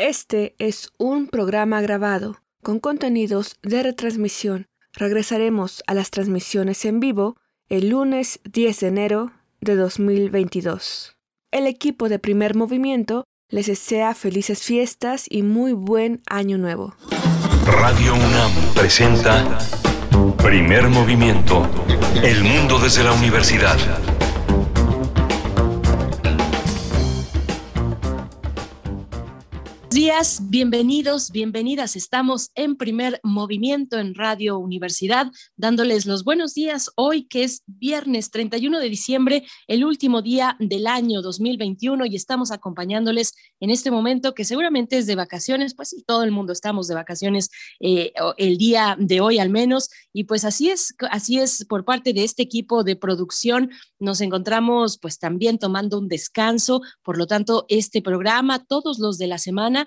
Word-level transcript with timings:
Este 0.00 0.54
es 0.58 0.88
un 0.96 1.26
programa 1.26 1.82
grabado 1.82 2.40
con 2.62 2.80
contenidos 2.80 3.56
de 3.62 3.82
retransmisión. 3.82 4.66
Regresaremos 4.94 5.82
a 5.86 5.92
las 5.92 6.10
transmisiones 6.10 6.86
en 6.86 7.00
vivo 7.00 7.36
el 7.68 7.90
lunes 7.90 8.40
10 8.50 8.80
de 8.80 8.86
enero 8.86 9.32
de 9.60 9.76
2022. 9.76 11.18
El 11.50 11.66
equipo 11.66 12.08
de 12.08 12.18
primer 12.18 12.54
movimiento 12.54 13.24
les 13.50 13.66
desea 13.66 14.14
felices 14.14 14.62
fiestas 14.62 15.26
y 15.28 15.42
muy 15.42 15.74
buen 15.74 16.22
año 16.30 16.56
nuevo. 16.56 16.94
Radio 17.66 18.14
UNAM 18.14 18.52
presenta 18.74 19.58
Primer 20.42 20.88
Movimiento, 20.88 21.68
El 22.22 22.42
Mundo 22.42 22.78
desde 22.78 23.04
la 23.04 23.12
Universidad. 23.12 23.76
Días, 30.00 30.40
bienvenidos, 30.48 31.30
bienvenidas. 31.30 31.94
Estamos 31.94 32.52
en 32.54 32.76
primer 32.76 33.20
movimiento 33.22 33.98
en 33.98 34.14
Radio 34.14 34.56
Universidad, 34.58 35.30
dándoles 35.56 36.06
los 36.06 36.24
buenos 36.24 36.54
días 36.54 36.90
hoy, 36.94 37.24
que 37.28 37.44
es 37.44 37.64
viernes 37.66 38.30
31 38.30 38.78
de 38.78 38.88
diciembre, 38.88 39.44
el 39.66 39.84
último 39.84 40.22
día 40.22 40.56
del 40.58 40.86
año 40.86 41.20
2021, 41.20 42.06
y 42.06 42.16
estamos 42.16 42.50
acompañándoles 42.50 43.34
en 43.60 43.68
este 43.68 43.90
momento 43.90 44.32
que 44.32 44.46
seguramente 44.46 44.96
es 44.96 45.04
de 45.04 45.16
vacaciones, 45.16 45.74
pues 45.74 45.90
sí, 45.90 46.02
todo 46.06 46.22
el 46.22 46.30
mundo 46.30 46.54
estamos 46.54 46.88
de 46.88 46.94
vacaciones 46.94 47.50
eh, 47.78 48.14
el 48.38 48.56
día 48.56 48.96
de 48.98 49.20
hoy 49.20 49.38
al 49.38 49.50
menos, 49.50 49.90
y 50.14 50.24
pues 50.24 50.46
así 50.46 50.70
es, 50.70 50.94
así 51.10 51.38
es 51.38 51.66
por 51.66 51.84
parte 51.84 52.14
de 52.14 52.24
este 52.24 52.42
equipo 52.42 52.84
de 52.84 52.96
producción. 52.96 53.70
Nos 53.98 54.22
encontramos 54.22 54.98
pues 54.98 55.18
también 55.18 55.58
tomando 55.58 55.98
un 55.98 56.08
descanso, 56.08 56.80
por 57.02 57.18
lo 57.18 57.26
tanto, 57.26 57.66
este 57.68 58.00
programa, 58.00 58.64
todos 58.64 58.98
los 58.98 59.18
de 59.18 59.26
la 59.26 59.36
semana, 59.36 59.86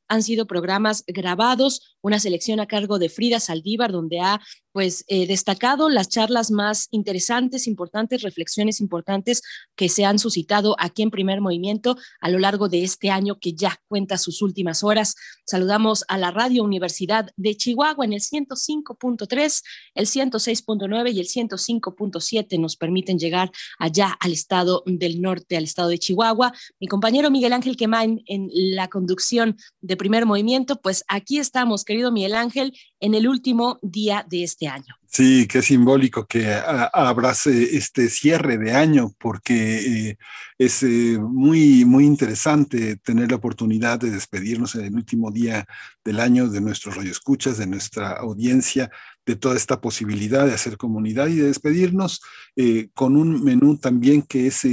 han 0.11 0.23
sido 0.23 0.45
programas 0.45 1.05
grabados, 1.07 1.95
una 2.01 2.19
selección 2.19 2.59
a 2.59 2.67
cargo 2.67 2.99
de 2.99 3.07
Frida 3.07 3.39
Saldívar, 3.39 3.93
donde 3.93 4.19
ha 4.19 4.41
pues 4.73 5.05
eh, 5.07 5.25
destacado 5.27 5.89
las 5.89 6.09
charlas 6.09 6.51
más 6.51 6.87
interesantes, 6.91 7.67
importantes, 7.67 8.21
reflexiones 8.21 8.81
importantes 8.81 9.41
que 9.75 9.87
se 9.87 10.05
han 10.05 10.19
suscitado 10.19 10.75
aquí 10.79 11.01
en 11.01 11.11
Primer 11.11 11.39
Movimiento 11.39 11.97
a 12.19 12.29
lo 12.29 12.39
largo 12.39 12.67
de 12.67 12.83
este 12.83 13.09
año 13.09 13.39
que 13.39 13.53
ya 13.53 13.81
cuenta 13.87 14.17
sus 14.17 14.41
últimas 14.41 14.83
horas. 14.83 15.15
Saludamos 15.45 16.03
a 16.09 16.17
la 16.17 16.31
Radio 16.31 16.63
Universidad 16.63 17.29
de 17.37 17.55
Chihuahua 17.55 18.03
en 18.03 18.13
el 18.13 18.21
105.3, 18.21 19.63
el 19.95 20.05
106.9 20.05 21.13
y 21.13 21.19
el 21.19 21.27
105.7 21.27 22.59
nos 22.59 22.75
permiten 22.75 23.17
llegar 23.17 23.51
allá 23.79 24.17
al 24.19 24.33
estado 24.33 24.83
del 24.85 25.21
norte, 25.21 25.55
al 25.55 25.63
estado 25.63 25.89
de 25.89 25.99
Chihuahua. 25.99 26.53
Mi 26.81 26.87
compañero 26.87 27.31
Miguel 27.31 27.53
Ángel 27.53 27.77
Quemain 27.77 28.21
en 28.25 28.49
la 28.51 28.89
conducción 28.89 29.57
de 29.79 29.97
Primer 30.01 30.25
Movimiento, 30.25 30.81
pues 30.81 31.05
aquí 31.07 31.37
estamos, 31.37 31.85
querido 31.85 32.11
Miguel 32.11 32.33
Ángel, 32.33 32.75
en 32.99 33.13
el 33.13 33.27
último 33.27 33.77
día 33.83 34.25
de 34.27 34.43
este 34.43 34.67
año. 34.67 34.95
Sí, 35.05 35.45
qué 35.47 35.61
simbólico 35.61 36.25
que 36.25 36.51
abrace 36.55 37.77
este 37.77 38.09
cierre 38.09 38.57
de 38.57 38.73
año, 38.73 39.13
porque 39.19 40.09
eh, 40.09 40.17
es 40.57 40.81
eh, 40.81 41.19
muy, 41.19 41.85
muy 41.85 42.05
interesante 42.05 42.95
tener 42.95 43.29
la 43.29 43.37
oportunidad 43.37 43.99
de 43.99 44.09
despedirnos 44.09 44.73
en 44.73 44.85
el 44.85 44.95
último 44.95 45.29
día 45.29 45.67
del 46.03 46.19
año 46.19 46.47
de 46.47 46.61
nuestros 46.61 46.95
radioescuchas, 46.95 47.59
de 47.59 47.67
nuestra 47.67 48.13
audiencia, 48.13 48.89
de 49.25 49.35
toda 49.35 49.55
esta 49.55 49.81
posibilidad 49.81 50.45
de 50.45 50.53
hacer 50.53 50.77
comunidad 50.77 51.27
y 51.27 51.35
de 51.35 51.47
despedirnos 51.47 52.21
eh, 52.55 52.89
con 52.93 53.15
un 53.15 53.43
menú 53.43 53.77
también 53.77 54.21
que 54.21 54.47
es 54.47 54.65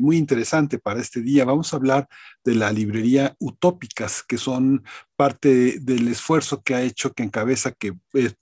muy 0.00 0.16
interesante 0.16 0.78
para 0.78 1.00
este 1.00 1.20
día. 1.20 1.44
Vamos 1.44 1.72
a 1.72 1.76
hablar 1.76 2.08
de 2.44 2.54
la 2.54 2.72
librería 2.72 3.36
Utópicas, 3.38 4.22
que 4.22 4.38
son 4.38 4.84
parte 5.16 5.78
del 5.80 6.08
esfuerzo 6.08 6.62
que 6.62 6.74
ha 6.74 6.82
hecho, 6.82 7.12
que 7.12 7.22
encabeza, 7.22 7.72
que 7.72 7.94
es 8.14 8.34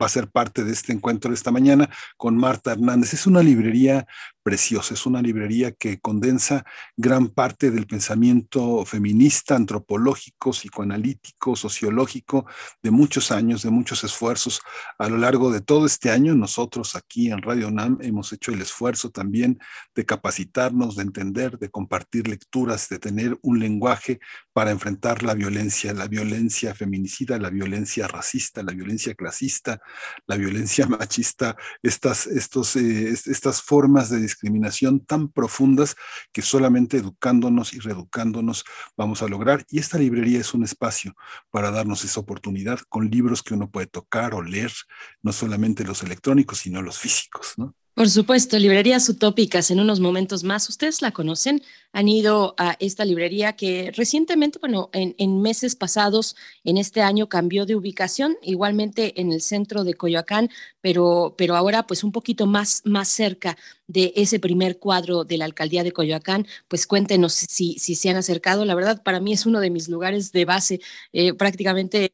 va 0.00 0.06
a 0.06 0.08
ser 0.10 0.28
parte 0.28 0.64
de 0.64 0.72
este 0.72 0.92
encuentro 0.92 1.30
de 1.30 1.36
esta 1.36 1.50
mañana 1.50 1.88
con 2.16 2.36
Marta 2.36 2.72
Hernández. 2.72 3.14
Es 3.14 3.26
una 3.26 3.42
librería 3.42 4.06
preciosa. 4.44 4.94
Es 4.94 5.06
una 5.06 5.22
librería 5.22 5.72
que 5.72 5.98
condensa 5.98 6.64
gran 6.96 7.28
parte 7.28 7.70
del 7.70 7.86
pensamiento 7.86 8.84
feminista, 8.84 9.56
antropológico, 9.56 10.50
psicoanalítico, 10.50 11.56
sociológico 11.56 12.46
de 12.82 12.90
muchos 12.90 13.32
años, 13.32 13.62
de 13.62 13.70
muchos 13.70 14.04
esfuerzos. 14.04 14.60
A 14.98 15.08
lo 15.08 15.16
largo 15.16 15.50
de 15.50 15.62
todo 15.62 15.86
este 15.86 16.10
año, 16.10 16.34
nosotros 16.34 16.94
aquí 16.94 17.30
en 17.30 17.42
Radio 17.42 17.70
NAM 17.70 17.98
hemos 18.02 18.32
hecho 18.32 18.52
el 18.52 18.60
esfuerzo 18.60 19.10
también 19.10 19.58
de 19.94 20.04
capacitarnos, 20.04 20.96
de 20.96 21.02
entender, 21.02 21.58
de 21.58 21.70
compartir 21.70 22.28
lecturas, 22.28 22.88
de 22.88 22.98
tener 22.98 23.38
un 23.42 23.58
lenguaje 23.58 24.20
para 24.52 24.70
enfrentar 24.70 25.22
la 25.22 25.34
violencia, 25.34 25.94
la 25.94 26.06
violencia 26.06 26.74
feminicida, 26.74 27.38
la 27.38 27.50
violencia 27.50 28.06
racista, 28.06 28.62
la 28.62 28.72
violencia 28.72 29.14
clasista, 29.14 29.80
la 30.26 30.36
violencia 30.36 30.86
machista, 30.86 31.56
estas, 31.82 32.26
estos, 32.26 32.76
eh, 32.76 33.08
estas 33.10 33.62
formas 33.62 34.10
de 34.10 34.20
discriminación 34.34 35.00
tan 35.00 35.28
profundas 35.28 35.94
que 36.32 36.42
solamente 36.42 36.96
educándonos 36.96 37.72
y 37.72 37.78
reeducándonos 37.78 38.64
vamos 38.96 39.22
a 39.22 39.28
lograr. 39.28 39.64
Y 39.70 39.78
esta 39.78 39.98
librería 39.98 40.40
es 40.40 40.54
un 40.54 40.64
espacio 40.64 41.14
para 41.50 41.70
darnos 41.70 42.04
esa 42.04 42.20
oportunidad 42.20 42.80
con 42.88 43.10
libros 43.10 43.42
que 43.42 43.54
uno 43.54 43.70
puede 43.70 43.86
tocar 43.86 44.34
o 44.34 44.42
leer, 44.42 44.72
no 45.22 45.32
solamente 45.32 45.84
los 45.84 46.02
electrónicos, 46.02 46.58
sino 46.58 46.82
los 46.82 46.98
físicos, 46.98 47.54
¿no? 47.56 47.74
Por 47.94 48.10
supuesto, 48.10 48.58
librerías 48.58 49.08
utópicas 49.08 49.70
en 49.70 49.78
unos 49.78 50.00
momentos 50.00 50.42
más. 50.42 50.68
Ustedes 50.68 51.00
la 51.00 51.12
conocen, 51.12 51.62
han 51.92 52.08
ido 52.08 52.56
a 52.58 52.76
esta 52.80 53.04
librería 53.04 53.52
que 53.52 53.92
recientemente, 53.94 54.58
bueno, 54.58 54.90
en, 54.92 55.40
meses 55.40 55.76
pasados, 55.76 56.34
en 56.64 56.76
este 56.76 57.02
año 57.02 57.28
cambió 57.28 57.66
de 57.66 57.76
ubicación, 57.76 58.36
igualmente 58.42 59.20
en 59.20 59.30
el 59.30 59.40
centro 59.40 59.84
de 59.84 59.94
Coyoacán, 59.94 60.50
pero, 60.80 61.36
pero 61.38 61.54
ahora 61.54 61.86
pues 61.86 62.02
un 62.02 62.10
poquito 62.10 62.46
más, 62.46 62.82
más 62.84 63.08
cerca 63.08 63.56
de 63.86 64.12
ese 64.16 64.40
primer 64.40 64.80
cuadro 64.80 65.22
de 65.22 65.38
la 65.38 65.44
alcaldía 65.44 65.84
de 65.84 65.92
Coyoacán. 65.92 66.48
Pues 66.66 66.88
cuéntenos 66.88 67.32
si, 67.32 67.78
si 67.78 67.94
se 67.94 68.10
han 68.10 68.16
acercado. 68.16 68.64
La 68.64 68.74
verdad, 68.74 69.04
para 69.04 69.20
mí 69.20 69.32
es 69.32 69.46
uno 69.46 69.60
de 69.60 69.70
mis 69.70 69.88
lugares 69.88 70.32
de 70.32 70.44
base, 70.44 70.80
eh, 71.12 71.32
prácticamente 71.32 72.12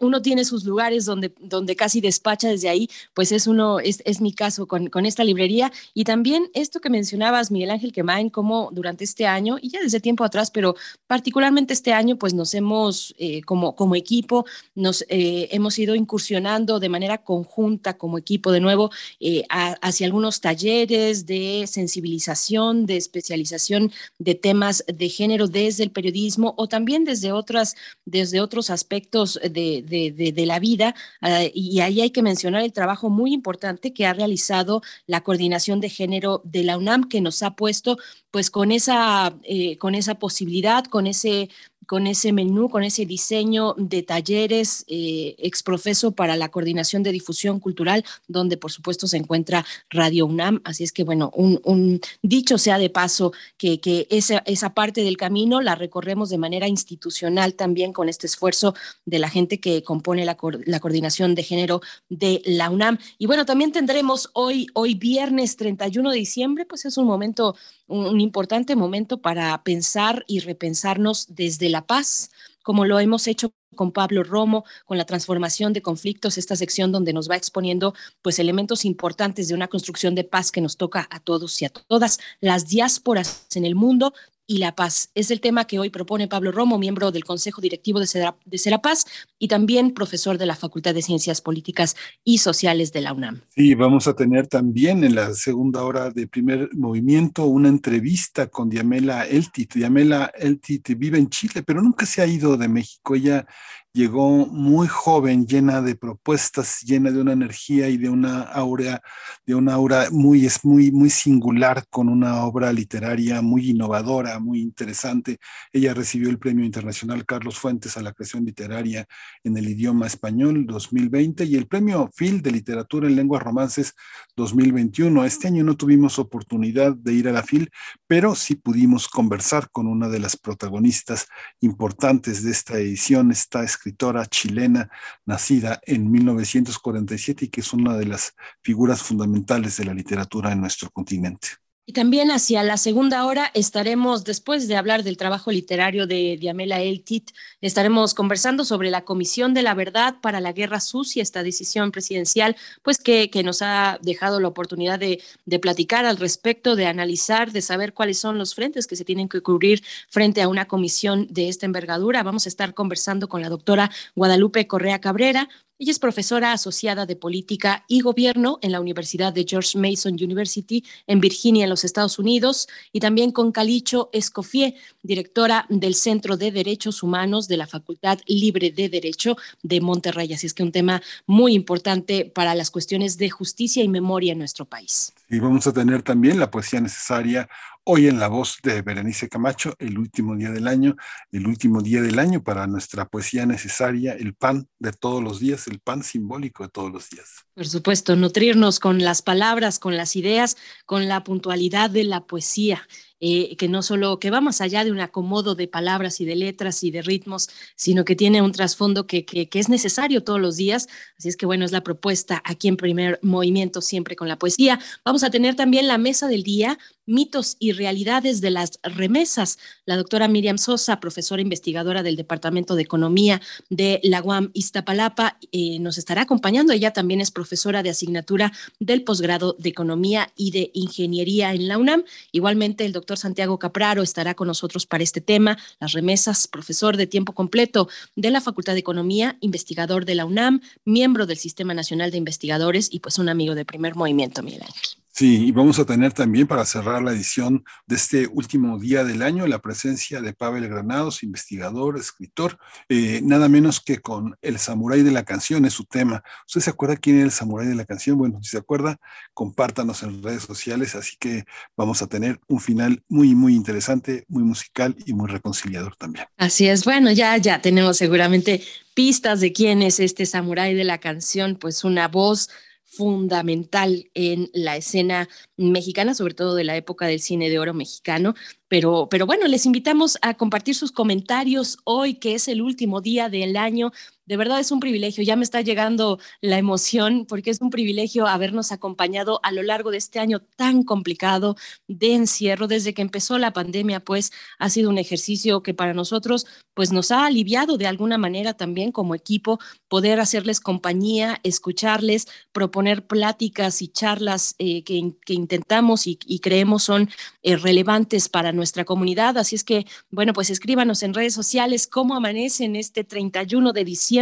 uno 0.00 0.20
tiene 0.22 0.44
sus 0.44 0.64
lugares 0.64 1.04
donde, 1.04 1.32
donde 1.38 1.76
casi 1.76 2.00
despacha 2.00 2.48
desde 2.48 2.68
ahí, 2.68 2.88
pues 3.14 3.32
es 3.32 3.46
uno, 3.46 3.78
es, 3.78 4.02
es 4.04 4.20
mi 4.20 4.32
caso 4.32 4.66
con, 4.66 4.88
con, 4.88 5.06
esta 5.06 5.24
librería. 5.24 5.72
Y 5.94 6.04
también 6.04 6.50
esto 6.54 6.80
que 6.80 6.90
mencionabas, 6.90 7.50
Miguel 7.50 7.70
Ángel 7.70 7.92
Quemain, 7.92 8.30
como 8.30 8.70
durante 8.72 9.04
este 9.04 9.26
año, 9.26 9.58
y 9.60 9.70
ya 9.70 9.80
desde 9.80 10.00
tiempo 10.00 10.24
atrás, 10.24 10.50
pero 10.50 10.74
particularmente 11.06 11.72
este 11.72 11.92
año, 11.92 12.16
pues 12.16 12.34
nos 12.34 12.54
hemos, 12.54 13.14
eh, 13.18 13.42
como, 13.42 13.76
como 13.76 13.94
equipo, 13.94 14.44
nos 14.74 15.02
eh, 15.08 15.48
hemos 15.52 15.78
ido 15.78 15.94
incursionando 15.94 16.80
de 16.80 16.88
manera 16.88 17.18
conjunta 17.18 17.96
como 17.96 18.18
equipo 18.18 18.52
de 18.52 18.60
nuevo 18.60 18.90
eh, 19.20 19.44
hacia 19.48 20.06
algunos 20.06 20.40
talleres 20.40 21.26
de 21.26 21.66
sensibilización, 21.66 22.86
de 22.86 22.96
especialización 22.96 23.92
de 24.18 24.34
temas 24.34 24.84
de 24.86 25.08
género 25.08 25.46
desde 25.46 25.84
el 25.84 25.90
periodismo 25.90 26.54
o 26.56 26.68
también 26.68 27.04
desde 27.04 27.32
otras, 27.32 27.76
desde 28.04 28.40
otros 28.40 28.70
aspectos 28.70 29.38
de, 29.48 30.44
la 30.46 30.58
vida. 30.58 30.94
Ah, 31.20 31.42
y 31.52 31.80
ahí 31.80 32.00
hay 32.00 32.10
que 32.10 32.22
mencionar 32.22 32.62
el 32.62 32.72
trabajo 32.72 33.10
muy 33.10 33.32
importante 33.32 33.92
que 33.92 34.06
ha 34.06 34.12
realizado 34.12 34.82
la 35.06 35.22
coordinación 35.22 35.80
de 35.80 35.88
género 35.88 36.42
de 36.44 36.64
la 36.64 36.76
UNAM, 36.76 37.08
que 37.08 37.20
nos 37.20 37.42
ha 37.42 37.54
puesto 37.56 37.98
pues 38.34 38.50
con 38.50 38.72
esa, 38.72 39.32
eh, 39.44 39.78
con 39.78 39.94
esa 39.94 40.16
posibilidad, 40.16 40.84
con 40.86 41.06
ese 41.06 41.50
con 41.86 42.06
ese 42.06 42.32
menú, 42.32 42.68
con 42.68 42.82
ese 42.82 43.06
diseño 43.06 43.74
de 43.76 44.02
talleres 44.02 44.84
eh, 44.88 45.34
exprofeso 45.38 46.12
para 46.12 46.36
la 46.36 46.48
coordinación 46.50 47.02
de 47.02 47.12
difusión 47.12 47.60
cultural, 47.60 48.04
donde 48.26 48.56
por 48.56 48.72
supuesto 48.72 49.06
se 49.06 49.16
encuentra 49.16 49.64
Radio 49.90 50.26
UNAM. 50.26 50.60
Así 50.64 50.84
es 50.84 50.92
que, 50.92 51.04
bueno, 51.04 51.30
un, 51.34 52.00
dicho 52.22 52.58
sea 52.58 52.78
de 52.78 52.90
paso 52.90 53.32
que, 53.56 53.80
que 53.80 54.06
esa, 54.10 54.38
esa, 54.46 54.74
parte 54.74 55.02
del 55.02 55.16
camino 55.16 55.60
la 55.60 55.74
recorremos 55.74 56.30
de 56.30 56.38
manera 56.38 56.68
institucional 56.68 57.54
también 57.54 57.92
con 57.92 58.08
este 58.08 58.26
esfuerzo 58.26 58.74
de 59.04 59.18
la 59.18 59.28
gente 59.28 59.60
que 59.60 59.82
compone 59.82 60.24
la, 60.24 60.36
la 60.64 60.80
coordinación 60.80 61.34
de 61.34 61.42
género 61.42 61.80
de 62.08 62.42
la 62.44 62.70
UNAM. 62.70 62.98
Y 63.18 63.26
bueno, 63.26 63.44
también 63.44 63.72
tendremos 63.72 64.30
hoy, 64.32 64.66
hoy 64.74 64.94
viernes 64.94 65.56
31 65.56 66.10
de 66.10 66.16
diciembre, 66.16 66.64
pues 66.64 66.84
es 66.86 66.96
un 66.96 67.06
momento 67.06 67.54
un, 67.86 68.20
importante 68.20 68.76
momento 68.76 69.20
para 69.20 69.62
pensar 69.62 70.24
y 70.26 70.40
repensarnos 70.40 71.26
desde 71.28 71.68
la 71.68 71.86
paz, 71.86 72.30
como 72.62 72.84
lo 72.84 72.98
hemos 72.98 73.26
hecho 73.26 73.52
con 73.74 73.92
Pablo 73.92 74.22
Romo, 74.22 74.64
con 74.86 74.98
la 74.98 75.04
transformación 75.04 75.72
de 75.72 75.82
conflictos, 75.82 76.38
esta 76.38 76.56
sección 76.56 76.92
donde 76.92 77.12
nos 77.12 77.28
va 77.28 77.36
exponiendo 77.36 77.94
pues 78.22 78.38
elementos 78.38 78.84
importantes 78.84 79.48
de 79.48 79.54
una 79.54 79.68
construcción 79.68 80.14
de 80.14 80.24
paz 80.24 80.52
que 80.52 80.60
nos 80.60 80.76
toca 80.76 81.08
a 81.10 81.20
todos 81.20 81.60
y 81.60 81.64
a 81.64 81.70
todas. 81.70 82.18
Las 82.40 82.68
diásporas 82.68 83.46
en 83.54 83.64
el 83.64 83.74
mundo, 83.74 84.14
y 84.46 84.58
la 84.58 84.74
paz. 84.74 85.10
Es 85.14 85.30
el 85.30 85.40
tema 85.40 85.66
que 85.66 85.78
hoy 85.78 85.90
propone 85.90 86.28
Pablo 86.28 86.52
Romo, 86.52 86.78
miembro 86.78 87.10
del 87.10 87.24
Consejo 87.24 87.60
Directivo 87.60 88.00
de, 88.00 88.58
Serapaz 88.58 89.04
y 89.38 89.48
también 89.48 89.92
profesor 89.92 90.38
de 90.38 90.46
la 90.46 90.56
Facultad 90.56 90.94
de 90.94 91.02
Ciencias 91.02 91.40
Políticas 91.40 91.96
y 92.24 92.38
Sociales 92.38 92.92
de 92.92 93.00
la 93.00 93.12
UNAM. 93.12 93.40
Sí, 93.48 93.74
vamos 93.74 94.06
a 94.06 94.14
tener 94.14 94.46
también 94.46 95.04
en 95.04 95.14
la 95.14 95.34
segunda 95.34 95.82
hora 95.84 96.10
de 96.10 96.26
primer 96.26 96.68
movimiento 96.74 97.46
una 97.46 97.68
entrevista 97.68 98.46
con 98.48 98.68
Diamela 98.68 99.26
Eltit. 99.26 99.74
Diamela 99.74 100.30
Eltit 100.36 100.96
vive 100.96 101.18
en 101.18 101.28
Chile, 101.30 101.62
pero 101.62 101.82
nunca 101.82 102.06
se 102.06 102.22
ha 102.22 102.26
ido 102.26 102.56
de 102.56 102.68
México. 102.68 103.14
Ella 103.14 103.46
llegó 103.94 104.46
muy 104.46 104.88
joven, 104.88 105.46
llena 105.46 105.80
de 105.80 105.94
propuestas, 105.94 106.80
llena 106.82 107.12
de 107.12 107.20
una 107.20 107.32
energía 107.32 107.88
y 107.88 107.96
de 107.96 108.10
una 108.10 108.42
aura, 108.42 109.00
de 109.46 109.54
una 109.54 109.74
aura 109.74 110.08
muy, 110.10 110.44
es 110.44 110.64
muy, 110.64 110.90
muy 110.90 111.10
singular, 111.10 111.84
con 111.90 112.08
una 112.08 112.44
obra 112.44 112.72
literaria 112.72 113.40
muy 113.40 113.70
innovadora, 113.70 114.40
muy 114.40 114.60
interesante. 114.60 115.38
Ella 115.72 115.94
recibió 115.94 116.28
el 116.28 116.40
Premio 116.40 116.64
Internacional 116.64 117.24
Carlos 117.24 117.56
Fuentes 117.56 117.96
a 117.96 118.02
la 118.02 118.12
creación 118.12 118.44
literaria 118.44 119.06
en 119.44 119.56
el 119.56 119.68
idioma 119.68 120.08
español 120.08 120.66
2020 120.66 121.44
y 121.44 121.54
el 121.54 121.68
Premio 121.68 122.10
Phil 122.16 122.42
de 122.42 122.50
Literatura 122.50 123.06
en 123.06 123.14
Lenguas 123.14 123.44
Romances 123.44 123.94
2021. 124.34 125.24
Este 125.24 125.46
año 125.46 125.62
no 125.62 125.76
tuvimos 125.76 126.18
oportunidad 126.18 126.96
de 126.96 127.12
ir 127.12 127.28
a 127.28 127.32
la 127.32 127.44
FIL, 127.44 127.70
pero 128.08 128.34
sí 128.34 128.56
pudimos 128.56 129.06
conversar 129.06 129.70
con 129.70 129.86
una 129.86 130.08
de 130.08 130.18
las 130.18 130.36
protagonistas 130.36 131.28
importantes 131.60 132.42
de 132.42 132.50
esta 132.50 132.76
edición, 132.76 133.30
esta 133.30 133.62
escritora 133.62 133.83
chilena 134.26 134.90
nacida 135.26 135.80
en 135.84 136.10
1947 136.10 137.46
y 137.46 137.48
que 137.48 137.60
es 137.60 137.72
una 137.72 137.96
de 137.96 138.06
las 138.06 138.34
figuras 138.62 139.02
fundamentales 139.02 139.76
de 139.76 139.84
la 139.84 139.94
literatura 139.94 140.52
en 140.52 140.60
nuestro 140.60 140.90
continente. 140.90 141.63
Y 141.86 141.92
también 141.92 142.30
hacia 142.30 142.62
la 142.62 142.78
segunda 142.78 143.26
hora 143.26 143.50
estaremos, 143.52 144.24
después 144.24 144.68
de 144.68 144.76
hablar 144.76 145.02
del 145.02 145.18
trabajo 145.18 145.52
literario 145.52 146.06
de 146.06 146.38
Diamela 146.40 146.80
Eltit, 146.80 147.32
estaremos 147.60 148.14
conversando 148.14 148.64
sobre 148.64 148.88
la 148.88 149.04
Comisión 149.04 149.52
de 149.52 149.62
la 149.62 149.74
Verdad 149.74 150.14
para 150.22 150.40
la 150.40 150.52
Guerra 150.52 150.80
Sucia, 150.80 151.22
esta 151.22 151.42
decisión 151.42 151.92
presidencial, 151.92 152.56
pues 152.82 152.96
que, 152.96 153.28
que 153.28 153.42
nos 153.42 153.60
ha 153.60 153.98
dejado 154.00 154.40
la 154.40 154.48
oportunidad 154.48 154.98
de, 154.98 155.22
de, 155.44 155.58
platicar 155.58 156.06
al 156.06 156.16
respecto, 156.16 156.74
de 156.74 156.86
analizar, 156.86 157.52
de 157.52 157.60
saber 157.60 157.92
cuáles 157.92 158.18
son 158.18 158.38
los 158.38 158.54
frentes 158.54 158.86
que 158.86 158.96
se 158.96 159.04
tienen 159.04 159.28
que 159.28 159.42
cubrir 159.42 159.82
frente 160.08 160.40
a 160.40 160.48
una 160.48 160.66
comisión 160.66 161.26
de 161.28 161.50
esta 161.50 161.66
envergadura. 161.66 162.22
Vamos 162.22 162.46
a 162.46 162.48
estar 162.48 162.72
conversando 162.72 163.28
con 163.28 163.42
la 163.42 163.50
doctora 163.50 163.90
Guadalupe 164.14 164.66
Correa 164.66 165.02
Cabrera, 165.02 165.50
ella 165.76 165.90
es 165.90 165.98
profesora 165.98 166.52
asociada 166.52 167.04
de 167.04 167.16
política 167.16 167.84
y 167.88 168.00
gobierno 168.00 168.60
en 168.62 168.70
la 168.70 168.80
Universidad 168.80 169.32
de 169.32 169.44
George 169.48 169.76
Mason 169.76 170.12
University 170.12 170.84
en 171.08 171.20
Virginia, 171.20 171.64
en 171.64 171.70
los 171.70 171.82
Estados 171.82 172.20
Unidos, 172.20 172.68
y 172.92 173.00
también 173.00 173.32
con 173.32 173.50
Calicho 173.50 174.08
Escofié, 174.12 174.76
directora 175.02 175.66
del 175.68 175.96
Centro 175.96 176.36
de 176.36 176.52
Derechos 176.52 177.02
Humanos 177.02 177.48
de 177.48 177.56
la 177.56 177.66
Facultad 177.66 178.20
Libre 178.26 178.70
de 178.70 178.88
Derecho 178.88 179.36
de 179.64 179.80
Monterrey. 179.80 180.32
Así 180.32 180.46
es 180.46 180.54
que 180.54 180.62
un 180.62 180.70
tema 180.70 181.02
muy 181.26 181.54
importante 181.54 182.30
para 182.32 182.54
las 182.54 182.70
cuestiones 182.70 183.18
de 183.18 183.30
justicia 183.30 183.82
y 183.82 183.88
memoria 183.88 184.32
en 184.32 184.38
nuestro 184.38 184.66
país. 184.66 185.12
Y 185.28 185.40
vamos 185.40 185.66
a 185.66 185.72
tener 185.72 186.02
también 186.02 186.38
la 186.38 186.52
poesía 186.52 186.80
necesaria 186.80 187.48
Hoy 187.86 188.08
en 188.08 188.18
la 188.18 188.28
voz 188.28 188.60
de 188.62 188.80
Berenice 188.80 189.28
Camacho, 189.28 189.74
el 189.78 189.98
último 189.98 190.34
día 190.36 190.50
del 190.50 190.68
año, 190.68 190.96
el 191.30 191.46
último 191.46 191.82
día 191.82 192.00
del 192.00 192.18
año 192.18 192.42
para 192.42 192.66
nuestra 192.66 193.04
poesía 193.06 193.44
necesaria, 193.44 194.14
el 194.14 194.34
pan 194.34 194.66
de 194.78 194.92
todos 194.92 195.22
los 195.22 195.38
días, 195.38 195.66
el 195.66 195.80
pan 195.80 196.02
simbólico 196.02 196.62
de 196.62 196.70
todos 196.70 196.90
los 196.90 197.10
días. 197.10 197.44
Por 197.54 197.66
supuesto, 197.66 198.16
nutrirnos 198.16 198.80
con 198.80 199.04
las 199.04 199.20
palabras, 199.20 199.78
con 199.78 199.98
las 199.98 200.16
ideas, 200.16 200.56
con 200.86 201.08
la 201.08 201.24
puntualidad 201.24 201.90
de 201.90 202.04
la 202.04 202.24
poesía. 202.24 202.88
Eh, 203.26 203.56
que 203.56 203.68
no 203.68 203.82
solo, 203.82 204.18
que 204.18 204.30
va 204.30 204.42
más 204.42 204.60
allá 204.60 204.84
de 204.84 204.92
un 204.92 205.00
acomodo 205.00 205.54
de 205.54 205.66
palabras 205.66 206.20
y 206.20 206.26
de 206.26 206.36
letras 206.36 206.82
y 206.84 206.90
de 206.90 207.00
ritmos, 207.00 207.48
sino 207.74 208.04
que 208.04 208.16
tiene 208.16 208.42
un 208.42 208.52
trasfondo 208.52 209.06
que, 209.06 209.24
que, 209.24 209.48
que, 209.48 209.58
es 209.60 209.70
necesario 209.70 210.22
todos 210.22 210.38
los 210.38 210.56
días. 210.56 210.88
Así 211.16 211.30
es 211.30 211.36
que 211.38 211.46
bueno, 211.46 211.64
es 211.64 211.72
la 211.72 211.82
propuesta 211.82 212.42
aquí 212.44 212.68
en 212.68 212.76
primer 212.76 213.18
movimiento, 213.22 213.80
siempre 213.80 214.14
con 214.14 214.28
la 214.28 214.36
poesía. 214.36 214.78
Vamos 215.06 215.24
a 215.24 215.30
tener 215.30 215.54
también 215.54 215.88
la 215.88 215.96
mesa 215.96 216.28
del 216.28 216.42
día, 216.42 216.76
mitos 217.06 217.56
y 217.58 217.72
realidades 217.72 218.40
de 218.40 218.50
las 218.50 218.78
remesas. 218.82 219.58
La 219.86 219.96
doctora 219.96 220.28
Miriam 220.28 220.58
Sosa, 220.58 221.00
profesora 221.00 221.42
investigadora 221.42 222.02
del 222.02 222.16
Departamento 222.16 222.74
de 222.74 222.82
Economía 222.82 223.40
de 223.70 224.00
la 224.02 224.22
UAM 224.22 224.50
Iztapalapa, 224.54 225.38
eh, 225.52 225.78
nos 225.80 225.98
estará 225.98 226.22
acompañando. 226.22 226.72
Ella 226.72 226.92
también 226.92 227.20
es 227.20 227.30
profesora 227.30 227.82
de 227.82 227.90
asignatura 227.90 228.52
del 228.80 229.04
posgrado 229.04 229.56
de 229.58 229.68
Economía 229.68 230.32
y 230.36 230.50
de 230.50 230.70
Ingeniería 230.74 231.54
en 231.54 231.68
la 231.68 231.78
UNAM. 231.78 232.04
Igualmente, 232.32 232.84
el 232.84 232.92
doctor 232.92 233.18
Santiago 233.18 233.58
Capraro 233.58 234.02
estará 234.02 234.34
con 234.34 234.48
nosotros 234.48 234.86
para 234.86 235.04
este 235.04 235.20
tema, 235.20 235.58
las 235.80 235.92
remesas, 235.92 236.48
profesor 236.48 236.96
de 236.96 237.06
tiempo 237.06 237.32
completo 237.32 237.88
de 238.16 238.30
la 238.30 238.40
Facultad 238.40 238.74
de 238.74 238.80
Economía, 238.80 239.36
investigador 239.40 240.04
de 240.04 240.14
la 240.14 240.24
UNAM, 240.24 240.60
miembro 240.84 241.26
del 241.26 241.38
Sistema 241.38 241.74
Nacional 241.74 242.10
de 242.10 242.18
Investigadores 242.18 242.88
y 242.90 243.00
pues 243.00 243.18
un 243.18 243.28
amigo 243.28 243.54
de 243.54 243.64
primer 243.64 243.94
movimiento, 243.94 244.42
Miguel 244.42 244.62
Ángel. 244.62 245.03
Sí, 245.16 245.46
y 245.46 245.52
vamos 245.52 245.78
a 245.78 245.84
tener 245.84 246.12
también 246.12 246.48
para 246.48 246.64
cerrar 246.64 247.00
la 247.00 247.12
edición 247.12 247.64
de 247.86 247.94
este 247.94 248.26
último 248.26 248.80
día 248.80 249.04
del 249.04 249.22
año 249.22 249.46
la 249.46 249.60
presencia 249.60 250.20
de 250.20 250.32
Pavel 250.32 250.68
Granados, 250.68 251.22
investigador, 251.22 251.96
escritor, 251.96 252.58
eh, 252.88 253.20
nada 253.22 253.48
menos 253.48 253.80
que 253.80 253.98
con 253.98 254.36
El 254.42 254.58
Samurái 254.58 255.02
de 255.02 255.12
la 255.12 255.22
Canción, 255.22 255.66
es 255.66 255.72
su 255.72 255.84
tema. 255.84 256.24
¿Usted 256.48 256.62
se 256.62 256.70
acuerda 256.70 256.96
quién 256.96 257.18
es 257.18 257.24
el 257.26 257.30
Samurái 257.30 257.68
de 257.68 257.76
la 257.76 257.84
Canción? 257.84 258.18
Bueno, 258.18 258.40
si 258.42 258.50
se 258.50 258.58
acuerda, 258.58 258.98
compártanos 259.34 260.02
en 260.02 260.20
redes 260.20 260.42
sociales, 260.42 260.96
así 260.96 261.16
que 261.16 261.44
vamos 261.76 262.02
a 262.02 262.08
tener 262.08 262.40
un 262.48 262.58
final 262.58 263.00
muy, 263.08 263.36
muy 263.36 263.54
interesante, 263.54 264.24
muy 264.26 264.42
musical 264.42 264.96
y 265.06 265.12
muy 265.12 265.28
reconciliador 265.28 265.94
también. 265.94 266.26
Así 266.38 266.66
es, 266.66 266.84
bueno, 266.84 267.12
ya, 267.12 267.36
ya 267.36 267.62
tenemos 267.62 267.98
seguramente 267.98 268.64
pistas 268.94 269.38
de 269.38 269.52
quién 269.52 269.80
es 269.80 270.00
este 270.00 270.26
Samurái 270.26 270.74
de 270.74 270.82
la 270.82 270.98
Canción, 270.98 271.54
pues 271.54 271.84
una 271.84 272.08
voz 272.08 272.50
fundamental 272.96 274.10
en 274.14 274.50
la 274.52 274.76
escena 274.76 275.28
mexicana, 275.56 276.14
sobre 276.14 276.34
todo 276.34 276.54
de 276.54 276.64
la 276.64 276.76
época 276.76 277.06
del 277.06 277.20
cine 277.20 277.50
de 277.50 277.58
oro 277.58 277.74
mexicano. 277.74 278.34
Pero, 278.68 279.08
pero 279.10 279.26
bueno, 279.26 279.46
les 279.46 279.66
invitamos 279.66 280.18
a 280.22 280.34
compartir 280.34 280.74
sus 280.74 280.92
comentarios 280.92 281.78
hoy, 281.84 282.14
que 282.14 282.34
es 282.34 282.48
el 282.48 282.62
último 282.62 283.00
día 283.00 283.28
del 283.28 283.56
año 283.56 283.92
de 284.26 284.36
verdad 284.36 284.58
es 284.58 284.72
un 284.72 284.80
privilegio, 284.80 285.22
ya 285.22 285.36
me 285.36 285.44
está 285.44 285.60
llegando 285.60 286.18
la 286.40 286.58
emoción 286.58 287.26
porque 287.28 287.50
es 287.50 287.60
un 287.60 287.70
privilegio 287.70 288.26
habernos 288.26 288.72
acompañado 288.72 289.38
a 289.42 289.52
lo 289.52 289.62
largo 289.62 289.90
de 289.90 289.98
este 289.98 290.18
año 290.18 290.40
tan 290.56 290.82
complicado 290.82 291.56
de 291.88 292.14
encierro. 292.14 292.66
Desde 292.66 292.94
que 292.94 293.02
empezó 293.02 293.38
la 293.38 293.52
pandemia, 293.52 294.00
pues 294.00 294.32
ha 294.58 294.70
sido 294.70 294.88
un 294.88 294.98
ejercicio 294.98 295.62
que 295.62 295.74
para 295.74 295.92
nosotros 295.92 296.46
pues 296.72 296.90
nos 296.90 297.10
ha 297.10 297.26
aliviado 297.26 297.76
de 297.76 297.86
alguna 297.86 298.18
manera 298.18 298.54
también 298.54 298.92
como 298.92 299.14
equipo 299.14 299.60
poder 299.88 300.18
hacerles 300.20 300.58
compañía, 300.58 301.38
escucharles, 301.44 302.26
proponer 302.52 303.06
pláticas 303.06 303.82
y 303.82 303.88
charlas 303.88 304.56
eh, 304.58 304.82
que, 304.84 304.94
intentamos 305.28 306.06
y, 306.06 306.16
creemos 306.40 306.82
son 306.82 307.10
eh, 307.42 307.56
relevantes 307.56 308.28
para 308.28 308.52
nuestra 308.52 308.84
comunidad. 308.84 309.38
Así 309.38 309.54
es 309.54 309.64
que, 309.64 309.86
bueno, 310.10 310.32
pues 310.32 310.50
escríbanos 310.50 311.02
en 311.02 311.14
redes 311.14 311.34
sociales 311.34 311.86
cómo 311.86 312.14
amanecen 312.14 312.74
este 312.74 313.04
31 313.04 313.72
de 313.72 313.84
diciembre 313.84 314.13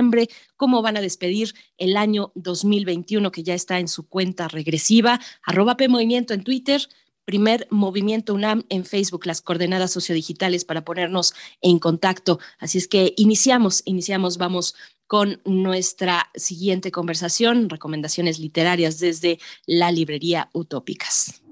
cómo 0.57 0.83
van 0.83 0.97
a 0.97 1.01
despedir 1.01 1.55
el 1.79 1.97
año 1.97 2.33
2021 2.35 3.31
que 3.31 3.43
ya 3.43 3.55
está 3.55 3.79
en 3.79 3.89
su 3.89 4.09
cuenta 4.09 4.49
regresiva, 4.49 5.21
arroba 5.43 5.77
P 5.77 5.89
Movimiento 5.89 6.35
en 6.35 6.45
Twitter, 6.45 6.89
primer 7.25 7.67
Movimiento 7.71 8.35
UNAM 8.35 8.65
en 8.69 8.85
Facebook, 8.85 9.27
las 9.27 9.43
coordenadas 9.43 9.91
sociodigitales 9.91 10.65
para 10.65 10.85
ponernos 10.85 11.35
en 11.61 11.79
contacto. 11.79 12.39
Así 12.59 12.79
es 12.79 12.89
que 12.89 13.15
iniciamos, 13.17 13.83
iniciamos, 13.85 14.39
vamos 14.39 14.75
con 15.07 15.41
nuestra 15.45 16.31
siguiente 16.35 16.91
conversación, 16.91 17.69
recomendaciones 17.69 18.39
literarias 18.39 18.99
desde 18.99 19.39
la 19.67 19.93
librería 19.93 20.49
Utópicas. 20.53 21.43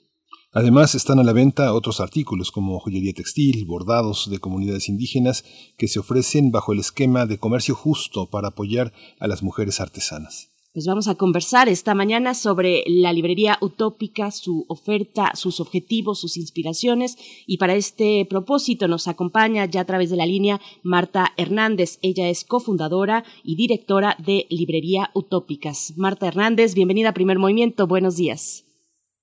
Además 0.51 0.93
están 0.93 1.17
a 1.19 1.23
la 1.23 1.33
venta 1.33 1.73
otros 1.73 1.99
artículos 1.99 2.51
como 2.51 2.79
joyería 2.79 3.11
textil, 3.13 3.65
bordados 3.65 4.29
de 4.29 4.37
comunidades 4.37 4.87
indígenas 4.87 5.43
que 5.77 5.87
se 5.87 5.99
ofrecen 5.99 6.51
bajo 6.51 6.71
el 6.71 6.79
esquema 6.79 7.25
de 7.25 7.39
comercio 7.39 7.73
justo 7.73 8.29
para 8.29 8.49
apoyar 8.49 8.93
a 9.19 9.27
las 9.27 9.41
mujeres 9.41 9.81
artesanas. 9.81 10.54
Pues 10.75 10.87
vamos 10.87 11.07
a 11.07 11.15
conversar 11.15 11.69
esta 11.69 11.95
mañana 11.95 12.33
sobre 12.33 12.83
la 12.85 13.13
librería 13.13 13.57
utópica, 13.61 14.29
su 14.29 14.65
oferta, 14.67 15.31
sus 15.33 15.61
objetivos, 15.61 16.19
sus 16.19 16.35
inspiraciones. 16.35 17.15
Y 17.47 17.59
para 17.59 17.75
este 17.75 18.27
propósito 18.29 18.89
nos 18.89 19.07
acompaña 19.07 19.63
ya 19.67 19.79
a 19.79 19.85
través 19.85 20.09
de 20.09 20.17
la 20.17 20.25
línea 20.25 20.59
Marta 20.83 21.27
Hernández. 21.37 21.97
Ella 22.01 22.27
es 22.27 22.43
cofundadora 22.43 23.23
y 23.41 23.55
directora 23.55 24.17
de 24.19 24.47
Librería 24.49 25.11
Utópicas. 25.13 25.93
Marta 25.95 26.27
Hernández, 26.27 26.75
bienvenida 26.75 27.11
a 27.11 27.13
Primer 27.13 27.39
Movimiento. 27.39 27.87
Buenos 27.87 28.17
días. 28.17 28.65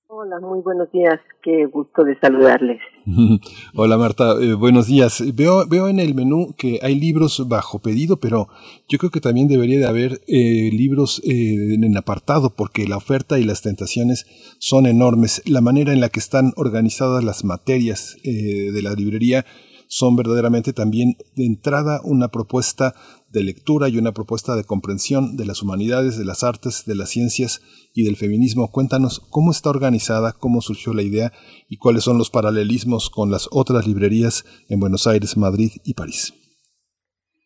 Hola, 0.07 0.39
muy 0.39 0.61
buenos 0.61 0.91
días. 0.91 1.19
Qué 1.43 1.67
gusto 1.67 2.03
de 2.03 2.19
saludarles. 2.19 2.81
Hola 3.75 3.97
Marta, 3.97 4.35
eh, 4.41 4.53
buenos 4.53 4.87
días. 4.87 5.21
Veo, 5.33 5.67
veo 5.67 5.89
en 5.89 5.99
el 5.99 6.15
menú 6.15 6.55
que 6.57 6.79
hay 6.81 6.97
libros 6.97 7.47
bajo 7.49 7.79
pedido, 7.79 8.17
pero 8.17 8.47
yo 8.87 8.97
creo 8.97 9.11
que 9.11 9.19
también 9.19 9.49
debería 9.49 9.77
de 9.77 9.87
haber 9.87 10.21
eh, 10.27 10.69
libros 10.71 11.21
eh, 11.25 11.73
en 11.73 11.97
apartado 11.97 12.55
porque 12.55 12.87
la 12.87 12.95
oferta 12.95 13.39
y 13.39 13.43
las 13.43 13.61
tentaciones 13.61 14.25
son 14.57 14.85
enormes. 14.85 15.41
La 15.45 15.59
manera 15.59 15.91
en 15.91 15.99
la 15.99 16.09
que 16.09 16.19
están 16.19 16.53
organizadas 16.55 17.23
las 17.23 17.43
materias 17.43 18.15
de 18.23 18.81
la 18.81 18.93
librería 18.93 19.45
son 19.93 20.15
verdaderamente 20.15 20.73
también 20.73 21.17
de 21.35 21.45
entrada 21.45 22.01
una 22.03 22.29
propuesta 22.29 22.93
de 23.29 23.43
lectura 23.43 23.89
y 23.89 23.99
una 23.99 24.11
propuesta 24.11 24.55
de 24.55 24.63
comprensión 24.63 25.37
de 25.37 25.45
las 25.45 25.61
humanidades, 25.61 26.17
de 26.17 26.25
las 26.25 26.43
artes, 26.43 26.85
de 26.87 26.95
las 26.95 27.09
ciencias 27.09 27.61
y 27.93 28.03
del 28.03 28.15
feminismo. 28.15 28.71
Cuéntanos 28.71 29.19
cómo 29.29 29.51
está 29.51 29.69
organizada, 29.69 30.33
cómo 30.33 30.61
surgió 30.61 30.95
la 30.95 31.03
idea 31.03 31.31
y 31.69 31.77
cuáles 31.77 32.05
son 32.05 32.17
los 32.17 32.31
paralelismos 32.31 33.11
con 33.11 33.29
las 33.29 33.47
otras 33.51 33.85
librerías 33.85 34.45
en 34.67 34.79
Buenos 34.79 35.05
Aires, 35.05 35.37
Madrid 35.37 35.69
y 35.85 35.93
París. 35.93 36.33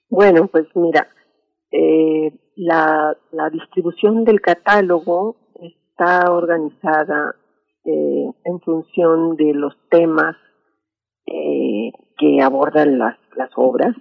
Bueno, 0.09 0.47
pues 0.47 0.67
mira, 0.73 1.05
eh, 1.71 2.31
la, 2.55 3.13
distribución 3.51 4.23
del 4.23 4.39
catálogo 4.39 5.35
está 5.53 6.31
organizada 6.31 7.35
eh, 7.83 8.31
en 8.45 8.59
función 8.61 9.35
de 9.35 9.53
los 9.53 9.73
temas 9.89 10.37
eh, 11.25 11.91
que 12.17 12.41
abordan 12.41 12.97
las, 12.97 13.17
las 13.35 13.51
obras. 13.55 13.95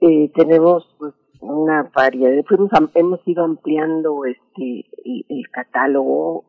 Eh, 0.00 0.30
tenemos 0.34 0.86
pues, 0.98 1.14
una 1.40 1.90
variedad, 1.94 2.44
hemos 2.94 3.20
ido 3.26 3.44
ampliando 3.44 4.24
este 4.24 4.86
el, 5.04 5.42
catálogo, 5.52 6.44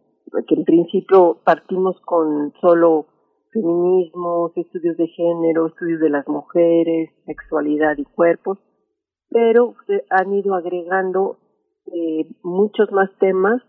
que 0.47 0.55
en 0.55 0.63
principio 0.63 1.39
partimos 1.43 1.99
con 2.01 2.53
solo 2.61 3.07
feminismos, 3.51 4.51
estudios 4.55 4.95
de 4.97 5.07
género, 5.07 5.67
estudios 5.67 5.99
de 5.99 6.09
las 6.09 6.27
mujeres, 6.27 7.09
sexualidad 7.25 7.97
y 7.97 8.05
cuerpos, 8.05 8.59
pero 9.29 9.75
han 10.09 10.33
ido 10.33 10.55
agregando 10.55 11.37
eh, 11.87 12.27
muchos 12.43 12.91
más 12.91 13.09
temas 13.19 13.61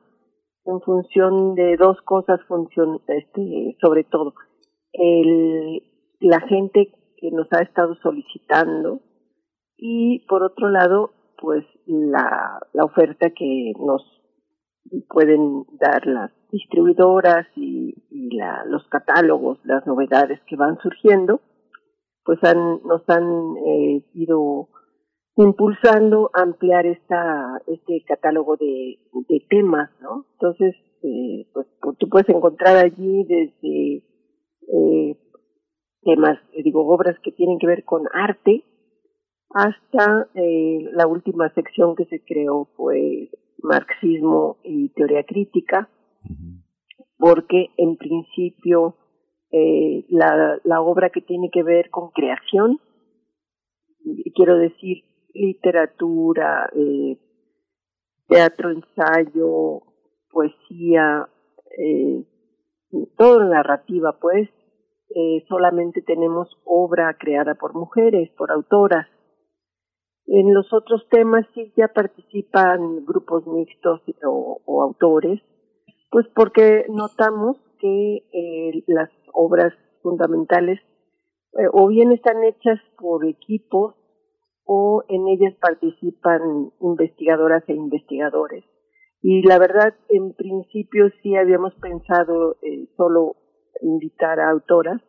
en 0.65 0.81
función 0.83 1.55
de 1.55 1.77
dos 1.77 2.01
cosas, 2.03 2.41
función, 2.47 3.01
este, 3.09 3.77
sobre 3.81 4.05
todo 4.05 4.35
el, 4.93 5.83
la 6.23 6.41
gente 6.41 6.93
que 7.17 7.31
nos 7.31 7.47
ha 7.53 7.63
estado 7.63 7.95
solicitando 7.97 9.01
y 9.77 10.25
por 10.29 10.43
otro 10.43 10.69
lado 10.69 11.13
pues 11.39 11.65
la, 11.87 12.61
la 12.73 12.85
oferta 12.85 13.31
que 13.31 13.73
nos 13.79 14.03
pueden 15.09 15.65
dar 15.81 16.07
las 16.07 16.31
distribuidoras 16.51 17.47
y, 17.57 17.95
la, 18.37 18.65
los 18.67 18.87
catálogos, 18.89 19.59
las 19.65 19.87
novedades 19.87 20.41
que 20.47 20.57
van 20.57 20.79
surgiendo, 20.79 21.41
pues 22.25 22.39
nos 22.43 23.03
han 23.09 23.57
eh, 23.67 24.05
ido 24.15 24.69
impulsando 25.37 26.31
a 26.35 26.43
ampliar 26.43 26.87
esta, 26.87 27.61
este 27.67 28.05
catálogo 28.07 28.57
de, 28.57 28.99
de 29.29 29.47
temas, 29.51 29.91
¿no? 30.01 30.27
Entonces, 30.35 30.75
eh, 31.03 31.47
pues 31.53 31.67
tú 31.99 32.09
puedes 32.09 32.29
encontrar 32.29 32.77
allí 32.77 33.25
desde 33.25 34.05
eh, 34.69 35.17
temas, 36.05 36.39
eh, 36.53 36.63
digo, 36.63 36.87
obras 36.87 37.19
que 37.23 37.33
tienen 37.33 37.59
que 37.59 37.67
ver 37.67 37.85
con 37.85 38.05
arte, 38.13 38.65
hasta 39.51 40.29
eh, 40.35 40.89
la 40.93 41.07
última 41.07 41.53
sección 41.55 41.95
que 41.95 42.07
se 42.07 42.25
creó 42.25 42.69
fue 42.77 43.31
marxismo 43.63 44.59
y 44.65 44.89
teoría 44.91 45.25
crítica, 45.25 45.89
porque 47.19 47.69
en 47.77 47.97
principio 47.97 48.97
eh, 49.51 50.07
la, 50.09 50.59
la 50.65 50.81
obra 50.81 51.11
que 51.11 51.21
tiene 51.21 51.51
que 51.53 51.63
ver 51.63 51.91
con 51.91 52.11
creación, 52.11 52.81
quiero 54.35 54.57
decir 54.57 55.05
literatura, 55.35 56.69
eh, 56.75 57.19
teatro, 58.29 58.71
ensayo, 58.71 59.83
poesía, 60.31 61.29
eh, 61.79 62.25
toda 63.17 63.47
narrativa, 63.47 64.19
pues, 64.21 64.49
eh, 65.15 65.45
solamente 65.49 66.03
tenemos 66.03 66.49
obra 66.65 67.17
creada 67.19 67.55
por 67.55 67.75
mujeres, 67.75 68.31
por 68.37 68.51
autoras. 68.51 69.07
En 70.27 70.55
los 70.55 70.73
otros 70.73 71.07
temas 71.11 71.47
sí 71.55 71.73
ya 71.77 71.89
participan 71.89 73.05
grupos 73.05 73.47
mixtos 73.47 74.01
o, 74.25 74.83
autores, 74.83 75.41
pues 76.11 76.27
porque 76.35 76.87
notamos 76.89 77.57
que 77.79 78.29
eh, 78.33 78.85
las 78.87 79.11
obras 79.33 79.73
fundamentales 80.03 80.81
eh, 81.55 81.67
o 81.73 81.89
bien 81.89 82.13
están 82.13 82.43
hechas 82.45 82.81
por 82.99 83.27
equipos 83.27 83.95
o 84.65 85.05
en 85.09 85.29
ellas 85.29 85.55
participan 85.61 86.71
investigadoras 86.81 87.63
e 87.69 87.75
investigadores. 87.75 88.65
Y 89.21 89.43
la 89.47 89.59
verdad, 89.59 89.95
en 90.09 90.35
principio 90.35 91.11
sí 91.23 91.37
habíamos 91.37 91.75
pensado 91.75 92.57
eh, 92.63 92.89
solo 92.97 93.37
invitar 93.81 94.41
a 94.41 94.51
autoras, 94.51 95.01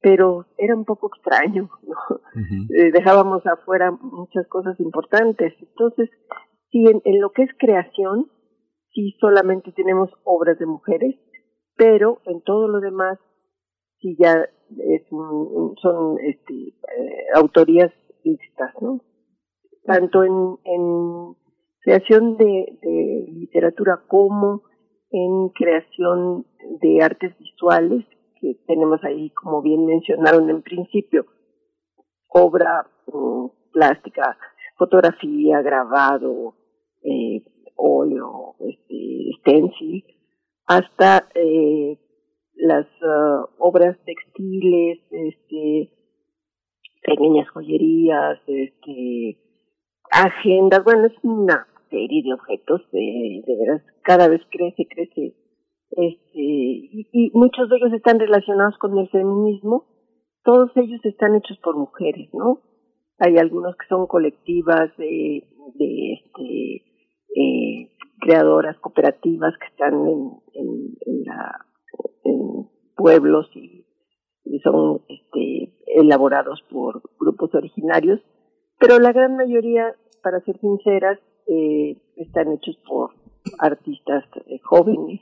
pero 0.00 0.46
era 0.58 0.76
un 0.76 0.84
poco 0.84 1.10
extraño, 1.14 1.70
¿no? 1.82 1.96
Eh, 2.76 2.90
dejábamos 2.92 3.46
afuera 3.46 3.92
muchas 3.92 4.46
cosas 4.48 4.78
importantes. 4.80 5.54
Entonces, 5.60 6.10
sí, 6.70 6.84
en, 6.86 7.20
lo 7.20 7.30
que 7.30 7.44
es 7.44 7.50
creación, 7.58 8.28
sí 8.92 9.16
solamente 9.20 9.70
tenemos 9.72 10.10
obras 10.24 10.58
de 10.58 10.66
mujeres, 10.66 11.14
pero 11.76 12.20
en 12.26 12.42
todo 12.42 12.66
lo 12.68 12.80
demás, 12.80 13.18
sí 14.00 14.16
ya 14.18 14.32
es 14.32 15.02
son 15.08 16.18
este, 16.20 16.54
eh, 16.54 17.26
autorías 17.34 17.92
mixtas, 18.24 18.74
¿no? 18.80 19.00
Tanto 19.84 20.24
en, 20.24 20.58
en 20.64 21.36
creación 21.82 22.36
de, 22.36 22.78
de 22.82 23.26
literatura 23.32 24.02
como 24.08 24.62
en 25.10 25.48
creación 25.50 26.46
de 26.80 27.02
artes 27.02 27.36
visuales, 27.38 28.04
que 28.40 28.56
tenemos 28.66 29.02
ahí, 29.04 29.30
como 29.30 29.62
bien 29.62 29.86
mencionaron 29.86 30.50
en 30.50 30.62
principio, 30.62 31.26
obra 32.28 32.86
mm, 33.06 33.46
plástica, 33.72 34.36
fotografía, 34.76 35.62
grabado, 35.62 36.54
eh, 37.02 37.42
óleo, 37.76 38.56
este, 38.60 39.30
stencil, 39.40 40.04
hasta 40.66 41.28
eh, 41.34 41.98
las 42.54 42.86
uh, 43.02 43.46
obras 43.58 43.96
textiles, 44.04 44.98
este, 45.10 45.90
pequeñas 47.02 47.48
joyerías, 47.50 48.38
este, 48.46 49.38
agendas, 50.10 50.82
bueno, 50.84 51.06
es 51.06 51.12
una 51.22 51.66
serie 51.90 52.22
de 52.22 52.32
objetos, 52.32 52.80
de, 52.92 53.42
de 53.46 53.56
veras, 53.56 53.82
cada 54.04 54.28
vez 54.28 54.42
crece, 54.50 54.86
crece. 54.88 55.34
Este, 55.90 56.30
y, 56.34 57.30
muchos 57.34 57.68
de 57.68 57.76
ellos 57.76 57.92
están 57.92 58.18
relacionados 58.18 58.76
con 58.78 58.96
el 58.98 59.08
feminismo, 59.08 59.86
todos 60.44 60.70
ellos 60.76 61.00
están 61.04 61.34
hechos 61.36 61.58
por 61.58 61.76
mujeres, 61.76 62.28
¿no? 62.32 62.60
Hay 63.18 63.38
algunos 63.38 63.76
que 63.76 63.86
son 63.88 64.06
colectivas 64.06 64.94
de, 64.98 65.44
de 65.74 66.12
este, 66.12 66.82
eh, 67.36 67.90
creadoras 68.20 68.76
cooperativas 68.80 69.54
que 69.58 69.66
están 69.66 69.94
en, 70.54 71.24
la, 71.24 71.66
pueblos 72.96 73.48
y, 73.54 73.84
son 74.62 75.02
este, 75.08 75.74
elaborados 75.86 76.62
por 76.70 77.02
grupos 77.18 77.54
originarios, 77.54 78.20
pero 78.78 78.98
la 78.98 79.12
gran 79.12 79.36
mayoría, 79.36 79.94
para 80.22 80.40
ser 80.40 80.58
sinceras, 80.58 81.18
eh, 81.46 81.96
están 82.16 82.52
hechos 82.52 82.76
por 82.86 83.10
artistas 83.58 84.24
eh, 84.46 84.58
jóvenes 84.62 85.20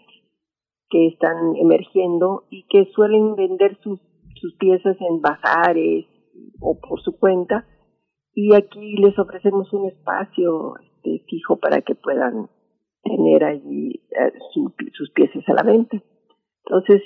que 0.89 1.09
están 1.09 1.57
emergiendo 1.57 2.45
y 2.51 2.67
que 2.69 2.91
suelen 2.95 3.35
vender 3.35 3.79
sus, 3.83 3.99
sus 4.41 4.55
piezas 4.57 4.97
en 5.01 5.21
bazares 5.21 6.07
o 6.61 6.79
por 6.81 7.01
su 7.03 7.19
cuenta 7.19 7.67
y 8.35 8.55
aquí 8.55 8.97
les 8.97 9.19
ofrecemos 9.19 9.73
un 9.73 9.89
espacio 9.89 10.75
este, 10.79 11.25
fijo 11.29 11.57
para 11.57 11.83
que 11.83 11.95
puedan 11.95 12.49
tener 13.03 13.45
allí 13.45 14.03
eh, 14.11 14.33
sus 14.95 15.11
piezas 15.11 15.43
a 15.49 15.55
la 15.55 15.63
venta. 15.63 16.03
Entonces, 16.65 17.03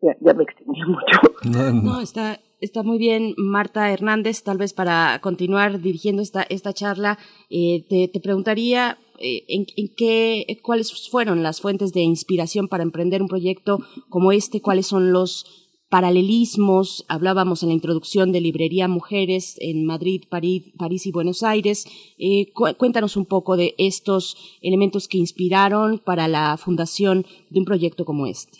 ya, 0.00 0.34
me 0.34 0.44
extendí 0.44 0.80
mucho. 0.86 1.82
No, 1.82 2.00
está, 2.00 2.38
está 2.60 2.82
muy 2.82 2.98
bien, 2.98 3.34
Marta 3.36 3.90
Hernández. 3.90 4.42
Tal 4.42 4.56
vez 4.56 4.72
para 4.72 5.18
continuar 5.20 5.80
dirigiendo 5.80 6.22
esta, 6.22 6.42
esta 6.42 6.72
charla, 6.72 7.18
eh, 7.50 7.84
te, 7.88 8.08
te, 8.08 8.20
preguntaría 8.20 8.96
en, 9.20 9.66
en, 9.76 9.88
qué, 9.96 10.46
cuáles 10.62 11.08
fueron 11.08 11.42
las 11.42 11.60
fuentes 11.60 11.92
de 11.92 12.00
inspiración 12.00 12.68
para 12.68 12.82
emprender 12.82 13.22
un 13.22 13.28
proyecto 13.28 13.78
como 14.08 14.32
este, 14.32 14.60
cuáles 14.60 14.86
son 14.86 15.12
los 15.12 15.60
paralelismos, 15.90 17.04
hablábamos 17.08 17.62
en 17.62 17.70
la 17.70 17.74
introducción 17.74 18.30
de 18.30 18.40
Librería 18.40 18.86
Mujeres 18.86 19.58
en 19.60 19.84
Madrid, 19.84 20.22
París, 20.30 20.72
París 20.78 21.04
y 21.06 21.12
Buenos 21.12 21.42
Aires. 21.42 21.84
Eh, 22.16 22.52
cuéntanos 22.78 23.16
un 23.16 23.26
poco 23.26 23.56
de 23.56 23.74
estos 23.76 24.58
elementos 24.62 25.08
que 25.08 25.18
inspiraron 25.18 25.98
para 25.98 26.28
la 26.28 26.56
fundación 26.56 27.24
de 27.50 27.58
un 27.58 27.66
proyecto 27.66 28.04
como 28.04 28.26
este. 28.26 28.58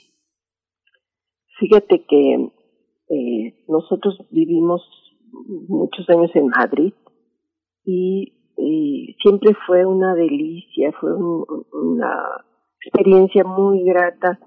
Fíjate 1.61 2.05
que 2.09 2.51
eh, 3.11 3.65
nosotros 3.69 4.17
vivimos 4.31 4.83
muchos 5.69 6.09
años 6.11 6.31
en 6.35 6.49
Madrid 6.49 6.93
y, 7.85 8.40
siempre 9.23 9.55
fue 9.67 9.85
una 9.85 10.15
delicia, 10.15 10.93
fue 11.01 11.15
una 11.15 12.45
experiencia 12.81 13.45
muy 13.45 13.85
grata 13.85 14.39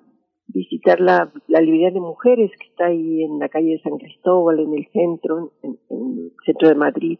visitar 0.47 0.99
la, 0.99 1.31
librería 1.47 1.91
de 1.91 1.99
mujeres 1.99 2.51
que 2.59 2.67
está 2.67 2.87
ahí 2.87 3.23
en 3.23 3.39
la 3.39 3.49
calle 3.49 3.71
de 3.71 3.81
San 3.81 3.97
Cristóbal, 3.97 4.59
en 4.59 4.73
el 4.73 4.87
centro, 4.91 5.51
en, 5.63 5.77
el 5.89 6.31
centro 6.45 6.69
de 6.69 6.75
Madrid. 6.75 7.19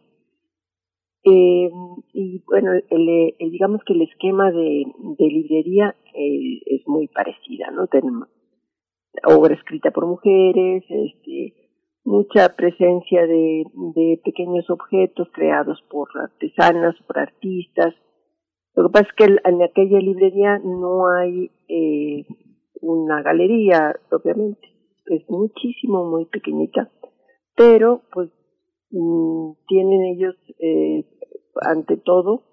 Eh, 1.24 1.70
y 2.12 2.42
bueno, 2.46 2.72
digamos 3.38 3.80
que 3.86 3.94
el 3.94 4.02
esquema 4.02 4.50
de, 4.50 4.84
de 5.18 5.26
librería 5.26 5.96
eh, 6.14 6.60
es 6.66 6.86
muy 6.86 7.08
parecida, 7.08 7.70
¿no? 7.70 7.86
Tenemos 7.86 8.28
obra 9.26 9.54
escrita 9.54 9.90
por 9.90 10.06
mujeres, 10.06 10.84
este, 10.88 11.63
mucha 12.04 12.54
presencia 12.54 13.26
de, 13.26 13.64
de 13.94 14.20
pequeños 14.24 14.68
objetos 14.70 15.28
creados 15.32 15.82
por 15.90 16.08
artesanas, 16.22 16.94
por 17.06 17.18
artistas. 17.18 17.94
Lo 18.74 18.88
que 18.88 18.92
pasa 18.92 19.06
es 19.08 19.14
que 19.16 19.36
en 19.48 19.62
aquella 19.62 19.98
librería 19.98 20.58
no 20.58 21.08
hay 21.08 21.50
eh, 21.68 22.26
una 22.80 23.22
galería 23.22 23.94
propiamente, 24.08 24.68
es 25.06 25.28
muchísimo, 25.28 26.04
muy 26.10 26.26
pequeñita, 26.26 26.90
pero 27.56 28.02
pues 28.12 28.30
mm, 28.90 29.52
tienen 29.66 30.04
ellos 30.16 30.34
eh, 30.58 31.04
ante 31.62 31.96
todo 31.96 32.44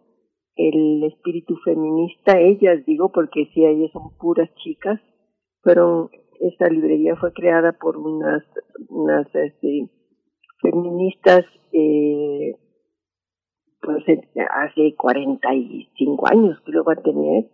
el 0.56 1.04
espíritu 1.04 1.56
feminista, 1.64 2.40
ellas 2.40 2.86
digo 2.86 3.12
porque 3.12 3.46
si 3.54 3.66
ellas 3.66 3.92
son 3.92 4.16
puras 4.18 4.50
chicas, 4.56 5.00
fueron, 5.62 6.10
esta 6.42 6.68
librería 6.70 7.16
fue 7.16 7.34
creada 7.34 7.74
por 7.74 7.98
unas, 7.98 8.44
unas 8.90 9.28
este, 9.36 9.90
feministas 10.62 11.46
eh, 11.72 12.56
pues 13.82 14.04
hace 14.50 14.96
45 14.96 16.28
años 16.32 16.60
que 16.66 16.72
lo 16.72 16.84
va 16.84 16.94
a 16.94 17.02
tener, 17.02 17.46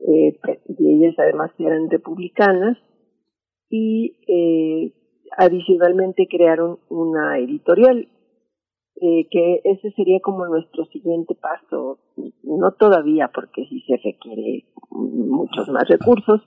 eh, 0.00 0.38
y 0.78 0.94
ellas 0.94 1.14
además 1.18 1.52
eran 1.58 1.88
republicanas, 1.88 2.76
y 3.70 4.18
eh, 4.26 4.92
adicionalmente 5.36 6.26
crearon 6.28 6.78
una 6.88 7.38
editorial, 7.38 8.08
eh, 9.00 9.28
que 9.30 9.60
ese 9.62 9.92
sería 9.92 10.18
como 10.20 10.46
nuestro 10.46 10.84
siguiente 10.86 11.36
paso, 11.36 12.00
no 12.42 12.72
todavía 12.72 13.30
porque 13.32 13.64
sí 13.68 13.80
se 13.86 13.96
requiere 13.96 14.64
muchos 14.90 15.68
más 15.68 15.86
recursos, 15.88 16.42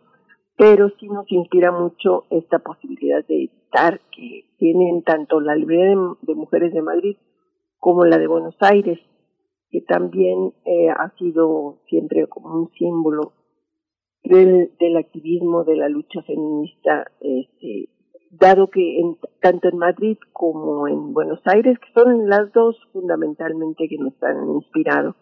pero 0.58 0.90
sí 1.00 1.08
nos 1.08 1.32
inspira 1.32 1.72
mucho 1.72 2.26
esta 2.30 2.60
posibilidad 2.60 3.26
de 3.26 3.46
editar 3.46 4.00
que 4.12 4.46
tienen 4.58 5.04
tanto 5.04 5.40
la 5.40 5.56
librería 5.56 5.96
de 6.22 6.36
mujeres 6.36 6.74
de 6.74 6.82
Madrid 6.82 7.18
como 7.78 8.06
la 8.06 8.18
de 8.18 8.28
Buenos 8.28 8.56
Aires, 8.60 9.00
que 9.70 9.82
también 9.82 10.54
eh, 10.66 10.90
ha 10.90 11.10
sido 11.18 11.80
siempre 11.88 12.28
como 12.28 12.54
un 12.54 12.70
símbolo 12.78 13.34
del, 14.24 14.98
activismo, 14.98 15.64
de 15.64 15.76
la 15.76 15.90
lucha 15.90 16.22
feminista, 16.24 17.06
este, 17.20 17.90
dado 18.30 18.70
que 18.70 19.00
en, 19.00 19.18
tanto 19.42 19.70
en 19.70 19.78
Madrid 19.78 20.18
como 20.32 20.88
en 20.88 21.14
Buenos 21.14 21.42
Aires, 21.46 21.78
que 21.80 22.00
son 22.00 22.30
las 22.30 22.52
dos 22.54 22.78
fundamentalmente 22.94 23.88
que 23.90 23.98
nos 23.98 24.14
han 24.22 24.50
inspirado, 24.56 25.16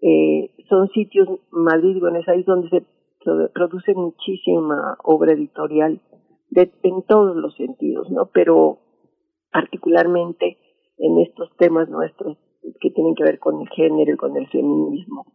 eh, 0.00 0.50
son 0.68 0.88
sitios, 0.88 1.28
Madrid 1.50 1.96
y 1.96 2.00
Buenos 2.00 2.26
Aires, 2.28 2.44
donde 2.46 2.68
se 2.68 2.84
produce 3.52 3.94
muchísima 3.94 4.96
obra 5.04 5.32
editorial 5.32 6.00
de, 6.50 6.72
en 6.82 7.02
todos 7.02 7.36
los 7.36 7.54
sentidos, 7.56 8.10
¿no? 8.10 8.30
Pero 8.32 8.78
particularmente 9.50 10.58
en 10.98 11.18
estos 11.20 11.54
temas 11.56 11.88
nuestros 11.88 12.38
que 12.80 12.90
tienen 12.90 13.14
que 13.14 13.24
ver 13.24 13.38
con 13.38 13.60
el 13.60 13.68
género 13.70 14.14
y 14.14 14.16
con 14.16 14.36
el 14.36 14.48
feminismo. 14.48 15.26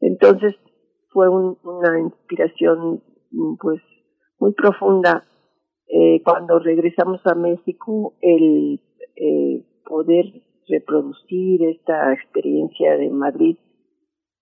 Entonces, 0.00 0.54
fue 1.10 1.28
una 1.28 2.00
inspiración 2.00 3.02
pues 3.60 3.80
muy 4.38 4.52
profunda 4.52 5.24
eh, 5.86 6.22
cuando 6.24 6.58
regresamos 6.58 7.20
a 7.26 7.34
México 7.34 8.14
el 8.20 8.80
eh, 9.16 9.64
poder 9.84 10.24
reproducir 10.68 11.62
esta 11.64 12.12
experiencia 12.12 12.96
de 12.96 13.10
Madrid 13.10 13.56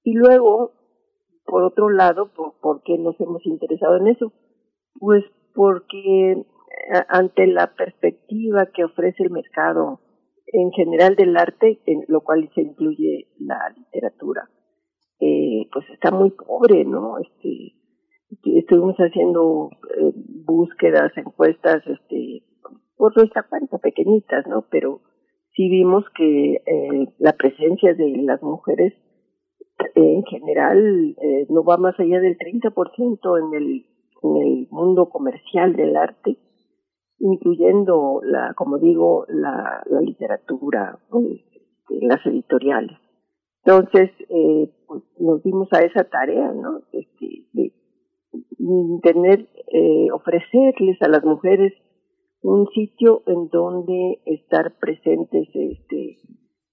y 0.05 0.15
luego 0.15 0.73
por 1.51 1.65
otro 1.65 1.91
lado 1.91 2.33
¿por, 2.33 2.55
¿por 2.61 2.83
qué 2.83 2.97
nos 2.97 3.21
hemos 3.21 3.45
interesado 3.45 3.97
en 3.97 4.07
eso? 4.07 4.33
Pues 4.99 5.25
porque 5.55 6.33
eh, 6.33 6.45
ante 7.09 7.47
la 7.47 7.75
perspectiva 7.75 8.67
que 8.67 8.85
ofrece 8.85 9.25
el 9.25 9.31
mercado 9.31 10.01
en 10.53 10.71
general 10.73 11.17
del 11.17 11.37
arte, 11.37 11.81
en 11.87 12.05
lo 12.09 12.23
cual 12.23 12.51
se 12.55 12.63
incluye 12.63 13.29
la 13.39 13.59
literatura, 13.77 14.49
eh, 15.21 15.69
pues 15.73 15.89
está 15.91 16.11
muy 16.11 16.31
pobre, 16.31 16.85
¿no? 16.85 17.19
Este, 17.19 17.75
estuvimos 18.59 18.97
haciendo 18.97 19.71
eh, 19.97 20.13
búsquedas, 20.47 21.13
encuestas, 21.17 21.83
este, 21.87 22.45
por 22.97 23.17
nuestra 23.17 23.45
cuenta, 23.45 23.79
pequeñitas, 23.79 24.47
¿no? 24.47 24.67
Pero 24.71 25.03
sí 25.55 25.69
vimos 25.69 26.05
que 26.17 26.55
eh, 26.55 27.09
la 27.19 27.33
presencia 27.35 27.95
de 27.95 28.23
las 28.23 28.43
mujeres 28.43 28.95
en 29.95 30.25
general 30.25 31.17
eh, 31.23 31.47
no 31.49 31.65
va 31.65 31.77
más 31.77 31.99
allá 31.99 32.21
del 32.21 32.37
30% 32.39 33.39
en 33.39 33.55
el, 33.55 33.87
en 34.23 34.37
el 34.37 34.69
mundo 34.71 35.09
comercial 35.09 35.75
del 35.75 35.97
arte, 35.97 36.37
incluyendo 37.19 38.21
la, 38.23 38.55
como 38.55 38.79
digo, 38.79 39.27
la, 39.29 39.83
la 39.87 40.01
literatura, 40.01 40.99
este, 41.31 42.07
las 42.07 42.25
editoriales. 42.27 42.97
Entonces, 43.65 44.11
eh, 44.29 44.71
pues 44.87 45.03
nos 45.19 45.43
dimos 45.43 45.69
a 45.73 45.81
esa 45.81 46.05
tarea, 46.05 46.53
¿no? 46.53 46.81
Este, 46.93 47.47
de 47.53 47.73
tener, 49.03 49.49
eh, 49.73 50.11
ofrecerles 50.13 51.01
a 51.03 51.09
las 51.09 51.25
mujeres 51.25 51.73
un 52.43 52.67
sitio 52.69 53.23
en 53.27 53.49
donde 53.49 54.21
estar 54.25 54.79
presentes, 54.79 55.49
este, 55.53 56.19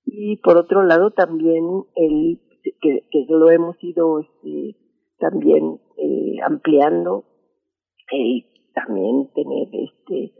y 0.05 0.37
por 0.37 0.57
otro 0.57 0.83
lado 0.83 1.11
también 1.11 1.65
el 1.95 2.39
que, 2.81 3.07
que 3.11 3.25
lo 3.29 3.49
hemos 3.51 3.75
ido 3.83 4.19
este, 4.19 4.75
también 5.19 5.79
eh, 5.97 6.37
ampliando, 6.45 7.25
el 8.11 8.45
también 8.73 9.29
tener 9.33 9.67
este 9.73 10.33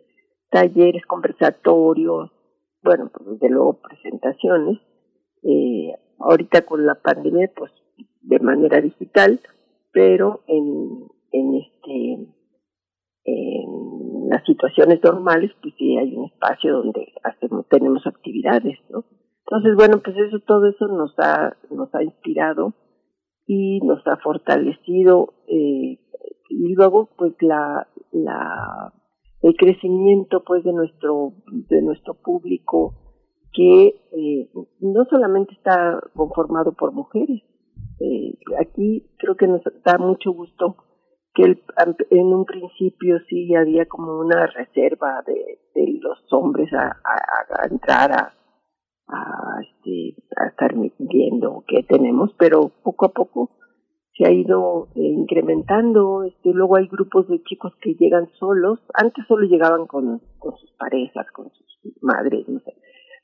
talleres, 0.50 1.06
conversatorios, 1.06 2.32
bueno, 2.84 3.12
pues 3.13 3.32
desde 3.32 3.50
luego 3.50 3.82
presentaciones, 3.82 4.80
eh, 5.44 5.94
ahorita 6.20 6.62
con 6.62 6.86
la 6.86 6.96
pandemia, 6.96 7.52
pues 7.56 7.72
de 8.22 8.40
manera 8.40 8.80
digital, 8.80 9.40
pero 9.92 10.42
en, 10.48 11.08
en 11.32 11.56
este 11.56 12.34
en 13.30 14.30
las 14.30 14.44
situaciones 14.46 15.04
normales, 15.04 15.52
pues 15.62 15.74
sí 15.78 15.98
hay 15.98 16.16
un 16.16 16.26
espacio 16.26 16.78
donde 16.78 17.13
hacemos, 17.24 17.68
tenemos 17.68 18.06
actividades, 18.08 18.80
¿no? 18.90 19.04
Entonces, 19.50 19.76
bueno, 19.76 20.02
pues 20.04 20.18
eso, 20.18 20.40
todo 20.46 20.68
eso 20.68 20.88
nos 20.88 21.18
ha, 21.20 21.56
nos 21.72 21.94
ha 21.96 22.04
inspirado 22.04 22.74
y 23.46 23.80
nos 23.80 24.06
ha 24.06 24.18
fortalecido 24.18 25.36
eh, 25.48 26.00
y 26.50 26.76
luego 26.76 27.10
pues 27.18 27.34
la, 27.40 27.88
la 28.12 28.94
el 29.42 29.56
crecimiento 29.56 30.44
pues 30.46 30.66
de 30.66 30.74
nuestro 30.74 31.34
de 31.70 31.82
nuestro 31.82 32.16
público 32.16 32.94
que 33.54 33.88
eh, 34.12 34.50
no 34.82 35.06
solamente 35.10 35.54
está 35.54 35.98
conformado 36.14 36.74
por 36.74 36.92
mujeres 36.92 37.42
eh, 38.02 38.38
aquí 38.60 39.10
creo 39.18 39.36
que 39.36 39.48
nos 39.48 39.62
da 39.86 39.98
mucho 39.98 40.32
gusto 40.32 40.76
que 41.34 41.44
el, 41.44 41.64
en 42.10 42.34
un 42.34 42.44
principio 42.44 43.20
sí 43.30 43.56
había 43.56 43.86
como 43.86 44.20
una 44.20 44.48
reserva 44.48 45.24
de, 45.26 45.60
de 45.74 46.00
los 46.02 46.18
hombres 46.32 46.74
a, 46.74 46.88
a, 46.88 47.62
a 47.62 47.68
entrar 47.68 48.12
a, 48.12 48.34
a, 49.08 49.62
este, 49.62 50.15
a 50.36 50.48
estar 50.48 50.74
viendo 51.00 51.63
qué 51.67 51.84
tenemos, 51.84 52.32
pero 52.38 52.72
poco 52.84 53.06
a 53.06 53.13
poco 53.13 53.52
se 54.17 54.26
ha 54.26 54.32
ido 54.32 54.88
eh, 54.96 55.02
incrementando. 55.02 56.24
Este, 56.24 56.52
luego 56.54 56.78
hay 56.78 56.88
grupos 56.88 57.28
de 57.28 57.41
chicos 57.43 57.74
que 57.82 57.96
llegan 57.96 58.30
solos. 58.39 58.80
Antes 58.93 59.26
solo 59.28 59.48
llegaban 59.48 59.86
con, 59.86 60.22
sus 60.41 60.72
parejas, 60.78 61.28
con 61.32 61.50
sus 61.52 61.93
madres, 62.02 62.48
no 62.48 62.60
sé. 62.60 62.74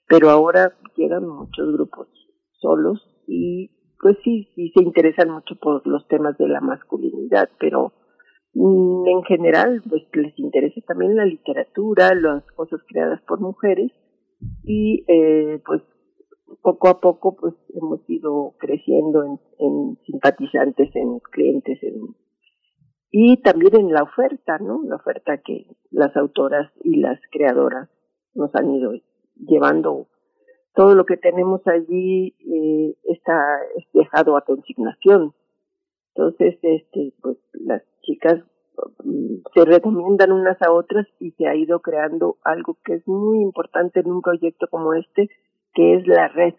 Pero 0.08 0.30
ahora 0.30 0.74
llegan 0.96 1.28
muchos 1.28 1.74
grupos 1.74 2.08
solos 2.60 3.02
y 3.28 3.72
pues 4.00 4.17
sí, 4.24 4.50
sí 4.54 4.72
se 4.76 4.84
interesan 4.84 5.30
mucho 5.30 5.56
por 5.56 5.86
los 5.88 6.06
temas 6.08 6.38
de 6.38 6.48
la 6.48 6.60
masculinidad, 6.60 7.50
pero 7.58 7.93
mm, 8.54 9.08
en 9.08 9.24
general 9.24 9.82
pues 9.89 10.04
les 10.13 10.38
interesa 10.38 10.82
también 10.86 11.15
la 11.15 11.26
literatura, 11.26 12.13
las 12.13 12.43
cosas 12.52 12.82
creadas 12.86 13.22
por 13.22 13.39
mujeres 13.39 13.91
y 14.64 15.06
eh, 15.08 15.62
pues 15.66 15.82
poco 16.62 16.88
a 16.88 17.00
poco 17.00 17.36
pues 17.36 17.54
hemos 17.74 18.02
ido 18.10 18.56
creciendo 18.60 19.24
en, 19.24 19.40
en 19.60 19.98
simpatizantes, 20.06 20.96
en 20.96 21.20
clientes, 21.20 21.82
en, 21.84 22.16
y 23.12 23.38
también 23.38 23.76
en 23.76 23.94
la 23.94 24.04
oferta, 24.04 24.58
¿no? 24.58 24.82
La 24.86 24.96
oferta 24.96 25.38
que 25.38 25.68
las 25.92 26.16
autoras 26.18 26.72
y 26.84 26.98
las 27.00 27.20
creadoras 27.32 27.90
nos 28.34 28.54
han 28.56 28.72
ido 28.72 28.92
llevando. 29.36 30.08
Todo 30.74 30.96
lo 30.96 31.06
que 31.06 31.18
tenemos 31.18 31.62
allí 31.68 32.36
eh, 32.40 32.96
está 33.04 33.60
dejado 33.94 34.36
a 34.36 34.42
consignación. 34.42 35.34
Entonces, 36.16 36.58
este, 36.64 37.14
pues 37.22 37.38
las 37.54 37.84
chicas 38.02 38.44
se 39.54 39.66
recomiendan 39.66 40.32
unas 40.32 40.62
a 40.62 40.72
otras 40.72 41.08
y 41.20 41.32
se 41.32 41.48
ha 41.48 41.56
ido 41.56 41.82
creando 41.82 42.38
algo 42.44 42.78
que 42.84 42.96
es 42.96 43.08
muy 43.08 43.42
importante 43.42 44.00
en 44.00 44.12
un 44.12 44.22
proyecto 44.22 44.68
como 44.68 44.94
este, 44.94 45.30
que 45.74 45.96
es 45.96 46.08
la 46.08 46.28
red, 46.28 46.56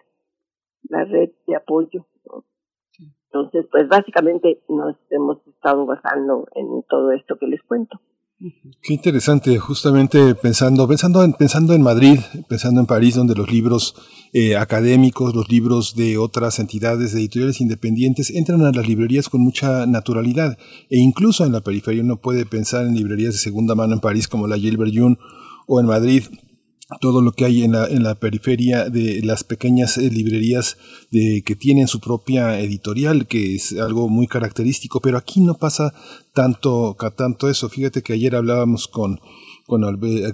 la 0.88 1.05
red 1.05 1.31
de 1.46 1.57
apoyo. 1.57 2.07
Entonces, 3.27 3.66
pues 3.70 3.88
básicamente 3.88 4.62
nos 4.68 4.96
hemos 5.11 5.44
estado 5.46 5.87
basando 5.87 6.46
en 6.55 6.85
todo 6.88 7.11
esto 7.11 7.37
que 7.37 7.46
les 7.46 7.62
cuento. 7.62 8.00
Qué 8.83 8.92
interesante, 8.92 9.59
justamente 9.59 10.35
pensando, 10.35 10.88
pensando 10.88 11.23
en, 11.23 11.33
pensando 11.35 11.73
en 11.73 11.83
Madrid, 11.83 12.18
pensando 12.49 12.81
en 12.81 12.87
París, 12.87 13.14
donde 13.14 13.35
los 13.35 13.51
libros 13.51 13.94
eh, 14.33 14.57
académicos, 14.57 15.35
los 15.35 15.49
libros 15.49 15.94
de 15.94 16.18
otras 16.18 16.59
entidades 16.59 17.12
de 17.12 17.20
editoriales 17.20 17.61
independientes 17.61 18.31
entran 18.31 18.62
a 18.62 18.73
las 18.73 18.88
librerías 18.88 19.29
con 19.29 19.40
mucha 19.40 19.87
naturalidad. 19.87 20.59
E 20.90 20.99
incluso 20.99 21.47
en 21.47 21.53
la 21.53 21.61
periferia 21.61 22.03
uno 22.03 22.16
puede 22.16 22.44
pensar 22.44 22.87
en 22.87 22.97
librerías 22.97 23.35
de 23.35 23.38
segunda 23.38 23.77
mano 23.77 23.94
en 23.94 24.01
París 24.01 24.27
como 24.27 24.49
la 24.49 24.59
Gilbert 24.59 24.92
June 24.92 25.16
o 25.68 25.81
en 25.81 25.87
Madrid 25.87 26.25
todo 27.01 27.23
lo 27.23 27.33
que 27.33 27.47
hay 27.47 27.62
en 27.62 27.73
la, 27.73 27.87
en 27.87 28.03
la 28.03 28.14
periferia 28.14 28.90
de 28.90 29.23
las 29.23 29.42
pequeñas 29.42 29.97
eh, 29.97 30.11
librerías 30.11 30.77
de, 31.11 31.42
que 31.44 31.57
tienen 31.57 31.88
su 31.88 31.99
propia 32.01 32.61
editorial, 32.61 33.27
que 33.27 33.55
es 33.55 33.73
algo 33.73 34.09
muy 34.09 34.27
característico, 34.27 35.01
pero 35.01 35.16
aquí 35.16 35.40
no 35.40 35.55
pasa 35.55 35.94
tanto, 36.35 36.97
tanto 37.16 37.49
eso. 37.49 37.68
Fíjate 37.68 38.03
que 38.03 38.12
ayer 38.12 38.37
hablábamos 38.37 38.87
con, 38.87 39.20
con, 39.66 39.83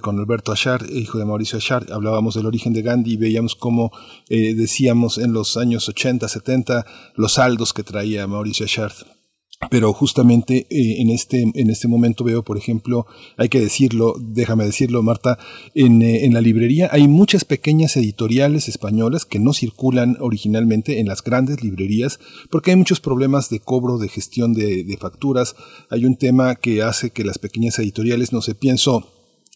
con 0.00 0.18
Alberto 0.18 0.50
Achard, 0.52 0.90
hijo 0.90 1.18
de 1.18 1.24
Mauricio 1.24 1.58
Achard, 1.58 1.92
hablábamos 1.92 2.34
del 2.34 2.46
origen 2.46 2.72
de 2.72 2.82
Gandhi 2.82 3.12
y 3.12 3.16
veíamos 3.16 3.54
cómo 3.54 3.92
eh, 4.28 4.54
decíamos 4.54 5.18
en 5.18 5.32
los 5.32 5.56
años 5.56 5.88
80, 5.88 6.28
70 6.28 6.84
los 7.14 7.34
saldos 7.34 7.72
que 7.72 7.84
traía 7.84 8.26
Mauricio 8.26 8.66
Achard 8.66 8.94
pero 9.68 9.92
justamente 9.92 10.66
eh, 10.70 11.00
en 11.00 11.10
este 11.10 11.42
en 11.42 11.68
este 11.68 11.86
momento 11.86 12.24
veo 12.24 12.42
por 12.42 12.56
ejemplo 12.56 13.06
hay 13.36 13.50
que 13.50 13.60
decirlo 13.60 14.14
déjame 14.18 14.64
decirlo 14.64 15.02
Marta 15.02 15.38
en, 15.74 16.00
eh, 16.00 16.24
en, 16.24 16.32
la 16.32 16.40
librería 16.40 16.88
hay 16.92 17.08
muchas 17.08 17.44
pequeñas 17.44 17.94
editoriales 17.96 18.68
españolas 18.68 19.26
que 19.26 19.38
no 19.38 19.52
circulan 19.52 20.16
originalmente 20.20 20.98
en 20.98 21.08
las 21.08 21.22
grandes 21.22 21.62
librerías 21.62 22.20
porque 22.48 22.70
hay 22.70 22.76
muchos 22.76 23.00
problemas 23.00 23.50
de 23.50 23.60
cobro 23.60 23.98
de 23.98 24.08
gestión 24.08 24.52
de, 24.54 24.96
facturas. 25.00 25.56
Hay 25.88 26.04
un 26.04 26.16
tema 26.16 26.54
que 26.56 26.82
hace 26.82 27.10
que 27.10 27.24
las 27.24 27.38
pequeñas 27.38 27.78
editoriales 27.78 28.32
no 28.32 28.42
se 28.42 28.54
pienso 28.54 29.08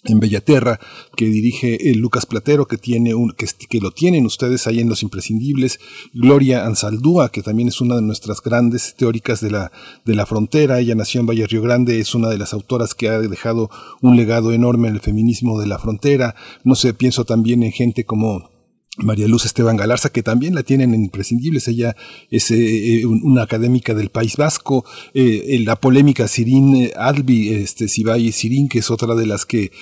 en 0.05 0.21
Bellaterra, 0.21 0.79
que 1.17 1.27
dirige 1.27 1.91
el 1.91 1.99
Lucas 1.99 2.27
Platero, 2.27 2.67
que 2.67 2.79
tiene 2.79 3.15
un, 3.15 3.33
que, 3.33 3.47
que, 3.69 3.81
lo 3.81 3.91
tienen 3.91 4.27
ustedes 4.27 4.67
ahí 4.67 4.81
en 4.81 4.89
Los 4.89 5.03
Imprescindibles, 5.03 5.81
Gloria 6.13 6.67
Ansaldúa, 6.67 7.31
que 7.31 7.43
también 7.43 7.69
es 7.69 7.81
una 7.81 7.97
de 7.97 8.03
nuestras 8.03 8.43
grandes 8.43 8.95
teóricas 8.97 9.41
de 9.41 9.51
la, 9.51 9.73
de 10.05 10.15
la 10.15 10.27
frontera, 10.27 10.81
ella 10.81 10.95
nació 10.95 11.21
en 11.21 11.27
Valle 11.27 11.47
Río 11.47 11.63
Grande, 11.63 12.01
es 12.01 12.15
una 12.15 12.29
de 12.29 12.39
las 12.39 12.53
autoras 12.53 12.95
que 12.95 13.09
ha 13.09 13.19
dejado 13.19 13.71
un 14.01 14.17
legado 14.17 14.53
enorme 14.53 14.89
en 14.89 14.95
el 14.95 15.01
feminismo 15.01 15.59
de 15.61 15.67
la 15.67 15.79
frontera, 15.79 16.35
no 16.65 16.75
sé, 16.75 16.95
pienso 16.95 17.25
también 17.25 17.63
en 17.63 17.73
gente 17.73 18.05
como 18.05 18.54
María 18.99 19.27
Luz 19.27 19.45
Esteban 19.45 19.77
Galarza, 19.77 20.11
que 20.11 20.23
también 20.23 20.55
la 20.55 20.63
tienen 20.63 20.95
en 20.95 21.03
imprescindibles. 21.03 21.67
Ella 21.67 21.97
es 22.31 22.51
eh, 22.51 23.01
eh, 23.01 23.07
una 23.07 23.43
académica 23.43 23.93
del 23.95 24.11
País 24.11 24.37
Vasco. 24.37 24.85
Eh, 25.15 25.61
la 25.65 25.77
polémica 25.77 26.29
Sirin 26.29 26.91
Albi, 26.97 27.51
este, 27.55 27.89
Sibay 27.89 28.31
Sirin, 28.31 28.69
que 28.69 28.79
es 28.79 28.91
otra 28.91 29.15
de 29.15 29.27
las 29.27 29.47
que 29.47 29.73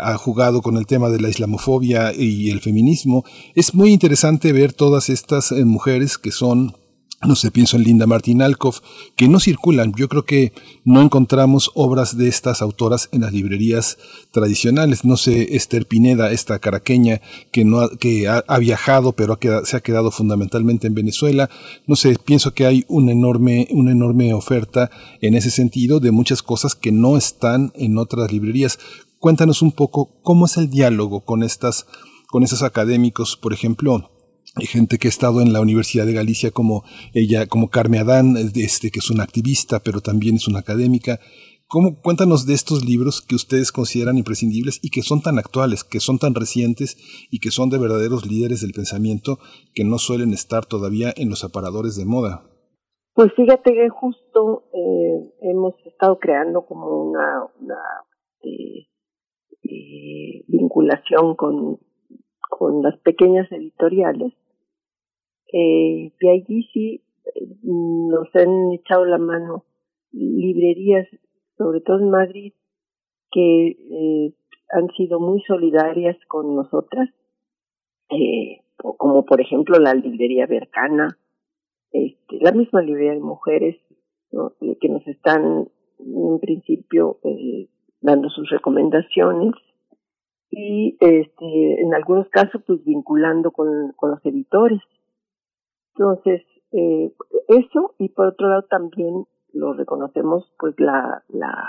ha 0.00 0.16
jugado 0.16 0.62
con 0.62 0.76
el 0.76 0.86
tema 0.86 1.08
de 1.08 1.20
la 1.20 1.28
islamofobia 1.28 2.12
y 2.12 2.50
el 2.50 2.60
feminismo. 2.60 3.24
Es 3.54 3.74
muy 3.74 3.92
interesante 3.92 4.52
ver 4.52 4.72
todas 4.72 5.08
estas 5.08 5.52
mujeres 5.52 6.18
que 6.18 6.32
son 6.32 6.76
no 7.24 7.36
sé, 7.36 7.52
pienso 7.52 7.76
en 7.76 7.84
Linda 7.84 8.06
Martin 8.06 8.42
Alcoff, 8.42 8.80
que 9.14 9.28
no 9.28 9.38
circulan. 9.38 9.92
Yo 9.96 10.08
creo 10.08 10.24
que 10.24 10.52
no 10.84 11.00
encontramos 11.00 11.70
obras 11.74 12.16
de 12.16 12.28
estas 12.28 12.62
autoras 12.62 13.08
en 13.12 13.20
las 13.20 13.32
librerías 13.32 13.96
tradicionales. 14.32 15.04
No 15.04 15.16
sé, 15.16 15.54
Esther 15.54 15.86
Pineda, 15.86 16.32
esta 16.32 16.58
caraqueña 16.58 17.20
que, 17.52 17.64
no 17.64 17.80
ha, 17.80 17.96
que 17.96 18.26
ha, 18.28 18.58
viajado, 18.58 19.12
pero 19.12 19.38
se 19.64 19.76
ha 19.76 19.80
quedado 19.80 20.10
fundamentalmente 20.10 20.88
en 20.88 20.94
Venezuela. 20.94 21.48
No 21.86 21.94
sé, 21.94 22.16
pienso 22.24 22.54
que 22.54 22.66
hay 22.66 22.84
una 22.88 23.12
enorme, 23.12 23.68
una 23.70 23.92
enorme 23.92 24.34
oferta 24.34 24.90
en 25.20 25.34
ese 25.34 25.50
sentido 25.50 26.00
de 26.00 26.10
muchas 26.10 26.42
cosas 26.42 26.74
que 26.74 26.90
no 26.90 27.16
están 27.16 27.72
en 27.76 27.98
otras 27.98 28.32
librerías. 28.32 28.80
Cuéntanos 29.20 29.62
un 29.62 29.70
poco 29.70 30.10
cómo 30.22 30.46
es 30.46 30.56
el 30.56 30.70
diálogo 30.70 31.20
con 31.20 31.44
estas, 31.44 31.86
con 32.26 32.42
esos 32.42 32.62
académicos, 32.62 33.36
por 33.36 33.52
ejemplo, 33.52 34.11
gente 34.60 34.98
que 34.98 35.08
ha 35.08 35.10
estado 35.10 35.40
en 35.40 35.52
la 35.52 35.60
Universidad 35.60 36.06
de 36.06 36.12
Galicia 36.12 36.50
como 36.50 36.84
ella, 37.14 37.46
como 37.46 37.70
Carmen 37.70 38.00
Adán, 38.00 38.36
este, 38.36 38.90
que 38.90 38.98
es 38.98 39.10
una 39.10 39.24
activista, 39.24 39.80
pero 39.80 40.00
también 40.00 40.36
es 40.36 40.48
una 40.48 40.60
académica. 40.60 41.18
¿Cómo, 41.68 42.02
cuéntanos 42.02 42.44
de 42.46 42.52
estos 42.52 42.84
libros 42.84 43.22
que 43.22 43.34
ustedes 43.34 43.72
consideran 43.72 44.18
imprescindibles 44.18 44.78
y 44.82 44.90
que 44.90 45.00
son 45.00 45.22
tan 45.22 45.38
actuales, 45.38 45.84
que 45.84 46.00
son 46.00 46.18
tan 46.18 46.34
recientes 46.34 46.98
y 47.30 47.40
que 47.40 47.50
son 47.50 47.70
de 47.70 47.78
verdaderos 47.78 48.26
líderes 48.26 48.60
del 48.60 48.72
pensamiento 48.72 49.38
que 49.74 49.84
no 49.84 49.96
suelen 49.96 50.34
estar 50.34 50.66
todavía 50.66 51.14
en 51.16 51.30
los 51.30 51.44
aparadores 51.44 51.96
de 51.96 52.04
moda. 52.04 52.42
Pues 53.14 53.32
fíjate 53.34 53.72
que 53.72 53.88
justo 53.88 54.64
eh, 54.74 55.32
hemos 55.40 55.74
estado 55.86 56.18
creando 56.18 56.66
como 56.66 57.04
una, 57.04 57.48
eh, 58.42 58.88
eh, 59.62 60.44
vinculación 60.48 61.36
con 61.36 61.78
las 62.82 62.98
pequeñas 63.00 63.50
editoriales 63.50 64.34
eh, 65.52 66.12
sí 66.72 67.02
nos 67.62 68.34
han 68.34 68.72
echado 68.72 69.04
la 69.04 69.18
mano 69.18 69.64
librerías, 70.12 71.06
sobre 71.56 71.80
todo 71.80 71.98
en 71.98 72.10
Madrid, 72.10 72.52
que 73.30 73.68
eh, 73.68 74.34
han 74.70 74.88
sido 74.96 75.20
muy 75.20 75.40
solidarias 75.42 76.16
con 76.28 76.54
nosotras, 76.54 77.08
eh, 78.10 78.60
como 78.76 79.24
por 79.24 79.40
ejemplo 79.40 79.78
la 79.78 79.94
librería 79.94 80.46
Bercana, 80.46 81.18
este, 81.92 82.38
la 82.40 82.52
misma 82.52 82.82
librería 82.82 83.12
de 83.12 83.20
mujeres, 83.20 83.76
que 84.80 84.88
nos 84.88 85.06
están 85.06 85.68
en 85.98 86.38
principio 86.40 87.18
eh, 87.22 87.68
dando 88.00 88.30
sus 88.30 88.48
recomendaciones 88.48 89.52
y 90.50 90.96
este, 91.00 91.82
en 91.82 91.94
algunos 91.94 92.28
casos 92.30 92.62
pues 92.66 92.82
vinculando 92.82 93.50
con, 93.50 93.92
con 93.92 94.12
los 94.12 94.24
editores 94.24 94.80
entonces, 95.94 96.42
eh, 96.72 97.12
eso 97.48 97.94
y 97.98 98.08
por 98.08 98.28
otro 98.28 98.48
lado 98.48 98.62
también 98.62 99.26
lo 99.52 99.74
reconocemos 99.74 100.50
pues 100.58 100.74
la, 100.78 101.22
la 101.28 101.68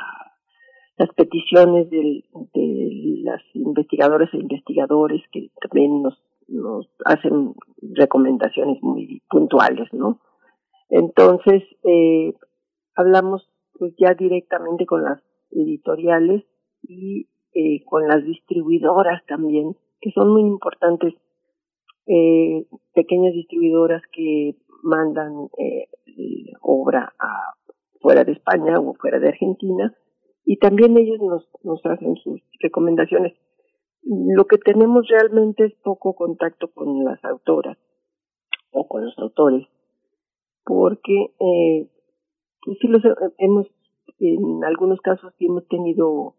las 0.97 1.09
peticiones 1.15 1.89
del, 1.89 2.23
de 2.53 3.21
las 3.23 3.41
investigadoras 3.53 4.29
e 4.33 4.37
investigadores 4.37 5.21
que 5.31 5.49
también 5.61 6.03
nos, 6.03 6.21
nos 6.47 6.87
hacen 7.05 7.53
recomendaciones 7.81 8.81
muy 8.81 9.21
puntuales, 9.29 9.91
¿no? 9.91 10.19
Entonces, 10.89 11.63
eh, 11.83 12.33
hablamos 12.95 13.49
pues 13.73 13.93
ya 13.97 14.13
directamente 14.13 14.85
con 14.85 15.03
las 15.03 15.19
editoriales 15.49 16.43
y 16.83 17.27
eh, 17.53 17.83
con 17.85 18.07
las 18.07 18.23
distribuidoras 18.23 19.25
también, 19.25 19.75
que 19.99 20.11
son 20.11 20.31
muy 20.31 20.41
importantes, 20.41 21.15
eh, 22.05 22.65
pequeñas 22.93 23.33
distribuidoras 23.33 24.01
que 24.11 24.55
mandan 24.83 25.47
eh, 25.57 25.87
obra 26.61 27.13
a 27.19 27.53
fuera 28.01 28.23
de 28.23 28.33
España 28.33 28.79
o 28.79 28.93
fuera 28.95 29.19
de 29.19 29.29
Argentina 29.29 29.95
y 30.45 30.57
también 30.57 30.97
ellos 30.97 31.19
nos, 31.21 31.49
nos 31.63 31.85
hacen 31.85 32.15
sus 32.17 32.41
recomendaciones. 32.59 33.33
Lo 34.03 34.45
que 34.45 34.57
tenemos 34.57 35.07
realmente 35.07 35.65
es 35.65 35.73
poco 35.75 36.13
contacto 36.13 36.67
con 36.67 37.05
las 37.05 37.23
autoras 37.23 37.77
o 38.71 38.87
con 38.87 39.05
los 39.05 39.17
autores, 39.17 39.65
porque 40.65 41.33
eh, 41.39 41.87
pues 42.65 42.77
sí 42.81 42.87
los 42.87 43.01
hemos, 43.37 43.67
en 44.19 44.63
algunos 44.65 44.99
casos 44.99 45.33
sí 45.37 45.45
hemos 45.45 45.65
tenido 45.67 46.35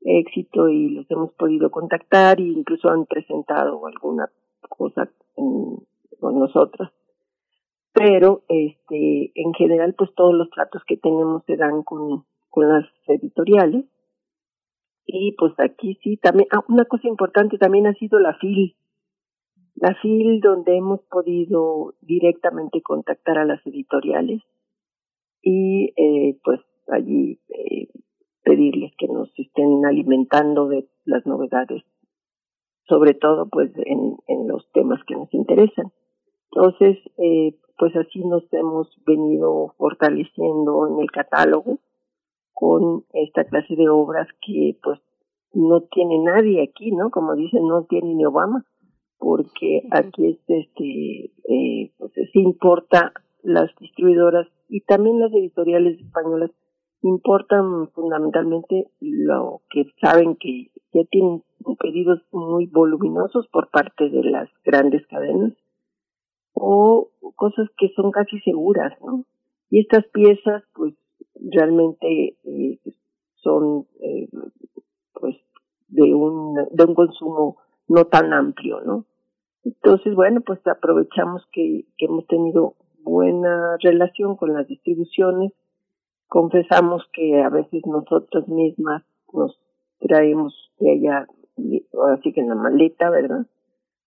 éxito 0.00 0.68
y 0.68 0.88
los 0.90 1.10
hemos 1.10 1.32
podido 1.32 1.70
contactar 1.70 2.40
e 2.40 2.44
incluso 2.44 2.88
han 2.88 3.04
presentado 3.04 3.86
alguna 3.86 4.30
cosa 4.68 5.10
con 5.38 6.38
nosotros. 6.38 6.90
Pero 7.92 8.42
este 8.48 9.32
en 9.34 9.52
general 9.54 9.94
pues 9.96 10.14
todos 10.14 10.34
los 10.34 10.50
tratos 10.50 10.82
que 10.86 10.96
tenemos 10.96 11.44
se 11.46 11.56
dan 11.56 11.82
con, 11.82 12.24
con 12.48 12.68
las 12.68 12.86
editoriales 13.06 13.84
y 15.04 15.32
pues 15.38 15.52
aquí 15.58 15.98
sí 16.02 16.16
también 16.16 16.48
ah, 16.52 16.64
una 16.68 16.84
cosa 16.86 17.08
importante 17.08 17.58
también 17.58 17.86
ha 17.86 17.94
sido 17.94 18.18
la 18.18 18.34
FIL 18.34 18.76
la 19.74 19.94
FIL 20.00 20.40
donde 20.40 20.76
hemos 20.76 21.00
podido 21.02 21.94
directamente 22.00 22.82
contactar 22.82 23.38
a 23.38 23.44
las 23.44 23.66
editoriales 23.66 24.42
y 25.42 25.92
eh, 25.96 26.38
pues 26.44 26.60
allí 26.88 27.40
eh, 27.48 27.88
pedirles 28.44 28.92
que 28.96 29.08
nos 29.08 29.28
estén 29.38 29.84
alimentando 29.86 30.68
de 30.68 30.88
las 31.04 31.26
novedades, 31.26 31.82
sobre 32.88 33.14
todo 33.14 33.48
pues 33.48 33.70
en, 33.76 34.16
en 34.26 34.48
los 34.48 34.70
temas 34.72 35.00
que 35.06 35.14
nos 35.14 35.32
interesan. 35.32 35.92
Entonces, 36.50 36.98
eh, 37.18 37.56
pues 37.78 37.96
así 37.96 38.24
nos 38.24 38.44
hemos 38.52 38.88
venido 39.06 39.74
fortaleciendo 39.78 40.86
en 40.88 41.00
el 41.00 41.10
catálogo 41.10 41.78
con 42.52 43.04
esta 43.12 43.44
clase 43.44 43.74
de 43.74 43.88
obras 43.88 44.28
que 44.46 44.78
pues 44.82 45.00
no 45.54 45.82
tiene 45.82 46.18
nadie 46.18 46.62
aquí, 46.62 46.92
¿no? 46.92 47.10
Como 47.10 47.34
dicen, 47.34 47.66
no 47.66 47.84
tiene 47.84 48.14
ni 48.14 48.24
Obama, 48.24 48.64
porque 49.18 49.82
aquí 49.90 50.26
es 50.28 50.38
este, 50.46 51.32
eh, 51.48 51.92
pues 51.98 52.12
se 52.12 52.38
importa 52.38 53.12
las 53.42 53.70
distribuidoras 53.80 54.46
y 54.68 54.82
también 54.82 55.18
las 55.18 55.32
editoriales 55.32 56.00
españolas 56.00 56.50
importan 57.02 57.88
fundamentalmente 57.94 58.88
lo 59.00 59.62
que 59.70 59.86
saben 60.00 60.36
que 60.36 60.70
ya 60.92 61.02
tienen 61.10 61.42
pedidos 61.78 62.22
muy 62.30 62.66
voluminosos 62.66 63.48
por 63.48 63.70
parte 63.70 64.08
de 64.08 64.22
las 64.24 64.48
grandes 64.64 65.06
cadenas 65.08 65.52
o 66.54 67.10
cosas 67.34 67.68
que 67.76 67.88
son 67.96 68.10
casi 68.12 68.38
seguras, 68.40 68.92
¿no? 69.04 69.24
Y 69.70 69.80
estas 69.80 70.04
piezas, 70.12 70.62
pues, 70.74 70.94
realmente 71.34 72.36
eh, 72.44 72.78
son, 73.36 73.86
eh, 74.00 74.28
pues, 75.14 75.36
de 75.88 76.14
un, 76.14 76.54
de 76.70 76.84
un 76.84 76.94
consumo 76.94 77.56
no 77.88 78.04
tan 78.04 78.32
amplio, 78.32 78.80
¿no? 78.82 79.06
Entonces, 79.64 80.14
bueno, 80.14 80.40
pues 80.44 80.60
aprovechamos 80.66 81.42
que, 81.52 81.86
que 81.96 82.06
hemos 82.06 82.26
tenido 82.26 82.74
buena 83.02 83.76
relación 83.80 84.36
con 84.36 84.52
las 84.52 84.66
distribuciones 84.68 85.52
confesamos 86.28 87.02
que 87.12 87.42
a 87.42 87.48
veces 87.48 87.82
nosotros 87.86 88.48
mismas 88.48 89.04
nos 89.32 89.58
traemos 89.98 90.72
de 90.78 90.92
allá, 90.92 91.26
así 92.14 92.32
que 92.32 92.40
en 92.40 92.48
la 92.48 92.54
maleta, 92.54 93.10
¿verdad? 93.10 93.46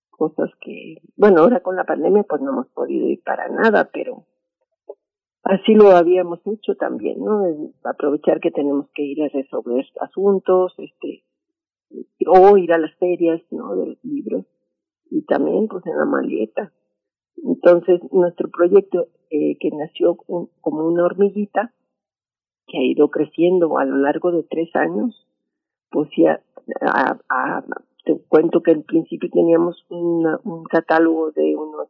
Cosas 0.10 0.50
que, 0.62 1.02
bueno, 1.16 1.42
ahora 1.42 1.62
con 1.62 1.76
la 1.76 1.84
pandemia 1.84 2.24
pues 2.24 2.42
no 2.42 2.52
hemos 2.52 2.68
podido 2.68 3.08
ir 3.08 3.22
para 3.24 3.48
nada, 3.50 3.90
pero 3.92 4.26
así 5.44 5.74
lo 5.74 5.92
habíamos 5.92 6.40
hecho 6.46 6.76
también, 6.76 7.24
¿no? 7.24 7.44
Aprovechar 7.84 8.40
que 8.40 8.52
tenemos 8.52 8.88
que 8.94 9.04
ir 9.04 9.24
a 9.24 9.30
resolver 9.30 9.86
asuntos, 10.02 10.74
este, 10.78 11.24
o 12.28 12.58
ir 12.58 12.74
a 12.74 12.78
las 12.78 12.96
ferias, 12.96 13.42
¿no? 13.52 13.76
De 13.76 13.88
los 13.88 14.04
libros, 14.04 14.46
y 15.10 15.24
también 15.26 15.68
pues 15.68 15.86
en 15.86 15.98
la 15.98 16.06
maleta. 16.06 16.72
Entonces, 17.44 18.02
nuestro 18.12 18.50
proyecto, 18.50 19.08
eh, 19.30 19.58
que 19.60 19.70
nació 19.72 20.16
como 20.16 20.88
una 20.88 21.04
hormiguita, 21.04 21.74
que 22.68 22.78
ha 22.78 22.84
ido 22.84 23.10
creciendo 23.10 23.78
a 23.78 23.86
lo 23.86 23.98
largo 23.98 24.32
de 24.32 24.44
tres 24.44 24.76
años, 24.76 25.28
pues 25.92 26.10
ya 26.18 26.42
a, 26.82 27.64
te 28.06 28.20
cuento 28.28 28.62
que 28.62 28.72
en 28.72 28.84
principio 28.84 29.30
teníamos 29.32 29.84
un 29.90 30.64
catálogo 30.70 31.32
de 31.32 31.56
unos 31.56 31.90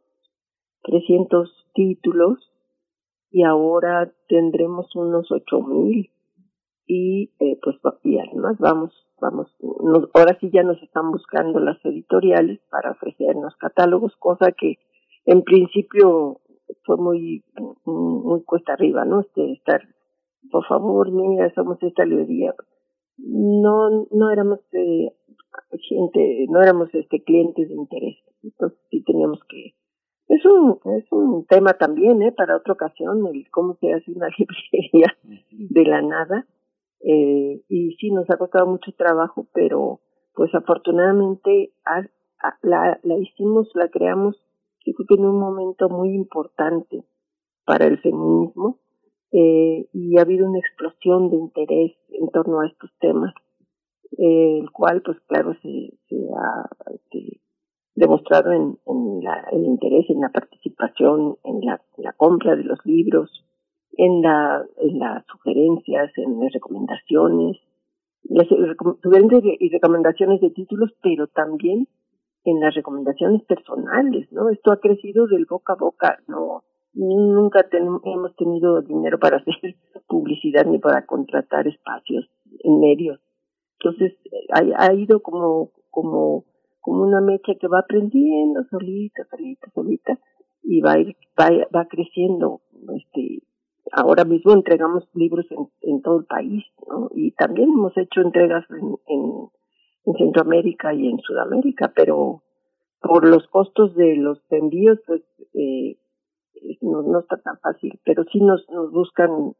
300 0.82 1.66
títulos 1.74 2.38
y 3.30 3.42
ahora 3.42 4.12
tendremos 4.28 4.94
unos 4.94 5.30
8000 5.30 6.10
y 6.86 7.32
eh, 7.40 7.58
pues 7.62 7.76
y 8.04 8.18
además 8.18 8.56
vamos 8.58 8.92
vamos 9.20 9.48
ahora 10.14 10.38
sí 10.40 10.50
ya 10.52 10.62
nos 10.62 10.80
están 10.82 11.10
buscando 11.10 11.58
las 11.58 11.84
editoriales 11.84 12.60
para 12.70 12.92
ofrecernos 12.92 13.56
catálogos 13.56 14.14
cosa 14.18 14.52
que 14.52 14.78
en 15.24 15.42
principio 15.42 16.40
fue 16.84 16.96
muy 16.96 17.44
muy 17.84 18.42
cuesta 18.44 18.74
arriba 18.74 19.04
no 19.04 19.20
este 19.20 19.52
estar 19.52 19.82
por 20.50 20.66
favor, 20.66 21.10
mira, 21.10 21.52
somos 21.54 21.82
esta 21.82 22.04
librería. 22.04 22.54
No, 23.18 24.06
no 24.10 24.30
éramos 24.30 24.60
eh, 24.72 25.10
gente, 25.88 26.46
no 26.48 26.62
éramos 26.62 26.94
este 26.94 27.22
clientes 27.22 27.68
de 27.68 27.74
interés. 27.74 28.16
Entonces 28.42 28.78
sí 28.90 29.02
teníamos 29.04 29.40
que, 29.48 29.74
es 30.28 30.44
un, 30.44 30.78
es 30.96 31.04
un 31.10 31.46
tema 31.46 31.74
también, 31.74 32.22
eh, 32.22 32.32
para 32.32 32.56
otra 32.56 32.74
ocasión, 32.74 33.26
el 33.26 33.50
cómo 33.50 33.74
se 33.80 33.92
hace 33.92 34.12
una 34.12 34.28
librería 34.38 35.16
de 35.50 35.84
la 35.84 36.02
nada. 36.02 36.46
Eh, 37.00 37.62
y 37.68 37.96
sí 37.96 38.10
nos 38.10 38.28
ha 38.30 38.36
costado 38.36 38.66
mucho 38.66 38.92
trabajo, 38.92 39.46
pero 39.52 40.00
pues 40.34 40.54
afortunadamente 40.54 41.72
la, 42.62 42.98
la 43.02 43.18
hicimos, 43.18 43.70
la 43.74 43.88
creamos, 43.88 44.36
yo 44.84 44.92
creo 44.94 45.06
que 45.06 45.14
en 45.14 45.26
un 45.26 45.38
momento 45.38 45.88
muy 45.88 46.14
importante 46.14 47.04
para 47.64 47.86
el 47.86 47.98
feminismo 47.98 48.78
eh, 49.32 49.88
y 49.92 50.18
ha 50.18 50.22
habido 50.22 50.48
una 50.48 50.58
explosión 50.58 51.30
de 51.30 51.36
interés 51.36 51.92
en 52.10 52.28
torno 52.30 52.60
a 52.60 52.66
estos 52.66 52.90
temas, 53.00 53.34
eh, 54.18 54.60
el 54.60 54.70
cual, 54.70 55.02
pues 55.02 55.18
claro, 55.26 55.54
se, 55.62 55.92
se 56.08 56.16
ha 56.34 56.68
este, 56.92 57.40
demostrado 57.94 58.52
en, 58.52 58.78
en 58.86 59.24
la, 59.24 59.44
el 59.52 59.64
interés, 59.64 60.08
en 60.10 60.20
la 60.20 60.28
participación, 60.28 61.36
en 61.44 61.60
la, 61.62 62.12
compra 62.16 62.54
de 62.54 62.64
los 62.64 62.78
libros, 62.84 63.44
en, 63.96 64.22
la, 64.22 64.64
las 64.80 65.26
sugerencias, 65.26 66.12
en 66.16 66.38
las 66.40 66.52
recomendaciones, 66.52 67.56
las 68.24 68.46
sugerencias 69.02 69.42
y 69.60 69.68
recomendaciones 69.70 70.40
de 70.40 70.50
títulos, 70.50 70.92
pero 71.02 71.26
también 71.26 71.88
en 72.44 72.60
las 72.60 72.74
recomendaciones 72.74 73.42
personales, 73.44 74.30
¿no? 74.30 74.50
Esto 74.50 74.72
ha 74.72 74.80
crecido 74.80 75.26
del 75.26 75.46
boca 75.46 75.72
a 75.72 75.76
boca, 75.76 76.18
no 76.28 76.62
nunca 76.96 77.66
hemos 77.70 78.34
tenido 78.36 78.80
dinero 78.82 79.18
para 79.18 79.36
hacer 79.46 79.76
publicidad 80.08 80.64
ni 80.66 80.78
para 80.78 81.06
contratar 81.06 81.66
espacios 81.68 82.28
en 82.60 82.80
medios. 82.80 83.20
Entonces 83.78 84.18
ha, 84.52 84.84
ha 84.84 84.94
ido 84.94 85.20
como, 85.20 85.72
como, 85.90 86.44
como 86.80 87.02
una 87.02 87.20
mecha 87.20 87.54
que 87.60 87.68
va 87.68 87.80
aprendiendo 87.80 88.64
solita, 88.70 89.24
solita, 89.30 89.70
solita 89.74 90.18
y 90.62 90.80
va 90.80 90.96
va, 91.38 91.50
va 91.74 91.86
creciendo. 91.86 92.62
Este, 92.96 93.42
ahora 93.92 94.24
mismo 94.24 94.52
entregamos 94.52 95.08
libros 95.14 95.46
en, 95.50 95.68
en 95.82 96.02
todo 96.02 96.20
el 96.20 96.26
país, 96.26 96.64
¿no? 96.88 97.10
Y 97.14 97.32
también 97.32 97.68
hemos 97.68 97.96
hecho 97.96 98.20
entregas 98.20 98.64
en, 98.70 98.96
en, 99.06 99.48
en 100.06 100.14
Centroamérica 100.14 100.94
y 100.94 101.08
en 101.08 101.18
Sudamérica, 101.18 101.92
pero 101.94 102.42
por 103.00 103.26
los 103.26 103.46
costos 103.48 103.94
de 103.94 104.16
los 104.16 104.40
envíos, 104.50 104.98
pues 105.06 105.22
eh, 105.54 105.98
no, 106.80 107.02
no 107.02 107.20
está 107.20 107.36
tan 107.38 107.58
fácil, 107.60 107.98
pero 108.04 108.24
sí 108.32 108.40
nos, 108.40 108.68
nos 108.70 108.90
buscan 108.90 109.52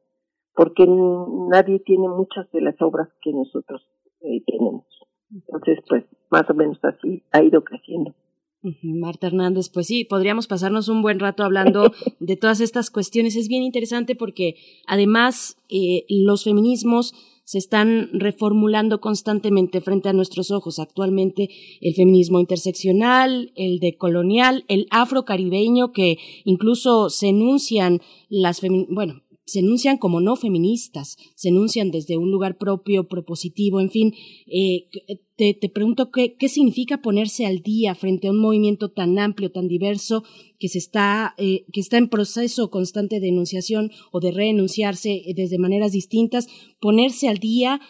porque 0.54 0.86
nadie 0.86 1.80
tiene 1.80 2.08
muchas 2.08 2.50
de 2.50 2.62
las 2.62 2.80
obras 2.80 3.08
que 3.20 3.32
nosotros 3.32 3.82
eh, 4.22 4.42
tenemos. 4.46 4.84
Entonces, 5.30 5.78
pues 5.88 6.04
más 6.30 6.48
o 6.48 6.54
menos 6.54 6.78
así 6.82 7.22
ha 7.32 7.42
ido 7.42 7.62
creciendo. 7.62 8.14
Marta 8.82 9.28
Hernández, 9.28 9.70
pues 9.72 9.86
sí, 9.86 10.04
podríamos 10.04 10.46
pasarnos 10.46 10.88
un 10.88 11.02
buen 11.02 11.20
rato 11.20 11.44
hablando 11.44 11.92
de 12.20 12.36
todas 12.36 12.60
estas 12.60 12.90
cuestiones. 12.90 13.36
Es 13.36 13.48
bien 13.48 13.62
interesante 13.62 14.16
porque 14.16 14.56
además 14.86 15.56
eh, 15.68 16.04
los 16.08 16.44
feminismos 16.44 17.14
se 17.46 17.58
están 17.58 18.10
reformulando 18.12 19.00
constantemente 19.00 19.80
frente 19.80 20.08
a 20.08 20.12
nuestros 20.12 20.50
ojos. 20.50 20.80
Actualmente 20.80 21.48
el 21.80 21.94
feminismo 21.94 22.40
interseccional, 22.40 23.52
el 23.54 23.78
decolonial, 23.78 24.64
el 24.66 24.88
afrocaribeño, 24.90 25.92
que 25.92 26.18
incluso 26.44 27.08
se 27.08 27.28
enuncian 27.28 28.02
las, 28.28 28.60
bueno, 28.88 29.22
se 29.46 29.60
enuncian 29.60 29.96
como 29.96 30.20
no 30.20 30.34
feministas, 30.34 31.16
se 31.36 31.48
enuncian 31.50 31.92
desde 31.92 32.16
un 32.16 32.30
lugar 32.32 32.58
propio, 32.58 33.08
propositivo, 33.08 33.80
en 33.80 33.90
fin. 33.90 34.12
Eh, 34.46 34.88
te, 35.36 35.54
te, 35.54 35.68
pregunto 35.68 36.10
qué, 36.10 36.34
qué, 36.36 36.48
significa 36.48 37.00
ponerse 37.00 37.46
al 37.46 37.60
día 37.60 37.94
frente 37.94 38.26
a 38.26 38.32
un 38.32 38.40
movimiento 38.40 38.90
tan 38.90 39.18
amplio, 39.18 39.52
tan 39.52 39.68
diverso, 39.68 40.24
que, 40.58 40.68
se 40.68 40.78
está, 40.78 41.34
eh, 41.38 41.64
que 41.72 41.80
está 41.80 41.96
en 41.96 42.08
proceso 42.08 42.70
constante 42.70 43.20
de 43.20 43.28
enunciación 43.28 43.92
o 44.10 44.18
de 44.20 44.32
reenunciarse 44.32 45.22
desde 45.36 45.58
maneras 45.58 45.92
distintas, 45.92 46.48
ponerse 46.80 47.28
al 47.28 47.38
día 47.38 47.80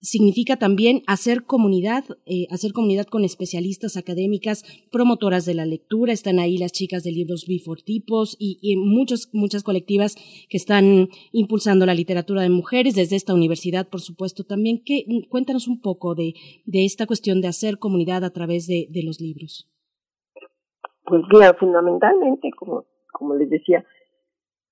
significa 0.00 0.56
también 0.56 1.02
hacer 1.06 1.44
comunidad, 1.44 2.04
eh, 2.26 2.46
hacer 2.50 2.72
comunidad 2.72 3.06
con 3.06 3.24
especialistas 3.24 3.96
académicas, 3.96 4.64
promotoras 4.92 5.46
de 5.46 5.54
la 5.54 5.66
lectura, 5.66 6.12
están 6.12 6.38
ahí 6.38 6.58
las 6.58 6.72
chicas 6.72 7.02
de 7.02 7.12
libros 7.12 7.46
bifortipos 7.46 8.36
y, 8.38 8.58
y 8.60 8.76
muchos, 8.76 9.30
muchas 9.32 9.62
colectivas 9.62 10.14
que 10.48 10.56
están 10.56 11.08
impulsando 11.32 11.86
la 11.86 11.94
literatura 11.94 12.42
de 12.42 12.50
mujeres 12.50 12.94
desde 12.94 13.16
esta 13.16 13.34
universidad, 13.34 13.88
por 13.88 14.00
supuesto, 14.00 14.44
también. 14.44 14.82
Que, 14.84 15.04
cuéntanos 15.28 15.66
un 15.68 15.80
poco 15.80 16.14
de, 16.14 16.34
de 16.64 16.84
esta 16.84 17.06
cuestión 17.06 17.40
de 17.40 17.48
hacer 17.48 17.78
comunidad 17.78 18.24
a 18.24 18.30
través 18.30 18.66
de, 18.66 18.88
de 18.90 19.02
los 19.02 19.20
libros. 19.20 19.70
Pues 21.04 21.22
mira, 21.32 21.54
fundamentalmente, 21.54 22.50
como, 22.58 22.84
como 23.12 23.34
les 23.36 23.48
decía, 23.48 23.84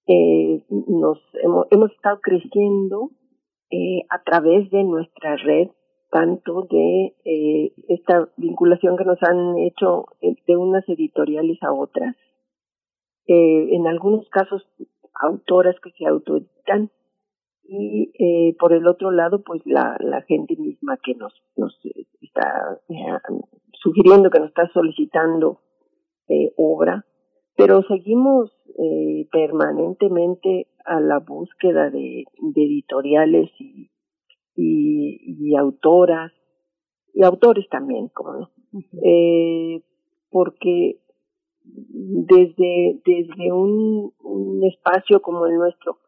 eh, 0.06 0.62
nos 0.68 1.18
hemos, 1.42 1.66
hemos 1.70 1.90
estado 1.92 2.20
creciendo 2.20 3.10
eh, 3.76 4.06
a 4.08 4.22
través 4.22 4.70
de 4.70 4.84
nuestra 4.84 5.34
red, 5.36 5.68
tanto 6.08 6.62
de 6.70 7.12
eh, 7.24 7.72
esta 7.88 8.28
vinculación 8.36 8.96
que 8.96 9.04
nos 9.04 9.20
han 9.24 9.58
hecho 9.58 10.06
eh, 10.20 10.36
de 10.46 10.56
unas 10.56 10.88
editoriales 10.88 11.60
a 11.60 11.72
otras, 11.72 12.14
en 13.26 13.86
algunos 13.86 14.28
casos 14.28 14.62
autoras 15.14 15.74
que 15.82 15.90
se 15.92 16.06
autoeditan. 16.06 16.90
Y 17.66 18.52
por 18.60 18.74
el 18.74 18.86
otro 18.86 19.10
lado 19.10 19.42
pues 19.42 19.62
la, 19.64 19.96
gente 20.28 20.54
misma 20.56 20.98
que 20.98 21.14
nos, 21.14 21.32
nos 21.56 21.74
está 22.20 22.78
sugiriendo, 23.72 24.30
que 24.30 24.40
nos 24.40 24.50
está 24.50 24.68
solicitando 24.68 25.60
obra, 26.58 27.06
pero 27.56 27.82
seguimos 27.88 28.52
permanentemente 29.32 30.68
a 30.84 31.00
la 31.00 31.18
búsqueda 31.18 31.90
de, 31.90 32.24
de 32.38 32.64
editoriales 32.64 33.50
y, 33.58 33.90
y, 34.56 35.48
y, 35.50 35.56
autoras 35.56 36.32
y 37.12 37.24
autores 37.24 37.68
también, 37.68 38.08
como 38.08 38.32
no, 38.32 38.50
uh 38.72 38.78
-huh. 38.78 39.00
eh, 39.02 39.82
porque 40.30 41.00
desde 41.64 43.00
desde 43.04 43.52
un, 43.52 44.12
un 44.22 44.64
espacio 44.64 45.22
como 45.22 45.46
el 45.46 45.54
nuestro 45.54 45.98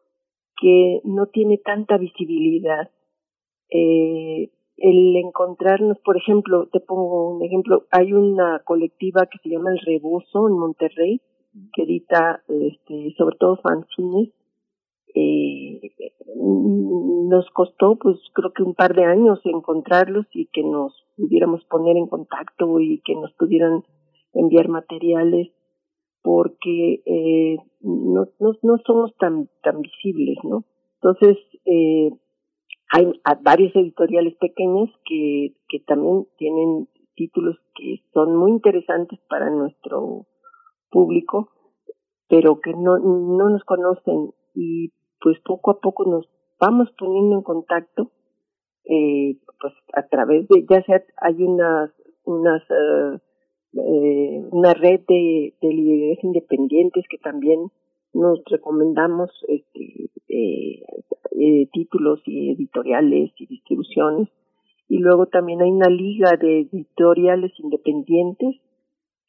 que 0.59 1.01
no 1.03 1.27
tiene 1.27 1.57
tanta 1.57 1.97
visibilidad 1.97 2.91
eh, 3.69 4.51
el 4.77 5.15
encontrarnos, 5.15 5.97
por 5.99 6.17
ejemplo, 6.17 6.67
te 6.71 6.79
pongo 6.79 7.35
un 7.35 7.43
ejemplo, 7.43 7.85
hay 7.91 8.13
una 8.13 8.61
colectiva 8.63 9.25
que 9.25 9.39
se 9.39 9.49
llama 9.49 9.71
El 9.71 9.79
Rebozo 9.79 10.47
en 10.47 10.53
Monterrey, 10.53 11.21
que 11.73 11.83
edita 11.83 12.43
este, 12.47 13.13
sobre 13.17 13.37
todo 13.37 13.57
fanzines. 13.57 14.29
Eh, 15.19 15.81
nos 16.35 17.49
costó, 17.51 17.97
pues 17.97 18.17
creo 18.33 18.51
que 18.53 18.61
un 18.61 18.75
par 18.75 18.93
de 18.93 19.03
años 19.03 19.39
encontrarlos 19.45 20.27
y 20.31 20.45
que 20.47 20.63
nos 20.63 20.93
pudiéramos 21.15 21.63
poner 21.65 21.97
en 21.97 22.07
contacto 22.07 22.79
y 22.79 23.01
que 23.03 23.15
nos 23.15 23.33
pudieran 23.33 23.83
enviar 24.33 24.67
materiales 24.69 25.49
porque 26.21 27.01
eh, 27.05 27.57
no, 27.81 28.27
no, 28.39 28.51
no 28.61 28.77
somos 28.85 29.15
tan, 29.17 29.49
tan 29.63 29.81
visibles, 29.81 30.37
¿no? 30.43 30.65
Entonces, 31.01 31.37
eh, 31.65 32.11
hay 32.91 33.11
varias 33.41 33.75
editoriales 33.75 34.35
pequeñas 34.35 34.89
que, 35.05 35.55
que 35.69 35.79
también 35.79 36.27
tienen 36.37 36.87
títulos 37.15 37.57
que 37.75 38.03
son 38.13 38.35
muy 38.37 38.51
interesantes 38.51 39.19
para 39.29 39.49
nuestro 39.49 40.27
público, 40.91 41.49
pero 42.29 42.59
que 42.59 42.71
no, 42.73 42.99
no 42.99 43.49
nos 43.49 43.63
conocen 43.63 44.31
y 44.53 44.91
pues 45.21 45.39
poco 45.45 45.71
a 45.71 45.79
poco 45.79 46.05
nos 46.05 46.27
vamos 46.59 46.89
poniendo 46.97 47.35
en 47.35 47.41
contacto, 47.43 48.11
eh, 48.85 49.37
pues 49.59 49.73
a 49.93 50.07
través 50.07 50.47
de, 50.47 50.65
ya 50.69 50.81
sea 50.83 51.03
hay 51.17 51.43
unas, 51.43 51.91
unas, 52.23 52.63
uh, 52.69 53.19
eh, 53.79 54.43
una 54.51 54.73
red 54.73 55.01
de, 55.07 55.55
de 55.61 55.67
librerías 55.67 56.23
independientes 56.23 57.05
que 57.09 57.17
también 57.17 57.71
nos 58.13 58.39
recomendamos 58.45 59.29
este, 59.47 60.09
eh, 60.27 60.81
eh, 61.39 61.67
títulos 61.71 62.21
y 62.25 62.51
editoriales 62.51 63.31
y 63.37 63.45
distribuciones. 63.47 64.29
Y 64.89 64.99
luego 64.99 65.27
también 65.27 65.61
hay 65.61 65.69
una 65.69 65.89
liga 65.89 66.31
de 66.39 66.61
editoriales 66.61 67.51
independientes 67.59 68.55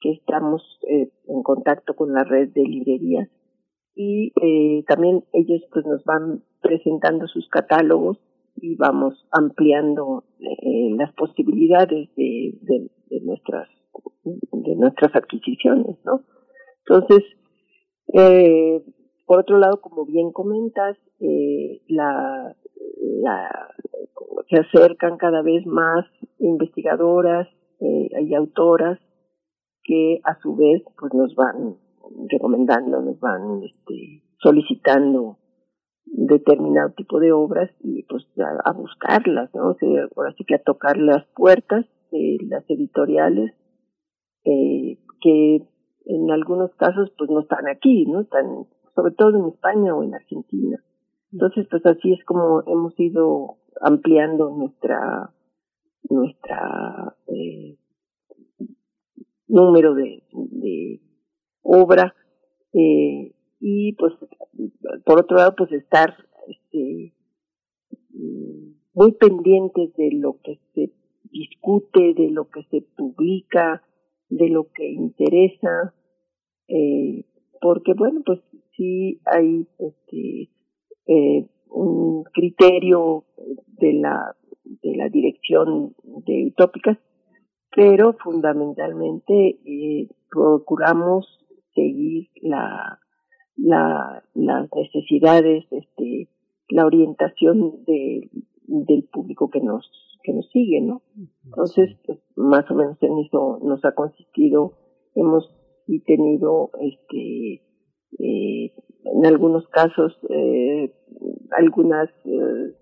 que 0.01 0.12
estamos 0.12 0.62
eh, 0.88 1.11
en 1.27 1.42
contacto 1.42 1.94
con 1.94 2.12
la 2.12 2.24
red 2.24 2.48
de 2.51 2.62
librerías 2.62 3.29
y 4.00 4.32
eh, 4.40 4.84
también 4.87 5.24
ellos 5.32 5.61
pues 5.72 5.84
nos 5.84 6.04
van 6.04 6.44
presentando 6.62 7.26
sus 7.26 7.48
catálogos 7.48 8.16
y 8.54 8.76
vamos 8.76 9.26
ampliando 9.32 10.22
eh, 10.38 10.94
las 10.96 11.12
posibilidades 11.14 12.08
de, 12.14 12.54
de, 12.62 13.20
nuestras 13.22 13.68
de 14.24 14.76
nuestras 14.76 15.16
adquisiciones 15.16 15.96
no 16.04 16.22
entonces 16.87 17.24
eh, 18.14 18.84
por 19.26 19.40
otro 19.40 19.58
lado 19.58 19.80
como 19.80 20.06
bien 20.06 20.30
comentas 20.30 20.96
eh, 21.18 21.82
la, 21.88 22.54
la 23.20 23.74
se 24.48 24.61
acercan 24.61 25.16
cada 25.16 25.42
vez 25.42 25.66
más 25.66 26.06
investigadoras 26.38 27.48
eh, 27.80 28.11
y 28.22 28.34
autoras 28.37 29.00
que 29.82 30.20
a 30.22 30.38
su 30.40 30.54
vez 30.54 30.84
pues 31.00 31.12
nos 31.14 31.34
van 31.34 31.78
recomendando, 32.31 33.01
nos 33.01 33.18
van 33.21 33.62
este, 33.62 34.23
solicitando 34.40 35.38
determinado 36.11 36.92
tipo 36.97 37.21
de 37.21 37.33
obras 37.33 37.71
y 37.81 38.03
pues 38.05 38.25
a, 38.64 38.73
buscarlas, 38.73 39.55
¿no? 39.55 39.71
O 39.71 39.75
sea, 39.75 40.09
ahora 40.16 40.35
que 40.47 40.55
a 40.55 40.62
tocar 40.62 40.97
las 40.97 41.27
puertas 41.35 41.87
de 42.11 42.38
las 42.49 42.64
editoriales 42.68 43.53
eh, 44.44 44.99
que 45.21 45.62
en 46.07 46.31
algunos 46.31 46.75
casos 46.77 47.12
pues 47.18 47.31
no 47.31 47.40
están 47.40 47.68
aquí, 47.68 48.07
¿no? 48.07 48.21
Están 48.23 48.66
sobre 48.94 49.14
todo 49.14 49.38
en 49.38 49.53
España 49.53 49.94
o 49.94 50.03
en 50.03 50.14
Argentina. 50.14 50.83
Entonces 51.33 51.66
pues 51.71 51.85
así 51.85 52.12
es 52.12 52.25
como 52.25 52.62
hemos 52.66 52.99
ido 52.99 53.59
ampliando 53.81 54.51
nuestra 54.51 55.31
nuestra 56.09 57.14
eh, 57.27 57.77
número 59.47 59.94
de, 59.94 60.23
de 60.33 61.01
obra 61.68 62.14
eh, 62.72 63.33
y 63.61 63.92
pues 63.94 64.14
por 65.04 65.20
otro 65.20 65.37
lado 65.37 65.54
pues 65.57 65.72
estar 65.72 66.14
este, 66.48 67.12
muy 68.94 69.12
pendientes 69.12 69.94
de 69.96 70.11
lo 70.12 70.38
que 70.42 70.59
se 70.74 70.92
discute, 71.31 72.14
de 72.14 72.31
lo 72.31 72.48
que 72.48 72.62
se 72.70 72.83
publica, 72.96 73.83
de 74.28 74.48
lo 74.48 74.72
que 74.72 74.88
interesa, 74.88 75.94
eh, 76.68 77.24
porque 77.61 77.92
bueno 77.94 78.22
pues 78.24 78.40
sí 78.76 79.20
hay 79.26 79.66
este 79.78 80.50
eh, 81.07 81.46
un 81.70 82.24
criterio 82.24 83.24
de 83.66 83.92
la 83.94 84.35
de 84.64 84.96
la 84.96 85.09
dirección 85.09 85.94
de 86.26 86.46
utópicas 86.46 86.98
pero 87.74 88.14
fundamentalmente 88.24 89.59
eh, 89.64 90.09
procuramos 90.31 91.26
seguir 91.79 92.29
la, 92.43 92.99
la, 93.57 94.25
las 94.35 94.69
necesidades, 94.75 95.64
este, 95.71 96.29
la 96.71 96.87
orientación 96.87 97.85
de, 97.85 98.31
del 98.67 99.05
público 99.05 99.49
que 99.51 99.61
nos, 99.61 99.88
que 100.23 100.33
nos 100.33 100.49
sigue, 100.51 100.81
¿no? 100.81 101.03
Entonces, 101.45 101.97
pues, 102.05 102.19
más 102.37 102.69
o 102.71 102.75
menos 102.75 102.99
en 103.03 103.19
eso 103.19 103.61
nos 103.62 103.85
ha 103.85 103.93
consistido, 103.93 104.75
hemos 105.14 105.55
y 105.87 106.01
tenido, 106.01 106.71
este, 106.81 107.62
eh, 108.19 108.73
en 109.05 109.27
algunos 109.27 109.67
casos, 109.69 110.12
eh, 110.29 110.93
algunas 111.57 112.11
eh, 112.25 112.75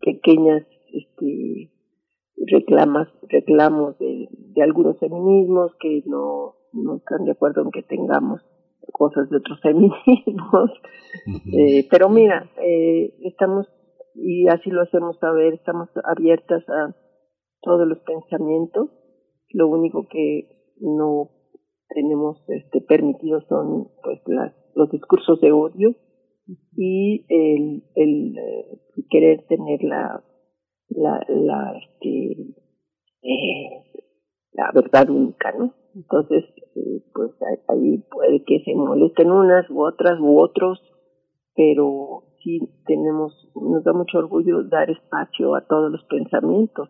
pequeñas, 0.00 0.64
este, 0.92 1.72
reclamas, 2.46 3.08
reclamos 3.28 3.98
de, 3.98 4.28
de 4.30 4.62
algunos 4.62 4.98
feminismos 4.98 5.72
que 5.80 6.02
no, 6.06 6.54
no 6.72 6.96
están 6.96 7.24
de 7.24 7.32
acuerdo 7.32 7.62
en 7.62 7.70
que 7.70 7.82
tengamos 7.82 8.40
cosas 8.92 9.28
de 9.30 9.36
otros 9.36 9.60
feminismos. 9.62 10.70
Uh 11.26 11.30
-huh. 11.30 11.58
eh, 11.58 11.86
pero 11.90 12.08
mira, 12.08 12.50
eh, 12.62 13.14
estamos 13.24 13.66
y 14.14 14.48
así 14.48 14.70
lo 14.70 14.82
hacemos 14.82 15.18
saber, 15.18 15.54
estamos 15.54 15.88
abiertas 16.04 16.62
a 16.68 16.94
todos 17.62 17.86
los 17.86 17.98
pensamientos, 18.00 18.90
lo 19.50 19.68
único 19.68 20.06
que 20.08 20.74
no 20.80 21.30
tenemos 21.88 22.38
este 22.48 22.80
permitido 22.80 23.40
son 23.48 23.88
pues 24.02 24.20
las, 24.26 24.54
los 24.74 24.90
discursos 24.90 25.40
de 25.40 25.52
odio 25.52 25.94
y 26.76 27.24
el, 27.28 27.84
el, 27.94 28.36
eh, 28.36 28.78
querer 29.10 29.46
tener 29.46 29.82
la 29.82 30.24
la 30.88 31.24
la 31.28 31.74
este 31.78 32.54
eh, 33.22 33.68
la 34.52 34.70
verdad 34.74 35.08
única 35.10 35.52
no 35.52 35.74
entonces 35.94 36.44
eh, 36.76 37.02
pues 37.14 37.30
ahí 37.68 37.98
puede 38.10 38.44
que 38.44 38.60
se 38.64 38.74
molesten 38.74 39.30
unas 39.30 39.68
u 39.70 39.82
otras 39.82 40.18
u 40.20 40.38
otros 40.38 40.80
pero 41.54 42.24
sí 42.42 42.60
tenemos 42.86 43.50
nos 43.54 43.84
da 43.84 43.92
mucho 43.92 44.18
orgullo 44.18 44.64
dar 44.64 44.90
espacio 44.90 45.54
a 45.54 45.66
todos 45.66 45.90
los 45.90 46.04
pensamientos 46.04 46.88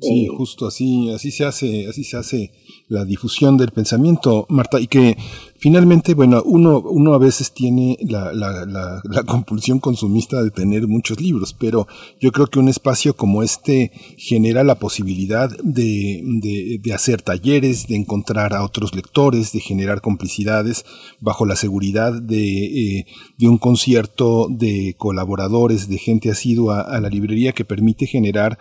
Sí, 0.00 0.26
eh, 0.26 0.28
justo 0.28 0.66
así, 0.66 1.10
así 1.10 1.32
se 1.32 1.44
hace, 1.44 1.88
así 1.88 2.04
se 2.04 2.16
hace 2.16 2.52
la 2.88 3.04
difusión 3.04 3.56
del 3.56 3.72
pensamiento, 3.72 4.46
Marta, 4.48 4.80
y 4.80 4.86
que 4.86 5.16
finalmente, 5.58 6.14
bueno, 6.14 6.40
uno, 6.44 6.78
uno 6.78 7.14
a 7.14 7.18
veces 7.18 7.52
tiene 7.52 7.98
la, 8.00 8.32
la, 8.32 8.64
la, 8.64 9.02
la, 9.02 9.22
compulsión 9.24 9.80
consumista 9.80 10.40
de 10.42 10.52
tener 10.52 10.86
muchos 10.86 11.20
libros, 11.20 11.52
pero 11.52 11.88
yo 12.20 12.30
creo 12.30 12.46
que 12.46 12.60
un 12.60 12.68
espacio 12.68 13.14
como 13.14 13.42
este 13.42 13.90
genera 14.16 14.62
la 14.62 14.76
posibilidad 14.76 15.50
de, 15.64 16.22
de, 16.24 16.78
de 16.80 16.94
hacer 16.94 17.20
talleres, 17.20 17.88
de 17.88 17.96
encontrar 17.96 18.54
a 18.54 18.64
otros 18.64 18.94
lectores, 18.94 19.52
de 19.52 19.60
generar 19.60 20.00
complicidades 20.00 20.84
bajo 21.20 21.44
la 21.44 21.56
seguridad 21.56 22.12
de, 22.12 22.98
eh, 22.98 23.06
de 23.36 23.48
un 23.48 23.58
concierto 23.58 24.46
de 24.48 24.94
colaboradores, 24.96 25.88
de 25.88 25.98
gente 25.98 26.30
asidua 26.30 26.82
a 26.82 27.00
la 27.00 27.08
librería 27.08 27.52
que 27.52 27.64
permite 27.64 28.06
generar 28.06 28.58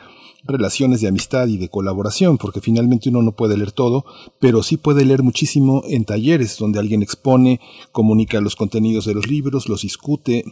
relaciones 0.47 1.01
de 1.01 1.07
amistad 1.07 1.47
y 1.47 1.57
de 1.57 1.69
colaboración, 1.69 2.37
porque 2.37 2.61
finalmente 2.61 3.09
uno 3.09 3.21
no 3.21 3.33
puede 3.33 3.57
leer 3.57 3.71
todo, 3.71 4.05
pero 4.39 4.63
sí 4.63 4.77
puede 4.77 5.05
leer 5.05 5.23
muchísimo 5.23 5.83
en 5.87 6.05
talleres 6.05 6.57
donde 6.57 6.79
alguien 6.79 7.01
expone, 7.03 7.59
comunica 7.91 8.41
los 8.41 8.55
contenidos 8.55 9.05
de 9.05 9.13
los 9.13 9.27
libros, 9.27 9.69
los 9.69 9.81
discute, 9.81 10.43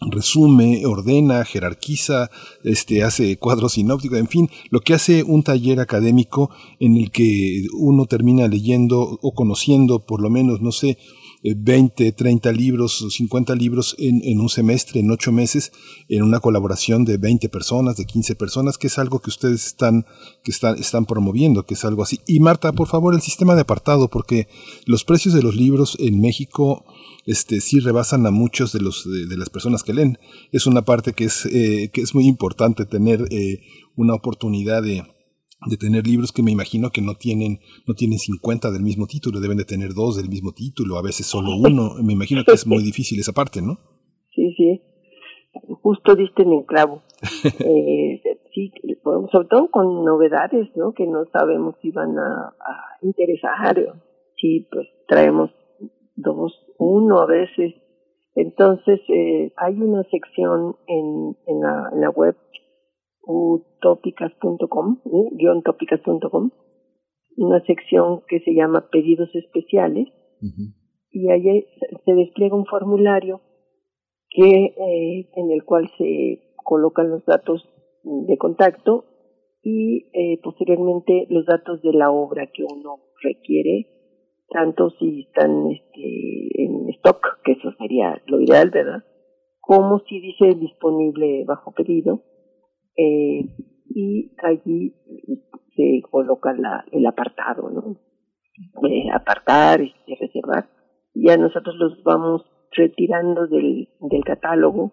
resume, 0.00 0.84
ordena, 0.86 1.44
jerarquiza, 1.44 2.30
este, 2.62 3.02
hace 3.04 3.38
cuadros 3.38 3.72
sinópticos, 3.74 4.18
en 4.18 4.28
fin, 4.28 4.50
lo 4.70 4.80
que 4.80 4.94
hace 4.94 5.22
un 5.22 5.42
taller 5.42 5.80
académico 5.80 6.50
en 6.80 6.96
el 6.96 7.10
que 7.10 7.66
uno 7.72 8.06
termina 8.06 8.48
leyendo 8.48 9.18
o 9.22 9.34
conociendo 9.34 10.04
por 10.04 10.20
lo 10.20 10.30
menos, 10.30 10.60
no 10.60 10.72
sé, 10.72 10.98
20, 11.44 12.12
30 12.12 12.52
libros, 12.52 13.06
50 13.10 13.54
libros 13.54 13.94
en, 13.98 14.22
en, 14.24 14.40
un 14.40 14.48
semestre, 14.48 15.00
en 15.00 15.10
ocho 15.10 15.30
meses, 15.30 15.72
en 16.08 16.22
una 16.22 16.40
colaboración 16.40 17.04
de 17.04 17.18
20 17.18 17.50
personas, 17.50 17.96
de 17.96 18.06
15 18.06 18.34
personas, 18.34 18.78
que 18.78 18.86
es 18.86 18.98
algo 18.98 19.20
que 19.20 19.28
ustedes 19.28 19.66
están, 19.66 20.06
que 20.42 20.50
están, 20.50 20.78
están 20.78 21.04
promoviendo, 21.04 21.66
que 21.66 21.74
es 21.74 21.84
algo 21.84 22.02
así. 22.02 22.20
Y 22.26 22.40
Marta, 22.40 22.72
por 22.72 22.88
favor, 22.88 23.14
el 23.14 23.20
sistema 23.20 23.54
de 23.54 23.60
apartado, 23.60 24.08
porque 24.08 24.48
los 24.86 25.04
precios 25.04 25.34
de 25.34 25.42
los 25.42 25.54
libros 25.54 25.96
en 26.00 26.20
México 26.20 26.84
este, 27.26 27.60
sí 27.60 27.80
rebasan 27.80 28.26
a 28.26 28.30
muchos 28.30 28.72
de, 28.72 28.80
los, 28.80 29.04
de, 29.04 29.36
las 29.36 29.50
personas 29.50 29.82
que 29.82 29.92
leen. 29.92 30.18
Es 30.50 30.66
una 30.66 30.82
parte 30.82 31.12
que 31.12 31.24
es, 31.24 31.46
eh, 31.46 31.90
que 31.92 32.00
es 32.00 32.14
muy 32.14 32.26
importante 32.26 32.86
tener 32.86 33.26
eh, 33.30 33.60
una 33.96 34.14
oportunidad 34.14 34.82
de, 34.82 35.04
de 35.66 35.76
tener 35.76 36.06
libros 36.06 36.32
que 36.32 36.42
me 36.42 36.50
imagino 36.50 36.90
que 36.90 37.02
no 37.02 37.14
tienen 37.14 37.60
no 37.86 37.94
tienen 37.94 38.18
50 38.18 38.70
del 38.70 38.82
mismo 38.82 39.06
título, 39.06 39.40
deben 39.40 39.58
de 39.58 39.64
tener 39.64 39.94
dos 39.94 40.16
del 40.16 40.28
mismo 40.28 40.52
título, 40.52 40.96
a 40.96 41.02
veces 41.02 41.26
solo 41.26 41.56
uno. 41.56 41.94
Me 42.02 42.12
imagino 42.12 42.44
que 42.44 42.52
es 42.52 42.66
muy 42.66 42.82
difícil 42.90 43.18
esa 43.20 43.32
parte, 43.32 43.62
¿no? 43.62 43.78
Sí, 44.34 44.54
sí. 44.56 44.80
Justo 45.82 46.16
diste 46.16 46.42
en 46.42 46.52
el 46.52 46.64
clavo. 46.66 47.02
eh, 47.60 48.20
sí, 48.52 48.72
sobre 49.30 49.48
todo 49.48 49.70
con 49.70 50.04
novedades, 50.04 50.68
¿no? 50.76 50.92
Que 50.92 51.06
no 51.06 51.24
sabemos 51.32 51.76
si 51.80 51.90
van 51.90 52.18
a, 52.18 52.54
a 52.58 52.98
interesar. 53.02 53.76
Sí, 54.36 54.66
pues 54.70 54.88
traemos 55.06 55.50
dos, 56.16 56.52
uno 56.78 57.20
a 57.20 57.26
veces. 57.26 57.74
Entonces, 58.34 59.00
eh, 59.08 59.52
hay 59.56 59.74
una 59.80 60.02
sección 60.10 60.76
en, 60.88 61.36
en, 61.46 61.60
la, 61.60 61.90
en 61.92 62.00
la 62.00 62.10
web 62.10 62.36
utópicas.com, 63.26 65.00
guion 65.32 65.62
tópicas.com, 65.62 66.50
una 67.36 67.60
sección 67.64 68.22
que 68.28 68.40
se 68.40 68.54
llama 68.54 68.88
pedidos 68.90 69.34
especiales. 69.34 70.08
Y 71.10 71.30
ahí 71.30 71.64
se 72.04 72.14
despliega 72.14 72.56
un 72.56 72.66
formulario 72.66 73.40
que 74.30 74.64
eh, 74.66 75.30
en 75.36 75.50
el 75.50 75.64
cual 75.64 75.90
se 75.96 76.56
colocan 76.56 77.08
los 77.08 77.24
datos 77.24 77.62
de 78.02 78.36
contacto 78.36 79.04
y 79.62 80.10
eh, 80.12 80.40
posteriormente 80.42 81.26
los 81.30 81.46
datos 81.46 81.80
de 81.82 81.92
la 81.92 82.10
obra 82.10 82.50
que 82.52 82.64
uno 82.64 82.98
requiere, 83.22 83.86
tanto 84.50 84.90
si 84.98 85.22
están 85.22 85.70
este, 85.70 86.62
en 86.62 86.88
stock, 86.90 87.40
que 87.44 87.52
eso 87.52 87.72
sería 87.78 88.20
lo 88.26 88.40
ideal, 88.40 88.70
¿verdad? 88.70 89.04
Como 89.60 90.00
si 90.00 90.20
dice 90.20 90.54
disponible 90.54 91.44
bajo 91.46 91.72
pedido 91.72 92.22
eh, 92.96 93.48
y 93.88 94.32
allí 94.42 94.94
se 95.76 96.02
coloca 96.10 96.52
la, 96.52 96.84
el 96.92 97.06
apartado, 97.06 97.70
¿no? 97.70 97.96
Eh, 98.88 99.10
apartar, 99.12 99.80
este, 99.80 100.16
reservar. 100.20 100.68
Ya 101.14 101.36
nosotros 101.36 101.74
los 101.76 102.02
vamos 102.04 102.42
retirando 102.72 103.46
del, 103.46 103.88
del 104.00 104.24
catálogo 104.24 104.92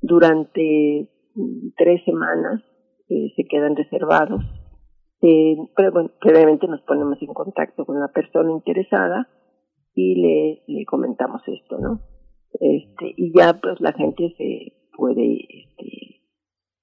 durante 0.00 1.08
mm, 1.34 1.68
tres 1.76 2.02
semanas, 2.04 2.62
eh, 3.08 3.32
se 3.36 3.44
quedan 3.44 3.76
reservados. 3.76 4.42
Eh, 5.22 5.56
pero 5.74 5.92
bueno, 5.92 6.10
previamente 6.20 6.66
nos 6.68 6.82
ponemos 6.82 7.20
en 7.22 7.32
contacto 7.32 7.84
con 7.84 7.98
la 7.98 8.08
persona 8.08 8.52
interesada 8.52 9.28
y 9.94 10.14
le, 10.20 10.62
le 10.66 10.84
comentamos 10.84 11.42
esto, 11.46 11.78
¿no? 11.78 12.00
Este, 12.60 13.14
y 13.16 13.32
ya 13.36 13.58
pues 13.60 13.80
la 13.80 13.92
gente 13.92 14.34
se 14.36 14.72
puede 14.96 15.38
este, 15.42 16.15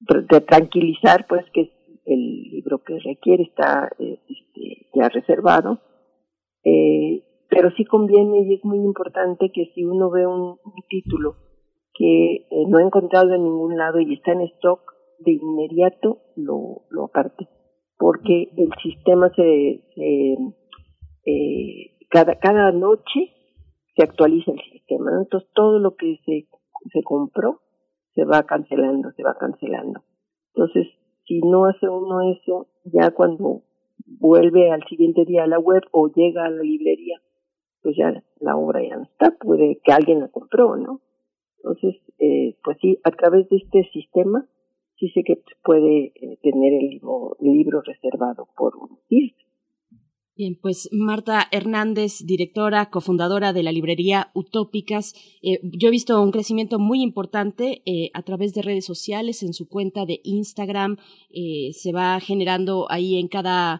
de 0.08 0.42
tranquilizar 0.42 1.26
pues 1.28 1.46
que 1.54 1.72
el 2.06 2.44
libro 2.52 2.80
que 2.84 3.00
requiere 3.00 3.44
está 3.44 3.90
eh, 4.00 4.20
este, 4.28 4.88
ya 4.94 5.10
reservado. 5.10 5.80
Eh, 6.64 7.24
pero 7.50 7.70
sí 7.72 7.86
conviene 7.86 8.42
y 8.48 8.56
es 8.56 8.66
muy 8.66 8.78
importante 8.78 9.52
que 9.54 9.72
si 9.76 9.84
uno 9.84 10.10
ve 10.10 10.26
un, 10.26 10.58
título 10.90 11.36
que 11.94 12.36
eh, 12.36 12.66
no 12.68 12.78
ha 12.80 12.84
encontrado 12.84 13.34
en 13.34 13.44
ningún 13.44 13.78
lado 13.78 14.00
y 14.00 14.14
está 14.14 14.32
en 14.32 14.42
stock 14.42 14.82
de 15.20 15.34
inmediato 15.34 16.20
lo, 16.36 16.82
lo 16.90 17.06
aparte. 17.06 17.48
Porque 17.98 18.50
el 18.58 18.70
sistema 18.82 19.30
se, 19.36 19.82
se 19.96 20.36
cada 22.10 22.36
cada 22.36 22.72
noche 22.72 23.32
se 23.96 24.04
actualiza 24.04 24.52
el 24.52 24.60
sistema 24.72 25.12
entonces 25.20 25.50
todo 25.56 25.80
lo 25.80 25.96
que 25.96 26.18
se 26.26 26.48
se 26.92 27.02
compró 27.04 27.63
se 28.16 28.26
va 28.26 28.44
cancelando, 28.44 29.12
se 29.12 29.24
va 29.24 29.36
cancelando. 29.38 30.04
Entonces, 30.56 30.88
si 31.26 31.40
no 31.40 31.66
hace 31.66 31.88
uno 31.90 32.22
eso, 32.32 32.68
ya 32.86 33.12
cuando 33.12 33.64
vuelve 34.06 34.72
al 34.72 34.84
siguiente 34.88 35.26
día 35.26 35.44
a 35.44 35.48
la 35.48 35.60
web 35.60 35.84
o 35.92 36.10
llega 36.10 36.46
a 36.46 36.50
la 36.50 36.64
librería, 36.64 37.22
pues 37.82 37.96
ya 37.98 38.24
la 38.40 38.56
obra 38.56 38.82
ya 38.82 38.98
no 38.98 39.04
está, 39.04 39.32
puede 39.38 39.80
que 39.84 39.92
alguien 39.92 40.20
la 40.20 40.30
compró, 40.30 40.78
¿no? 40.78 41.02
Entonces, 41.58 41.96
eh, 42.20 42.58
pues 42.64 42.78
sí, 42.82 43.00
a 43.04 43.12
través 43.12 43.50
de 43.50 43.58
este 43.58 43.90
sistema, 43.92 44.48
sí 44.98 45.10
sé 45.10 45.24
que 45.24 45.42
puede 45.64 46.12
eh, 46.16 46.38
tener 46.42 46.74
el 46.74 46.90
libro, 46.90 47.38
libro 47.40 47.82
reservado 47.82 48.48
por 48.56 48.76
un. 48.76 49.00
Bien, 50.36 50.58
pues 50.60 50.90
Marta 50.92 51.48
Hernández, 51.52 52.26
directora, 52.26 52.90
cofundadora 52.90 53.54
de 53.54 53.62
la 53.62 53.72
librería 53.72 54.32
Utópicas. 54.34 55.14
Eh, 55.44 55.60
yo 55.62 55.90
he 55.90 55.92
visto 55.92 56.20
un 56.20 56.32
crecimiento 56.32 56.80
muy 56.80 57.04
importante 57.04 57.84
eh, 57.86 58.10
a 58.16 58.24
través 58.24 58.56
de 58.56 58.64
redes 58.64 58.84
sociales, 58.84 59.44
en 59.44 59.54
su 59.54 59.70
cuenta 59.70 60.08
de 60.08 60.22
Instagram. 60.24 60.98
Eh, 61.30 61.74
se 61.74 61.92
va 61.92 62.20
generando 62.20 62.88
ahí 62.90 63.20
en 63.20 63.28
cada 63.28 63.80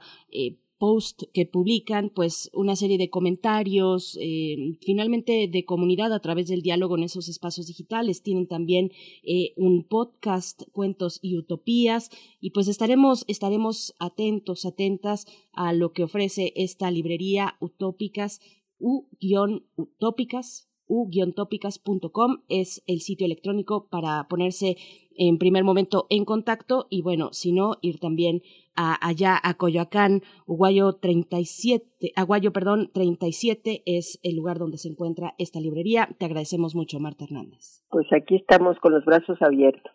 post 0.84 1.24
que 1.34 1.46
publican, 1.46 2.10
pues 2.10 2.50
una 2.54 2.76
serie 2.76 2.98
de 2.98 3.10
comentarios, 3.10 4.18
eh, 4.20 4.76
finalmente 4.82 5.48
de 5.48 5.64
comunidad 5.64 6.12
a 6.12 6.20
través 6.20 6.50
del 6.50 6.62
diálogo 6.62 6.98
en 6.98 7.04
esos 7.04 7.30
espacios 7.30 7.68
digitales. 7.68 8.22
Tienen 8.22 8.48
también 8.50 8.92
eh, 9.24 9.54
un 9.56 9.86
podcast, 9.86 10.64
Cuentos 10.74 11.20
y 11.22 11.38
Utopías, 11.38 12.10
y 12.42 12.50
pues 12.50 12.68
estaremos, 12.68 13.24
estaremos 13.30 13.96
atentos, 13.98 14.66
atentas 14.66 15.26
a 15.54 15.72
lo 15.72 15.94
que 15.94 16.04
ofrece 16.04 16.52
esta 16.58 16.92
librería 16.92 17.56
Utópicas, 17.62 18.42
u-utópicas 18.78 20.68
u-tópicas.com 20.88 22.38
es 22.50 22.84
el 22.88 23.00
sitio 23.00 23.26
electrónico 23.26 23.88
para 23.90 24.28
ponerse 24.28 24.78
en 25.16 25.38
primer 25.38 25.64
momento 25.64 26.08
en 26.10 26.26
contacto 26.26 26.88
y 26.90 27.02
bueno, 27.02 27.30
si 27.32 27.52
no, 27.52 27.78
ir 27.82 28.00
también 28.00 28.42
a, 28.76 29.08
allá 29.08 29.40
a 29.42 29.54
Coyoacán, 29.56 30.22
Uguayo 30.46 30.94
37, 30.94 32.14
Aguayo, 32.16 32.52
perdón, 32.52 32.90
37 32.94 33.84
es 33.86 34.20
el 34.24 34.36
lugar 34.36 34.58
donde 34.58 34.78
se 34.78 34.90
encuentra 34.90 35.36
esta 35.38 35.60
librería. 35.60 36.10
Te 36.18 36.26
agradecemos 36.26 36.76
mucho, 36.76 37.00
Marta 37.00 37.26
Hernández. 37.26 37.84
Pues 37.90 38.08
aquí 38.14 38.36
estamos 38.36 38.78
con 38.80 38.94
los 38.94 39.06
brazos 39.06 39.42
abiertos. 39.42 39.92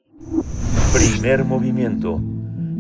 Primer 0.93 1.45
movimiento. 1.45 2.21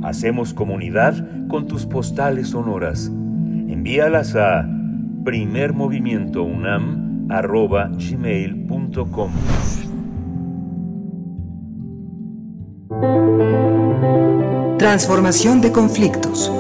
Hacemos 0.02 0.54
comunidad 0.54 1.48
con 1.48 1.66
tus 1.66 1.86
postales 1.86 2.50
sonoras. 2.50 3.08
Envíalas 3.08 4.36
a 4.36 4.64
primermovimientounam.gmail.com 7.28 9.30
Transformación 14.78 15.60
de 15.60 15.72
conflictos. 15.72 16.50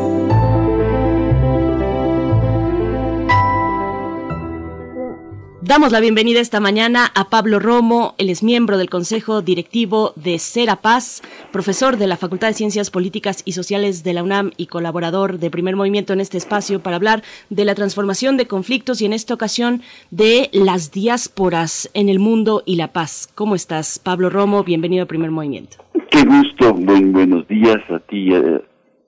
Damos 5.68 5.92
la 5.92 6.00
bienvenida 6.00 6.40
esta 6.40 6.60
mañana 6.60 7.12
a 7.14 7.28
Pablo 7.28 7.58
Romo, 7.58 8.14
él 8.16 8.30
es 8.30 8.42
miembro 8.42 8.78
del 8.78 8.88
Consejo 8.88 9.42
Directivo 9.42 10.14
de 10.16 10.40
Paz, 10.80 11.20
profesor 11.52 11.98
de 11.98 12.06
la 12.06 12.16
Facultad 12.16 12.48
de 12.48 12.54
Ciencias 12.54 12.90
Políticas 12.90 13.42
y 13.44 13.52
Sociales 13.52 14.02
de 14.02 14.14
la 14.14 14.22
UNAM 14.22 14.52
y 14.56 14.68
colaborador 14.68 15.38
de 15.38 15.50
Primer 15.50 15.76
Movimiento 15.76 16.14
en 16.14 16.20
este 16.20 16.38
espacio 16.38 16.80
para 16.80 16.96
hablar 16.96 17.22
de 17.50 17.66
la 17.66 17.74
transformación 17.74 18.38
de 18.38 18.46
conflictos 18.46 19.02
y 19.02 19.04
en 19.04 19.12
esta 19.12 19.34
ocasión 19.34 19.82
de 20.10 20.48
las 20.54 20.90
diásporas 20.90 21.90
en 21.92 22.08
el 22.08 22.18
mundo 22.18 22.62
y 22.64 22.76
la 22.76 22.94
paz. 22.94 23.30
¿Cómo 23.34 23.54
estás, 23.54 23.98
Pablo 23.98 24.30
Romo? 24.30 24.64
Bienvenido 24.64 25.02
a 25.02 25.06
Primer 25.06 25.30
Movimiento. 25.30 25.76
Qué 26.10 26.24
gusto, 26.24 26.72
buen, 26.72 27.12
buenos 27.12 27.46
días 27.46 27.80
a 27.90 27.98
ti, 27.98 28.30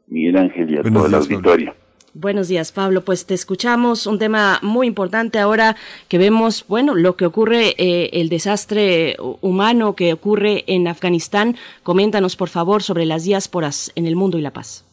Miguel 0.09 0.37
Ángel 0.37 0.75
y 0.75 0.77
a 0.77 0.83
toda 0.83 1.09
la 1.09 1.17
auditoria. 1.17 1.75
Buenos 2.15 2.49
días, 2.49 2.73
Pablo. 2.73 3.03
Pues 3.03 3.27
te 3.27 3.35
escuchamos 3.35 4.07
un 4.07 4.19
tema 4.19 4.59
muy 4.63 4.87
importante 4.87 5.39
ahora 5.39 5.77
que 6.09 6.19
vemos, 6.19 6.65
bueno, 6.69 6.95
lo 6.95 7.17
que 7.17 7.27
ocurre, 7.27 7.75
eh, 7.79 8.11
el 8.15 8.29
desastre 8.29 9.17
humano 9.41 9.95
que 9.95 10.13
ocurre 10.13 10.65
en 10.67 10.89
Afganistán. 10.89 11.57
Coméntanos, 11.83 12.37
por 12.37 12.49
favor, 12.49 12.83
sobre 12.83 13.07
las 13.07 13.25
diásporas 13.25 13.93
en 13.95 14.07
el 14.07 14.17
mundo 14.17 14.39
y 14.39 14.43
la 14.43 14.53
paz. 14.53 14.85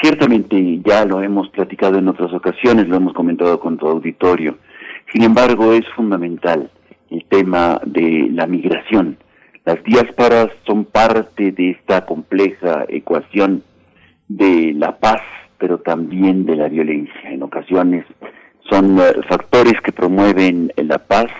Ciertamente, 0.00 0.80
ya 0.84 1.04
lo 1.04 1.22
hemos 1.22 1.48
platicado 1.50 1.98
en 1.98 2.08
otras 2.08 2.32
ocasiones, 2.32 2.88
lo 2.88 2.96
hemos 2.96 3.12
comentado 3.14 3.60
con 3.60 3.78
tu 3.78 3.86
auditorio. 3.86 4.58
Sin 5.12 5.22
embargo, 5.22 5.72
es 5.72 5.84
fundamental 5.94 6.70
el 7.10 7.24
tema 7.26 7.80
de 7.84 8.28
la 8.32 8.46
migración 8.46 9.18
las 9.64 9.82
diásporas 9.84 10.48
son 10.66 10.84
parte 10.84 11.52
de 11.52 11.70
esta 11.70 12.04
compleja 12.04 12.84
ecuación 12.88 13.62
de 14.26 14.72
la 14.74 14.98
paz, 14.98 15.20
pero 15.62 15.78
también 15.78 16.44
de 16.44 16.56
la 16.56 16.68
violencia. 16.68 17.30
En 17.30 17.44
ocasiones 17.44 18.04
son 18.68 18.98
eh, 18.98 19.12
factores 19.28 19.74
que 19.84 19.92
promueven 19.92 20.72
la 20.76 20.98
paz 20.98 21.30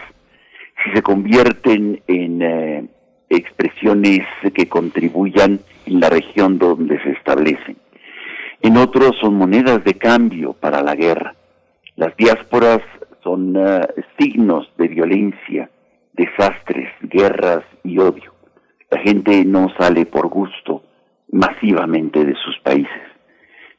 si 0.85 0.93
se 0.95 1.03
convierten 1.03 2.01
en 2.07 2.41
eh, 2.41 2.87
expresiones 3.29 4.21
que 4.55 4.69
contribuyan 4.69 5.59
en 5.87 5.99
la 5.99 6.09
región 6.09 6.57
donde 6.57 7.03
se 7.03 7.11
establecen. 7.11 7.77
En 8.61 8.77
otros 8.77 9.17
son 9.21 9.35
monedas 9.35 9.83
de 9.83 9.95
cambio 9.95 10.53
para 10.53 10.83
la 10.83 10.95
guerra. 10.95 11.35
Las 11.97 12.17
diásporas 12.17 12.79
son 13.25 13.57
eh, 13.57 13.81
signos 14.21 14.71
de 14.79 14.87
violencia, 14.87 15.69
desastres, 16.13 16.91
guerras 17.01 17.65
y 17.83 17.99
odio. 17.99 18.33
La 18.89 19.01
gente 19.01 19.45
no 19.45 19.67
sale 19.77 20.07
por 20.07 20.29
gusto 20.29 20.85
masivamente 21.33 22.25
de 22.25 22.37
sus 22.37 22.57
países. 22.61 23.12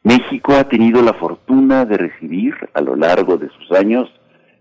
México 0.03 0.53
ha 0.53 0.65
tenido 0.65 1.01
la 1.01 1.13
fortuna 1.13 1.85
de 1.85 1.97
recibir 1.97 2.53
a 2.73 2.81
lo 2.81 2.95
largo 2.95 3.37
de 3.37 3.49
sus 3.49 3.71
años 3.71 4.09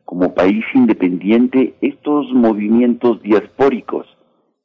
como 0.05 0.35
país 0.35 0.65
independiente 0.73 1.75
estos 1.81 2.33
movimientos 2.33 3.21
diaspóricos 3.23 4.07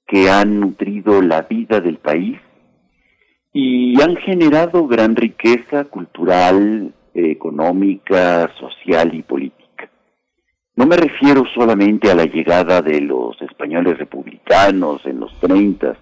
que 0.05 0.29
han 0.29 0.59
nutrido 0.59 1.21
la 1.21 1.41
vida 1.41 1.81
del 1.81 1.97
país 1.97 2.37
y 3.51 3.99
han 4.01 4.17
generado 4.17 4.87
gran 4.87 5.15
riqueza 5.15 5.85
cultural, 5.85 6.93
económica, 7.15 8.51
social 8.59 9.15
y 9.15 9.23
política. 9.23 9.89
No 10.75 10.85
me 10.85 10.95
refiero 10.95 11.43
solamente 11.55 12.11
a 12.11 12.15
la 12.15 12.25
llegada 12.25 12.83
de 12.83 13.01
los 13.01 13.41
españoles 13.41 13.97
republicanos 13.97 15.03
en 15.07 15.19
los 15.21 15.33
30 15.39 15.97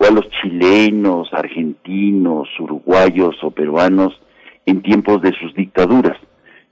o 0.00 0.06
a 0.06 0.10
los 0.10 0.28
chilenos, 0.40 1.28
argentinos, 1.32 2.48
uruguayos 2.58 3.36
o 3.42 3.50
peruanos 3.50 4.18
en 4.64 4.80
tiempos 4.80 5.20
de 5.20 5.32
sus 5.32 5.54
dictaduras. 5.54 6.16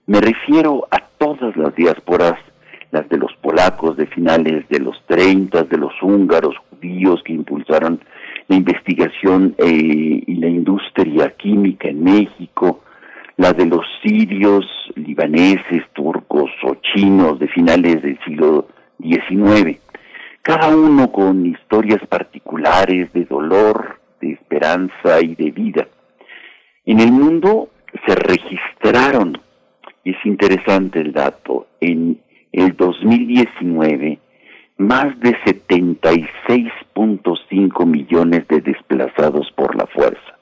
Me 0.07 0.21
refiero 0.21 0.89
a 0.91 0.99
todas 1.19 1.55
las 1.57 1.75
diásporas, 1.75 2.39
las 2.91 3.07
de 3.11 3.19
los 3.19 3.33
polacos 3.43 3.99
de 3.99 4.07
finales 4.07 4.67
de 4.71 4.81
los 4.81 4.97
30, 5.07 5.65
de 5.65 5.77
los 5.77 5.93
húngaros, 6.01 6.57
judíos 6.71 7.23
que 7.23 7.35
impulsaron 7.35 8.01
la 8.49 8.57
investigación 8.57 9.55
eh, 9.59 10.23
y 10.27 10.35
la 10.37 10.49
industria 10.49 11.31
química 11.37 11.89
en 11.89 12.03
México, 12.03 12.81
la 13.37 13.53
de 13.53 13.67
los 13.67 13.85
sirios, 14.03 14.65
libaneses, 14.95 15.83
turcos 15.93 16.51
o 16.65 16.77
chinos 16.77 17.39
de 17.39 17.49
finales 17.49 18.03
del 18.03 18.19
siglo 18.25 18.69
XIX, 19.03 19.79
cada 20.49 20.75
uno 20.75 21.13
con 21.13 21.45
historias 21.45 22.01
particulares 22.09 23.13
de 23.13 23.27
dolor, 23.27 24.01
de 24.19 24.33
esperanza 24.33 25.21
y 25.21 25.35
de 25.35 25.51
vida. 25.51 25.87
En 26.87 27.01
el 27.01 27.13
mundo 27.13 27.69
se 28.07 28.15
registraron, 28.15 29.39
y 30.05 30.13
es 30.13 30.17
interesante 30.25 31.01
el 31.01 31.13
dato, 31.13 31.67
en 31.83 32.23
el 32.53 32.75
2019 32.79 34.21
más 34.79 35.21
de 35.21 35.37
76.5 35.45 37.85
millones 37.85 38.49
de 38.49 38.63
desplazados 38.63 39.53
por 39.55 39.77
la 39.77 39.87
fuerza. 39.87 40.39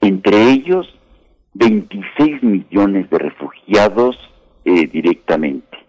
Entre 0.00 0.50
ellos 0.50 0.88
26 1.52 2.42
millones 2.42 3.10
de 3.10 3.18
refugiados 3.18 4.16
eh, 4.64 4.86
directamente, 4.86 5.85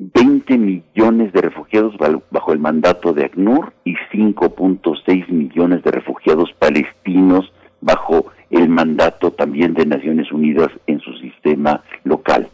20 0.00 0.56
millones 0.56 1.30
de 1.34 1.42
refugiados 1.42 1.94
bajo 2.30 2.52
el 2.54 2.58
mandato 2.58 3.12
de 3.12 3.26
ACNUR 3.26 3.74
y 3.84 3.96
5.6 4.10 5.28
millones 5.28 5.82
de 5.82 5.90
refugiados 5.90 6.50
palestinos 6.58 7.52
bajo 7.82 8.32
el 8.48 8.70
mandato 8.70 9.30
también 9.30 9.74
de 9.74 9.84
Naciones 9.84 10.32
Unidas 10.32 10.70
en 10.86 11.00
su 11.00 11.12
sistema 11.18 11.82
local. 12.04 12.48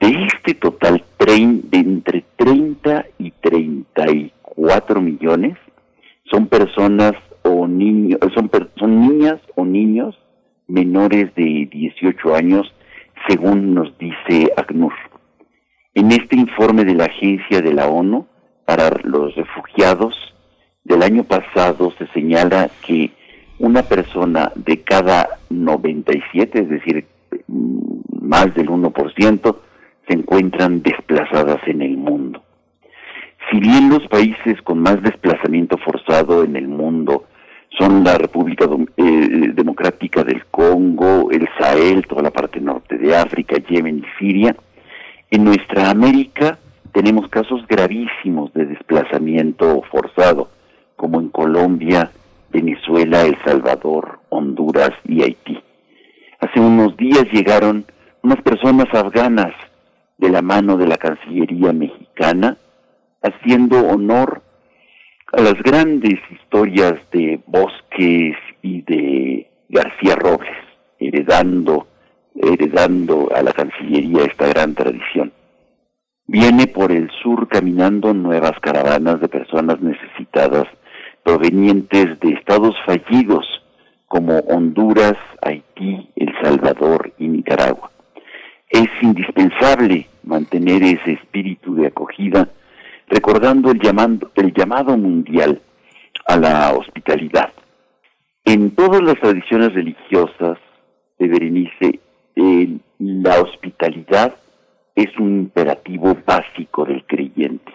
De 0.00 0.08
este 0.26 0.52
total, 0.52 1.02
de 1.18 1.78
entre 1.78 2.24
30 2.36 3.06
y 3.18 3.30
34 3.30 5.00
millones 5.00 5.56
son 6.30 6.46
personas 6.46 7.12
o 7.42 7.66
niños, 7.66 8.20
son, 8.34 8.50
son 8.76 9.00
niñas 9.00 9.40
o 9.56 9.64
niños 9.64 10.14
menores 10.68 11.34
de 11.36 11.68
18 11.72 12.34
años, 12.34 12.70
según 13.26 13.72
nos 13.72 13.96
dice 13.96 14.52
ACNUR. 14.58 14.92
En 15.94 16.12
este 16.12 16.36
informe 16.36 16.84
de 16.84 16.94
la 16.94 17.06
Agencia 17.06 17.60
de 17.60 17.74
la 17.74 17.88
ONU 17.88 18.26
para 18.64 18.90
los 19.02 19.34
Refugiados 19.34 20.14
del 20.84 21.02
año 21.02 21.24
pasado 21.24 21.92
se 21.98 22.06
señala 22.08 22.70
que 22.86 23.10
una 23.58 23.82
persona 23.82 24.52
de 24.54 24.82
cada 24.82 25.28
97, 25.50 26.60
es 26.60 26.68
decir, 26.68 27.06
más 28.22 28.54
del 28.54 28.68
1%, 28.68 29.56
se 30.06 30.14
encuentran 30.14 30.80
desplazadas 30.82 31.58
en 31.66 31.82
el 31.82 31.96
mundo. 31.96 32.42
Si 33.50 33.58
bien 33.58 33.88
los 33.88 34.06
países 34.06 34.62
con 34.62 34.78
más 34.78 35.02
desplazamiento 35.02 35.76
forzado 35.78 36.44
en 36.44 36.54
el 36.54 36.68
mundo 36.68 37.24
son 37.76 38.04
la 38.04 38.16
República 38.16 38.66
eh, 38.96 39.52
Democrática 39.54 40.22
del 40.22 40.44
Congo, 40.46 41.30
el 41.32 41.48
Sahel, 41.58 42.06
toda 42.06 42.22
la 42.22 42.30
parte 42.30 42.60
norte 42.60 42.96
de 42.96 43.16
África, 43.16 43.56
Yemen 43.56 43.98
y 43.98 44.18
Siria. 44.18 44.54
En 45.30 45.44
nuestra 45.44 45.90
América 45.90 46.58
tenemos 46.92 47.28
casos 47.28 47.64
gravísimos 47.68 48.52
de 48.52 48.66
desplazamiento 48.66 49.80
forzado, 49.90 50.48
como 50.96 51.20
en 51.20 51.28
Colombia, 51.28 52.10
Venezuela, 52.50 53.22
El 53.22 53.36
Salvador, 53.44 54.18
Honduras 54.28 54.90
y 55.04 55.22
Haití. 55.22 55.62
Hace 56.40 56.58
unos 56.58 56.96
días 56.96 57.26
llegaron 57.32 57.84
unas 58.22 58.42
personas 58.42 58.92
afganas 58.92 59.54
de 60.18 60.30
la 60.30 60.42
mano 60.42 60.76
de 60.76 60.88
la 60.88 60.96
Cancillería 60.96 61.72
mexicana, 61.72 62.56
haciendo 63.22 63.86
honor 63.86 64.42
a 65.32 65.40
las 65.42 65.54
grandes 65.62 66.18
historias 66.28 66.94
de 67.12 67.40
Bosques 67.46 68.36
y 68.62 68.82
de 68.82 69.48
García 69.68 70.16
Robles, 70.16 70.58
heredando, 70.98 71.86
heredando 72.42 73.28
a 73.34 73.42
la 73.42 73.52
Cancillería 73.52 74.24
esta 74.24 74.48
gran 74.48 74.74
tradición. 74.74 75.32
Viene 76.26 76.66
por 76.66 76.92
el 76.92 77.10
sur 77.22 77.48
caminando 77.48 78.14
nuevas 78.14 78.58
caravanas 78.60 79.20
de 79.20 79.28
personas 79.28 79.80
necesitadas 79.80 80.66
provenientes 81.24 82.18
de 82.20 82.32
estados 82.32 82.74
fallidos 82.86 83.46
como 84.06 84.38
Honduras, 84.38 85.16
Haití, 85.42 86.08
El 86.16 86.32
Salvador 86.42 87.12
y 87.18 87.28
Nicaragua. 87.28 87.90
Es 88.68 88.88
indispensable 89.02 90.08
mantener 90.22 90.82
ese 90.82 91.12
espíritu 91.12 91.74
de 91.74 91.88
acogida, 91.88 92.48
recordando 93.08 93.70
el, 93.72 93.80
el 94.36 94.54
llamado 94.54 94.96
mundial 94.96 95.60
a 96.26 96.36
la 96.36 96.72
hospitalidad. 96.74 97.52
En 98.44 98.70
todas 98.74 99.02
las 99.02 99.14
tradiciones 99.20 99.74
religiosas 99.74 100.58
de 101.18 101.28
Berenice, 101.28 102.00
la 102.34 103.40
hospitalidad 103.40 104.34
es 104.94 105.16
un 105.18 105.40
imperativo 105.40 106.16
básico 106.26 106.84
del 106.84 107.04
creyente. 107.04 107.72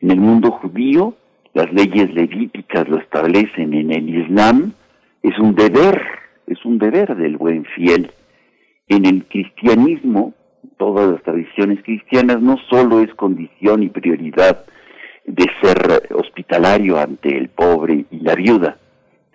En 0.00 0.10
el 0.10 0.20
mundo 0.20 0.50
judío, 0.50 1.14
las 1.54 1.72
leyes 1.72 2.12
levíticas 2.14 2.88
lo 2.88 2.98
establecen. 2.98 3.74
En 3.74 3.92
el 3.92 4.08
Islam, 4.08 4.72
es 5.22 5.38
un 5.38 5.54
deber, 5.54 6.02
es 6.46 6.64
un 6.64 6.78
deber 6.78 7.16
del 7.16 7.36
buen 7.36 7.64
fiel. 7.64 8.10
En 8.88 9.06
el 9.06 9.24
cristianismo, 9.26 10.34
todas 10.78 11.10
las 11.10 11.22
tradiciones 11.22 11.82
cristianas, 11.82 12.40
no 12.40 12.56
solo 12.70 13.00
es 13.00 13.12
condición 13.14 13.82
y 13.82 13.88
prioridad 13.88 14.64
de 15.26 15.44
ser 15.60 16.08
hospitalario 16.14 16.98
ante 16.98 17.36
el 17.36 17.48
pobre 17.48 18.06
y 18.10 18.20
la 18.20 18.34
viuda, 18.34 18.78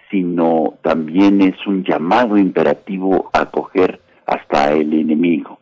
sino 0.10 0.78
también 0.82 1.42
es 1.42 1.56
un 1.68 1.84
llamado 1.84 2.38
imperativo 2.38 3.30
a 3.34 3.42
acoger 3.42 4.01
hasta 4.32 4.72
el 4.72 4.94
enemigo. 4.94 5.60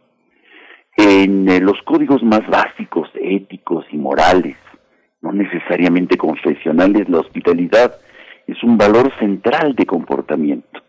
En 0.96 1.50
eh, 1.50 1.60
los 1.60 1.82
códigos 1.86 2.22
más 2.24 2.46
básicos, 2.48 3.10
éticos 3.16 3.86
y 3.92 3.98
morales, 3.98 4.58
no 5.22 5.32
necesariamente 5.32 6.18
confesionales, 6.18 7.10
la 7.10 7.20
hospitalidad 7.20 7.96
es 8.46 8.64
un 8.64 8.78
valor 8.78 9.12
central 9.18 9.76
de 9.76 9.86
comportamiento. 9.86 10.82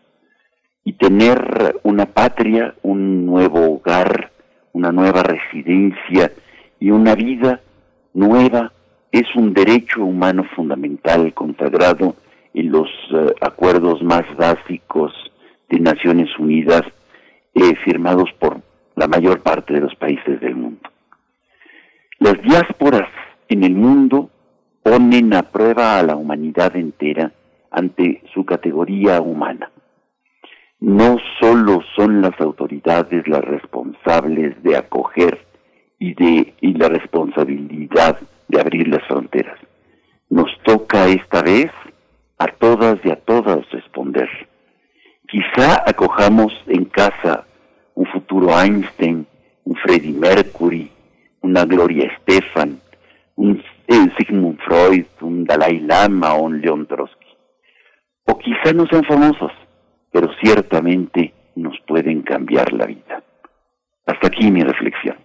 Y 0.83 0.93
tener 0.93 1.79
una 1.83 2.05
patria, 2.05 2.75
un 2.83 3.25
nuevo 3.25 3.75
hogar, 3.75 4.31
una 4.73 4.91
nueva 4.91 5.23
residencia 5.23 6.31
y 6.79 6.91
una 6.91 7.15
vida 7.15 7.61
nueva 8.13 8.71
es 9.11 9.35
un 9.35 9.53
derecho 9.53 10.03
humano 10.03 10.43
fundamental 10.55 11.33
consagrado 11.33 12.15
en 12.53 12.71
los 12.71 12.89
eh, 13.13 13.33
acuerdos 13.41 14.03
más 14.03 14.23
básicos 14.37 15.13
de 15.69 15.79
Naciones 15.79 16.29
Unidas 16.37 16.83
eh, 17.53 17.75
firmados 17.83 18.29
por 18.39 18.61
la 18.95 19.07
mayor 19.07 19.41
parte 19.41 19.73
de 19.73 19.81
los 19.81 19.95
países 19.95 20.39
del 20.39 20.55
mundo. 20.55 20.89
Las 22.19 22.41
diásporas 22.41 23.09
en 23.49 23.63
el 23.63 23.75
mundo 23.75 24.29
ponen 24.83 25.33
a 25.33 25.43
prueba 25.43 25.99
a 25.99 26.03
la 26.03 26.15
humanidad 26.15 26.75
entera 26.75 27.31
ante 27.71 28.21
su 28.33 28.45
categoría 28.45 29.21
humana. 29.21 29.71
No 30.79 31.17
solo 31.39 31.81
son 31.95 32.21
las 32.21 32.39
autoridades 32.39 33.27
las 33.27 33.41
responsables 33.41 34.61
de 34.63 34.77
acoger 34.77 35.45
y 35.99 36.13
de 36.15 36.53
y 36.61 36.73
la 36.73 36.89
responsabilidad 36.89 38.19
de 38.47 38.59
abrir 38.59 38.87
las 38.87 39.03
fronteras. 39.07 39.59
Nos 40.29 40.49
toca 40.63 41.07
esta 41.07 41.41
vez 41.41 41.71
a 42.39 42.47
todas 42.47 42.97
y 43.03 43.11
a 43.11 43.15
todas 43.17 43.69
responder. 43.69 44.29
Quizá 45.31 45.81
acojamos 45.87 46.51
en 46.67 46.83
casa 46.83 47.45
un 47.95 48.05
futuro 48.07 48.49
Einstein, 48.49 49.25
un 49.63 49.75
Freddie 49.75 50.11
Mercury, 50.11 50.91
una 51.39 51.63
Gloria 51.63 52.11
Estefan, 52.11 52.81
un 53.37 53.63
Sigmund 54.17 54.59
Freud, 54.59 55.05
un 55.21 55.45
Dalai 55.45 55.79
Lama 55.79 56.33
o 56.33 56.43
un 56.43 56.59
Leon 56.59 56.85
Trotsky. 56.85 57.27
O 58.25 58.37
quizá 58.37 58.73
no 58.73 58.85
sean 58.87 59.05
famosos, 59.05 59.53
pero 60.11 60.27
ciertamente 60.41 61.33
nos 61.55 61.79
pueden 61.87 62.23
cambiar 62.23 62.73
la 62.73 62.85
vida. 62.85 63.23
Hasta 64.05 64.27
aquí 64.27 64.51
mi 64.51 64.63
reflexión. 64.63 65.15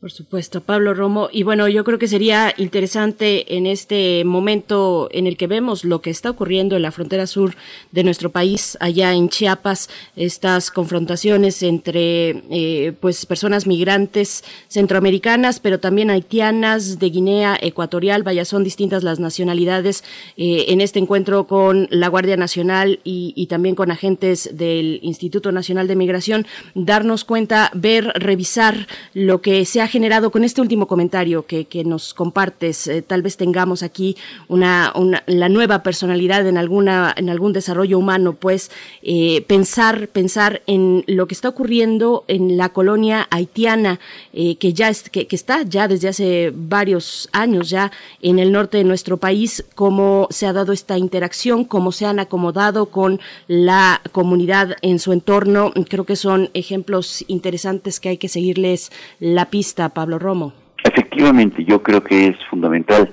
Por 0.00 0.12
supuesto, 0.12 0.62
Pablo 0.62 0.94
Romo. 0.94 1.28
Y 1.30 1.42
bueno, 1.42 1.68
yo 1.68 1.84
creo 1.84 1.98
que 1.98 2.08
sería 2.08 2.54
interesante 2.56 3.54
en 3.54 3.66
este 3.66 4.24
momento 4.24 5.10
en 5.12 5.26
el 5.26 5.36
que 5.36 5.46
vemos 5.46 5.84
lo 5.84 6.00
que 6.00 6.08
está 6.08 6.30
ocurriendo 6.30 6.74
en 6.74 6.80
la 6.80 6.90
frontera 6.90 7.26
sur 7.26 7.54
de 7.92 8.02
nuestro 8.02 8.30
país, 8.30 8.78
allá 8.80 9.12
en 9.12 9.28
Chiapas, 9.28 9.90
estas 10.16 10.70
confrontaciones 10.70 11.62
entre 11.62 12.42
eh, 12.50 12.94
pues 12.98 13.26
personas 13.26 13.66
migrantes 13.66 14.42
centroamericanas, 14.68 15.60
pero 15.60 15.80
también 15.80 16.08
haitianas, 16.08 16.98
de 16.98 17.10
Guinea 17.10 17.58
Ecuatorial, 17.60 18.22
vaya, 18.22 18.46
son 18.46 18.64
distintas 18.64 19.02
las 19.02 19.20
nacionalidades 19.20 20.02
eh, 20.38 20.64
en 20.68 20.80
este 20.80 20.98
encuentro 20.98 21.46
con 21.46 21.88
la 21.90 22.08
Guardia 22.08 22.38
Nacional 22.38 23.00
y, 23.04 23.34
y 23.36 23.48
también 23.48 23.74
con 23.74 23.90
agentes 23.90 24.48
del 24.54 24.98
Instituto 25.02 25.52
Nacional 25.52 25.88
de 25.88 25.96
Migración, 25.96 26.46
darnos 26.74 27.26
cuenta, 27.26 27.70
ver, 27.74 28.10
revisar 28.14 28.86
lo 29.12 29.42
que 29.42 29.66
se 29.66 29.82
ha 29.82 29.89
generado 29.90 30.30
con 30.30 30.44
este 30.44 30.60
último 30.60 30.86
comentario 30.86 31.44
que, 31.44 31.66
que 31.66 31.84
nos 31.84 32.14
compartes, 32.14 32.86
eh, 32.86 33.02
tal 33.02 33.22
vez 33.22 33.36
tengamos 33.36 33.82
aquí 33.82 34.16
una, 34.48 34.92
la 35.26 35.48
nueva 35.48 35.82
personalidad 35.82 36.46
en 36.46 36.56
alguna 36.56 37.12
en 37.16 37.28
algún 37.28 37.52
desarrollo 37.52 37.98
humano, 37.98 38.34
pues 38.34 38.70
eh, 39.02 39.44
pensar 39.46 40.08
pensar 40.08 40.62
en 40.66 41.04
lo 41.06 41.26
que 41.26 41.34
está 41.34 41.48
ocurriendo 41.48 42.24
en 42.28 42.56
la 42.56 42.70
colonia 42.70 43.28
haitiana 43.30 44.00
eh, 44.32 44.56
que 44.56 44.72
ya 44.72 44.88
es, 44.88 45.10
que, 45.10 45.26
que, 45.26 45.36
está 45.36 45.62
ya 45.62 45.88
desde 45.88 46.08
hace 46.08 46.52
varios 46.54 47.28
años 47.32 47.68
ya 47.68 47.90
en 48.22 48.38
el 48.38 48.52
norte 48.52 48.78
de 48.78 48.84
nuestro 48.84 49.16
país, 49.16 49.64
cómo 49.74 50.28
se 50.30 50.46
ha 50.46 50.52
dado 50.52 50.72
esta 50.72 50.96
interacción, 50.96 51.64
cómo 51.64 51.92
se 51.92 52.06
han 52.06 52.18
acomodado 52.18 52.86
con 52.86 53.20
la 53.48 54.00
comunidad 54.12 54.76
en 54.82 54.98
su 54.98 55.12
entorno, 55.12 55.72
creo 55.88 56.04
que 56.04 56.16
son 56.16 56.50
ejemplos 56.54 57.24
interesantes 57.28 58.00
que 58.00 58.10
hay 58.10 58.18
que 58.18 58.28
seguirles 58.28 58.92
la 59.18 59.50
pista 59.50 59.79
Pablo 59.88 60.18
Romo. 60.18 60.52
Efectivamente, 60.84 61.64
yo 61.64 61.82
creo 61.82 62.02
que 62.02 62.28
es 62.28 62.36
fundamental. 62.48 63.12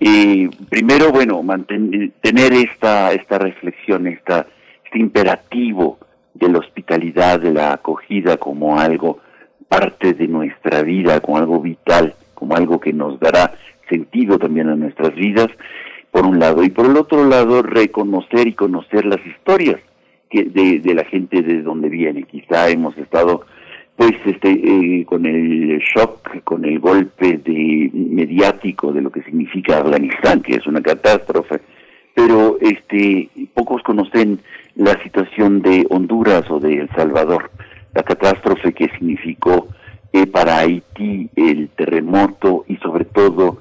Eh, 0.00 0.48
primero, 0.68 1.10
bueno, 1.10 1.42
mantener, 1.42 2.12
tener 2.20 2.52
esta, 2.52 3.12
esta 3.12 3.38
reflexión, 3.38 4.06
esta, 4.06 4.46
este 4.84 4.98
imperativo 4.98 5.98
de 6.34 6.48
la 6.48 6.58
hospitalidad, 6.58 7.40
de 7.40 7.52
la 7.52 7.72
acogida 7.72 8.36
como 8.36 8.78
algo 8.78 9.18
parte 9.68 10.14
de 10.14 10.28
nuestra 10.28 10.82
vida, 10.82 11.20
como 11.20 11.38
algo 11.38 11.60
vital, 11.60 12.14
como 12.34 12.56
algo 12.56 12.80
que 12.80 12.92
nos 12.92 13.18
dará 13.20 13.54
sentido 13.88 14.38
también 14.38 14.68
a 14.68 14.76
nuestras 14.76 15.14
vidas, 15.14 15.48
por 16.10 16.26
un 16.26 16.38
lado, 16.38 16.62
y 16.62 16.70
por 16.70 16.86
el 16.86 16.96
otro 16.96 17.26
lado, 17.26 17.62
reconocer 17.62 18.46
y 18.46 18.54
conocer 18.54 19.04
las 19.04 19.24
historias 19.26 19.80
que 20.30 20.44
de, 20.44 20.80
de 20.80 20.94
la 20.94 21.04
gente 21.04 21.42
de 21.42 21.62
donde 21.62 21.88
viene. 21.88 22.22
Quizá 22.24 22.68
hemos 22.68 22.96
estado 22.98 23.44
pues 23.98 24.12
este 24.26 24.50
eh, 24.52 25.04
con 25.04 25.26
el 25.26 25.80
shock, 25.80 26.44
con 26.44 26.64
el 26.64 26.78
golpe 26.78 27.36
de 27.38 27.90
mediático 27.92 28.92
de 28.92 29.02
lo 29.02 29.10
que 29.10 29.24
significa 29.24 29.78
Afganistán, 29.78 30.40
que 30.40 30.54
es 30.54 30.64
una 30.68 30.80
catástrofe, 30.80 31.60
pero 32.14 32.58
este 32.60 33.28
pocos 33.54 33.82
conocen 33.82 34.38
la 34.76 35.02
situación 35.02 35.62
de 35.62 35.84
Honduras 35.90 36.48
o 36.48 36.60
de 36.60 36.74
El 36.74 36.88
Salvador, 36.90 37.50
la 37.92 38.04
catástrofe 38.04 38.72
que 38.72 38.88
significó 38.90 39.66
eh, 40.12 40.28
para 40.28 40.58
Haití 40.58 41.28
el 41.34 41.68
terremoto 41.70 42.66
y 42.68 42.76
sobre 42.76 43.04
todo 43.04 43.58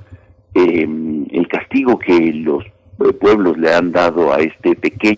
eh, 0.53 0.87
el 1.31 1.47
castigo 1.47 1.97
que 1.97 2.31
los 2.33 2.63
pueblos 3.19 3.57
le 3.57 3.73
han 3.73 3.91
dado 3.91 4.31
a 4.31 4.37
este 4.37 4.75
pequeño 4.75 5.17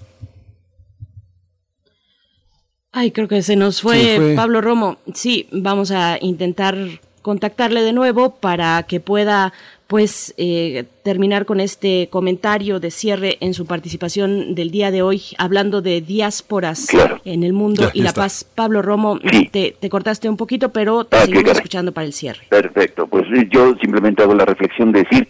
Ay, 2.91 3.11
creo 3.11 3.27
que 3.27 3.41
se 3.43 3.55
nos 3.55 3.81
fue, 3.81 4.33
Pablo 4.35 4.61
Romo. 4.61 4.97
Sí, 5.13 5.47
vamos 5.51 5.91
a 5.91 6.17
intentar 6.21 6.75
contactarle 7.21 7.81
de 7.81 7.93
nuevo 7.93 8.35
para 8.35 8.81
que 8.83 8.99
pueda 8.99 9.53
pues 9.85 10.33
eh, 10.37 10.85
terminar 11.03 11.45
con 11.45 11.59
este 11.59 12.09
comentario 12.09 12.79
de 12.79 12.91
cierre 12.91 13.37
en 13.41 13.53
su 13.53 13.65
participación 13.65 14.53
del 14.53 14.69
día 14.69 14.91
de 14.91 15.01
hoy, 15.01 15.23
hablando 15.37 15.81
de 15.81 16.01
diásporas 16.01 16.87
en 17.25 17.43
el 17.43 17.53
mundo 17.53 17.89
y 17.93 18.03
la 18.03 18.13
paz. 18.13 18.43
Pablo 18.43 18.81
Romo, 18.81 19.19
te, 19.51 19.73
cortaste 19.89 20.29
un 20.29 20.37
poquito, 20.37 20.69
pero 20.69 21.05
te 21.05 21.17
ah, 21.17 21.25
seguimos 21.25 21.51
escuchando 21.51 21.91
para 21.91 22.05
el 22.05 22.13
cierre. 22.13 22.41
Perfecto, 22.49 23.07
pues 23.07 23.25
yo 23.51 23.75
simplemente 23.81 24.21
hago 24.21 24.35
la 24.35 24.45
reflexión 24.45 24.91
de 24.91 25.03
decir, 25.03 25.27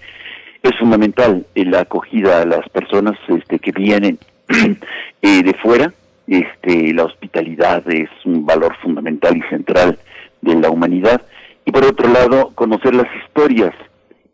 es 0.62 0.78
fundamental 0.78 1.45
la 1.55 1.82
acogida 1.82 2.41
a 2.41 2.45
las 2.45 2.68
personas 2.70 3.18
este, 3.30 3.60
que 3.60 3.72
vienen 3.72 4.20
eh, 5.22 5.43
de 5.43 5.53
fuera, 5.62 5.93
este, 6.30 6.93
la 6.93 7.05
hospitalidad 7.05 7.84
es 7.89 8.09
un 8.23 8.45
valor 8.45 8.75
fundamental 8.84 9.36
y 9.36 9.41
central 9.49 9.97
de 10.41 10.55
la 10.55 10.69
humanidad. 10.69 11.21
Y 11.65 11.71
por 11.71 11.84
otro 11.84 12.07
lado, 12.07 12.51
conocer 12.53 12.93
las 12.93 13.07
historias, 13.23 13.73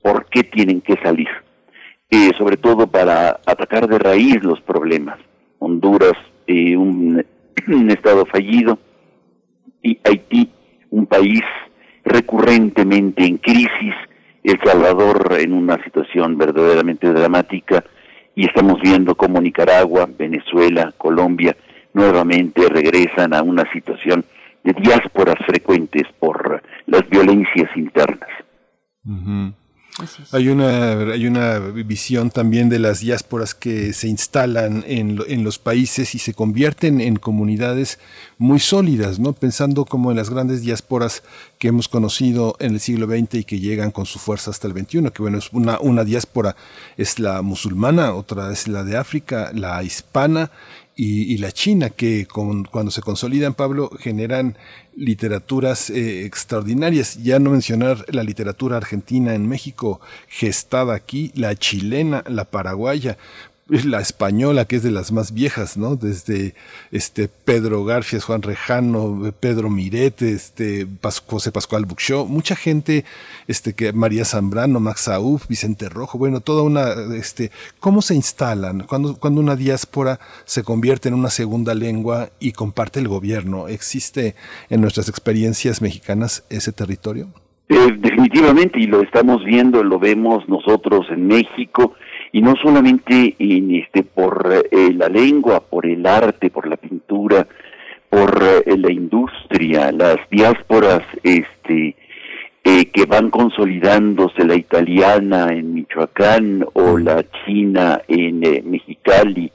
por 0.01 0.25
qué 0.25 0.43
tienen 0.43 0.81
que 0.81 0.97
salir, 1.01 1.29
eh, 2.11 2.31
sobre 2.37 2.57
todo 2.57 2.87
para 2.87 3.39
atacar 3.45 3.87
de 3.87 3.97
raíz 3.97 4.43
los 4.43 4.59
problemas. 4.61 5.17
Honduras, 5.59 6.13
eh, 6.47 6.75
un, 6.75 7.25
un, 7.67 7.89
estado 7.89 8.25
fallido, 8.25 8.77
y 9.81 9.97
Haití, 10.03 10.49
un 10.89 11.05
país 11.05 11.43
recurrentemente 12.03 13.25
en 13.25 13.37
crisis, 13.37 13.95
El 14.43 14.59
Salvador 14.63 15.37
en 15.39 15.53
una 15.53 15.81
situación 15.83 16.37
verdaderamente 16.37 17.11
dramática 17.11 17.83
y 18.35 18.45
estamos 18.45 18.81
viendo 18.81 19.15
cómo 19.15 19.39
Nicaragua, 19.41 20.07
Venezuela, 20.17 20.93
Colombia 20.97 21.55
nuevamente 21.95 22.67
regresan 22.69 23.33
a 23.33 23.41
una 23.41 23.63
situación 23.71 24.23
de 24.63 24.73
diásporas 24.73 25.37
frecuentes 25.45 26.03
por 26.19 26.61
las 26.85 27.09
violencias 27.09 27.69
internas. 27.75 28.29
Hay 30.33 30.49
una, 30.49 31.13
hay 31.13 31.25
una 31.25 31.59
visión 31.59 32.29
también 32.29 32.67
de 32.67 32.79
las 32.79 32.99
diásporas 32.99 33.55
que 33.55 33.93
se 33.93 34.09
instalan 34.09 34.83
en, 34.87 35.19
en, 35.25 35.45
los 35.45 35.57
países 35.57 36.15
y 36.15 36.19
se 36.19 36.33
convierten 36.33 36.99
en 36.99 37.15
comunidades 37.15 37.97
muy 38.37 38.59
sólidas, 38.59 39.19
¿no? 39.19 39.31
Pensando 39.31 39.85
como 39.85 40.11
en 40.11 40.17
las 40.17 40.29
grandes 40.29 40.63
diásporas 40.63 41.23
que 41.59 41.69
hemos 41.69 41.87
conocido 41.87 42.57
en 42.59 42.73
el 42.73 42.81
siglo 42.81 43.07
XX 43.07 43.35
y 43.35 43.43
que 43.45 43.59
llegan 43.61 43.91
con 43.91 44.05
su 44.05 44.19
fuerza 44.19 44.51
hasta 44.51 44.67
el 44.67 44.73
XXI, 44.73 45.11
que 45.11 45.21
bueno, 45.21 45.37
es 45.37 45.53
una, 45.53 45.79
una 45.79 46.03
diáspora 46.03 46.57
es 46.97 47.17
la 47.19 47.41
musulmana, 47.41 48.13
otra 48.15 48.51
es 48.51 48.67
la 48.67 48.83
de 48.83 48.97
África, 48.97 49.51
la 49.53 49.81
hispana 49.81 50.51
y, 50.97 51.37
la 51.39 51.51
China, 51.51 51.89
que 51.89 52.25
cuando 52.25 52.89
se 52.89 53.01
consolidan, 53.01 53.53
Pablo, 53.53 53.89
generan 53.99 54.57
literaturas 54.95 55.89
eh, 55.89 56.25
extraordinarias. 56.25 57.21
Ya 57.21 57.37
no 57.39 57.49
mencionar 57.49 58.05
la 58.07 58.23
literatura 58.23 58.77
argentina 58.77 59.35
en 59.35 59.47
México, 59.47 59.99
gestada 60.29 60.95
aquí, 60.95 61.31
la 61.35 61.53
chilena, 61.55 62.23
la 62.27 62.45
paraguaya 62.45 63.17
la 63.67 63.99
española, 63.99 64.65
que 64.65 64.75
es 64.75 64.83
de 64.83 64.91
las 64.91 65.11
más 65.11 65.33
viejas, 65.33 65.75
¿no? 65.75 65.95
Desde 65.95 66.53
este 66.91 67.27
Pedro 67.27 67.83
Garfias, 67.83 68.23
Juan 68.23 68.43
Rejano, 68.43 69.33
Pedro 69.39 69.71
Mirete, 69.71 70.33
este 70.33 70.87
José 71.25 71.51
Pascual 71.51 71.85
Buxó, 71.85 72.25
mucha 72.25 72.55
gente, 72.55 73.05
este 73.47 73.73
que 73.73 73.91
María 73.91 74.23
Zambrano, 74.23 74.79
Max 74.79 75.01
Saúf, 75.01 75.47
Vicente 75.47 75.89
Rojo, 75.89 76.19
bueno, 76.19 76.41
toda 76.41 76.61
una, 76.61 76.91
este, 77.15 77.51
¿cómo 77.79 78.03
se 78.03 78.13
instalan? 78.13 78.81
Cuando, 78.81 79.15
cuando 79.15 79.41
una 79.41 79.55
diáspora 79.55 80.19
se 80.45 80.63
convierte 80.63 81.09
en 81.09 81.15
una 81.15 81.31
segunda 81.31 81.73
lengua 81.73 82.29
y 82.39 82.51
comparte 82.51 82.99
el 82.99 83.07
gobierno, 83.07 83.67
¿existe 83.67 84.35
en 84.69 84.81
nuestras 84.81 85.09
experiencias 85.09 85.81
mexicanas 85.81 86.45
ese 86.49 86.71
territorio? 86.71 87.29
Eh, 87.67 87.97
definitivamente, 87.97 88.79
y 88.79 88.85
lo 88.85 89.01
estamos 89.01 89.43
viendo, 89.43 89.83
lo 89.83 89.97
vemos 89.97 90.47
nosotros 90.47 91.07
en 91.09 91.25
México, 91.25 91.95
y 92.35 92.41
no 92.41 92.53
solamente 92.61 93.33
en 93.39 93.73
este 93.75 94.03
por 94.03 94.65
eh, 94.69 94.91
la 94.93 95.07
lengua, 95.07 95.61
por 95.61 95.85
el 95.85 96.05
arte, 96.05 96.49
por 96.49 96.67
la 96.67 96.75
pintura, 96.75 97.47
por 98.09 98.43
eh, 98.43 98.77
la 98.77 98.91
industria, 98.91 99.89
las 99.93 100.17
diásporas 100.29 101.01
este 101.23 101.95
eh, 102.65 102.85
que 102.87 103.05
van 103.05 103.29
consolidándose, 103.29 104.43
la 104.43 104.55
italiana 104.55 105.47
en 105.53 105.75
Michoacán 105.75 106.65
o 106.73 106.97
la 106.97 107.23
china 107.45 108.01
en 108.09 108.41
Mexicali 108.69 109.49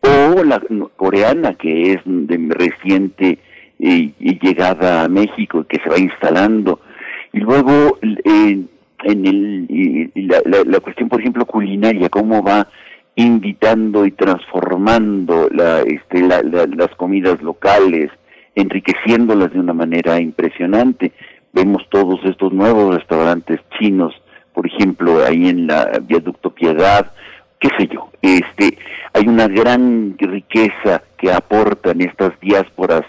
o 0.00 0.42
la 0.42 0.60
coreana 0.96 1.54
que 1.54 1.92
es 1.92 2.00
de 2.04 2.36
reciente 2.48 3.38
llegada 3.78 5.04
a 5.04 5.08
México 5.08 5.60
y 5.60 5.64
que 5.66 5.80
se 5.84 5.88
va 5.88 5.98
instalando. 5.98 6.80
Y 7.32 7.38
luego 7.38 7.96
en 9.04 9.26
el, 9.26 10.10
la, 10.14 10.40
la, 10.64 10.80
cuestión, 10.80 11.08
por 11.08 11.20
ejemplo, 11.20 11.46
culinaria, 11.46 12.08
cómo 12.08 12.42
va 12.42 12.68
invitando 13.16 14.04
y 14.06 14.10
transformando 14.10 15.48
la, 15.52 15.80
este, 15.82 16.22
las 16.22 16.94
comidas 16.96 17.40
locales, 17.42 18.10
enriqueciéndolas 18.54 19.52
de 19.52 19.60
una 19.60 19.72
manera 19.72 20.20
impresionante. 20.20 21.12
Vemos 21.52 21.86
todos 21.90 22.20
estos 22.24 22.52
nuevos 22.52 22.94
restaurantes 22.94 23.60
chinos, 23.78 24.14
por 24.52 24.66
ejemplo, 24.66 25.24
ahí 25.24 25.48
en 25.48 25.66
la 25.66 26.00
Viaducto 26.02 26.50
Piedad, 26.50 27.12
qué 27.60 27.68
sé 27.78 27.88
yo, 27.88 28.10
este, 28.20 28.78
hay 29.12 29.28
una 29.28 29.46
gran 29.48 30.16
riqueza 30.18 31.02
que 31.16 31.32
aportan 31.32 32.00
estas 32.00 32.38
diásporas 32.40 33.02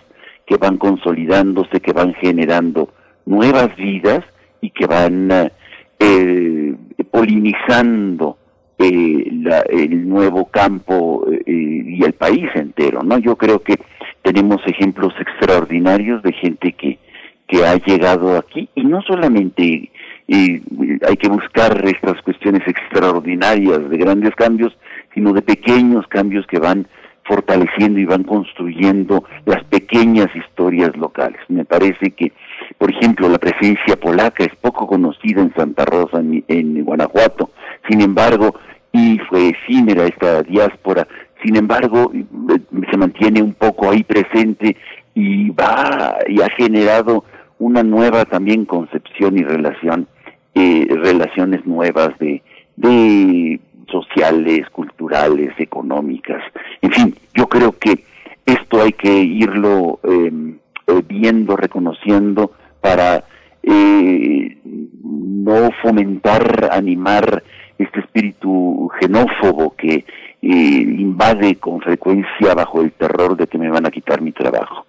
que 0.45 0.57
van 0.57 0.77
consolidándose, 0.77 1.81
que 1.81 1.93
van 1.93 2.13
generando 2.15 2.89
nuevas 3.25 3.75
vidas 3.75 4.23
y 4.61 4.69
que 4.69 4.85
van 4.85 5.51
eh, 5.99 6.75
polinizando 7.11 8.37
eh, 8.77 9.31
el 9.69 10.09
nuevo 10.09 10.45
campo 10.45 11.25
eh, 11.31 11.43
y 11.47 12.03
el 12.03 12.13
país 12.13 12.49
entero, 12.55 13.03
¿no? 13.03 13.17
Yo 13.19 13.37
creo 13.37 13.61
que 13.61 13.79
tenemos 14.21 14.61
ejemplos 14.65 15.13
extraordinarios 15.19 16.21
de 16.23 16.33
gente 16.33 16.73
que, 16.73 16.99
que 17.47 17.65
ha 17.65 17.75
llegado 17.75 18.37
aquí 18.37 18.67
y 18.75 18.83
no 18.83 19.01
solamente 19.01 19.91
hay 20.27 21.17
que 21.17 21.29
buscar 21.29 21.85
estas 21.85 22.19
cuestiones 22.23 22.67
extraordinarias 22.67 23.87
de 23.89 23.97
grandes 23.97 24.33
cambios, 24.35 24.75
sino 25.13 25.33
de 25.33 25.43
pequeños 25.43 26.07
cambios 26.07 26.47
que 26.47 26.57
van 26.57 26.87
fortaleciendo 27.25 27.99
y 27.99 28.05
van 28.05 28.23
construyendo 28.23 29.23
las 29.45 29.63
pequeñas 29.65 30.27
historias 30.35 30.95
locales. 30.95 31.39
Me 31.47 31.65
parece 31.65 32.11
que 32.11 32.31
por 32.77 32.91
ejemplo, 32.91 33.29
la 33.29 33.37
presencia 33.37 33.95
polaca 33.95 34.43
es 34.43 34.55
poco 34.55 34.87
conocida 34.87 35.41
en 35.41 35.53
Santa 35.55 35.85
Rosa, 35.85 36.19
en, 36.19 36.83
Guanajuato. 36.83 37.51
Sin 37.89 38.01
embargo, 38.01 38.55
y 38.91 39.19
fue 39.29 39.49
efímera 39.49 40.05
esta 40.05 40.43
diáspora, 40.43 41.07
sin 41.43 41.55
embargo, 41.55 42.11
eh, 42.13 42.59
se 42.89 42.97
mantiene 42.97 43.41
un 43.41 43.53
poco 43.53 43.89
ahí 43.89 44.03
presente 44.03 44.75
y 45.13 45.49
va 45.51 46.17
y 46.27 46.41
ha 46.41 46.49
generado 46.49 47.23
una 47.59 47.83
nueva 47.83 48.25
también 48.25 48.65
concepción 48.65 49.37
y 49.37 49.43
relación, 49.43 50.07
eh, 50.53 50.87
relaciones 50.89 51.65
nuevas 51.65 52.17
de, 52.19 52.41
de 52.75 53.59
sociales, 53.89 54.69
culturales, 54.71 55.53
económicas. 55.57 56.41
En 56.81 56.91
fin, 56.91 57.15
yo 57.33 57.47
creo 57.47 57.77
que 57.77 58.03
esto 58.45 58.81
hay 58.81 58.93
que 58.93 59.11
irlo 59.11 59.99
em, 60.03 60.57
eh, 60.87 61.01
viendo, 61.07 61.55
reconociendo 61.55 62.51
para 62.79 63.23
eh, 63.63 64.57
no 64.63 65.69
fomentar, 65.81 66.69
animar 66.71 67.43
este 67.79 68.01
espíritu 68.01 68.89
xenófobo 68.99 69.75
que 69.75 70.05
eh, 70.41 70.45
invade 70.45 71.55
con 71.55 71.81
frecuencia 71.81 72.53
bajo 72.53 72.81
el 72.81 72.91
terror 72.91 73.35
de 73.35 73.47
que 73.47 73.57
me 73.57 73.69
van 73.69 73.87
a 73.87 73.91
quitar 73.91 74.21
mi 74.21 74.31
trabajo. 74.31 74.85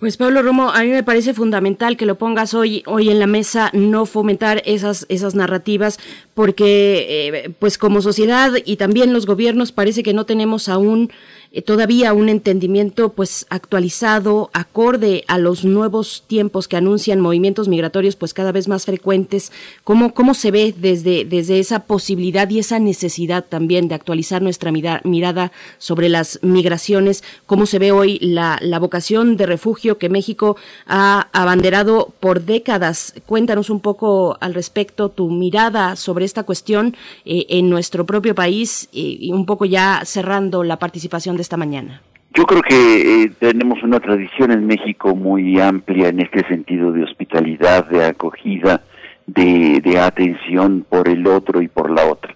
Pues 0.00 0.16
Pablo 0.16 0.42
Romo, 0.42 0.70
a 0.70 0.82
mí 0.82 0.88
me 0.88 1.02
parece 1.02 1.34
fundamental 1.34 1.96
que 1.96 2.06
lo 2.06 2.16
pongas 2.16 2.52
hoy, 2.54 2.82
hoy 2.86 3.10
en 3.10 3.18
la 3.18 3.26
mesa, 3.26 3.70
no 3.72 4.06
fomentar 4.06 4.62
esas, 4.64 5.06
esas 5.08 5.34
narrativas, 5.34 5.98
porque 6.34 7.54
pues 7.58 7.78
como 7.78 8.02
sociedad 8.02 8.52
y 8.64 8.76
también 8.76 9.12
los 9.12 9.24
gobiernos 9.24 9.72
parece 9.72 10.02
que 10.02 10.12
no 10.12 10.26
tenemos 10.26 10.68
aún 10.68 11.10
eh, 11.54 11.62
todavía 11.62 12.12
un 12.12 12.28
entendimiento 12.28 13.10
pues 13.10 13.46
actualizado, 13.48 14.50
acorde 14.52 15.22
a 15.28 15.38
los 15.38 15.64
nuevos 15.64 16.24
tiempos 16.26 16.66
que 16.66 16.76
anuncian 16.76 17.20
movimientos 17.20 17.68
migratorios 17.68 18.16
pues 18.16 18.34
cada 18.34 18.50
vez 18.50 18.66
más 18.66 18.84
frecuentes. 18.84 19.52
¿Cómo, 19.84 20.14
cómo 20.14 20.34
se 20.34 20.50
ve 20.50 20.74
desde, 20.76 21.24
desde 21.24 21.60
esa 21.60 21.84
posibilidad 21.84 22.50
y 22.50 22.58
esa 22.58 22.80
necesidad 22.80 23.44
también 23.44 23.86
de 23.86 23.94
actualizar 23.94 24.42
nuestra 24.42 24.72
mirada 24.72 25.52
sobre 25.78 26.08
las 26.08 26.40
migraciones? 26.42 27.22
¿Cómo 27.46 27.66
se 27.66 27.78
ve 27.78 27.92
hoy 27.92 28.18
la, 28.20 28.58
la 28.60 28.80
vocación 28.80 29.36
de 29.36 29.46
refugio 29.46 29.96
que 29.96 30.08
México 30.08 30.56
ha 30.86 31.28
abanderado 31.32 32.12
por 32.18 32.42
décadas? 32.42 33.14
Cuéntanos 33.26 33.70
un 33.70 33.78
poco 33.78 34.36
al 34.40 34.54
respecto 34.54 35.08
tu 35.08 35.30
mirada 35.30 35.94
sobre 35.94 36.24
esta 36.24 36.42
cuestión 36.42 36.96
eh, 37.24 37.46
en 37.48 37.70
nuestro 37.70 38.06
propio 38.06 38.34
país 38.34 38.88
eh, 38.92 39.18
y 39.20 39.30
un 39.30 39.46
poco 39.46 39.66
ya 39.66 40.02
cerrando 40.04 40.64
la 40.64 40.80
participación 40.80 41.36
de 41.36 41.43
esta 41.44 41.56
mañana? 41.56 42.02
Yo 42.34 42.44
creo 42.46 42.62
que 42.62 43.22
eh, 43.22 43.30
tenemos 43.38 43.82
una 43.84 44.00
tradición 44.00 44.50
en 44.50 44.66
México 44.66 45.14
muy 45.14 45.60
amplia 45.60 46.08
en 46.08 46.18
este 46.18 46.44
sentido 46.48 46.90
de 46.90 47.04
hospitalidad, 47.04 47.86
de 47.86 48.04
acogida, 48.06 48.82
de, 49.26 49.80
de 49.80 49.98
atención 50.00 50.84
por 50.88 51.08
el 51.08 51.26
otro 51.28 51.62
y 51.62 51.68
por 51.68 51.90
la 51.90 52.06
otra. 52.06 52.34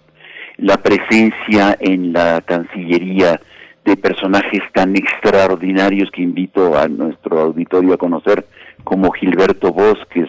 La 0.56 0.76
presencia 0.76 1.76
en 1.80 2.12
la 2.12 2.40
Cancillería 2.42 3.40
de 3.84 3.96
personajes 3.96 4.62
tan 4.72 4.94
extraordinarios 4.94 6.10
que 6.10 6.22
invito 6.22 6.78
a 6.78 6.86
nuestro 6.88 7.40
auditorio 7.40 7.94
a 7.94 7.98
conocer, 7.98 8.46
como 8.84 9.10
Gilberto 9.12 9.72
Bosques 9.72 10.28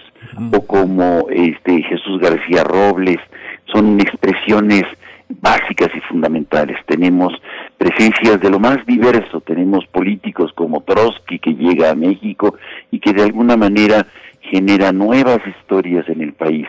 o 0.52 0.66
como 0.66 1.28
este 1.30 1.84
Jesús 1.84 2.20
García 2.20 2.64
Robles, 2.64 3.20
son 3.66 4.00
expresiones 4.00 4.84
básicas 5.30 5.90
y 5.96 6.00
fundamentales. 6.02 6.78
Tenemos 6.86 7.34
presencias 7.80 8.42
de 8.42 8.50
lo 8.50 8.60
más 8.60 8.86
diverso, 8.86 9.40
tenemos 9.40 9.88
políticos 9.88 10.52
como 10.54 10.82
Trotsky 10.82 11.40
que 11.40 11.56
llega 11.56 11.90
a 11.90 11.96
México 11.96 12.56
y 12.92 13.00
que 13.00 13.14
de 13.14 13.24
alguna 13.24 13.56
manera 13.56 14.06
genera 14.42 14.92
nuevas 14.92 15.40
historias 15.48 16.08
en 16.10 16.22
el 16.22 16.34
país. 16.34 16.68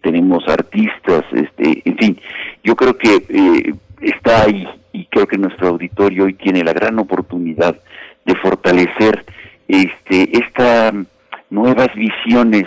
Tenemos 0.00 0.48
artistas, 0.48 1.24
este, 1.32 1.82
en 1.84 1.96
fin, 1.98 2.20
yo 2.64 2.74
creo 2.76 2.96
que 2.96 3.22
eh, 3.28 3.74
está 4.00 4.44
ahí 4.44 4.66
y 4.92 5.04
creo 5.04 5.26
que 5.26 5.36
nuestro 5.36 5.68
auditorio 5.68 6.24
hoy 6.24 6.32
tiene 6.32 6.64
la 6.64 6.72
gran 6.72 6.98
oportunidad 6.98 7.76
de 8.24 8.34
fortalecer 8.36 9.26
este, 9.68 10.30
estas 10.32 10.94
nuevas 11.50 11.88
visiones 11.94 12.64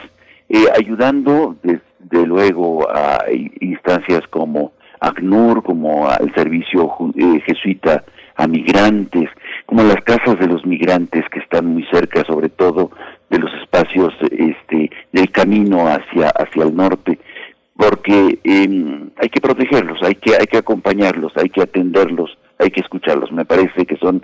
eh, 0.50 0.66
ayudando 0.78 1.56
desde 1.64 2.28
luego 2.28 2.88
a 2.92 3.26
instancias 3.60 4.22
como 4.30 4.74
ACNUR, 5.02 5.64
como 5.64 6.08
al 6.08 6.34
servicio 6.34 6.90
eh, 7.16 7.42
jesuita 7.46 8.04
a 8.36 8.48
migrantes, 8.48 9.30
como 9.66 9.84
las 9.84 10.02
casas 10.04 10.40
de 10.40 10.48
los 10.48 10.66
migrantes 10.66 11.26
que 11.32 11.40
están 11.40 11.66
muy 11.66 11.84
cerca, 11.92 12.24
sobre 12.24 12.50
todo 12.50 12.92
de 13.30 13.40
los 13.40 13.54
espacios 13.62 14.14
este, 14.32 14.90
del 15.12 15.32
camino 15.32 15.88
hacia, 15.88 16.30
hacia 16.30 16.64
el 16.64 16.76
norte, 16.76 17.20
porque 17.76 18.40
em, 18.44 19.10
hay 19.18 19.30
que 19.30 19.42
protegerlos, 19.42 20.02
hay 20.04 20.16
que, 20.16 20.36
hay 20.40 20.46
que 20.46 20.58
acompañarlos, 20.58 21.34
hay 21.36 21.50
que 21.50 21.62
atenderlos, 21.62 22.38
hay 22.60 22.70
que 22.70 22.82
escucharlos. 22.82 23.32
Me 23.32 23.46
parece 23.46 23.86
que 23.86 23.98
son 23.98 24.24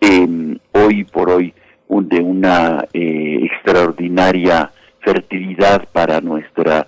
em, 0.00 0.58
hoy 0.72 1.04
por 1.04 1.30
hoy 1.30 1.54
de 1.88 2.20
una 2.20 2.86
eh, 2.92 3.40
extraordinaria 3.42 4.70
fertilidad 5.00 5.86
para 5.92 6.20
nuestra 6.20 6.86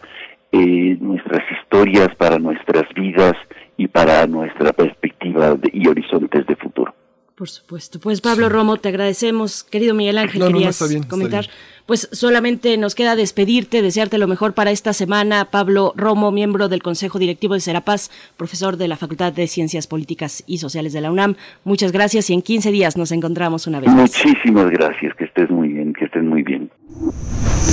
eh, 0.53 0.97
nuestras 1.01 1.43
historias, 1.61 2.15
para 2.17 2.39
nuestras 2.39 2.85
vidas 2.95 3.35
y 3.77 3.89
para 3.89 4.27
nuestra 4.27 4.73
perspectiva 4.73 5.57
y 5.73 5.87
horizontes 5.87 6.47
de 6.47 6.57
futuro. 6.57 6.95
Por 7.37 7.51
supuesto. 7.51 8.01
Pues 8.01 8.23
Pablo 8.23 8.49
Romo, 8.49 8.79
te 8.79 8.89
agradecemos. 8.89 9.63
Querido 9.63 9.95
Miguel 9.95 10.17
Ángel, 10.17 10.43
querías 10.47 10.83
comentar. 11.07 11.45
Pues 11.85 12.09
solamente 12.11 12.79
nos 12.79 12.95
queda 12.95 13.15
despedirte, 13.15 13.83
desearte 13.83 14.17
lo 14.17 14.27
mejor 14.27 14.55
para 14.55 14.71
esta 14.71 14.95
semana. 14.95 15.51
Pablo 15.51 15.93
Romo, 15.97 16.33
miembro 16.33 16.71
del 16.71 16.83
Consejo 16.83 17.19
Directivo 17.19 17.53
de 17.53 17.61
Serapaz, 17.61 18.11
profesor 18.39 18.79
de 18.79 18.89
la 18.89 18.97
Facultad 18.97 19.35
de 19.35 19.47
Ciencias 19.49 19.87
Políticas 19.87 20.45
y 20.47 20.59
Sociales 20.59 20.95
de 20.95 21.03
la 21.03 21.13
UNAM. 21.13 21.37
Muchas 21.63 21.93
gracias 21.93 22.31
y 22.31 22.33
en 22.33 22.41
15 22.41 22.71
días 22.71 22.97
nos 22.97 23.13
encontramos 23.13 23.67
una 23.67 23.81
vez 23.81 23.91
más. 23.91 24.13
Muchísimas 24.25 24.71
gracias, 24.71 25.15
que 25.17 25.25
estés 25.25 25.51
muy 25.51 25.69
bien, 25.69 25.93
que 25.93 26.07
estés 26.07 26.25
muy 26.25 26.43
bien. 26.43 26.71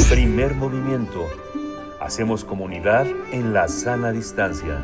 Primer 0.10 0.56
movimiento. 0.56 1.26
Hacemos 2.04 2.44
comunidad 2.44 3.08
en 3.32 3.54
la 3.54 3.70
sana 3.70 4.12
distancia. 4.12 4.84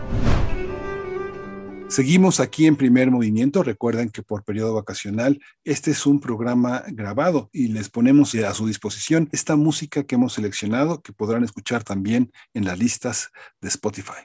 Seguimos 1.89 2.39
aquí 2.39 2.65
en 2.65 2.77
primer 2.77 3.11
movimiento. 3.11 3.61
Recuerden 3.61 4.09
que 4.09 4.23
por 4.23 4.45
periodo 4.45 4.75
vacacional 4.75 5.37
este 5.65 5.91
es 5.91 6.05
un 6.05 6.21
programa 6.21 6.81
grabado 6.87 7.49
y 7.51 7.67
les 7.67 7.89
ponemos 7.89 8.33
a 8.35 8.53
su 8.53 8.67
disposición 8.67 9.27
esta 9.33 9.57
música 9.57 10.03
que 10.05 10.15
hemos 10.15 10.31
seleccionado 10.31 11.01
que 11.01 11.11
podrán 11.11 11.43
escuchar 11.43 11.83
también 11.83 12.31
en 12.53 12.63
las 12.63 12.79
listas 12.79 13.31
de 13.59 13.67
Spotify. 13.67 14.23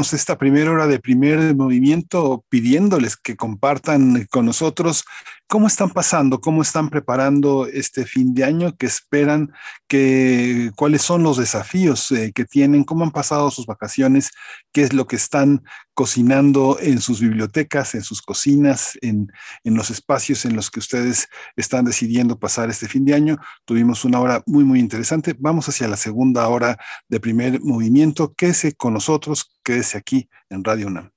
Esta 0.00 0.38
primera 0.38 0.70
hora 0.70 0.86
de 0.86 0.98
primer 0.98 1.54
movimiento 1.54 2.44
pidiéndoles 2.48 3.16
que 3.16 3.36
compartan 3.36 4.26
con 4.30 4.46
nosotros 4.46 5.04
¿Cómo 5.48 5.68
están 5.68 5.90
pasando? 5.90 6.40
¿Cómo 6.40 6.62
están 6.62 6.90
preparando 6.90 7.68
este 7.68 8.04
fin 8.04 8.34
de 8.34 8.42
año? 8.42 8.76
¿Qué 8.76 8.86
esperan? 8.86 9.52
¿Qué, 9.86 10.72
¿Cuáles 10.74 11.02
son 11.02 11.22
los 11.22 11.36
desafíos 11.36 12.10
eh, 12.10 12.32
que 12.34 12.44
tienen? 12.44 12.82
¿Cómo 12.82 13.04
han 13.04 13.12
pasado 13.12 13.52
sus 13.52 13.64
vacaciones? 13.64 14.32
¿Qué 14.72 14.82
es 14.82 14.92
lo 14.92 15.06
que 15.06 15.14
están 15.14 15.62
cocinando 15.96 16.78
en 16.78 17.00
sus 17.00 17.20
bibliotecas, 17.20 17.94
en 17.94 18.02
sus 18.02 18.20
cocinas, 18.20 18.98
en, 19.00 19.32
en 19.64 19.74
los 19.74 19.90
espacios 19.90 20.44
en 20.44 20.54
los 20.54 20.70
que 20.70 20.80
ustedes 20.80 21.28
están 21.56 21.86
decidiendo 21.86 22.38
pasar 22.38 22.68
este 22.68 22.86
fin 22.86 23.06
de 23.06 23.14
año? 23.14 23.38
Tuvimos 23.64 24.04
una 24.04 24.20
hora 24.20 24.42
muy, 24.46 24.62
muy 24.62 24.78
interesante. 24.78 25.34
Vamos 25.38 25.68
hacia 25.70 25.88
la 25.88 25.96
segunda 25.96 26.46
hora 26.48 26.76
de 27.08 27.18
primer 27.18 27.62
movimiento. 27.62 28.34
Quédese 28.34 28.74
con 28.74 28.92
nosotros, 28.92 29.50
quédese 29.64 29.96
aquí 29.96 30.28
en 30.50 30.62
Radio 30.62 30.88
UNAM. 30.88 31.10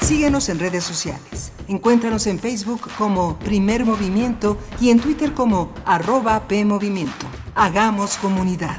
Síguenos 0.00 0.48
en 0.48 0.58
redes 0.58 0.84
sociales. 0.84 1.52
Encuéntranos 1.68 2.26
en 2.26 2.38
Facebook 2.38 2.80
como 2.98 3.38
Primer 3.38 3.84
Movimiento 3.84 4.58
y 4.80 4.90
en 4.90 4.98
Twitter 4.98 5.32
como 5.32 5.72
arroba 5.84 6.48
PMovimiento. 6.48 7.26
Hagamos 7.54 8.16
comunidad. 8.16 8.78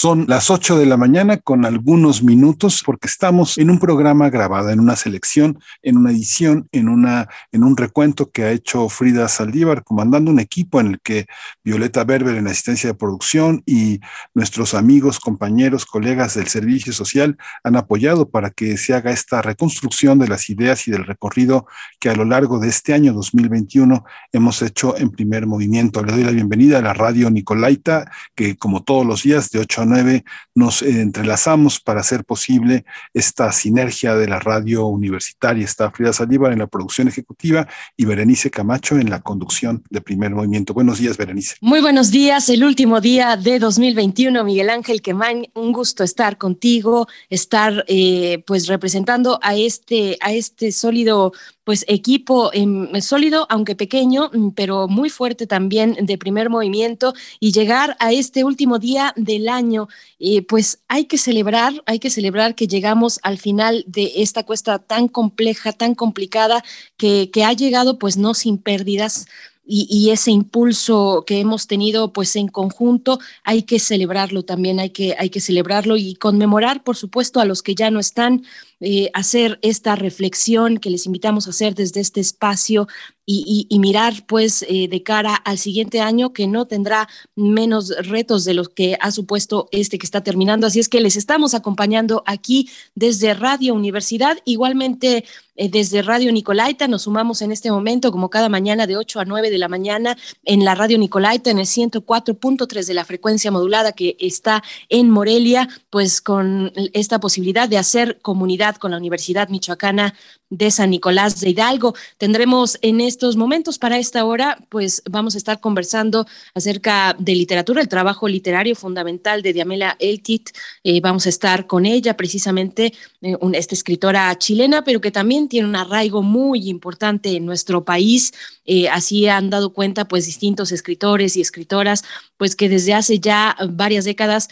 Son 0.00 0.26
las 0.28 0.48
8 0.48 0.78
de 0.78 0.86
la 0.86 0.96
mañana 0.96 1.38
con 1.38 1.64
algunos 1.64 2.22
minutos 2.22 2.84
porque 2.86 3.08
estamos 3.08 3.58
en 3.58 3.68
un 3.68 3.80
programa 3.80 4.30
grabado, 4.30 4.70
en 4.70 4.78
una 4.78 4.94
selección, 4.94 5.58
en 5.82 5.96
una 5.96 6.12
edición, 6.12 6.68
en, 6.70 6.88
una, 6.88 7.28
en 7.50 7.64
un 7.64 7.76
recuento 7.76 8.30
que 8.30 8.44
ha 8.44 8.52
hecho 8.52 8.88
Frida 8.90 9.26
Saldívar, 9.26 9.82
comandando 9.82 10.30
un 10.30 10.38
equipo 10.38 10.78
en 10.78 10.86
el 10.86 11.00
que 11.00 11.26
Violeta 11.64 12.04
Berber 12.04 12.36
en 12.36 12.46
asistencia 12.46 12.90
de 12.90 12.94
producción 12.94 13.64
y 13.66 13.98
nuestros 14.34 14.74
amigos, 14.74 15.18
compañeros, 15.18 15.84
colegas 15.84 16.34
del 16.34 16.46
servicio 16.46 16.92
social 16.92 17.36
han 17.64 17.74
apoyado 17.74 18.30
para 18.30 18.50
que 18.50 18.76
se 18.76 18.94
haga 18.94 19.10
esta 19.10 19.42
reconstrucción 19.42 20.20
de 20.20 20.28
las 20.28 20.48
ideas 20.48 20.86
y 20.86 20.92
del 20.92 21.06
recorrido 21.06 21.66
que 21.98 22.08
a 22.08 22.14
lo 22.14 22.24
largo 22.24 22.60
de 22.60 22.68
este 22.68 22.94
año 22.94 23.12
2021 23.14 24.04
hemos 24.30 24.62
hecho 24.62 24.96
en 24.96 25.10
primer 25.10 25.48
movimiento. 25.48 26.04
Le 26.04 26.12
doy 26.12 26.22
la 26.22 26.30
bienvenida 26.30 26.78
a 26.78 26.82
la 26.82 26.94
radio 26.94 27.32
Nicolaita, 27.32 28.08
que 28.36 28.56
como 28.56 28.84
todos 28.84 29.04
los 29.04 29.24
días 29.24 29.50
de 29.50 29.58
8 29.58 29.82
a 29.82 29.87
9 29.88 30.24
nos 30.54 30.82
entrelazamos 30.82 31.80
para 31.80 32.00
hacer 32.00 32.24
posible 32.24 32.84
esta 33.14 33.52
sinergia 33.52 34.14
de 34.14 34.28
la 34.28 34.38
radio 34.38 34.86
universitaria. 34.86 35.64
Está 35.64 35.90
Frida 35.90 36.12
Saldívar 36.12 36.52
en 36.52 36.58
la 36.58 36.66
producción 36.66 37.08
ejecutiva 37.08 37.66
y 37.96 38.04
Berenice 38.04 38.50
Camacho 38.50 38.98
en 38.98 39.10
la 39.10 39.20
conducción 39.20 39.82
de 39.90 40.00
primer 40.00 40.30
movimiento. 40.30 40.74
Buenos 40.74 40.98
días, 40.98 41.16
Berenice. 41.16 41.56
Muy 41.60 41.80
buenos 41.80 42.10
días, 42.10 42.48
el 42.48 42.64
último 42.64 43.00
día 43.00 43.36
de 43.36 43.58
2021. 43.58 44.44
Miguel 44.44 44.70
Ángel 44.70 45.02
Quemán, 45.02 45.46
un 45.54 45.72
gusto 45.72 46.04
estar 46.04 46.38
contigo, 46.38 47.06
estar 47.30 47.84
eh, 47.88 48.42
pues 48.46 48.66
representando 48.66 49.38
a 49.42 49.54
este, 49.54 50.16
a 50.20 50.32
este 50.32 50.72
sólido 50.72 51.32
pues 51.68 51.84
equipo 51.86 52.50
em, 52.54 52.98
sólido, 53.02 53.46
aunque 53.50 53.76
pequeño, 53.76 54.30
pero 54.56 54.88
muy 54.88 55.10
fuerte 55.10 55.46
también 55.46 55.98
de 56.00 56.16
primer 56.16 56.48
movimiento 56.48 57.12
y 57.40 57.52
llegar 57.52 57.94
a 58.00 58.10
este 58.10 58.42
último 58.42 58.78
día 58.78 59.12
del 59.16 59.50
año, 59.50 59.77
eh, 60.18 60.42
pues 60.42 60.80
hay 60.88 61.04
que 61.04 61.18
celebrar, 61.18 61.72
hay 61.86 62.00
que 62.00 62.10
celebrar 62.10 62.54
que 62.54 62.66
llegamos 62.66 63.20
al 63.22 63.38
final 63.38 63.84
de 63.86 64.14
esta 64.16 64.42
cuesta 64.42 64.78
tan 64.78 65.06
compleja, 65.06 65.72
tan 65.72 65.94
complicada, 65.94 66.64
que, 66.96 67.30
ha 67.44 67.52
llegado 67.52 67.98
pues 67.98 68.16
no 68.16 68.34
sin 68.34 68.58
pérdidas, 68.58 69.26
y, 69.70 70.10
ese 70.10 70.30
impulso 70.30 71.24
que 71.26 71.40
hemos 71.40 71.66
tenido 71.66 72.10
pues 72.14 72.36
en 72.36 72.48
conjunto 72.48 73.18
hay 73.44 73.64
que 73.64 73.78
celebrarlo 73.78 74.42
también, 74.42 74.80
hay 74.80 74.90
que, 74.90 75.14
hay 75.18 75.28
que 75.28 75.42
celebrarlo 75.42 75.98
y 75.98 76.14
conmemorar 76.14 76.82
por 76.82 76.96
supuesto 76.96 77.38
a 77.38 77.44
los 77.44 77.62
que 77.62 77.74
ya 77.74 77.90
no 77.90 78.00
están, 78.00 78.44
eh, 78.80 79.10
hacer 79.12 79.58
esta 79.62 79.96
reflexión 79.96 80.78
que 80.78 80.90
les 80.90 81.06
invitamos 81.06 81.46
a 81.46 81.50
hacer 81.50 81.74
desde 81.74 82.00
este 82.00 82.20
espacio 82.20 82.86
y, 83.30 83.78
mirar 83.78 84.24
pues 84.26 84.64
eh, 84.66 84.88
de 84.88 85.02
cara 85.02 85.34
al 85.34 85.58
siguiente 85.58 86.00
año 86.00 86.32
que 86.32 86.46
no 86.46 86.66
tendrá 86.66 87.08
menos 87.36 87.92
retos 88.06 88.46
de 88.46 88.54
los 88.54 88.70
que 88.70 88.96
ha 89.02 89.10
supuesto 89.10 89.68
este 89.70 89.98
que 89.98 90.06
está 90.06 90.22
terminando. 90.22 90.66
Así 90.66 90.80
es 90.80 90.88
que 90.88 91.02
les 91.02 91.14
estamos 91.14 91.52
acompañando 91.52 92.22
aquí 92.24 92.70
desde 92.94 93.34
Radio 93.34 93.74
Universidad, 93.74 94.38
igualmente 94.46 95.26
eh, 95.56 95.68
desde 95.68 96.00
Radio 96.00 96.32
Nicolaita. 96.32 96.88
Nos 96.88 97.02
sumamos 97.02 97.42
en 97.42 97.52
este 97.52 97.70
momento 97.70 98.12
como 98.12 98.30
cada 98.30 98.48
mañana 98.48 98.86
de 98.86 98.96
8 98.96 99.20
a 99.20 99.24
9 99.26 99.50
de 99.50 99.58
la 99.58 99.68
mañana 99.68 100.16
en 100.44 100.64
la 100.64 100.74
Radio 100.74 100.96
Nicolaita 100.96 101.50
en 101.50 101.58
el 101.58 101.66
104.3 101.66 102.86
de 102.86 102.94
la 102.94 103.04
frecuencia 103.04 103.50
modulada 103.50 103.92
que 103.92 104.16
está 104.20 104.62
en 104.88 105.10
Morelia, 105.10 105.68
pues 105.90 106.22
con 106.22 106.72
esta 106.94 107.20
posibilidad 107.20 107.68
de 107.68 107.76
hacer 107.76 108.20
comunidad 108.22 108.67
con 108.76 108.90
la 108.90 108.96
Universidad 108.98 109.48
Michoacana 109.48 110.14
de 110.50 110.70
San 110.70 110.90
Nicolás 110.90 111.40
de 111.40 111.50
Hidalgo. 111.50 111.94
Tendremos 112.16 112.78
en 112.80 113.00
estos 113.00 113.36
momentos 113.36 113.78
para 113.78 113.98
esta 113.98 114.24
hora, 114.24 114.58
pues 114.68 115.02
vamos 115.10 115.34
a 115.34 115.38
estar 115.38 115.60
conversando 115.60 116.26
acerca 116.54 117.14
de 117.18 117.34
literatura, 117.34 117.82
el 117.82 117.88
trabajo 117.88 118.28
literario 118.28 118.74
fundamental 118.74 119.42
de 119.42 119.52
Diamela 119.52 119.96
Eltit. 119.98 120.50
Eh, 120.84 121.00
vamos 121.00 121.26
a 121.26 121.28
estar 121.28 121.66
con 121.66 121.84
ella 121.84 122.16
precisamente, 122.16 122.94
eh, 123.20 123.36
esta 123.52 123.74
escritora 123.74 124.36
chilena, 124.38 124.84
pero 124.84 125.00
que 125.00 125.10
también 125.10 125.48
tiene 125.48 125.68
un 125.68 125.76
arraigo 125.76 126.22
muy 126.22 126.68
importante 126.68 127.36
en 127.36 127.44
nuestro 127.44 127.84
país. 127.84 128.32
Eh, 128.64 128.88
así 128.88 129.28
han 129.28 129.50
dado 129.50 129.72
cuenta 129.72 130.06
pues 130.08 130.26
distintos 130.26 130.72
escritores 130.72 131.36
y 131.36 131.40
escritoras, 131.42 132.04
pues 132.36 132.56
que 132.56 132.68
desde 132.68 132.94
hace 132.94 133.18
ya 133.18 133.56
varias 133.70 134.04
décadas 134.04 134.48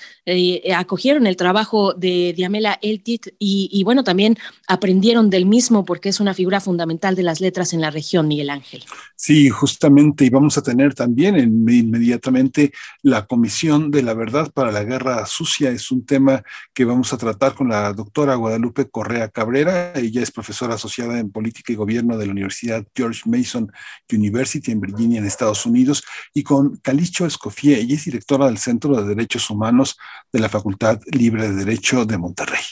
acogieron 0.74 1.26
el 1.26 1.36
trabajo 1.36 1.92
de 1.94 2.32
Diamela 2.34 2.78
Eltit 2.82 3.28
y 3.38 3.82
bueno, 3.84 4.03
también 4.03 4.36
aprendieron 4.66 5.30
del 5.30 5.47
mismo 5.47 5.86
porque 5.87 6.11
es 6.11 6.20
una 6.20 6.34
figura 6.34 6.61
fundamental 6.61 7.14
de 7.14 7.22
las 7.22 7.41
letras 7.41 7.72
en 7.72 7.80
la 7.80 7.91
región, 7.91 8.28
Miguel 8.28 8.51
Ángel. 8.51 8.84
Sí, 9.14 9.49
justamente, 9.49 10.26
y 10.26 10.30
vamos 10.30 10.59
a 10.59 10.62
tener 10.62 10.95
también 10.95 11.39
inmediatamente 11.39 12.72
la 13.03 13.26
Comisión 13.26 13.91
de 13.91 14.03
la 14.03 14.12
Verdad 14.12 14.53
para 14.53 14.70
la 14.70 14.84
Guerra 14.84 15.24
Sucia. 15.24 15.70
Es 15.70 15.91
un 15.91 16.05
tema 16.05 16.43
que 16.74 16.84
vamos 16.84 17.12
a 17.12 17.16
tratar 17.16 17.55
con 17.55 17.68
la 17.68 17.93
doctora 17.93 18.34
Guadalupe 18.34 18.91
Correa 18.91 19.28
Cabrera. 19.28 19.93
Ella 19.95 20.22
es 20.22 20.30
profesora 20.30 20.74
asociada 20.74 21.18
en 21.18 21.30
Política 21.30 21.72
y 21.72 21.76
Gobierno 21.76 22.18
de 22.18 22.26
la 22.26 22.32
Universidad 22.32 22.84
George 22.95 23.22
Mason 23.24 23.72
University 24.12 24.72
en 24.72 24.80
Virginia, 24.80 25.18
en 25.18 25.26
Estados 25.26 25.64
Unidos, 25.64 26.05
y 26.34 26.43
con 26.43 26.76
Calicho 26.78 27.24
Escofié. 27.24 27.78
Ella 27.78 27.95
es 27.95 28.05
directora 28.05 28.47
del 28.47 28.59
Centro 28.59 28.97
de 28.97 29.09
Derechos 29.09 29.49
Humanos 29.49 29.97
de 30.32 30.41
la 30.41 30.49
Facultad 30.49 31.01
Libre 31.07 31.49
de 31.49 31.55
Derecho 31.55 32.05
de 32.05 32.18
Monterrey. 32.18 32.64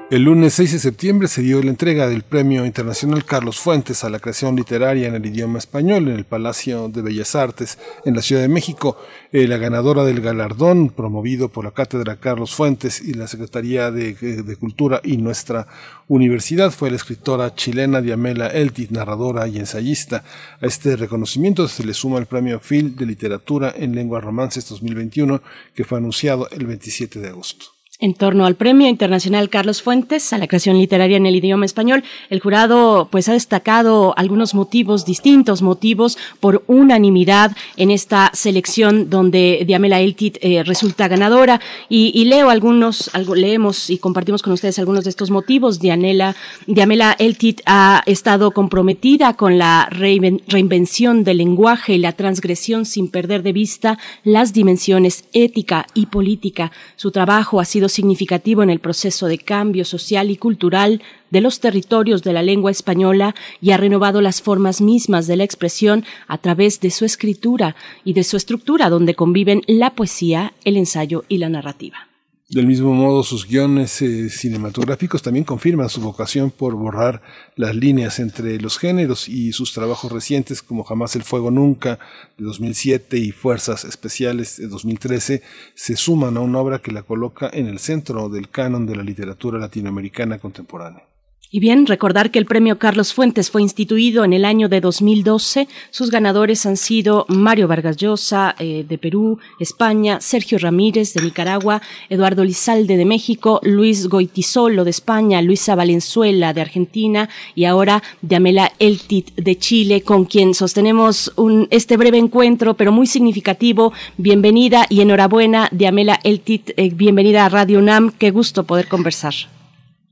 El 0.09 0.23
lunes 0.23 0.55
6 0.55 0.75
de 0.75 0.79
septiembre 0.79 1.27
se 1.27 1.43
dio 1.43 1.61
la 1.61 1.71
entrega 1.71 2.07
del 2.07 2.23
Premio 2.23 2.65
Internacional 2.65 3.25
Carlos 3.25 3.59
Fuentes 3.59 4.05
a 4.05 4.09
la 4.09 4.21
creación 4.21 4.55
literaria 4.55 5.09
en 5.09 5.17
el 5.17 5.27
idioma 5.27 5.59
español 5.59 6.07
en 6.07 6.15
el 6.15 6.25
Palacio 6.25 6.89
de 6.89 7.03
Bellas 7.03 7.35
Artes 7.35 7.77
en 8.05 8.15
la 8.15 8.23
Ciudad 8.23 8.43
de 8.43 8.47
México. 8.47 8.97
Eh, 9.33 9.49
la 9.49 9.57
ganadora 9.57 10.05
del 10.05 10.21
galardón, 10.21 10.91
promovido 10.91 11.49
por 11.49 11.65
la 11.65 11.73
Cátedra 11.73 12.21
Carlos 12.21 12.55
Fuentes 12.55 13.01
y 13.01 13.15
la 13.15 13.27
Secretaría 13.27 13.91
de, 13.91 14.57
Cultura 14.61 15.01
y 15.03 15.17
nuestra 15.17 15.67
universidad, 16.07 16.71
fue 16.71 16.91
la 16.91 16.97
escritora 16.97 17.57
chilena 17.57 18.01
Diamela 18.01 18.47
Eltit, 18.47 18.93
narradora 18.93 19.49
y 19.49 19.59
ensayista. 19.59 20.23
A 20.61 20.67
este 20.67 20.95
reconocimiento 20.95 21.67
se 21.67 21.85
le 21.85 21.95
suma 21.95 22.19
el 22.19 22.27
Premio 22.27 22.61
Phil 22.61 22.95
de 22.95 23.07
Literatura 23.07 23.75
en 23.77 23.97
Lengua 23.97 24.21
Romances 24.21 24.69
2021, 24.69 25.43
que 25.75 25.83
fue 25.83 25.99
anunciado 25.99 26.49
el 26.51 26.65
27 26.65 27.19
de 27.19 27.29
agosto. 27.31 27.76
En 27.99 28.13
torno 28.13 28.45
al 28.45 28.57
Premio 28.57 28.89
Internacional 28.89 29.49
Carlos 29.49 29.81
Fuentes 29.81 30.35
a 30.35 30.37
la 30.39 30.47
creación 30.47 30.77
literaria 30.77 31.17
en 31.17 31.25
el 31.25 31.35
idioma 31.35 31.65
español, 31.65 32.05
el 32.29 32.41
jurado 32.41 33.09
pues 33.11 33.27
ha 33.31 33.33
destacado 33.33 34.13
algunos 34.19 34.53
motivos, 34.53 35.07
distintos 35.07 35.63
motivos 35.63 36.19
por 36.39 36.63
unanimidad 36.67 37.57
en 37.79 37.91
esta 37.91 38.31
selección 38.35 39.09
donde 39.09 39.65
Diamela 39.67 39.99
Eltit 40.03 40.37
eh, 40.43 40.63
resulta 40.63 41.09
ganadora 41.09 41.59
y, 41.89 42.23
leo 42.27 42.51
algunos, 42.51 43.11
leemos 43.35 43.89
y 43.89 43.97
compartimos 43.97 44.43
con 44.43 44.53
ustedes 44.53 44.79
algunos 44.79 45.05
de 45.05 45.11
estos 45.11 45.31
motivos. 45.31 45.81
Dianela, 45.81 46.37
Diamela 46.67 47.17
Eltit 47.19 47.63
ha 47.65 48.03
estado 48.05 48.51
comprometida 48.51 49.33
con 49.39 49.57
la 49.57 49.89
reinvención 49.91 51.25
del 51.25 51.39
lenguaje 51.39 51.95
y 51.95 51.99
la 51.99 52.13
transgresión 52.13 52.85
sin 52.85 53.09
perder 53.09 53.43
de 53.43 53.55
vista 53.55 53.99
las 54.23 54.53
dimensiones 54.53 55.25
ética 55.33 55.87
y 55.95 56.07
política. 56.07 56.73
Su 56.97 57.11
trabajo 57.11 57.59
ha 57.59 57.65
sido 57.65 57.86
significativo 57.89 58.63
en 58.63 58.71
el 58.71 58.81
proceso 58.81 59.27
de 59.27 59.39
cambio 59.39 59.85
social 59.85 60.31
y 60.31 60.37
cultural 60.37 61.03
de 61.31 61.41
los 61.41 61.61
territorios 61.61 62.23
de 62.23 62.33
la 62.33 62.43
lengua 62.43 62.71
española 62.71 63.35
y 63.61 63.71
ha 63.71 63.77
renovado 63.77 64.21
las 64.21 64.43
formas 64.43 64.81
mismas 64.81 65.27
de 65.27 65.37
la 65.37 65.45
expresión 65.45 66.05
a 66.29 66.39
través 66.39 66.81
de 66.81 66.91
su 66.91 67.05
escritura 67.05 67.77
y 68.05 68.13
de 68.13 68.25
su 68.25 68.37
estructura, 68.37 68.91
donde 68.91 69.15
conviven 69.15 69.63
la 69.67 69.95
poesía, 69.95 70.53
el 70.65 70.77
ensayo 70.77 71.25
y 71.29 71.39
la 71.39 71.49
narrativa. 71.49 72.06
Del 72.49 72.69
mismo 72.69 72.95
modo, 72.95 73.25
sus 73.25 73.45
guiones 73.45 74.01
eh, 74.03 74.31
cinematográficos 74.31 75.21
también 75.21 75.45
confirman 75.45 75.89
su 75.89 76.01
vocación 76.01 76.53
por 76.53 76.77
borrar 76.77 77.21
las 77.57 77.75
líneas 77.75 78.21
entre 78.21 78.61
los 78.61 78.79
géneros 78.79 79.29
y 79.29 79.51
sus 79.51 79.73
trabajos 79.73 80.13
recientes 80.13 80.63
como 80.63 80.85
Jamás 80.85 81.17
el 81.17 81.25
Fuego 81.25 81.51
Nunca 81.51 81.99
de 82.39 82.45
2007 82.45 83.19
y 83.19 83.33
Fuerzas 83.33 83.85
Especiales 83.85 84.59
de 84.59 84.69
2013 84.69 85.43
se 85.75 85.97
suman 85.97 86.37
a 86.37 86.41
una 86.41 86.61
obra 86.61 86.79
que 86.79 86.93
la 86.93 87.03
coloca 87.03 87.51
en 87.53 87.67
el 87.67 87.81
centro 87.81 88.29
del 88.29 88.49
canon 88.49 88.87
de 88.87 88.95
la 88.95 89.03
literatura 89.03 89.59
latinoamericana 89.59 90.39
contemporánea. 90.39 91.03
Y 91.49 91.61
bien, 91.61 91.87
recordar 91.87 92.33
que 92.33 92.41
el 92.41 92.47
premio 92.47 92.77
Carlos 92.79 93.15
Fuentes 93.15 93.53
fue 93.53 93.63
instituido 93.63 94.25
en 94.25 94.33
el 94.33 94.45
año 94.45 94.69
de 94.69 94.81
2012. 94.81 95.69
Sus 95.91 96.11
ganadores 96.11 96.67
han 96.67 96.77
sido 96.77 97.25
Mario 97.29 97.69
Vargas 97.69 97.97
Llosa 97.97 98.57
eh, 98.59 98.85
de 98.87 98.99
Perú, 98.99 99.39
España, 99.61 100.21
Sergio 100.21 100.59
Ramírez 100.59 101.15
de 101.15 101.23
Nicaragua, 101.23 101.81
Eduardo 102.11 102.43
Lizalde 102.43 102.97
de 102.97 103.05
México, 103.05 103.61
Luis 103.63 104.09
Goitizolo 104.09 104.83
de 104.83 104.91
España, 104.91 105.41
Luisa 105.41 105.77
Valenzuela 105.77 106.53
de 106.53 106.63
Argentina 106.63 107.29
y 107.55 107.65
ahora 107.65 108.03
Diamela 108.23 108.73
Eltit 108.81 109.33
de 109.37 109.57
Chile, 109.57 110.03
con 110.03 110.25
quien 110.25 110.53
sostenemos 110.53 111.33
un, 111.37 111.69
este 111.71 111.97
breve 111.97 112.19
encuentro, 112.19 112.75
pero 112.75 112.91
muy 112.91 113.07
significativo. 113.07 113.93
Bienvenida 114.17 114.87
y 114.89 115.01
enhorabuena, 115.01 115.69
Diamela 115.71 116.19
Eltit. 116.25 116.73
Eh, 116.77 116.91
bienvenida 116.93 117.47
a 117.47 117.49
Radio 117.49 117.79
UNAM. 117.79 118.11
Qué 118.11 118.33
gusto 118.33 118.65
poder 118.65 118.89
conversar. 118.89 119.56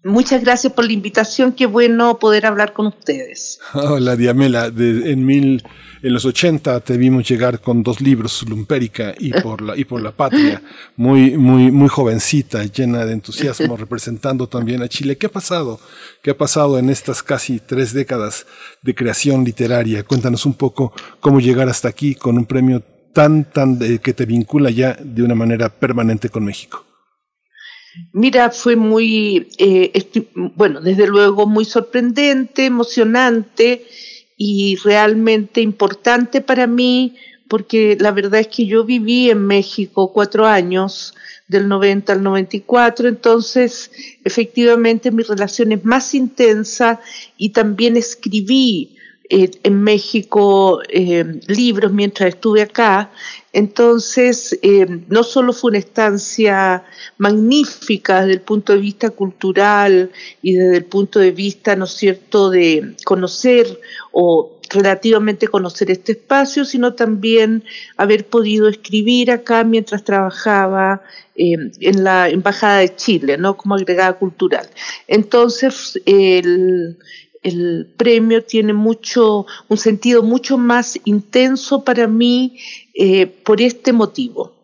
Muchas 0.05 0.44
gracias 0.44 0.70
por 0.70 0.84
la 0.84 0.92
invitación, 0.92 1.52
qué 1.52 1.64
bueno 1.64 2.18
poder 2.18 2.44
hablar 2.44 2.74
con 2.74 2.88
ustedes. 2.88 3.59
Hola 3.72 4.16
Diamela, 4.16 4.66
en 4.66 5.24
mil, 5.24 5.64
en 6.02 6.12
los 6.12 6.26
80 6.26 6.80
te 6.80 6.98
vimos 6.98 7.26
llegar 7.26 7.62
con 7.62 7.82
dos 7.82 8.02
libros, 8.02 8.44
Lumpérica 8.46 9.14
y 9.18 9.32
por 9.32 9.62
la 9.62 9.74
y 9.74 9.86
por 9.86 10.02
la 10.02 10.12
patria, 10.12 10.61
muy 10.96 11.38
muy 11.38 11.72
muy 11.72 11.88
jovencita, 11.88 12.64
llena 12.64 13.07
de 13.07 13.14
entusiasmo, 13.14 13.78
representando 13.78 14.46
también 14.46 14.82
a 14.82 14.88
Chile. 14.88 15.16
¿Qué 15.16 15.24
ha 15.24 15.32
pasado? 15.32 15.80
¿Qué 16.22 16.32
ha 16.32 16.36
pasado 16.36 16.78
en 16.78 16.90
estas 16.90 17.22
casi 17.22 17.59
tres 17.61 17.94
décadas 17.94 18.46
de 18.82 18.94
creación 18.94 19.42
literaria? 19.42 20.02
Cuéntanos 20.02 20.44
un 20.44 20.52
poco 20.52 20.92
cómo 21.18 21.40
llegar 21.40 21.70
hasta 21.70 21.88
aquí 21.88 22.14
con 22.14 22.36
un 22.36 22.44
premio 22.44 22.82
tan 23.14 23.50
tan 23.50 23.78
que 23.78 24.12
te 24.12 24.26
vincula 24.26 24.68
ya 24.68 24.98
de 25.02 25.22
una 25.22 25.34
manera 25.34 25.70
permanente 25.70 26.28
con 26.28 26.44
México. 26.44 26.84
Mira, 28.12 28.51
fue 28.51 28.76
muy, 28.76 29.49
eh, 29.59 29.92
bueno, 30.55 30.80
desde 30.80 31.07
luego 31.07 31.47
muy 31.47 31.64
sorprendente, 31.64 32.66
emocionante 32.66 33.86
y 34.36 34.76
realmente 34.76 35.61
importante 35.61 36.40
para 36.40 36.66
mí, 36.66 37.16
porque 37.49 37.97
la 38.01 38.11
verdad 38.11 38.40
es 38.40 38.49
que 38.49 38.66
yo 38.66 38.84
viví 38.84 39.30
en 39.30 39.47
México 39.47 40.12
cuatro 40.12 40.47
años, 40.47 41.14
del 41.47 41.68
90 41.68 42.14
al 42.14 42.22
94, 42.22 43.09
entonces 43.09 43.90
efectivamente 44.24 45.11
mi 45.11 45.22
relación 45.22 45.72
es 45.72 45.84
más 45.84 46.14
intensa 46.14 47.01
y 47.36 47.51
también 47.51 47.97
escribí 47.97 48.93
eh, 49.31 49.51
en 49.62 49.83
México 49.83 50.81
eh, 50.89 51.41
libros 51.47 51.93
mientras 51.93 52.29
estuve 52.29 52.61
acá. 52.61 53.11
Entonces, 53.55 54.59
eh, 54.61 55.01
no 55.09 55.22
solo 55.22 55.55
fue 55.55 55.70
una 55.70 55.79
estancia 55.79 56.85
magnífica 57.16 58.20
desde 58.20 58.35
el 58.35 58.41
punto 58.43 58.75
de 58.75 58.81
vista 58.81 59.11
cultural 59.11 60.11
y 60.43 60.55
desde 60.55 60.77
el 60.77 60.85
punto 60.85 61.20
de 61.20 61.31
vista, 61.31 61.75
¿no 61.75 61.87
es 61.87 61.93
cierto?, 61.93 62.51
de 62.51 62.97
conocer 63.05 63.81
o 64.12 64.59
relativamente 64.68 65.49
conocer 65.49 65.91
este 65.91 66.12
espacio, 66.12 66.64
sino 66.66 66.95
también 66.95 67.64
haber 67.97 68.27
podido 68.27 68.68
escribir 68.68 69.31
acá 69.31 69.64
mientras 69.64 70.05
trabajaba 70.05 71.03
en 71.37 72.05
la 72.05 72.29
Embajada 72.29 72.79
de 72.79 72.95
Chile, 72.95 73.39
¿no? 73.39 73.57
Como 73.57 73.75
agregada 73.75 74.14
cultural. 74.14 74.68
Entonces, 75.07 76.01
el, 76.07 76.99
el 77.45 77.95
premio 77.97 78.42
tiene 78.42 78.72
mucho, 78.72 79.47
un 79.68 79.76
sentido 79.78 80.22
mucho 80.22 80.59
más 80.59 80.99
intenso 81.05 81.84
para 81.84 82.09
mí 82.09 82.59
eh, 82.95 83.26
por 83.26 83.61
este 83.61 83.92
motivo. 83.92 84.55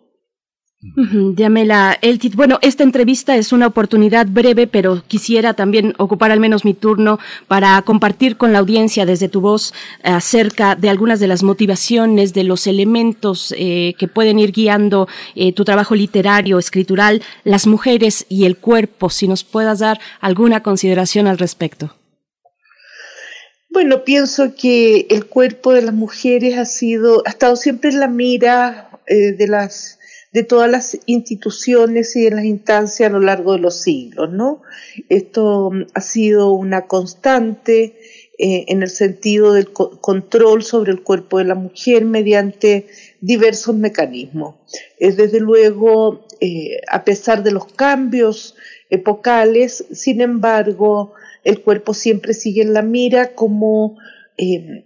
Diamela 0.82 1.98
Eltit. 2.00 2.34
Bueno, 2.34 2.58
esta 2.62 2.84
entrevista 2.84 3.36
es 3.36 3.52
una 3.52 3.66
oportunidad 3.66 4.26
breve, 4.26 4.66
pero 4.66 5.02
quisiera 5.06 5.52
también 5.52 5.94
ocupar 5.98 6.30
al 6.30 6.40
menos 6.40 6.64
mi 6.64 6.72
turno 6.72 7.18
para 7.48 7.82
compartir 7.82 8.38
con 8.38 8.54
la 8.54 8.60
audiencia 8.60 9.04
desde 9.04 9.28
tu 9.28 9.42
voz 9.42 9.74
acerca 10.02 10.76
de 10.76 10.88
algunas 10.88 11.20
de 11.20 11.26
las 11.26 11.42
motivaciones, 11.42 12.32
de 12.32 12.44
los 12.44 12.66
elementos 12.66 13.54
eh, 13.58 13.94
que 13.98 14.08
pueden 14.08 14.38
ir 14.38 14.52
guiando 14.52 15.06
eh, 15.34 15.52
tu 15.52 15.64
trabajo 15.64 15.94
literario, 15.94 16.58
escritural, 16.58 17.20
las 17.44 17.66
mujeres 17.66 18.24
y 18.30 18.46
el 18.46 18.56
cuerpo. 18.56 19.10
Si 19.10 19.28
nos 19.28 19.44
puedas 19.44 19.80
dar 19.80 20.00
alguna 20.22 20.62
consideración 20.62 21.26
al 21.26 21.36
respecto. 21.36 21.99
Bueno, 23.72 24.04
pienso 24.04 24.54
que 24.56 25.06
el 25.10 25.26
cuerpo 25.26 25.72
de 25.72 25.82
las 25.82 25.94
mujeres 25.94 26.58
ha 26.58 26.64
sido, 26.64 27.22
ha 27.24 27.30
estado 27.30 27.54
siempre 27.54 27.90
en 27.90 28.00
la 28.00 28.08
mira 28.08 28.90
eh, 29.06 29.32
de 29.32 29.46
las 29.46 29.98
de 30.32 30.44
todas 30.44 30.70
las 30.70 30.98
instituciones 31.06 32.14
y 32.14 32.22
de 32.22 32.30
las 32.30 32.44
instancias 32.44 33.10
a 33.10 33.12
lo 33.12 33.20
largo 33.20 33.52
de 33.52 33.58
los 33.58 33.80
siglos, 33.80 34.30
¿no? 34.30 34.62
Esto 35.08 35.70
mm, 35.72 35.82
ha 35.94 36.00
sido 36.00 36.52
una 36.52 36.86
constante 36.86 37.96
eh, 38.38 38.64
en 38.68 38.82
el 38.82 38.90
sentido 38.90 39.52
del 39.52 39.72
control 39.72 40.62
sobre 40.62 40.92
el 40.92 41.02
cuerpo 41.02 41.38
de 41.38 41.44
la 41.44 41.54
mujer 41.54 42.04
mediante 42.04 42.86
diversos 43.20 43.74
mecanismos. 43.74 44.54
Es 44.98 45.16
desde 45.16 45.40
luego, 45.40 46.26
eh, 46.40 46.80
a 46.88 47.04
pesar 47.04 47.42
de 47.42 47.50
los 47.50 47.66
cambios 47.72 48.54
epocales, 48.88 49.84
sin 49.92 50.20
embargo, 50.20 51.12
el 51.44 51.62
cuerpo 51.62 51.94
siempre 51.94 52.34
sigue 52.34 52.62
en 52.62 52.74
la 52.74 52.82
mira 52.82 53.34
como, 53.34 53.98
eh, 54.36 54.82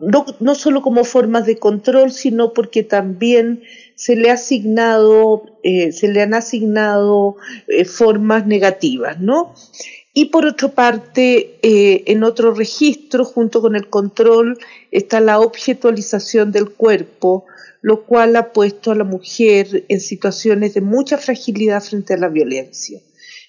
no, 0.00 0.26
no 0.40 0.54
solo 0.54 0.82
como 0.82 1.04
formas 1.04 1.46
de 1.46 1.58
control, 1.58 2.12
sino 2.12 2.52
porque 2.52 2.82
también 2.82 3.62
se 3.94 4.16
le 4.16 4.30
ha 4.30 4.34
asignado, 4.34 5.58
eh, 5.62 5.92
se 5.92 6.08
le 6.08 6.22
han 6.22 6.34
asignado 6.34 7.36
eh, 7.66 7.84
formas 7.84 8.46
negativas, 8.46 9.20
¿no? 9.20 9.54
Y 10.14 10.26
por 10.26 10.46
otra 10.46 10.68
parte, 10.68 11.58
en 11.62 12.24
otro 12.24 12.52
registro, 12.52 13.24
junto 13.24 13.60
con 13.60 13.76
el 13.76 13.88
control, 13.88 14.58
está 14.90 15.20
la 15.20 15.38
objetualización 15.38 16.50
del 16.50 16.70
cuerpo, 16.70 17.44
lo 17.82 18.04
cual 18.04 18.34
ha 18.34 18.52
puesto 18.52 18.90
a 18.90 18.96
la 18.96 19.04
mujer 19.04 19.84
en 19.88 20.00
situaciones 20.00 20.74
de 20.74 20.80
mucha 20.80 21.18
fragilidad 21.18 21.84
frente 21.84 22.14
a 22.14 22.16
la 22.16 22.28
violencia 22.28 23.00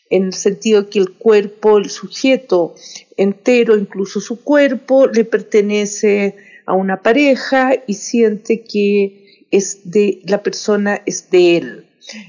en 0.10 0.26
el 0.26 0.34
sentido 0.34 0.90
que 0.90 1.00
el 1.00 1.12
cuerpo, 1.14 1.78
el 1.78 1.90
sujeto 1.90 2.76
entero, 3.18 3.78
incluso 3.78 4.20
su 4.20 4.44
cuerpo, 4.44 5.08
le 5.08 5.24
pertenece 5.24 6.36
a 6.66 6.74
una 6.74 7.02
pareja 7.02 7.74
y 7.88 7.94
siente 7.94 8.64
que 8.64 9.46
es 9.52 9.92
de 9.92 10.22
la 10.26 10.44
persona 10.44 11.02
es 11.06 11.30
de 11.30 11.58
él. 11.58 11.86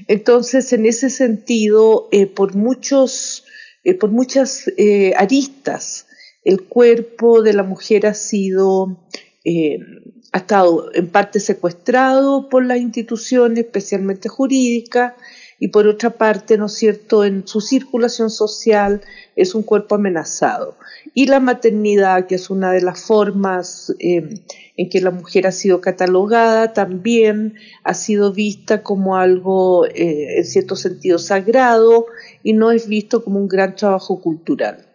Entonces, 0.07 0.73
en 0.73 0.85
ese 0.85 1.09
sentido, 1.09 2.07
eh, 2.11 2.27
por 2.27 2.55
muchos, 2.55 3.45
eh, 3.83 3.93
por 3.93 4.11
muchas 4.11 4.67
eh, 4.77 5.13
aristas, 5.17 6.07
el 6.43 6.63
cuerpo 6.63 7.41
de 7.41 7.53
la 7.53 7.63
mujer 7.63 8.05
ha 8.07 8.13
sido 8.13 8.97
ha 10.33 10.37
estado 10.37 10.93
en 10.93 11.09
parte 11.09 11.39
secuestrado 11.39 12.47
por 12.47 12.63
las 12.63 12.79
instituciones, 12.79 13.65
especialmente 13.65 14.29
jurídicas, 14.29 15.13
y 15.61 15.67
por 15.67 15.85
otra 15.85 16.09
parte, 16.09 16.57
¿no 16.57 16.65
es 16.65 16.73
cierto?, 16.73 17.23
en 17.23 17.47
su 17.47 17.61
circulación 17.61 18.31
social 18.31 19.01
es 19.35 19.53
un 19.53 19.61
cuerpo 19.61 19.93
amenazado. 19.93 20.75
Y 21.13 21.27
la 21.27 21.39
maternidad, 21.39 22.25
que 22.25 22.33
es 22.33 22.49
una 22.49 22.71
de 22.71 22.81
las 22.81 23.03
formas 23.03 23.93
em, 23.99 24.39
en 24.75 24.89
que 24.89 25.01
la 25.01 25.11
mujer 25.11 25.45
ha 25.45 25.51
sido 25.51 25.79
catalogada, 25.79 26.73
también 26.73 27.53
ha 27.83 27.93
sido 27.93 28.33
vista 28.33 28.81
como 28.81 29.17
algo, 29.17 29.85
eh, 29.85 30.39
en 30.39 30.45
cierto 30.45 30.75
sentido, 30.75 31.19
sagrado 31.19 32.07
y 32.41 32.53
no 32.53 32.71
es 32.71 32.87
visto 32.87 33.23
como 33.23 33.39
un 33.39 33.47
gran 33.47 33.75
trabajo 33.75 34.19
cultural. 34.19 34.87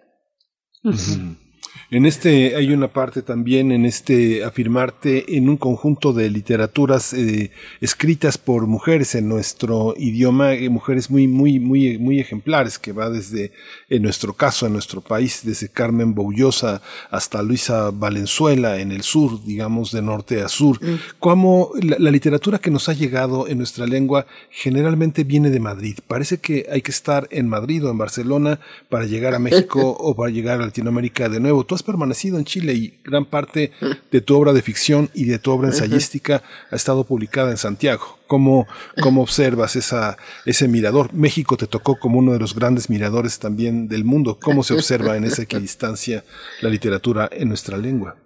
En 1.88 2.04
este 2.04 2.56
hay 2.56 2.72
una 2.72 2.88
parte 2.88 3.22
también 3.22 3.70
en 3.70 3.86
este 3.86 4.42
afirmarte 4.42 5.36
en 5.36 5.48
un 5.48 5.56
conjunto 5.56 6.12
de 6.12 6.28
literaturas 6.30 7.12
eh, 7.12 7.52
escritas 7.80 8.38
por 8.38 8.66
mujeres 8.66 9.14
en 9.14 9.28
nuestro 9.28 9.94
idioma, 9.96 10.54
eh, 10.54 10.68
mujeres 10.68 11.10
muy 11.10 11.28
muy 11.28 11.60
muy 11.60 11.96
muy 11.98 12.18
ejemplares 12.18 12.80
que 12.80 12.90
va 12.90 13.08
desde 13.08 13.52
en 13.88 14.02
nuestro 14.02 14.32
caso 14.32 14.66
en 14.66 14.72
nuestro 14.72 15.00
país 15.00 15.42
desde 15.44 15.68
Carmen 15.68 16.12
Boullosa 16.12 16.82
hasta 17.10 17.40
Luisa 17.42 17.90
Valenzuela 17.92 18.80
en 18.80 18.90
el 18.90 19.02
sur, 19.02 19.44
digamos 19.44 19.92
de 19.92 20.02
norte 20.02 20.42
a 20.42 20.48
sur. 20.48 20.82
Mm. 20.82 20.98
Como 21.20 21.70
la, 21.80 22.10
literatura 22.10 22.58
que 22.58 22.70
nos 22.70 22.88
ha 22.88 22.94
llegado 22.94 23.46
en 23.46 23.58
nuestra 23.58 23.86
lengua 23.86 24.26
generalmente 24.50 25.22
viene 25.22 25.50
de 25.50 25.60
Madrid. 25.60 25.98
Parece 26.08 26.38
que 26.38 26.66
hay 26.70 26.82
que 26.82 26.90
estar 26.90 27.28
en 27.30 27.48
Madrid 27.48 27.84
o 27.84 27.90
en 27.90 27.98
Barcelona 27.98 28.58
para 28.88 29.04
llegar 29.04 29.34
a 29.34 29.38
México 29.38 29.80
o 30.00 30.16
para 30.16 30.32
llegar 30.32 30.60
a 30.60 30.64
Latinoamérica 30.64 31.28
de 31.28 31.38
nuevo 31.38 31.64
has 31.76 31.82
permanecido 31.82 32.38
en 32.38 32.44
Chile 32.44 32.74
y 32.74 32.98
gran 33.04 33.24
parte 33.24 33.70
de 34.10 34.20
tu 34.20 34.36
obra 34.36 34.52
de 34.52 34.62
ficción 34.62 35.10
y 35.14 35.24
de 35.24 35.38
tu 35.38 35.52
obra 35.52 35.68
ensayística 35.68 36.42
ha 36.70 36.76
estado 36.76 37.04
publicada 37.04 37.50
en 37.50 37.56
Santiago. 37.56 38.18
¿Cómo, 38.26 38.66
cómo 39.00 39.22
observas 39.22 39.76
esa, 39.76 40.16
ese 40.44 40.66
mirador? 40.66 41.14
México 41.14 41.56
te 41.56 41.66
tocó 41.66 41.98
como 41.98 42.18
uno 42.18 42.32
de 42.32 42.40
los 42.40 42.54
grandes 42.54 42.90
miradores 42.90 43.38
también 43.38 43.86
del 43.86 44.04
mundo. 44.04 44.38
¿Cómo 44.42 44.64
se 44.64 44.74
observa 44.74 45.16
en 45.16 45.24
esa 45.24 45.42
equidistancia 45.42 46.24
la 46.60 46.68
literatura 46.68 47.28
en 47.30 47.48
nuestra 47.48 47.76
lengua? 47.78 48.16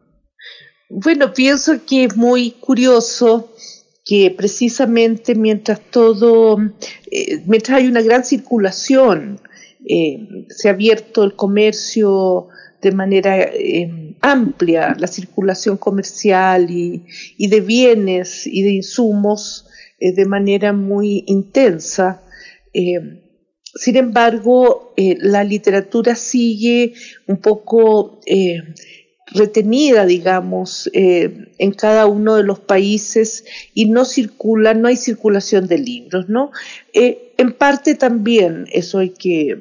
Bueno, 0.89 1.33
pienso 1.35 1.85
que 1.87 2.05
es 2.05 2.17
muy 2.17 2.53
curioso 2.53 3.53
que 4.05 4.35
precisamente 4.37 5.35
mientras 5.35 5.81
todo, 5.91 6.59
eh, 7.11 7.43
mientras 7.47 7.79
hay 7.79 7.87
una 7.87 8.01
gran 8.01 8.25
circulación 8.25 9.41
eh, 9.89 10.47
se 10.49 10.69
ha 10.69 10.73
abierto 10.73 11.25
el 11.25 11.35
comercio 11.35 12.49
de 12.81 12.93
manera 12.93 13.39
eh, 13.41 14.17
amplia, 14.21 14.97
la 14.99 15.07
circulación 15.07 15.77
comercial 15.77 16.71
y, 16.71 17.05
de 17.39 17.61
bienes 17.61 18.47
y 18.47 18.63
de 18.63 18.73
insumos 18.73 19.67
eh, 19.99 20.13
de 20.13 20.27
manera 20.27 20.73
muy 20.73 21.25
intensa. 21.27 22.23
sin 22.73 23.97
embargo, 23.97 24.95
la 24.97 25.45
literatura 25.45 26.15
sigue 26.15 26.95
un 27.27 27.39
poco 27.39 28.21
retenida, 29.33 30.07
digamos, 30.07 30.91
en 30.93 31.73
cada 31.73 32.07
uno 32.07 32.37
de 32.37 32.45
los 32.45 32.61
países 32.61 33.45
y 33.75 33.87
no 33.87 34.05
circula, 34.05 34.75
no 34.75 34.89
hay 34.89 34.97
circulación 34.97 35.67
de 35.67 35.79
libros, 35.79 36.29
¿no? 36.29 36.51
en 36.93 37.53
parte 37.53 37.95
también, 37.95 38.67
eso 38.73 38.99
hay 38.99 39.11
que 39.11 39.61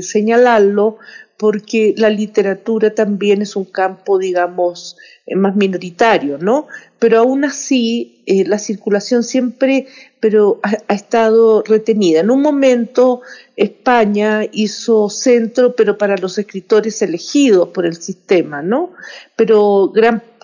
señalarlo, 0.00 0.98
porque 1.36 1.94
la 1.96 2.10
literatura 2.10 2.94
también 2.94 3.42
es 3.42 3.56
un 3.56 3.64
campo, 3.64 4.18
digamos, 4.18 4.96
eh, 5.26 5.34
más 5.34 5.56
minoritario, 5.56 6.38
¿no? 6.38 6.68
Pero 6.98 7.18
aún 7.18 7.44
así, 7.44 8.22
eh, 8.26 8.44
la 8.46 8.58
circulación 8.58 9.24
siempre 9.24 9.86
pero 10.20 10.58
ha, 10.62 10.94
estado 10.94 11.62
retenida. 11.62 12.20
En 12.20 12.30
un 12.30 12.40
momento, 12.40 13.20
España 13.56 14.46
hizo 14.52 15.10
centro, 15.10 15.76
pero 15.76 15.98
para 15.98 16.16
los 16.16 16.38
escritores 16.38 17.02
elegidos 17.02 17.68
por 17.68 17.84
el 17.84 17.96
sistema, 17.96 18.62
¿no? 18.62 18.94
Pero 19.36 19.92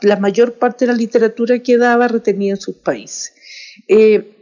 la 0.02 0.16
mayor 0.16 0.54
parte 0.54 0.84
de 0.84 0.92
la 0.92 0.98
literatura 0.98 1.60
quedaba 1.60 2.08
retenida 2.08 2.50
en 2.50 2.60
sus 2.60 2.76
países. 2.76 3.32
Eh, 3.88 4.34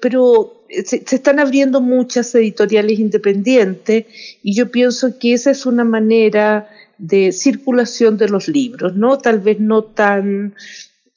pero 0.00 0.63
se, 0.84 1.04
están 1.10 1.38
abriendo 1.38 1.80
muchas 1.80 2.34
editoriales 2.34 2.98
independientes 2.98 4.06
y 4.42 4.54
yo 4.54 4.70
pienso 4.70 5.18
que 5.18 5.34
esa 5.34 5.50
es 5.50 5.66
una 5.66 5.84
manera 5.84 6.68
de 6.98 7.32
circulación 7.32 8.16
de 8.16 8.28
los 8.28 8.48
libros, 8.48 8.94
¿no? 8.94 9.18
Tal 9.18 9.40
vez 9.40 9.60
no 9.60 9.82
tan 9.82 10.54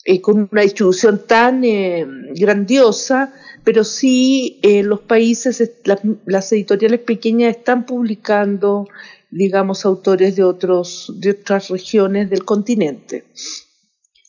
eh, 0.06 0.22
con 0.22 0.48
una 0.52 0.62
distribución 0.62 1.22
tan 1.28 1.64
eh, 1.64 2.06
grandiosa, 2.36 3.34
pero 3.64 3.84
sí 3.84 4.60
eh, 4.62 4.82
los 4.84 5.02
países, 5.02 5.72
las 6.26 6.52
editoriales 6.52 7.02
pequeñas 7.02 7.58
están 7.58 7.86
publicando, 7.86 8.88
digamos, 9.30 9.86
autores 9.86 10.36
de 10.36 10.44
otros 10.44 11.14
de 11.18 11.32
otras 11.32 11.70
regiones 11.70 12.30
del 12.30 12.46
continente. 12.46 13.26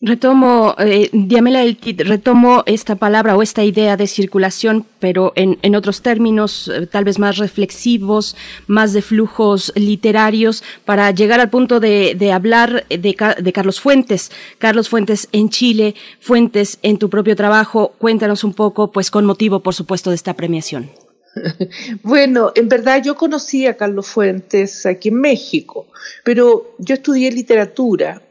Retomo, 0.01 0.77
eh, 0.79 1.11
Diamela 1.13 1.65
retomo 1.65 2.63
esta 2.67 2.95
palabra 2.95 3.37
o 3.37 3.43
esta 3.43 3.65
idea 3.65 3.97
de 3.97 4.07
circulación, 4.07 4.87
pero 5.01 5.33
en, 5.35 5.59
en 5.63 5.75
otros 5.75 6.03
términos 6.03 6.71
eh, 6.73 6.87
tal 6.87 7.03
vez 7.03 7.19
más 7.19 7.37
reflexivos, 7.39 8.37
más 8.69 8.93
de 8.93 9.03
flujos 9.03 9.73
literarios, 9.75 10.63
para 10.85 11.11
llegar 11.11 11.41
al 11.41 11.51
punto 11.51 11.81
de, 11.81 12.15
de 12.17 12.31
hablar 12.31 12.87
de, 12.89 13.17
de, 13.43 13.53
Carlos 13.53 13.81
Fuentes. 13.81 14.31
Carlos 14.59 14.89
Fuentes 14.89 15.29
en 15.33 15.49
Chile, 15.49 15.97
Fuentes 16.21 16.79
en 16.83 16.99
tu 16.99 17.11
propio 17.11 17.35
trabajo, 17.35 17.93
cuéntanos 17.99 18.45
un 18.45 18.55
poco, 18.55 18.93
pues 18.93 19.11
con 19.11 19.25
motivo, 19.25 19.65
por 19.65 19.75
supuesto, 19.75 20.11
de 20.11 20.17
esta 20.17 20.35
premiación. 20.35 20.91
Bueno, 22.05 22.53
en 22.55 22.69
verdad 22.69 23.03
yo 23.03 23.17
conocí 23.17 23.67
a 23.67 23.77
Carlos 23.77 24.07
Fuentes 24.07 24.87
aquí 24.87 25.09
en 25.09 25.21
México, 25.21 25.89
pero 26.25 26.75
yo 26.79 26.95
estudié 26.95 27.33
literatura 27.33 28.23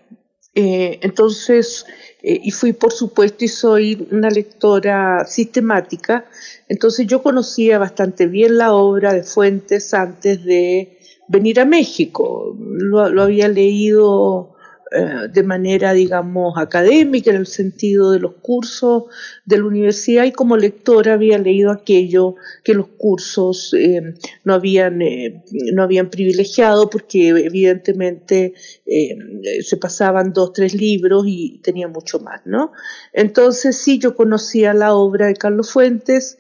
eh, 0.60 0.98
entonces, 1.04 1.86
eh, 2.24 2.40
y 2.44 2.50
fui 2.50 2.74
por 2.74 2.92
supuesto 2.92 3.46
y 3.46 3.48
soy 3.48 4.08
una 4.10 4.32
lectora 4.32 5.24
sistemática, 5.28 6.26
entonces 6.68 7.06
yo 7.06 7.22
conocía 7.22 7.78
bastante 7.78 8.26
bien 8.26 8.58
la 8.58 8.74
obra 8.74 9.14
de 9.14 9.22
Fuentes 9.22 9.94
antes 9.94 10.44
de 10.44 10.98
venir 11.28 11.60
a 11.60 11.66
México. 11.66 12.58
lo 12.58 13.22
había 13.22 13.48
leído 13.50 14.57
eh, 14.92 15.28
de 15.32 15.44
manera, 15.44 15.94
digamos, 15.94 16.58
académica, 16.58 17.30
en 17.30 17.38
el 17.38 17.48
sentido 17.48 18.12
de 18.12 18.20
los 18.20 18.36
cursos 18.36 19.04
de 19.46 19.58
la 19.58 19.66
universidad, 19.66 20.24
y 20.26 20.32
como 20.32 20.56
lectora 20.56 21.14
había 21.14 21.38
leído 21.38 21.72
aquello 21.72 22.36
que 22.64 22.74
los 22.74 22.88
cursos 22.98 23.74
eh, 23.74 24.14
no, 24.44 24.54
habían, 24.54 25.02
eh, 25.02 25.44
no 25.74 25.84
habían 25.84 26.10
privilegiado, 26.10 26.90
porque 26.90 27.30
evidentemente 27.30 28.54
se 28.86 29.78
pasaban 29.78 30.32
dos, 30.32 30.54
tres 30.54 30.74
libros 30.74 31.26
y 31.28 31.60
tenía 31.64 31.88
mucho 31.88 32.20
más, 32.20 32.42
¿no? 32.46 32.72
Entonces 33.14 33.78
sí, 33.78 34.00
yo 34.00 34.16
conocía 34.16 34.74
la 34.74 34.94
obra 34.94 35.28
de 35.28 35.36
Carlos 35.36 35.72
Fuentes, 35.72 36.38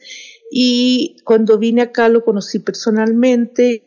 y 0.50 1.18
cuando 1.26 1.58
vine 1.58 1.82
acá 1.82 2.08
lo 2.08 2.24
conocí 2.24 2.60
personalmente 2.60 3.84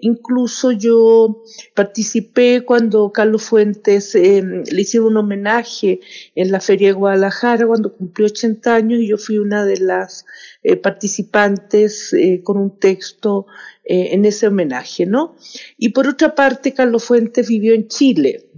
incluso 0.00 0.72
yo 0.72 1.42
participé 1.74 2.62
cuando 2.64 3.12
Carlos 3.12 3.44
Fuentes 3.44 4.14
eh, 4.14 4.42
le 4.42 4.80
hicieron 4.80 5.08
un 5.10 5.16
homenaje 5.18 6.00
en 6.34 6.50
la 6.50 6.60
Feria 6.60 6.88
de 6.88 6.94
Guadalajara 6.94 7.66
cuando 7.66 7.94
cumplió 7.94 8.26
80 8.26 8.74
años 8.74 9.00
y 9.00 9.08
yo 9.08 9.18
fui 9.18 9.38
una 9.38 9.64
de 9.64 9.78
las 9.78 10.26
eh, 10.62 10.76
participantes 10.76 12.12
eh, 12.12 12.40
con 12.42 12.56
un 12.56 12.78
texto 12.78 13.46
en 13.86 14.24
ese 14.24 14.46
homenaje, 14.46 15.04
¿no? 15.04 15.36
Y 15.76 15.90
por 15.90 16.08
otra 16.08 16.34
parte, 16.34 16.72
Carlos 16.72 17.04
Fuentes 17.04 17.46
vivió 17.46 17.74
en 17.74 17.86
Chile 17.86 18.48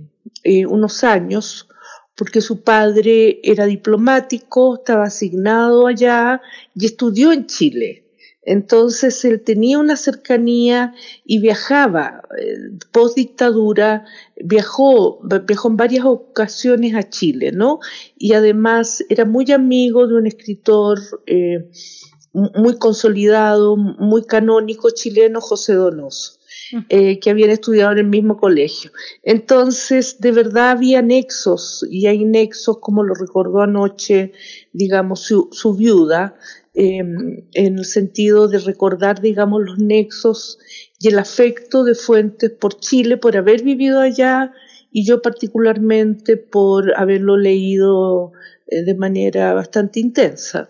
unos 0.68 1.02
años 1.02 1.68
porque 2.16 2.40
su 2.40 2.62
padre 2.62 3.40
era 3.42 3.66
diplomático, 3.66 4.76
estaba 4.76 5.04
asignado 5.04 5.88
allá 5.88 6.40
y 6.76 6.86
estudió 6.86 7.32
en 7.32 7.46
Chile. 7.46 8.05
Entonces 8.46 9.24
él 9.24 9.42
tenía 9.42 9.78
una 9.78 9.96
cercanía 9.96 10.94
y 11.24 11.40
viajaba. 11.40 12.22
Eh, 12.38 12.78
post 12.92 13.16
dictadura 13.16 14.04
viajó, 14.36 15.20
viajó 15.46 15.68
en 15.68 15.76
varias 15.76 16.04
ocasiones 16.06 16.94
a 16.94 17.02
Chile, 17.10 17.50
¿no? 17.52 17.80
Y 18.16 18.34
además 18.34 19.04
era 19.08 19.24
muy 19.24 19.50
amigo 19.50 20.06
de 20.06 20.14
un 20.14 20.26
escritor 20.28 21.00
eh, 21.26 21.68
muy 22.32 22.78
consolidado, 22.78 23.76
muy 23.76 24.24
canónico 24.24 24.90
chileno, 24.90 25.40
José 25.40 25.74
Donoso. 25.74 26.36
Eh, 26.88 27.20
que 27.20 27.30
habían 27.30 27.50
estudiado 27.50 27.92
en 27.92 27.98
el 27.98 28.06
mismo 28.06 28.36
colegio. 28.38 28.90
Entonces, 29.22 30.18
de 30.18 30.32
verdad 30.32 30.70
había 30.70 31.00
nexos, 31.00 31.86
y 31.88 32.06
hay 32.06 32.24
nexos, 32.24 32.78
como 32.80 33.04
lo 33.04 33.14
recordó 33.14 33.60
anoche, 33.60 34.32
digamos, 34.72 35.20
su, 35.20 35.48
su 35.52 35.74
viuda, 35.74 36.36
Em, 36.78 37.46
en 37.54 37.78
el 37.78 37.86
sentido 37.86 38.48
de 38.48 38.58
recordar, 38.58 39.22
digamos, 39.22 39.62
los 39.64 39.78
nexos 39.78 40.58
y 41.00 41.08
el 41.08 41.18
afecto 41.18 41.84
de 41.84 41.94
Fuentes 41.94 42.50
por 42.50 42.78
Chile, 42.78 43.16
por 43.16 43.34
haber 43.34 43.62
vivido 43.62 43.98
allá 44.02 44.52
y 44.92 45.06
yo 45.06 45.22
particularmente 45.22 46.36
por 46.36 46.92
haberlo 46.98 47.38
leído 47.38 48.32
eh, 48.66 48.82
de 48.82 48.94
manera 48.94 49.54
bastante 49.54 50.00
intensa. 50.00 50.68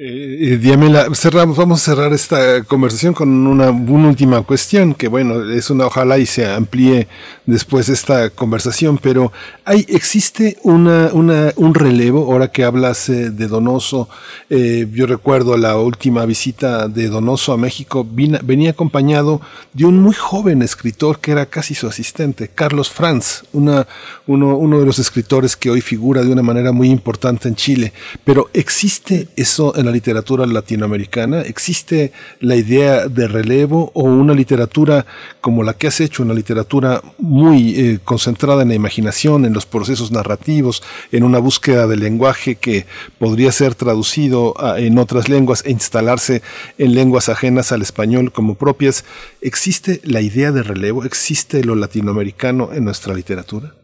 Eh, 0.00 0.60
eh, 0.62 1.14
cerramos, 1.16 1.56
vamos 1.56 1.82
a 1.82 1.84
cerrar 1.84 2.12
esta 2.12 2.62
conversación 2.62 3.14
con 3.14 3.48
una, 3.48 3.70
última 3.70 4.40
cuestión, 4.42 4.94
que 4.94 5.08
bueno, 5.08 5.50
es 5.50 5.70
una, 5.70 5.86
ojalá 5.86 6.18
y 6.18 6.26
se 6.26 6.46
amplíe 6.46 7.08
después 7.46 7.88
esta 7.88 8.30
conversación, 8.30 8.98
pero 8.98 9.32
hay, 9.64 9.84
existe 9.88 10.56
una, 10.62 11.10
una, 11.12 11.52
un 11.56 11.74
relevo, 11.74 12.30
ahora 12.32 12.52
que 12.52 12.62
hablas 12.62 13.08
eh, 13.08 13.30
de 13.30 13.48
Donoso, 13.48 14.08
eh, 14.48 14.86
yo 14.92 15.06
recuerdo 15.06 15.56
la 15.56 15.76
última 15.76 16.24
visita 16.26 16.86
de 16.86 17.08
Donoso 17.08 17.52
a 17.52 17.56
México, 17.56 18.06
venía 18.08 18.70
acompañado 18.70 19.40
de 19.72 19.84
un 19.84 20.00
muy 20.00 20.14
joven 20.14 20.62
escritor 20.62 21.18
que 21.18 21.32
era 21.32 21.46
casi 21.46 21.74
su 21.74 21.88
asistente, 21.88 22.48
Carlos 22.54 22.88
Franz, 22.88 23.42
uno, 23.52 23.84
uno 24.28 24.78
de 24.78 24.86
los 24.86 25.00
escritores 25.00 25.56
que 25.56 25.70
hoy 25.70 25.80
figura 25.80 26.22
de 26.22 26.30
una 26.30 26.44
manera 26.44 26.70
muy 26.70 26.88
importante 26.88 27.48
en 27.48 27.56
Chile, 27.56 27.92
pero 28.24 28.48
existe 28.52 29.26
eso 29.34 29.76
en 29.76 29.87
la 29.88 29.94
literatura 29.94 30.46
latinoamericana? 30.46 31.40
¿Existe 31.40 32.12
la 32.40 32.56
idea 32.56 33.08
de 33.08 33.26
relevo 33.26 33.90
o 33.94 34.02
una 34.02 34.34
literatura 34.34 35.06
como 35.40 35.62
la 35.62 35.74
que 35.74 35.86
has 35.86 36.00
hecho, 36.00 36.22
una 36.22 36.34
literatura 36.34 37.02
muy 37.18 37.74
eh, 37.74 37.98
concentrada 38.04 38.62
en 38.62 38.68
la 38.68 38.74
imaginación, 38.74 39.46
en 39.46 39.54
los 39.54 39.64
procesos 39.64 40.10
narrativos, 40.10 40.82
en 41.10 41.24
una 41.24 41.38
búsqueda 41.38 41.86
del 41.86 42.00
lenguaje 42.00 42.56
que 42.56 42.86
podría 43.18 43.50
ser 43.50 43.74
traducido 43.74 44.54
en 44.76 44.98
otras 44.98 45.28
lenguas 45.28 45.62
e 45.64 45.70
instalarse 45.70 46.42
en 46.76 46.94
lenguas 46.94 47.28
ajenas 47.28 47.72
al 47.72 47.82
español 47.82 48.30
como 48.30 48.56
propias? 48.56 49.04
¿Existe 49.40 50.00
la 50.04 50.20
idea 50.20 50.52
de 50.52 50.62
relevo? 50.62 51.04
¿Existe 51.04 51.64
lo 51.64 51.74
latinoamericano 51.74 52.70
en 52.74 52.84
nuestra 52.84 53.14
literatura? 53.14 53.74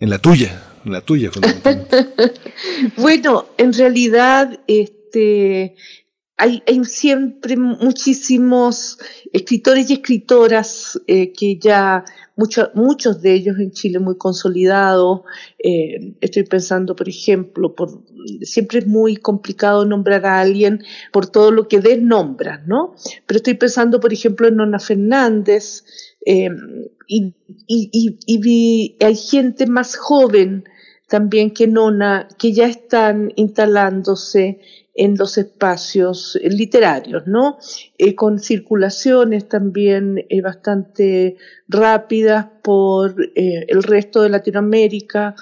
En 0.00 0.10
la 0.10 0.18
tuya, 0.18 0.62
la 0.90 1.00
tuya 1.00 1.30
bueno, 2.96 3.46
en 3.58 3.72
realidad, 3.72 4.60
este, 4.66 5.76
hay, 6.36 6.62
siempre 6.84 7.56
muchísimos 7.56 8.98
escritores 9.32 9.88
y 9.90 9.94
escritoras 9.94 11.00
eh, 11.06 11.32
que 11.32 11.58
ya, 11.58 12.04
muchos 12.74 13.22
de 13.22 13.32
ellos 13.32 13.58
en 13.58 13.72
Chile 13.72 13.98
muy 13.98 14.18
consolidados. 14.18 15.22
Eh, 15.58 16.14
estoy 16.20 16.44
pensando, 16.44 16.94
por 16.94 17.08
ejemplo, 17.08 17.74
por, 17.74 18.02
siempre 18.42 18.80
es 18.80 18.86
muy 18.86 19.16
complicado 19.16 19.86
nombrar 19.86 20.26
a 20.26 20.40
alguien 20.40 20.84
por 21.10 21.26
todo 21.26 21.50
lo 21.50 21.68
que 21.68 21.80
desnombra, 21.80 22.62
¿no? 22.66 22.94
Pero 23.26 23.38
estoy 23.38 23.54
pensando, 23.54 23.98
por 23.98 24.12
ejemplo, 24.12 24.46
en 24.46 24.56
Nona 24.56 24.78
Fernández, 24.78 25.84
eh, 26.26 26.50
y, 27.06 27.34
y, 27.66 28.18
y, 28.26 28.96
hay 29.02 29.16
gente 29.16 29.66
más 29.66 29.96
joven 29.96 30.64
también 31.08 31.52
que 31.52 31.66
Nona, 31.66 32.28
que 32.38 32.52
ya 32.52 32.66
están 32.66 33.32
instalándose 33.36 34.60
en 34.96 35.16
los 35.16 35.38
espacios 35.38 36.36
eh, 36.42 36.48
literarios, 36.50 37.26
¿no? 37.26 37.58
Eh, 37.98 38.14
con 38.14 38.38
circulaciones 38.38 39.48
también 39.48 40.24
eh, 40.28 40.40
bastante 40.40 41.36
rápidas 41.68 42.46
por 42.62 43.14
el 43.34 43.82
resto 43.82 44.22
de 44.22 44.30
Latinoamérica, 44.30 45.36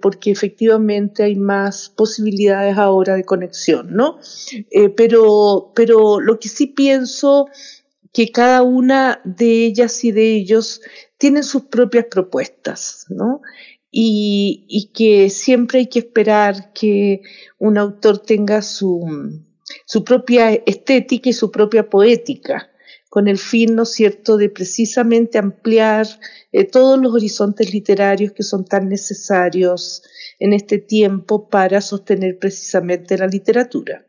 porque 0.00 0.30
efectivamente 0.30 1.24
hay 1.24 1.34
más 1.34 1.88
posibilidades 1.88 2.76
ahora 2.76 3.16
de 3.16 3.24
conexión, 3.24 3.94
¿no? 3.94 4.18
pero, 4.96 5.72
pero 5.74 6.20
lo 6.20 6.38
que 6.38 6.48
sí 6.48 6.68
pienso 6.68 7.48
que 8.12 8.30
cada 8.30 8.62
una 8.62 9.20
de 9.24 9.66
ellas 9.66 10.04
y 10.04 10.12
de 10.12 10.36
ellos 10.36 10.80
tienen 11.18 11.42
sus 11.42 11.62
propias 11.62 12.06
propuestas, 12.10 13.06
¿no? 13.08 13.40
Y, 13.96 14.90
que 14.92 15.30
siempre 15.30 15.78
hay 15.78 15.86
que 15.86 16.00
esperar 16.00 16.72
que 16.72 17.22
un 17.58 17.78
autor 17.78 18.18
tenga 18.18 18.60
su, 18.60 19.40
su 19.86 20.02
propia 20.02 20.50
estética 20.52 21.30
y 21.30 21.32
su 21.32 21.52
propia 21.52 21.88
poética, 21.88 22.72
con 23.08 23.28
el 23.28 23.38
fin, 23.38 23.76
¿no 23.76 23.84
es 23.84 23.92
cierto?, 23.92 24.36
de 24.36 24.48
precisamente 24.48 25.38
ampliar 25.38 26.08
eh, 26.50 26.64
todos 26.64 27.00
los 27.00 27.14
horizontes 27.14 27.72
literarios 27.72 28.32
que 28.32 28.42
son 28.42 28.64
tan 28.64 28.88
necesarios 28.88 30.02
en 30.40 30.54
este 30.54 30.78
tiempo 30.78 31.48
para 31.48 31.80
sostener 31.80 32.40
precisamente 32.40 33.16
la 33.16 33.28
literatura. 33.28 34.04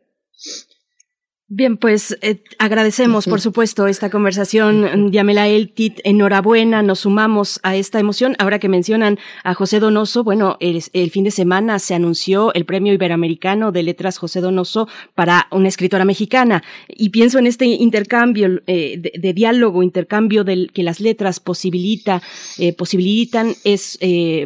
Bien, 1.48 1.78
pues 1.78 2.18
eh, 2.24 2.42
agradecemos, 2.58 3.28
por 3.28 3.40
supuesto, 3.40 3.86
esta 3.86 4.10
conversación. 4.10 5.12
Yamela 5.12 5.48
Eltit, 5.48 6.00
enhorabuena, 6.04 6.82
nos 6.82 7.02
sumamos 7.02 7.60
a 7.62 7.76
esta 7.76 8.00
emoción. 8.00 8.36
Ahora 8.40 8.58
que 8.58 8.68
mencionan 8.68 9.20
a 9.44 9.54
José 9.54 9.80
Donoso, 9.80 10.24
bueno, 10.24 10.58
el, 10.60 10.82
fin 11.12 11.24
de 11.24 11.30
semana 11.30 11.78
se 11.78 11.94
anunció 11.94 12.52
el 12.56 12.66
Premio 12.66 12.94
Iberoamericano 12.94 13.72
de 13.72 13.84
Letras 13.84 14.18
José 14.18 14.42
Donoso 14.42 14.88
para 15.14 15.46
una 15.52 15.68
escritora 15.68 16.04
mexicana. 16.04 16.64
Y 16.88 17.10
pienso 17.10 17.38
en 17.38 17.46
este 17.46 17.66
intercambio 17.66 18.64
eh, 18.66 19.12
de, 19.16 19.34
diálogo, 19.34 19.84
intercambio 19.84 20.44
del 20.44 20.72
que 20.74 20.82
las 20.82 21.00
letras 21.00 21.40
posibilita, 21.40 22.24
eh, 22.58 22.74
posibilitan, 22.74 23.54
es 23.64 24.00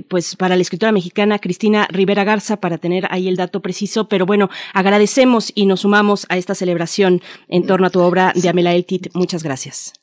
pues 0.10 0.36
para 0.36 0.58
la 0.58 0.62
escritora 0.62 0.92
mexicana 0.92 1.40
Cristina 1.40 1.88
Rivera 1.90 2.26
Garza, 2.26 2.60
para 2.60 2.78
tener 2.78 3.08
ahí 3.10 3.30
el 3.30 3.38
dato 3.38 3.62
preciso. 3.62 4.10
Pero 4.10 4.26
bueno, 4.26 4.50
agradecemos 4.74 5.54
y 5.56 5.66
nos 5.66 5.80
sumamos 5.80 6.26
a 6.28 6.36
esta 6.36 6.56
celebración 6.56 6.89
en 6.98 7.66
torno 7.66 7.88
a 7.88 7.90
tu 7.90 8.00
obra 8.00 8.34
de 8.36 8.50
Amela 8.50 8.74
Eltit. 8.74 9.08
Muchas 9.14 9.44
gracias. 9.44 9.94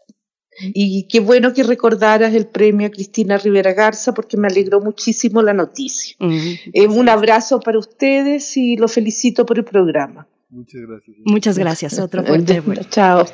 Y 0.58 1.06
qué 1.08 1.20
bueno 1.20 1.52
que 1.52 1.62
recordaras 1.62 2.32
el 2.34 2.46
premio 2.46 2.86
a 2.86 2.90
Cristina 2.90 3.36
Rivera 3.36 3.74
Garza 3.74 4.14
porque 4.14 4.36
me 4.36 4.48
alegró 4.48 4.80
muchísimo 4.80 5.42
la 5.42 5.52
noticia. 5.52 6.16
Eh, 6.18 6.86
un 6.86 7.08
abrazo 7.08 7.60
para 7.60 7.78
ustedes 7.78 8.56
y 8.56 8.76
los 8.76 8.92
felicito 8.92 9.44
por 9.44 9.58
el 9.58 9.64
programa. 9.64 10.26
Muchas 10.48 10.80
gracias. 10.80 11.16
Muchas 11.24 11.58
gracias. 11.58 11.98
Otro 11.98 12.24
fuerte. 12.24 12.62
Chao. 12.88 13.26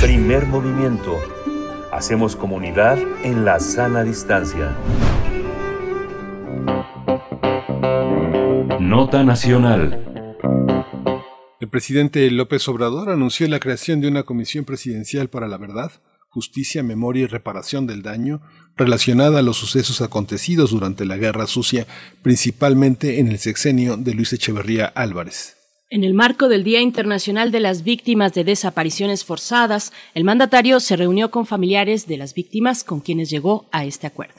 Primer 0.00 0.46
movimiento. 0.46 1.18
Hacemos 1.90 2.36
comunidad 2.36 2.98
en 3.24 3.44
la 3.44 3.58
sana 3.58 4.04
distancia. 4.04 4.76
Nota 8.78 9.24
Nacional. 9.24 10.17
El 11.60 11.68
presidente 11.68 12.30
López 12.30 12.68
Obrador 12.68 13.10
anunció 13.10 13.48
la 13.48 13.58
creación 13.58 14.00
de 14.00 14.06
una 14.06 14.22
comisión 14.22 14.64
presidencial 14.64 15.28
para 15.28 15.48
la 15.48 15.58
verdad, 15.58 15.90
justicia, 16.28 16.84
memoria 16.84 17.24
y 17.24 17.26
reparación 17.26 17.84
del 17.88 18.02
daño 18.02 18.40
relacionada 18.76 19.40
a 19.40 19.42
los 19.42 19.56
sucesos 19.56 20.00
acontecidos 20.00 20.70
durante 20.70 21.04
la 21.04 21.16
Guerra 21.16 21.48
Sucia, 21.48 21.88
principalmente 22.22 23.18
en 23.18 23.26
el 23.26 23.40
sexenio 23.40 23.96
de 23.96 24.14
Luis 24.14 24.32
Echeverría 24.32 24.86
Álvarez. 24.86 25.56
En 25.90 26.04
el 26.04 26.14
marco 26.14 26.48
del 26.48 26.62
Día 26.62 26.80
Internacional 26.80 27.50
de 27.50 27.58
las 27.58 27.82
Víctimas 27.82 28.34
de 28.34 28.44
Desapariciones 28.44 29.24
Forzadas, 29.24 29.92
el 30.14 30.22
mandatario 30.22 30.78
se 30.78 30.94
reunió 30.94 31.32
con 31.32 31.44
familiares 31.44 32.06
de 32.06 32.18
las 32.18 32.34
víctimas 32.34 32.84
con 32.84 33.00
quienes 33.00 33.30
llegó 33.30 33.66
a 33.72 33.84
este 33.84 34.06
acuerdo. 34.06 34.37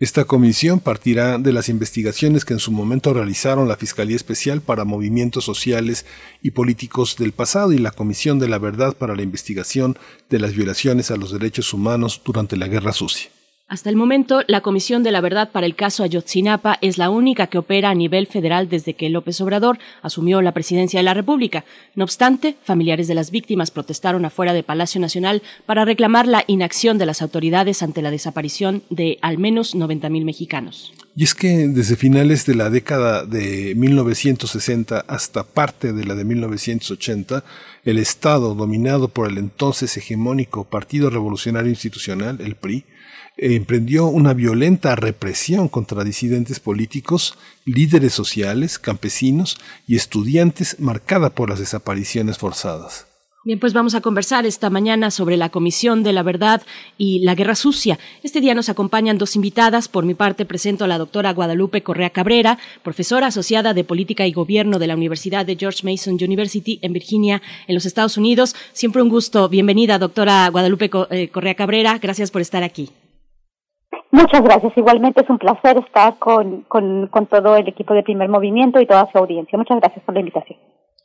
Esta 0.00 0.26
comisión 0.26 0.78
partirá 0.78 1.38
de 1.38 1.52
las 1.52 1.68
investigaciones 1.68 2.44
que 2.44 2.52
en 2.52 2.60
su 2.60 2.70
momento 2.70 3.12
realizaron 3.12 3.66
la 3.66 3.76
Fiscalía 3.76 4.14
Especial 4.14 4.60
para 4.60 4.84
Movimientos 4.84 5.44
Sociales 5.44 6.06
y 6.40 6.52
Políticos 6.52 7.16
del 7.18 7.32
pasado 7.32 7.72
y 7.72 7.78
la 7.78 7.90
Comisión 7.90 8.38
de 8.38 8.46
la 8.46 8.58
Verdad 8.58 8.96
para 8.96 9.16
la 9.16 9.22
Investigación 9.22 9.98
de 10.30 10.38
las 10.38 10.54
Violaciones 10.54 11.10
a 11.10 11.16
los 11.16 11.32
Derechos 11.32 11.72
Humanos 11.72 12.22
durante 12.24 12.56
la 12.56 12.68
Guerra 12.68 12.92
Sucia. 12.92 13.28
Hasta 13.68 13.90
el 13.90 13.96
momento, 13.96 14.40
la 14.46 14.62
Comisión 14.62 15.02
de 15.02 15.12
la 15.12 15.20
Verdad 15.20 15.50
para 15.52 15.66
el 15.66 15.74
caso 15.74 16.02
Ayotzinapa 16.02 16.78
es 16.80 16.96
la 16.96 17.10
única 17.10 17.48
que 17.48 17.58
opera 17.58 17.90
a 17.90 17.94
nivel 17.94 18.26
federal 18.26 18.70
desde 18.70 18.94
que 18.94 19.10
López 19.10 19.42
Obrador 19.42 19.78
asumió 20.00 20.40
la 20.40 20.52
presidencia 20.52 21.00
de 21.00 21.04
la 21.04 21.12
República. 21.12 21.66
No 21.94 22.04
obstante, 22.04 22.56
familiares 22.64 23.08
de 23.08 23.14
las 23.14 23.30
víctimas 23.30 23.70
protestaron 23.70 24.24
afuera 24.24 24.54
de 24.54 24.62
Palacio 24.62 25.02
Nacional 25.02 25.42
para 25.66 25.84
reclamar 25.84 26.26
la 26.26 26.44
inacción 26.46 26.96
de 26.96 27.04
las 27.04 27.20
autoridades 27.20 27.82
ante 27.82 28.00
la 28.00 28.10
desaparición 28.10 28.84
de 28.88 29.18
al 29.20 29.36
menos 29.36 29.74
90.000 29.74 30.24
mexicanos. 30.24 30.94
Y 31.14 31.24
es 31.24 31.34
que 31.34 31.68
desde 31.68 31.96
finales 31.96 32.46
de 32.46 32.54
la 32.54 32.70
década 32.70 33.26
de 33.26 33.74
1960 33.76 35.00
hasta 35.06 35.42
parte 35.42 35.92
de 35.92 36.06
la 36.06 36.14
de 36.14 36.24
1980, 36.24 37.44
el 37.84 37.98
Estado, 37.98 38.54
dominado 38.54 39.08
por 39.08 39.28
el 39.28 39.36
entonces 39.36 39.94
hegemónico 39.98 40.64
Partido 40.64 41.10
Revolucionario 41.10 41.68
Institucional, 41.68 42.40
el 42.40 42.54
PRI, 42.54 42.86
emprendió 43.38 44.06
una 44.06 44.34
violenta 44.34 44.96
represión 44.96 45.68
contra 45.68 46.04
disidentes 46.04 46.60
políticos, 46.60 47.38
líderes 47.64 48.12
sociales, 48.12 48.78
campesinos 48.78 49.58
y 49.86 49.96
estudiantes 49.96 50.80
marcada 50.80 51.30
por 51.30 51.48
las 51.48 51.60
desapariciones 51.60 52.38
forzadas. 52.38 53.06
Bien, 53.44 53.60
pues 53.60 53.72
vamos 53.72 53.94
a 53.94 54.02
conversar 54.02 54.44
esta 54.44 54.68
mañana 54.68 55.10
sobre 55.10 55.36
la 55.36 55.48
Comisión 55.48 56.02
de 56.02 56.12
la 56.12 56.22
Verdad 56.22 56.60
y 56.98 57.20
la 57.20 57.34
Guerra 57.34 57.54
Sucia. 57.54 57.98
Este 58.22 58.42
día 58.42 58.54
nos 58.54 58.68
acompañan 58.68 59.16
dos 59.16 59.36
invitadas. 59.36 59.88
Por 59.88 60.04
mi 60.04 60.12
parte 60.14 60.44
presento 60.44 60.84
a 60.84 60.88
la 60.88 60.98
doctora 60.98 61.32
Guadalupe 61.32 61.82
Correa 61.82 62.10
Cabrera, 62.10 62.58
profesora 62.82 63.28
asociada 63.28 63.72
de 63.72 63.84
Política 63.84 64.26
y 64.26 64.32
Gobierno 64.32 64.78
de 64.78 64.88
la 64.88 64.96
Universidad 64.96 65.46
de 65.46 65.56
George 65.56 65.80
Mason 65.82 66.18
University 66.20 66.78
en 66.82 66.92
Virginia, 66.92 67.40
en 67.68 67.74
los 67.74 67.86
Estados 67.86 68.18
Unidos. 68.18 68.54
Siempre 68.74 69.00
un 69.00 69.08
gusto. 69.08 69.48
Bienvenida, 69.48 69.98
doctora 69.98 70.48
Guadalupe 70.50 70.90
eh, 71.10 71.28
Correa 71.28 71.54
Cabrera. 71.54 71.98
Gracias 71.98 72.30
por 72.30 72.42
estar 72.42 72.64
aquí. 72.64 72.90
Muchas 74.10 74.42
gracias. 74.42 74.72
Igualmente 74.76 75.22
es 75.22 75.30
un 75.30 75.38
placer 75.38 75.78
estar 75.78 76.18
con, 76.18 76.62
con, 76.62 77.08
todo 77.26 77.56
el 77.56 77.68
equipo 77.68 77.94
de 77.94 78.02
Primer 78.02 78.28
Movimiento 78.28 78.80
y 78.80 78.86
toda 78.86 79.10
su 79.12 79.18
audiencia. 79.18 79.58
Muchas 79.58 79.80
gracias 79.80 80.04
por 80.04 80.14
la 80.14 80.20
invitación. 80.20 80.58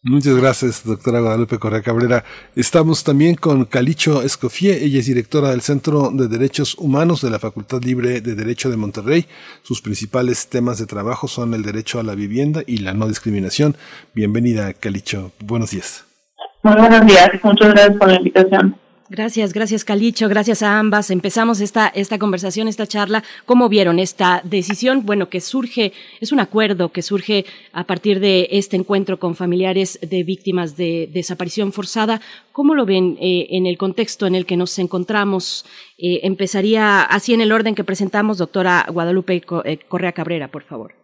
Muchas 0.05 0.35
gracias, 0.35 0.85
doctora 0.85 1.21
Guadalupe 1.21 1.59
Correa 1.59 1.81
Cabrera. 1.81 2.25
Estamos 2.57 3.05
también 3.05 3.35
con 3.35 3.63
Calicho 3.63 4.21
Escofié, 4.21 4.83
ella 4.83 4.99
es 4.99 5.05
directora 5.05 5.51
del 5.51 5.61
Centro 5.61 6.11
de 6.11 6.27
Derechos 6.27 6.75
Humanos 6.77 7.21
de 7.21 7.29
la 7.29 7.39
Facultad 7.39 7.81
Libre 7.81 8.19
de 8.19 8.35
Derecho 8.35 8.69
de 8.69 8.75
Monterrey. 8.75 9.25
Sus 9.61 9.81
principales 9.81 10.49
temas 10.49 10.77
de 10.77 10.87
trabajo 10.87 11.29
son 11.29 11.53
el 11.53 11.63
derecho 11.63 12.01
a 12.01 12.03
la 12.03 12.15
vivienda 12.15 12.63
y 12.67 12.79
la 12.79 12.93
no 12.93 13.07
discriminación. 13.07 13.77
Bienvenida, 14.13 14.73
Calicho. 14.73 15.31
Buenos 15.39 15.71
días. 15.71 16.05
Muy 16.63 16.75
buenos 16.75 17.05
días. 17.05 17.29
Muchas 17.41 17.69
gracias 17.73 17.97
por 17.97 18.09
la 18.09 18.15
invitación. 18.15 18.82
Gracias, 19.15 19.53
gracias 19.53 19.85
Calicho, 19.85 20.27
gracias 20.27 20.63
a 20.63 20.79
ambas. 20.79 21.11
Empezamos 21.11 21.61
esta, 21.61 21.87
esta 21.87 22.17
conversación, 22.17 22.67
esta 22.67 22.87
charla. 22.87 23.21
¿Cómo 23.45 23.69
vieron 23.69 23.99
esta 23.99 24.41
decisión? 24.43 25.05
Bueno, 25.05 25.29
que 25.29 25.39
surge, 25.39 25.91
es 26.19 26.31
un 26.31 26.39
acuerdo 26.39 26.89
que 26.89 27.03
surge 27.03 27.45
a 27.73 27.83
partir 27.83 28.19
de 28.19 28.47
este 28.49 28.75
encuentro 28.75 29.19
con 29.19 29.35
familiares 29.35 29.99
de 30.01 30.23
víctimas 30.23 30.77
de 30.77 31.11
desaparición 31.13 31.73
forzada. 31.73 32.21
¿Cómo 32.53 32.73
lo 32.73 32.87
ven 32.87 33.15
eh, 33.21 33.49
en 33.51 33.67
el 33.67 33.77
contexto 33.77 34.25
en 34.25 34.33
el 34.33 34.47
que 34.47 34.57
nos 34.57 34.79
encontramos? 34.79 35.63
Eh, 35.99 36.21
empezaría 36.23 37.03
así 37.03 37.35
en 37.35 37.41
el 37.41 37.51
orden 37.51 37.75
que 37.75 37.83
presentamos, 37.83 38.39
doctora 38.39 38.83
Guadalupe 38.91 39.43
eh, 39.65 39.77
Correa 39.87 40.13
Cabrera, 40.13 40.47
por 40.47 40.63
favor. 40.63 40.95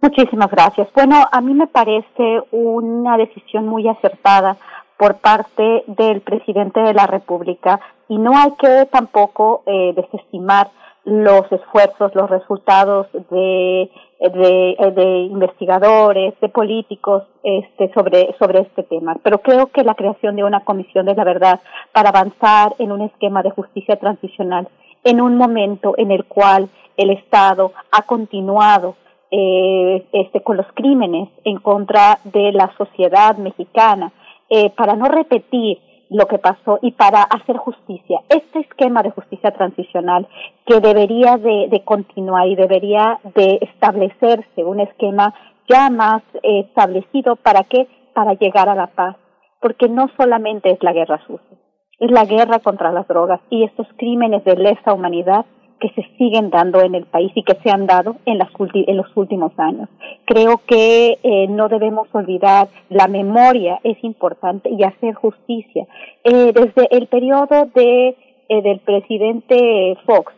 Muchísimas 0.00 0.50
gracias. 0.50 0.88
Bueno, 0.94 1.22
a 1.30 1.40
mí 1.42 1.52
me 1.52 1.66
parece 1.66 2.40
una 2.50 3.18
decisión 3.18 3.66
muy 3.66 3.86
acertada 3.86 4.56
por 4.98 5.18
parte 5.18 5.84
del 5.86 6.20
presidente 6.20 6.80
de 6.80 6.92
la 6.92 7.06
República 7.06 7.80
y 8.08 8.18
no 8.18 8.36
hay 8.36 8.50
que 8.58 8.86
tampoco 8.90 9.62
eh, 9.64 9.94
desestimar 9.94 10.68
los 11.04 11.50
esfuerzos, 11.50 12.14
los 12.14 12.28
resultados 12.28 13.06
de, 13.30 13.90
de, 14.20 15.28
investigadores, 15.30 16.34
de 16.40 16.48
políticos 16.50 17.22
este, 17.42 17.90
sobre, 17.94 18.34
sobre 18.38 18.60
este 18.60 18.82
tema. 18.82 19.16
Pero 19.22 19.38
creo 19.38 19.68
que 19.68 19.84
la 19.84 19.94
creación 19.94 20.36
de 20.36 20.44
una 20.44 20.64
comisión 20.64 21.06
de 21.06 21.14
la 21.14 21.24
verdad 21.24 21.60
para 21.92 22.10
avanzar 22.10 22.74
en 22.78 22.92
un 22.92 23.02
esquema 23.02 23.42
de 23.42 23.50
justicia 23.50 23.96
transicional 23.96 24.68
en 25.04 25.20
un 25.20 25.36
momento 25.36 25.94
en 25.96 26.10
el 26.10 26.24
cual 26.24 26.68
el 26.96 27.10
Estado 27.10 27.72
ha 27.92 28.02
continuado 28.02 28.96
eh, 29.30 30.06
este, 30.12 30.42
con 30.42 30.56
los 30.56 30.66
crímenes 30.74 31.28
en 31.44 31.58
contra 31.58 32.18
de 32.24 32.52
la 32.52 32.72
sociedad 32.76 33.36
mexicana, 33.36 34.12
eh, 34.50 34.70
para 34.70 34.94
no 34.96 35.06
repetir 35.06 35.78
lo 36.10 36.26
que 36.26 36.38
pasó 36.38 36.78
y 36.82 36.92
para 36.92 37.22
hacer 37.22 37.56
justicia. 37.56 38.20
Este 38.28 38.60
esquema 38.60 39.02
de 39.02 39.10
justicia 39.10 39.50
transicional 39.50 40.26
que 40.66 40.80
debería 40.80 41.36
de, 41.36 41.82
continuar 41.84 42.48
y 42.48 42.56
debería 42.56 43.20
de 43.34 43.58
establecerse 43.60 44.64
un 44.64 44.80
esquema 44.80 45.34
ya 45.68 45.90
más 45.90 46.22
eh, 46.42 46.60
establecido 46.60 47.36
para 47.36 47.64
qué? 47.64 47.86
Para 48.14 48.34
llegar 48.34 48.68
a 48.68 48.74
la 48.74 48.88
paz. 48.88 49.16
Porque 49.60 49.88
no 49.88 50.08
solamente 50.16 50.70
es 50.70 50.82
la 50.82 50.92
guerra 50.92 51.20
sucia, 51.26 51.58
es 51.98 52.10
la 52.10 52.24
guerra 52.24 52.60
contra 52.60 52.92
las 52.92 53.06
drogas 53.08 53.40
y 53.50 53.64
estos 53.64 53.86
crímenes 53.96 54.44
de 54.44 54.56
lesa 54.56 54.94
humanidad 54.94 55.44
que 55.78 55.88
se 55.90 56.02
siguen 56.16 56.50
dando 56.50 56.80
en 56.80 56.94
el 56.94 57.04
país 57.04 57.32
y 57.34 57.42
que 57.42 57.56
se 57.62 57.70
han 57.70 57.86
dado 57.86 58.16
en, 58.26 58.38
las 58.38 58.48
en 58.74 58.96
los 58.96 59.06
últimos 59.16 59.52
años. 59.58 59.88
Creo 60.24 60.60
que 60.66 61.18
eh, 61.22 61.46
no 61.48 61.68
debemos 61.68 62.08
olvidar, 62.12 62.68
la 62.88 63.08
memoria 63.08 63.80
es 63.84 64.02
importante 64.02 64.70
y 64.70 64.82
hacer 64.82 65.14
justicia. 65.14 65.86
Eh, 66.24 66.52
desde 66.52 66.88
el 66.96 67.06
periodo 67.06 67.66
de, 67.74 68.16
eh, 68.48 68.62
del 68.62 68.80
presidente 68.80 69.96
Fox, 70.04 70.32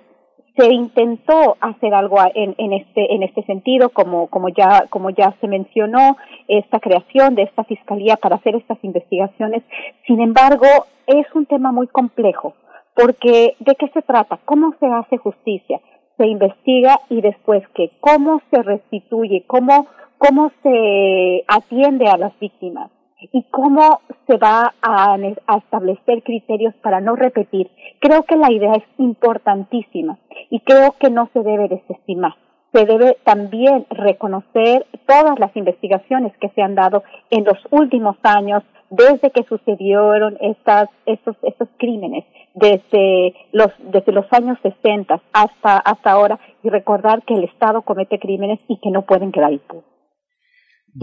se 0.56 0.72
intentó 0.72 1.56
hacer 1.60 1.94
algo 1.94 2.18
en, 2.34 2.54
en, 2.58 2.72
este 2.72 3.14
en 3.14 3.22
este 3.22 3.42
sentido 3.44 3.90
como 3.90 4.26
como 4.26 4.48
ya 4.48 4.86
como 4.90 5.10
ya 5.10 5.34
se 5.40 5.46
mencionó 5.46 6.16
esta 6.48 6.80
creación 6.80 7.34
de 7.34 7.42
esta 7.42 7.64
fiscalía 7.64 8.16
para 8.16 8.36
hacer 8.36 8.56
estas 8.56 8.76
investigaciones 8.82 9.62
sin 10.06 10.20
embargo 10.20 10.66
es 11.06 11.24
un 11.34 11.46
tema 11.46 11.72
muy 11.72 11.86
complejo 11.86 12.54
porque 13.00 13.56
¿de 13.60 13.74
qué 13.76 13.88
se 13.94 14.02
trata? 14.02 14.38
¿Cómo 14.44 14.74
se 14.78 14.86
hace 14.86 15.16
justicia? 15.16 15.80
Se 16.18 16.26
investiga 16.26 17.00
y 17.08 17.22
después 17.22 17.62
qué, 17.74 17.92
cómo 18.00 18.42
se 18.50 18.62
restituye, 18.62 19.44
cómo, 19.46 19.86
cómo 20.18 20.52
se 20.62 21.44
atiende 21.48 22.08
a 22.08 22.18
las 22.18 22.38
víctimas 22.38 22.90
y 23.32 23.44
cómo 23.50 24.00
se 24.26 24.36
va 24.36 24.74
a, 24.82 25.14
a, 25.14 25.56
establecer 25.56 26.22
criterios 26.22 26.74
para 26.82 27.00
no 27.00 27.16
repetir. 27.16 27.70
Creo 28.00 28.24
que 28.24 28.36
la 28.36 28.52
idea 28.52 28.74
es 28.74 28.84
importantísima 28.98 30.18
y 30.50 30.60
creo 30.60 30.94
que 30.98 31.10
no 31.10 31.30
se 31.32 31.42
debe 31.42 31.68
desestimar. 31.68 32.34
Se 32.72 32.84
debe 32.84 33.16
también 33.24 33.86
reconocer 33.90 34.86
todas 35.06 35.38
las 35.38 35.56
investigaciones 35.56 36.36
que 36.38 36.50
se 36.50 36.62
han 36.62 36.74
dado 36.74 37.02
en 37.30 37.44
los 37.44 37.58
últimos 37.70 38.16
años 38.22 38.62
desde 38.90 39.30
que 39.30 39.44
sucedieron 39.44 40.36
estas, 40.40 40.88
estos, 41.06 41.36
estos 41.42 41.68
crímenes 41.78 42.24
desde 42.54 43.34
los, 43.52 43.68
desde 43.78 44.12
los 44.12 44.26
años 44.32 44.58
60 44.62 45.22
hasta, 45.32 45.78
hasta 45.78 46.10
ahora 46.10 46.40
y 46.62 46.68
recordar 46.68 47.22
que 47.22 47.34
el 47.34 47.44
Estado 47.44 47.82
comete 47.82 48.18
crímenes 48.18 48.58
y 48.68 48.78
que 48.80 48.90
no 48.90 49.06
pueden 49.06 49.32
quedar 49.32 49.52
impunes. 49.52 49.84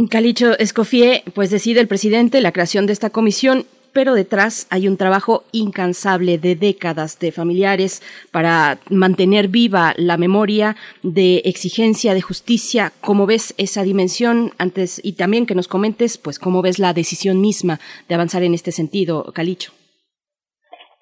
Calicho 0.10 0.58
Escofié, 0.60 1.24
pues 1.34 1.50
decide 1.50 1.80
el 1.80 1.88
presidente 1.88 2.42
la 2.42 2.52
creación 2.52 2.86
de 2.86 2.94
esta 2.94 3.10
comisión 3.10 3.64
pero 3.98 4.14
detrás 4.14 4.68
hay 4.70 4.88
un 4.88 4.96
trabajo 4.96 5.44
incansable 5.52 6.38
de 6.38 6.56
décadas 6.56 7.18
de 7.18 7.32
familiares 7.32 8.04
para 8.30 8.78
mantener 8.92 9.48
viva 9.48 9.96
la 9.98 10.18
memoria 10.18 10.76
de 11.02 11.38
exigencia 11.46 12.14
de 12.14 12.22
justicia. 12.22 12.94
¿Cómo 13.02 13.26
ves 13.26 13.56
esa 13.58 13.82
dimensión 13.82 14.52
antes 14.60 15.02
y 15.04 15.14
también 15.14 15.48
que 15.48 15.56
nos 15.56 15.68
comentes, 15.68 16.20
pues, 16.20 16.38
cómo 16.38 16.62
ves 16.62 16.78
la 16.78 16.94
decisión 16.94 17.42
misma 17.42 17.80
de 18.08 18.14
avanzar 18.14 18.44
en 18.44 18.54
este 18.54 18.72
sentido, 18.72 19.32
Calicho? 19.34 19.72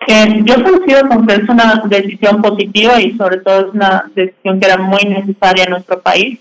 Eh, 0.07 0.41
yo 0.45 0.63
considero 0.63 1.09
que 1.27 1.33
es 1.33 1.49
una 1.49 1.83
decisión 1.89 2.41
positiva 2.41 3.01
y 3.01 3.11
sobre 3.17 3.39
todo 3.41 3.67
es 3.67 3.73
una 3.73 4.09
decisión 4.15 4.57
que 4.57 4.67
era 4.67 4.77
muy 4.77 5.03
necesaria 5.03 5.65
en 5.65 5.71
nuestro 5.71 5.99
país, 5.99 6.39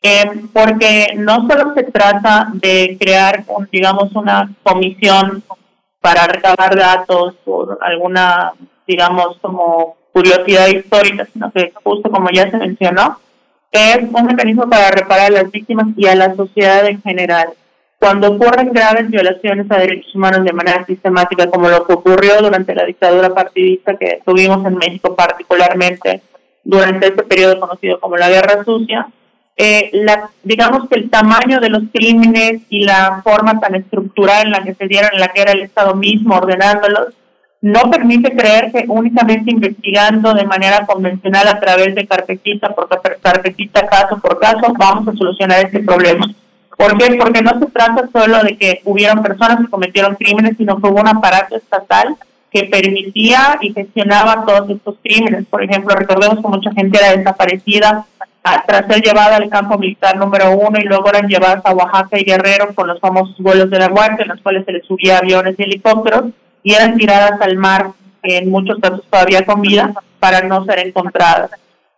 eh, 0.00 0.30
porque 0.50 1.08
no 1.18 1.46
solo 1.46 1.74
se 1.74 1.82
trata 1.82 2.48
de 2.54 2.96
crear, 2.98 3.44
digamos, 3.70 4.10
una 4.14 4.50
comisión 4.62 5.44
para 6.04 6.26
recabar 6.26 6.76
datos 6.76 7.34
por 7.46 7.78
alguna, 7.80 8.52
digamos, 8.86 9.38
como 9.40 9.96
curiosidad 10.12 10.68
histórica, 10.68 11.26
sino 11.32 11.50
que 11.50 11.72
justo 11.82 12.10
como 12.10 12.28
ya 12.28 12.50
se 12.50 12.58
mencionó, 12.58 13.18
es 13.72 14.00
un 14.12 14.26
mecanismo 14.26 14.68
para 14.68 14.90
reparar 14.90 15.28
a 15.28 15.42
las 15.42 15.50
víctimas 15.50 15.86
y 15.96 16.06
a 16.06 16.14
la 16.14 16.34
sociedad 16.34 16.86
en 16.86 17.00
general. 17.00 17.54
Cuando 17.98 18.32
ocurren 18.32 18.74
graves 18.74 19.08
violaciones 19.08 19.64
a 19.70 19.78
derechos 19.78 20.14
humanos 20.14 20.44
de 20.44 20.52
manera 20.52 20.84
sistemática, 20.84 21.48
como 21.48 21.70
lo 21.70 21.86
que 21.86 21.94
ocurrió 21.94 22.42
durante 22.42 22.74
la 22.74 22.84
dictadura 22.84 23.30
partidista 23.30 23.96
que 23.96 24.20
tuvimos 24.26 24.62
en 24.66 24.76
México 24.76 25.16
particularmente 25.16 26.20
durante 26.64 27.06
este 27.06 27.22
periodo 27.22 27.58
conocido 27.60 27.98
como 27.98 28.18
la 28.18 28.28
Guerra 28.28 28.62
Sucia, 28.62 29.06
eh, 29.56 29.90
la, 29.92 30.30
digamos 30.42 30.88
que 30.88 30.96
el 30.98 31.10
tamaño 31.10 31.60
de 31.60 31.70
los 31.70 31.82
crímenes 31.92 32.62
y 32.68 32.84
la 32.84 33.20
forma 33.22 33.60
tan 33.60 33.74
estructural 33.74 34.46
en 34.46 34.52
la 34.52 34.62
que 34.62 34.74
se 34.74 34.86
dieron, 34.86 35.10
en 35.12 35.20
la 35.20 35.28
que 35.28 35.42
era 35.42 35.52
el 35.52 35.62
Estado 35.62 35.94
mismo 35.94 36.36
ordenándolos, 36.36 37.14
no 37.60 37.90
permite 37.90 38.36
creer 38.36 38.72
que 38.72 38.84
únicamente 38.88 39.50
investigando 39.50 40.34
de 40.34 40.44
manera 40.44 40.84
convencional 40.84 41.48
a 41.48 41.60
través 41.60 41.94
de 41.94 42.06
carpetita 42.06 42.74
por 42.74 42.88
carpetita, 43.22 43.86
caso 43.86 44.18
por 44.18 44.38
caso, 44.38 44.74
vamos 44.76 45.08
a 45.08 45.16
solucionar 45.16 45.64
este 45.64 45.80
problema 45.80 46.26
¿Por 46.76 46.98
qué? 46.98 47.16
Porque 47.16 47.42
no 47.42 47.58
se 47.58 47.66
trata 47.66 48.08
solo 48.12 48.42
de 48.42 48.56
que 48.56 48.80
hubieran 48.84 49.22
personas 49.22 49.58
que 49.58 49.70
cometieron 49.70 50.16
crímenes, 50.16 50.56
sino 50.56 50.80
que 50.80 50.88
hubo 50.88 51.00
un 51.00 51.08
aparato 51.08 51.56
estatal 51.56 52.16
que 52.50 52.64
permitía 52.64 53.58
y 53.60 53.72
gestionaba 53.72 54.44
todos 54.44 54.70
estos 54.70 54.96
crímenes. 55.02 55.46
Por 55.46 55.62
ejemplo, 55.62 55.94
recordemos 55.94 56.40
que 56.40 56.48
mucha 56.48 56.72
gente 56.72 56.98
era 56.98 57.16
desaparecida 57.16 58.06
tras 58.66 58.86
ser 58.86 59.02
llevada 59.02 59.36
al 59.36 59.48
campo 59.48 59.78
militar 59.78 60.16
número 60.16 60.52
uno 60.52 60.78
y 60.78 60.84
luego 60.84 61.08
eran 61.08 61.28
llevadas 61.28 61.64
a 61.64 61.72
Oaxaca 61.72 62.18
y 62.18 62.24
Guerrero 62.24 62.74
con 62.74 62.86
los 62.86 63.00
famosos 63.00 63.36
vuelos 63.38 63.70
de 63.70 63.78
la 63.78 63.88
muerte, 63.88 64.22
en 64.22 64.28
los 64.28 64.40
cuales 64.42 64.64
se 64.66 64.72
les 64.72 64.86
subía 64.86 65.18
aviones 65.18 65.54
y 65.58 65.62
helicópteros 65.62 66.24
y 66.62 66.74
eran 66.74 66.96
tiradas 66.96 67.40
al 67.40 67.56
mar, 67.56 67.92
en 68.22 68.50
muchos 68.50 68.78
casos 68.80 69.02
todavía 69.10 69.44
con 69.44 69.62
vida, 69.62 69.94
para 70.18 70.42
no 70.42 70.64
ser 70.64 70.80
encontradas. 70.80 71.50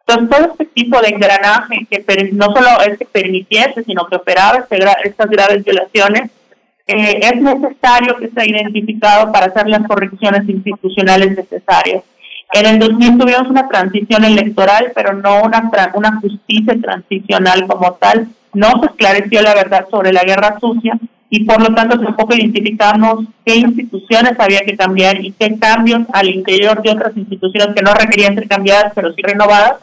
Entonces, 0.06 0.36
todo 0.36 0.52
este 0.52 0.66
tipo 0.66 1.00
de 1.00 1.08
engranaje 1.08 1.86
que 1.90 2.30
no 2.32 2.46
solo 2.46 2.80
es 2.86 2.96
que 2.96 3.06
permitiese, 3.06 3.82
sino 3.82 4.06
que 4.06 4.16
operaba 4.16 4.58
este 4.58 4.78
estas 5.04 5.28
graves 5.28 5.64
violaciones, 5.64 6.30
eh, 6.86 7.20
es 7.22 7.40
necesario 7.40 8.16
que 8.16 8.28
sea 8.28 8.46
identificado 8.46 9.32
para 9.32 9.46
hacer 9.46 9.68
las 9.68 9.84
correcciones 9.88 10.48
institucionales 10.48 11.36
necesarias. 11.36 12.04
En 12.52 12.66
el 12.66 12.78
2000 12.78 13.18
tuvimos 13.18 13.48
una 13.48 13.68
transición 13.68 14.24
electoral, 14.24 14.92
pero 14.94 15.12
no 15.14 15.42
una, 15.42 15.70
una 15.94 16.20
justicia 16.20 16.74
transicional 16.80 17.66
como 17.66 17.92
tal. 17.94 18.28
No 18.54 18.80
se 18.80 18.86
esclareció 18.86 19.42
la 19.42 19.54
verdad 19.54 19.86
sobre 19.90 20.12
la 20.12 20.22
guerra 20.22 20.58
sucia 20.60 20.98
y 21.28 21.44
por 21.44 21.60
lo 21.60 21.74
tanto 21.74 22.00
tampoco 22.00 22.34
identificamos 22.34 23.24
qué 23.44 23.56
instituciones 23.56 24.38
había 24.38 24.60
que 24.60 24.76
cambiar 24.76 25.22
y 25.22 25.32
qué 25.32 25.58
cambios 25.58 26.02
al 26.12 26.28
interior 26.28 26.82
de 26.82 26.90
otras 26.90 27.16
instituciones 27.16 27.74
que 27.74 27.82
no 27.82 27.92
requerían 27.94 28.34
ser 28.34 28.46
cambiadas, 28.46 28.92
pero 28.94 29.12
sí 29.12 29.22
renovadas, 29.22 29.76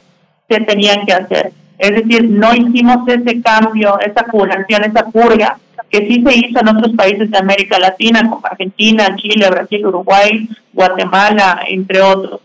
se 0.50 0.62
tenían 0.62 1.06
que 1.06 1.14
hacer. 1.14 1.52
Es 1.78 1.92
decir, 1.92 2.30
no 2.30 2.56
hicimos 2.56 3.08
ese 3.08 3.42
cambio, 3.42 4.00
esa 4.00 4.24
curación, 4.24 4.86
esa 4.86 5.06
purga 5.06 5.58
que 5.90 6.08
sí 6.08 6.24
se 6.26 6.36
hizo 6.36 6.60
en 6.60 6.70
otros 6.70 6.96
países 6.96 7.30
de 7.30 7.38
América 7.38 7.78
Latina, 7.78 8.28
como 8.28 8.42
Argentina, 8.44 9.16
Chile, 9.16 9.48
Brasil, 9.50 9.86
Uruguay, 9.86 10.50
Guatemala, 10.72 11.62
entre 11.68 12.02
otros. 12.02 12.42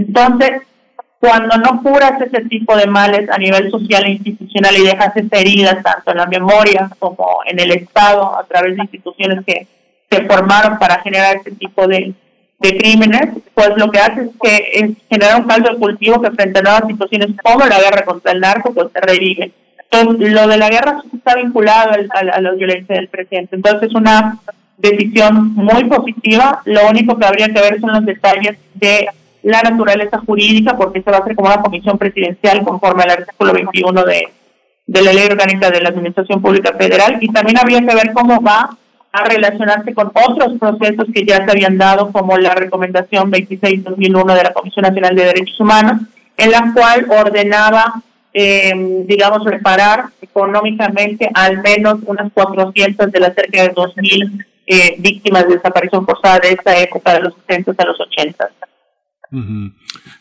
Entonces, 0.00 0.62
cuando 1.18 1.56
no 1.58 1.82
curas 1.82 2.20
ese 2.20 2.44
tipo 2.46 2.74
de 2.76 2.86
males 2.86 3.28
a 3.28 3.36
nivel 3.36 3.70
social 3.70 4.04
e 4.06 4.12
institucional 4.12 4.74
y 4.76 4.84
dejas 4.84 5.14
esas 5.14 5.40
heridas 5.40 5.82
tanto 5.82 6.12
en 6.12 6.16
la 6.16 6.26
memoria 6.26 6.90
como 6.98 7.40
en 7.44 7.60
el 7.60 7.72
Estado 7.72 8.38
a 8.38 8.44
través 8.44 8.76
de 8.76 8.82
instituciones 8.82 9.44
que 9.44 9.66
se 10.10 10.24
formaron 10.24 10.78
para 10.78 11.00
generar 11.02 11.36
ese 11.36 11.52
tipo 11.52 11.86
de, 11.86 12.14
de 12.58 12.78
crímenes, 12.78 13.28
pues 13.54 13.70
lo 13.76 13.90
que 13.90 14.00
hace 14.00 14.22
es 14.22 14.30
que 14.42 14.70
es 14.72 14.90
generar 15.10 15.40
un 15.40 15.46
caldo 15.46 15.70
de 15.70 15.78
cultivo 15.78 16.22
que 16.22 16.30
frente 16.30 16.58
a 16.58 16.62
nuevas 16.62 16.86
situaciones 16.88 17.28
como 17.42 17.66
la 17.66 17.80
guerra 17.80 18.04
contra 18.04 18.32
el 18.32 18.40
narco, 18.40 18.72
pues 18.72 18.88
se 18.92 19.00
revive. 19.00 19.52
Entonces, 19.90 20.32
lo 20.32 20.48
de 20.48 20.56
la 20.56 20.70
guerra 20.70 21.02
está 21.14 21.34
vinculado 21.34 21.90
a, 21.90 22.18
a 22.18 22.40
la 22.40 22.52
violencia 22.52 22.96
del 22.96 23.08
presidente. 23.08 23.56
Entonces, 23.56 23.90
es 23.90 23.94
una 23.94 24.38
decisión 24.78 25.54
muy 25.54 25.84
positiva. 25.84 26.62
Lo 26.64 26.88
único 26.88 27.18
que 27.18 27.26
habría 27.26 27.48
que 27.48 27.60
ver 27.60 27.80
son 27.80 27.92
los 27.92 28.06
detalles 28.06 28.56
de 28.74 29.08
la 29.42 29.62
naturaleza 29.62 30.18
jurídica, 30.18 30.76
porque 30.76 31.02
se 31.02 31.10
va 31.10 31.18
a 31.18 31.20
hacer 31.20 31.34
como 31.34 31.48
una 31.48 31.62
comisión 31.62 31.98
presidencial 31.98 32.62
conforme 32.62 33.02
al 33.04 33.10
artículo 33.10 33.52
21 33.52 34.04
de, 34.04 34.28
de 34.86 35.02
la 35.02 35.12
Ley 35.12 35.26
Orgánica 35.26 35.70
de 35.70 35.80
la 35.80 35.88
Administración 35.90 36.42
Pública 36.42 36.74
Federal. 36.76 37.18
Y 37.20 37.28
también 37.32 37.58
habría 37.58 37.80
que 37.80 37.94
ver 37.94 38.12
cómo 38.12 38.40
va 38.40 38.70
a 39.12 39.24
relacionarse 39.24 39.92
con 39.92 40.12
otros 40.14 40.58
procesos 40.58 41.06
que 41.12 41.24
ya 41.24 41.44
se 41.44 41.50
habían 41.50 41.78
dado, 41.78 42.12
como 42.12 42.38
la 42.38 42.54
recomendación 42.54 43.30
26-2001 43.32 44.34
de 44.34 44.44
la 44.44 44.52
Comisión 44.52 44.84
Nacional 44.84 45.16
de 45.16 45.24
Derechos 45.24 45.58
Humanos, 45.58 46.02
en 46.36 46.50
la 46.50 46.72
cual 46.74 47.06
ordenaba, 47.08 48.02
eh, 48.32 49.04
digamos, 49.06 49.44
reparar 49.44 50.06
económicamente 50.22 51.28
al 51.34 51.60
menos 51.60 51.96
unas 52.06 52.32
400 52.32 53.10
de 53.10 53.20
las 53.20 53.34
cerca 53.34 53.62
de 53.62 53.74
2.000 53.74 54.46
eh, 54.66 54.94
víctimas 54.98 55.48
de 55.48 55.56
desaparición 55.56 56.06
forzada 56.06 56.38
de 56.38 56.50
esta 56.50 56.78
época, 56.78 57.14
de 57.14 57.20
los 57.20 57.34
60 57.48 57.74
a 57.76 57.86
los 57.86 58.00
80. 58.00 58.50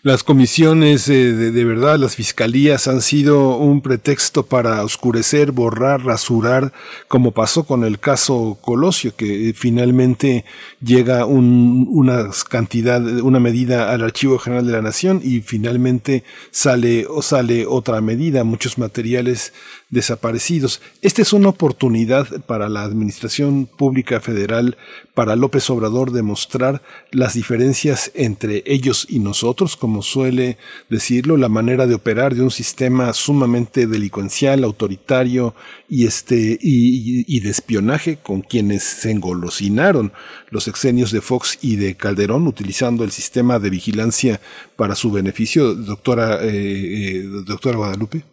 Las 0.03 0.23
comisiones 0.23 1.09
eh, 1.09 1.33
de, 1.33 1.65
verdad, 1.65 1.97
las 1.97 2.15
fiscalías 2.15 2.87
han 2.87 3.01
sido 3.01 3.57
un 3.57 3.81
pretexto 3.81 4.45
para 4.45 4.83
oscurecer, 4.83 5.51
borrar, 5.51 6.05
rasurar, 6.05 6.73
como 7.07 7.31
pasó 7.31 7.63
con 7.63 7.83
el 7.83 7.99
caso 7.99 8.59
Colosio, 8.61 9.15
que 9.15 9.53
finalmente 9.55 10.45
llega 10.79 11.25
una 11.25 12.29
cantidad, 12.49 13.01
una 13.21 13.39
medida 13.39 13.91
al 13.91 14.03
Archivo 14.03 14.37
General 14.37 14.65
de 14.65 14.73
la 14.73 14.81
Nación 14.81 15.21
y 15.23 15.41
finalmente 15.41 16.23
sale 16.51 17.07
o 17.07 17.23
sale 17.23 17.65
otra 17.65 18.01
medida, 18.01 18.43
muchos 18.43 18.77
materiales 18.77 19.53
desaparecidos. 19.89 20.81
Esta 21.01 21.21
es 21.21 21.33
una 21.33 21.49
oportunidad 21.49 22.27
para 22.45 22.69
la 22.69 22.83
Administración 22.83 23.65
Pública 23.65 24.19
Federal, 24.19 24.77
para 25.15 25.35
López 25.35 25.69
Obrador, 25.69 26.11
demostrar 26.11 26.81
las 27.11 27.33
diferencias 27.33 28.11
entre 28.13 28.63
ellos 28.65 29.07
y 29.09 29.19
nosotros, 29.19 29.75
como 29.75 30.03
suele 30.03 30.57
decirlo, 30.89 31.37
la 31.37 31.49
manera 31.49 31.87
de 31.87 31.95
operar 31.95 32.35
de 32.35 32.43
un 32.43 32.51
sistema 32.51 33.13
sumamente 33.13 33.87
delincuencial, 33.87 34.63
autoritario 34.63 35.55
y, 35.89 36.05
este, 36.05 36.57
y, 36.61 37.39
de 37.39 37.49
espionaje 37.49 38.17
con 38.17 38.41
quienes 38.41 38.83
se 38.83 39.11
engolosinaron 39.11 40.11
los 40.49 40.67
exenios 40.67 41.11
de 41.11 41.21
Fox 41.21 41.57
y 41.61 41.77
de 41.77 41.95
Calderón, 41.95 42.47
utilizando 42.47 43.03
el 43.03 43.11
sistema 43.11 43.59
de 43.59 43.69
vigilancia 43.69 44.39
para 44.75 44.95
su 44.95 45.11
beneficio. 45.11 45.73
Doctora, 45.73 46.43
eh, 46.43 46.49
eh, 46.51 47.23
doctora 47.45 47.77
Guadalupe. 47.77 48.23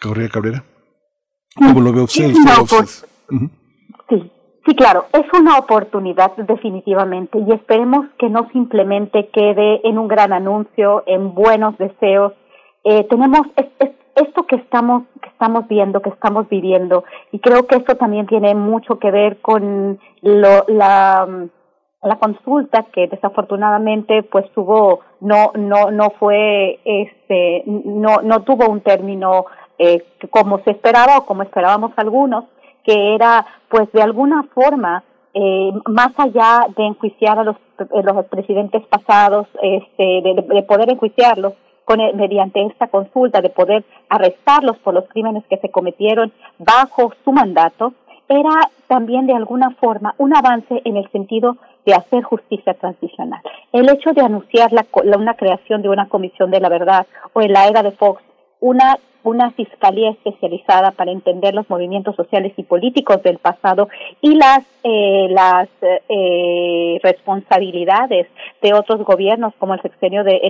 Cabrera 0.00 0.28
Cabrera. 0.28 0.64
¿Cómo 1.56 1.80
lo 1.80 1.92
ve 1.92 2.02
usted? 2.02 2.32
Sí, 4.08 4.30
sí, 4.66 4.74
claro, 4.76 5.06
es 5.12 5.24
una 5.38 5.58
oportunidad 5.58 6.36
definitivamente 6.36 7.38
y 7.38 7.52
esperemos 7.52 8.06
que 8.18 8.28
no 8.28 8.48
simplemente 8.52 9.28
quede 9.32 9.80
en 9.88 9.98
un 9.98 10.06
gran 10.06 10.32
anuncio, 10.32 11.02
en 11.06 11.34
buenos 11.34 11.76
deseos. 11.78 12.34
Eh, 12.84 13.04
tenemos 13.08 13.46
esto 14.14 14.46
que 14.46 14.56
estamos 14.56 15.04
que 15.20 15.28
estamos 15.28 15.66
viendo, 15.68 16.00
que 16.00 16.10
estamos 16.10 16.48
viviendo 16.48 17.04
y 17.32 17.38
creo 17.38 17.66
que 17.66 17.76
esto 17.76 17.96
también 17.96 18.26
tiene 18.26 18.54
mucho 18.54 18.98
que 18.98 19.10
ver 19.10 19.40
con 19.40 19.98
lo, 20.22 20.64
la 20.68 21.48
la 22.02 22.16
consulta 22.18 22.86
que 22.92 23.08
desafortunadamente 23.08 24.22
pues 24.22 24.50
tuvo 24.52 25.00
no 25.20 25.52
no 25.54 25.90
no 25.90 26.10
fue 26.18 26.80
este 26.84 27.64
no 27.66 28.18
no 28.22 28.42
tuvo 28.42 28.68
un 28.70 28.80
término 28.80 29.46
eh, 29.78 30.04
como 30.30 30.58
se 30.60 30.70
esperaba 30.70 31.18
o 31.18 31.26
como 31.26 31.42
esperábamos 31.42 31.92
algunos, 31.96 32.44
que 32.84 33.14
era 33.14 33.44
pues 33.68 33.90
de 33.92 34.02
alguna 34.02 34.44
forma 34.54 35.02
eh, 35.34 35.70
más 35.86 36.12
allá 36.18 36.66
de 36.76 36.86
enjuiciar 36.86 37.38
a 37.38 37.44
los, 37.44 37.56
eh, 37.78 38.02
los 38.02 38.24
presidentes 38.26 38.86
pasados, 38.86 39.46
este, 39.60 40.22
de, 40.22 40.62
poder 40.62 40.90
enjuiciarlos 40.90 41.52
con, 41.84 41.98
mediante 42.16 42.64
esta 42.64 42.88
consulta, 42.88 43.42
de 43.42 43.50
poder 43.50 43.84
arrestarlos 44.08 44.78
por 44.78 44.94
los 44.94 45.06
crímenes 45.08 45.44
que 45.50 45.58
se 45.58 45.70
cometieron 45.70 46.32
bajo 46.58 47.12
su 47.22 47.32
mandato, 47.32 47.92
era 48.28 48.70
también 48.88 49.26
de 49.26 49.34
alguna 49.34 49.70
forma 49.72 50.14
un 50.18 50.34
avance 50.34 50.80
en 50.84 50.96
el 50.96 51.10
sentido 51.10 51.56
de 51.84 51.94
hacer 51.94 52.22
justicia 52.22 52.74
transicional. 52.74 53.40
El 53.72 53.88
hecho 53.88 54.12
de 54.12 54.22
anunciar 54.22 54.72
la, 54.72 54.86
una 55.16 55.34
creación 55.34 55.82
de 55.82 55.88
una 55.88 56.08
comisión 56.08 56.50
de 56.50 56.60
la 56.60 56.68
verdad 56.68 57.06
o 57.32 57.42
en 57.42 57.52
la 57.52 57.68
era 57.68 57.82
de 57.82 57.92
Fox 57.92 58.22
una 58.58 58.98
una 59.26 59.50
fiscalía 59.50 60.10
especializada 60.10 60.92
para 60.92 61.10
entender 61.10 61.52
los 61.52 61.68
movimientos 61.68 62.14
sociales 62.14 62.52
y 62.56 62.62
políticos 62.62 63.22
del 63.24 63.38
pasado 63.38 63.88
y 64.20 64.36
las 64.36 64.60
eh, 64.84 65.26
las 65.30 65.68
eh, 65.82 67.00
responsabilidades 67.02 68.28
de 68.62 68.72
otros 68.72 69.02
gobiernos 69.02 69.52
como 69.58 69.74
el 69.74 69.82
sexenio 69.82 70.22
de 70.22 70.40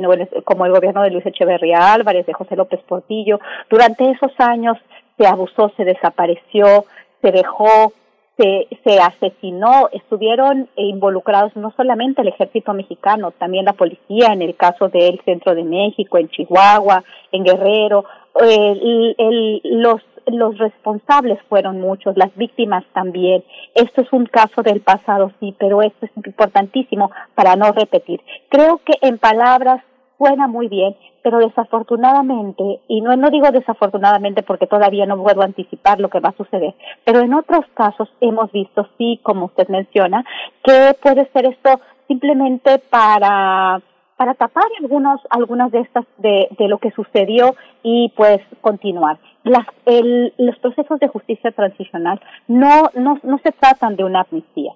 como 0.45 0.67
el 0.67 0.73
gobierno 0.73 1.03
de 1.03 1.11
Luis 1.11 1.25
Echeverría 1.25 1.95
Álvarez 1.95 2.27
de 2.27 2.35
José 2.35 2.55
López 2.55 2.81
Portillo. 2.87 3.41
Durante 3.71 4.11
esos 4.11 4.33
años 4.39 4.77
se 5.17 5.27
abusó 5.27 5.73
se 5.77 5.85
desapareció 5.85 6.85
se 7.23 7.33
dejó 7.33 7.93
se, 8.37 8.69
se 8.85 8.99
asesinó, 8.99 9.89
estuvieron 9.93 10.69
involucrados 10.77 11.57
no 11.57 11.73
solamente 11.77 12.23
el 12.23 12.29
ejército 12.29 12.75
mexicano, 12.75 13.31
también 13.33 13.65
la 13.65 13.73
policía, 13.73 14.33
en 14.33 14.43
el 14.43 14.57
caso 14.57 14.89
del 14.89 15.21
centro 15.25 15.55
de 15.55 15.65
México, 15.65 16.19
en 16.19 16.29
Chihuahua, 16.29 17.03
en 17.33 17.45
Guerrero, 17.45 18.05
el, 18.39 19.61
los, 19.65 20.03
los 20.27 20.59
responsables 20.59 21.39
fueron 21.49 21.81
muchos, 21.81 22.17
las 22.17 22.35
víctimas 22.37 22.85
también. 22.93 23.43
Esto 23.75 24.03
es 24.03 24.13
un 24.13 24.27
caso 24.27 24.63
del 24.63 24.81
pasado, 24.81 25.33
sí, 25.41 25.55
pero 25.59 25.81
esto 25.83 26.05
es 26.05 26.11
importantísimo 26.17 27.11
para 27.35 27.57
no 27.57 27.73
repetir. 27.73 28.21
Creo 28.51 28.81
que 28.85 28.95
en 29.01 29.19
palabras 29.19 29.83
suena 30.19 30.47
muy 30.47 30.69
bien, 30.69 30.97
pero 31.23 31.39
desafortunadamente, 31.39 32.81
y 32.89 33.01
no, 33.01 33.17
no 33.17 33.31
digo 33.31 33.51
desafortunadamente 33.51 34.43
porque 34.43 34.67
todavía 34.67 35.07
no 35.07 35.23
puedo 35.23 35.43
anticipar 35.43 36.01
lo 36.01 36.09
que 36.09 36.21
va 36.21 36.31
a 36.31 36.37
suceder, 36.37 36.75
pero 37.05 37.21
en 37.21 37.35
otros 37.35 37.65
casos 37.75 38.09
hemos 38.21 38.51
visto, 38.53 38.89
sí, 38.99 39.21
como 39.23 39.47
usted 39.47 39.69
menciona, 39.69 40.25
que 40.63 40.97
puede 41.03 41.29
ser 41.33 41.47
esto 41.47 41.81
simplemente 42.09 42.79
para 42.79 43.81
para 44.17 44.35
tapar 44.35 44.65
algunos, 44.81 45.21
algunas 45.31 45.71
de 45.71 45.81
estas 45.81 46.07
de, 46.19 46.49
lo 46.61 46.79
que 46.79 46.91
sucedió 46.93 47.55
y 47.83 48.13
pues 48.17 48.41
continuar. 48.61 49.19
Las, 49.45 49.67
el, 49.85 50.33
los 50.39 50.59
procesos 50.59 50.99
de 50.99 51.09
justicia 51.09 51.53
transicional 51.53 52.21
no, 52.49 52.91
no, 52.95 53.19
no 53.23 53.39
se 53.45 53.53
tratan 53.53 53.95
de 53.97 54.05
una 54.05 54.23
amnistía, 54.23 54.73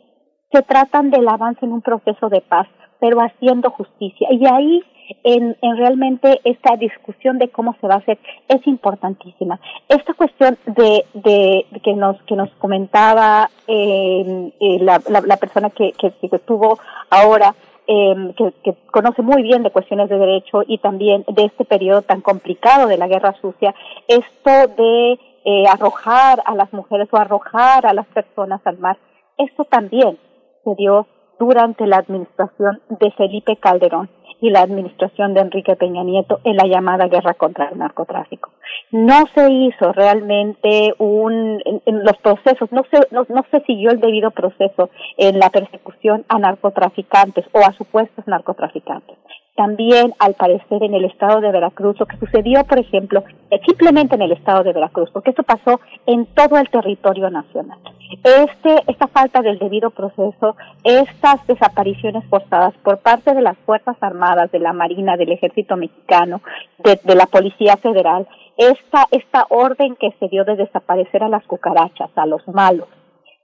se 0.53 0.63
tratan 0.63 1.11
del 1.11 1.27
avance 1.27 1.65
en 1.65 1.73
un 1.73 1.81
proceso 1.81 2.29
de 2.29 2.41
paz, 2.43 2.69
pero 3.01 3.19
haciendo 3.21 3.71
justicia. 3.71 4.29
Y 4.31 4.47
ahí 4.47 4.83
en, 5.25 5.57
en, 5.61 5.77
realmente 5.77 6.41
esta 6.45 6.77
discusión 6.77 7.39
de 7.39 7.49
cómo 7.49 7.77
se 7.81 7.87
va 7.87 7.95
a 7.95 7.99
hacer 7.99 8.19
es 8.49 8.67
importantísima. 8.67 9.61
Esta 9.89 10.15
cuestión 10.15 10.59
de, 10.67 11.05
de, 11.15 11.67
que 11.83 11.95
nos 11.95 12.21
que 12.23 12.37
nos 12.37 12.51
comentaba 12.57 13.51
eh, 13.67 14.53
eh 14.61 14.79
la, 14.81 15.01
la, 15.09 15.21
la, 15.21 15.37
persona 15.37 15.71
que, 15.71 15.93
que, 15.93 16.13
estuvo 16.21 16.79
ahora 17.11 17.55
eh, 17.87 18.35
que, 18.37 18.53
que, 18.63 18.75
conoce 18.91 19.23
muy 19.23 19.43
bien 19.43 19.63
de 19.63 19.71
cuestiones 19.71 20.09
de 20.09 20.19
derecho 20.19 20.63
y 20.67 20.79
también 20.79 21.25
de 21.29 21.45
este 21.45 21.65
periodo 21.65 22.03
tan 22.03 22.21
complicado 22.21 22.87
de 22.87 22.99
la 22.99 23.09
guerra 23.09 23.35
sucia, 23.41 23.75
esto 24.07 24.51
de 24.77 25.19
eh, 25.45 25.65
arrojar 25.67 26.43
a 26.45 26.55
las 26.55 26.73
mujeres 26.73 27.09
o 27.13 27.17
arrojar 27.17 27.87
a 27.87 27.95
las 27.95 28.07
personas 28.09 28.61
al 28.65 28.79
mar, 28.79 28.99
esto 29.39 29.65
también 29.65 30.19
se 30.65 30.75
dio 30.77 31.07
durante 31.39 31.87
la 31.87 31.97
administración 31.97 32.83
de 32.91 33.11
Felipe 33.13 33.57
Calderón 33.57 34.11
y 34.41 34.51
la 34.51 34.63
administración 34.63 35.35
de 35.35 35.41
Enrique 35.41 35.77
Peña 35.77 36.03
Nieto 36.03 36.41
en 36.45 36.57
la 36.57 36.67
llamada 36.67 37.09
guerra 37.09 37.35
contra 37.35 37.69
el 37.69 37.79
narcotráfico. 37.79 38.51
No 38.91 39.27
se 39.35 39.51
hizo 39.51 39.93
realmente 39.93 40.95
un, 40.99 41.63
en, 41.65 42.05
los 42.05 42.17
procesos, 42.19 42.71
no 42.73 42.85
se, 42.91 42.99
no, 43.11 43.27
no 43.29 43.45
se 43.51 43.61
siguió 43.61 43.91
el 43.91 44.01
debido 44.01 44.31
proceso 44.31 44.91
en 45.17 45.39
la 45.39 45.51
persecución 45.51 46.25
a 46.29 46.39
narcotraficantes 46.39 47.45
o 47.53 47.59
a 47.59 47.73
supuestos 47.73 48.27
narcotraficantes 48.27 49.17
también 49.57 50.15
al 50.19 50.35
parecer 50.35 50.83
en 50.83 50.95
el 50.95 51.05
estado 51.05 51.41
de 51.41 51.53
Veracruz, 51.53 51.99
lo 51.99 52.07
que 52.07 52.17
sucedió, 52.17 52.65
por 52.65 52.79
ejemplo, 52.79 53.25
simplemente 53.67 54.15
en 54.15 54.23
el 54.23 54.33
estado 54.33 54.63
de 54.63 54.73
Veracruz, 54.73 55.11
porque 55.13 55.31
esto 55.31 55.43
pasó 55.43 55.81
en 56.07 56.27
todo 56.27 56.57
el 56.59 56.69
territorio 56.71 57.31
nacional. 57.31 57.79
Este, 58.25 58.83
esta 58.87 59.07
falta 59.09 59.43
del 59.43 59.59
debido 59.59 59.91
proceso, 59.91 60.57
estas 60.85 61.47
desapariciones 61.47 62.25
forzadas 62.29 62.75
por 62.83 62.99
parte 62.99 63.35
de 63.35 63.43
las 63.43 63.57
Fuerzas 63.59 63.97
Armadas, 64.01 64.51
de 64.51 64.59
la 64.59 64.73
Marina, 64.73 65.17
del 65.17 65.33
Ejército 65.33 65.77
Mexicano, 65.77 66.41
de, 66.79 66.99
de 67.03 67.15
la 67.15 67.27
Policía 67.27 67.77
Federal, 67.77 68.27
esta, 68.57 69.07
esta 69.11 69.47
orden 69.49 69.97
que 69.97 70.13
se 70.19 70.29
dio 70.29 70.45
de 70.45 70.57
desaparecer 70.57 71.23
a 71.23 71.29
las 71.29 71.45
cucarachas, 71.45 72.11
a 72.15 72.27
los 72.27 72.47
malos, 72.49 72.89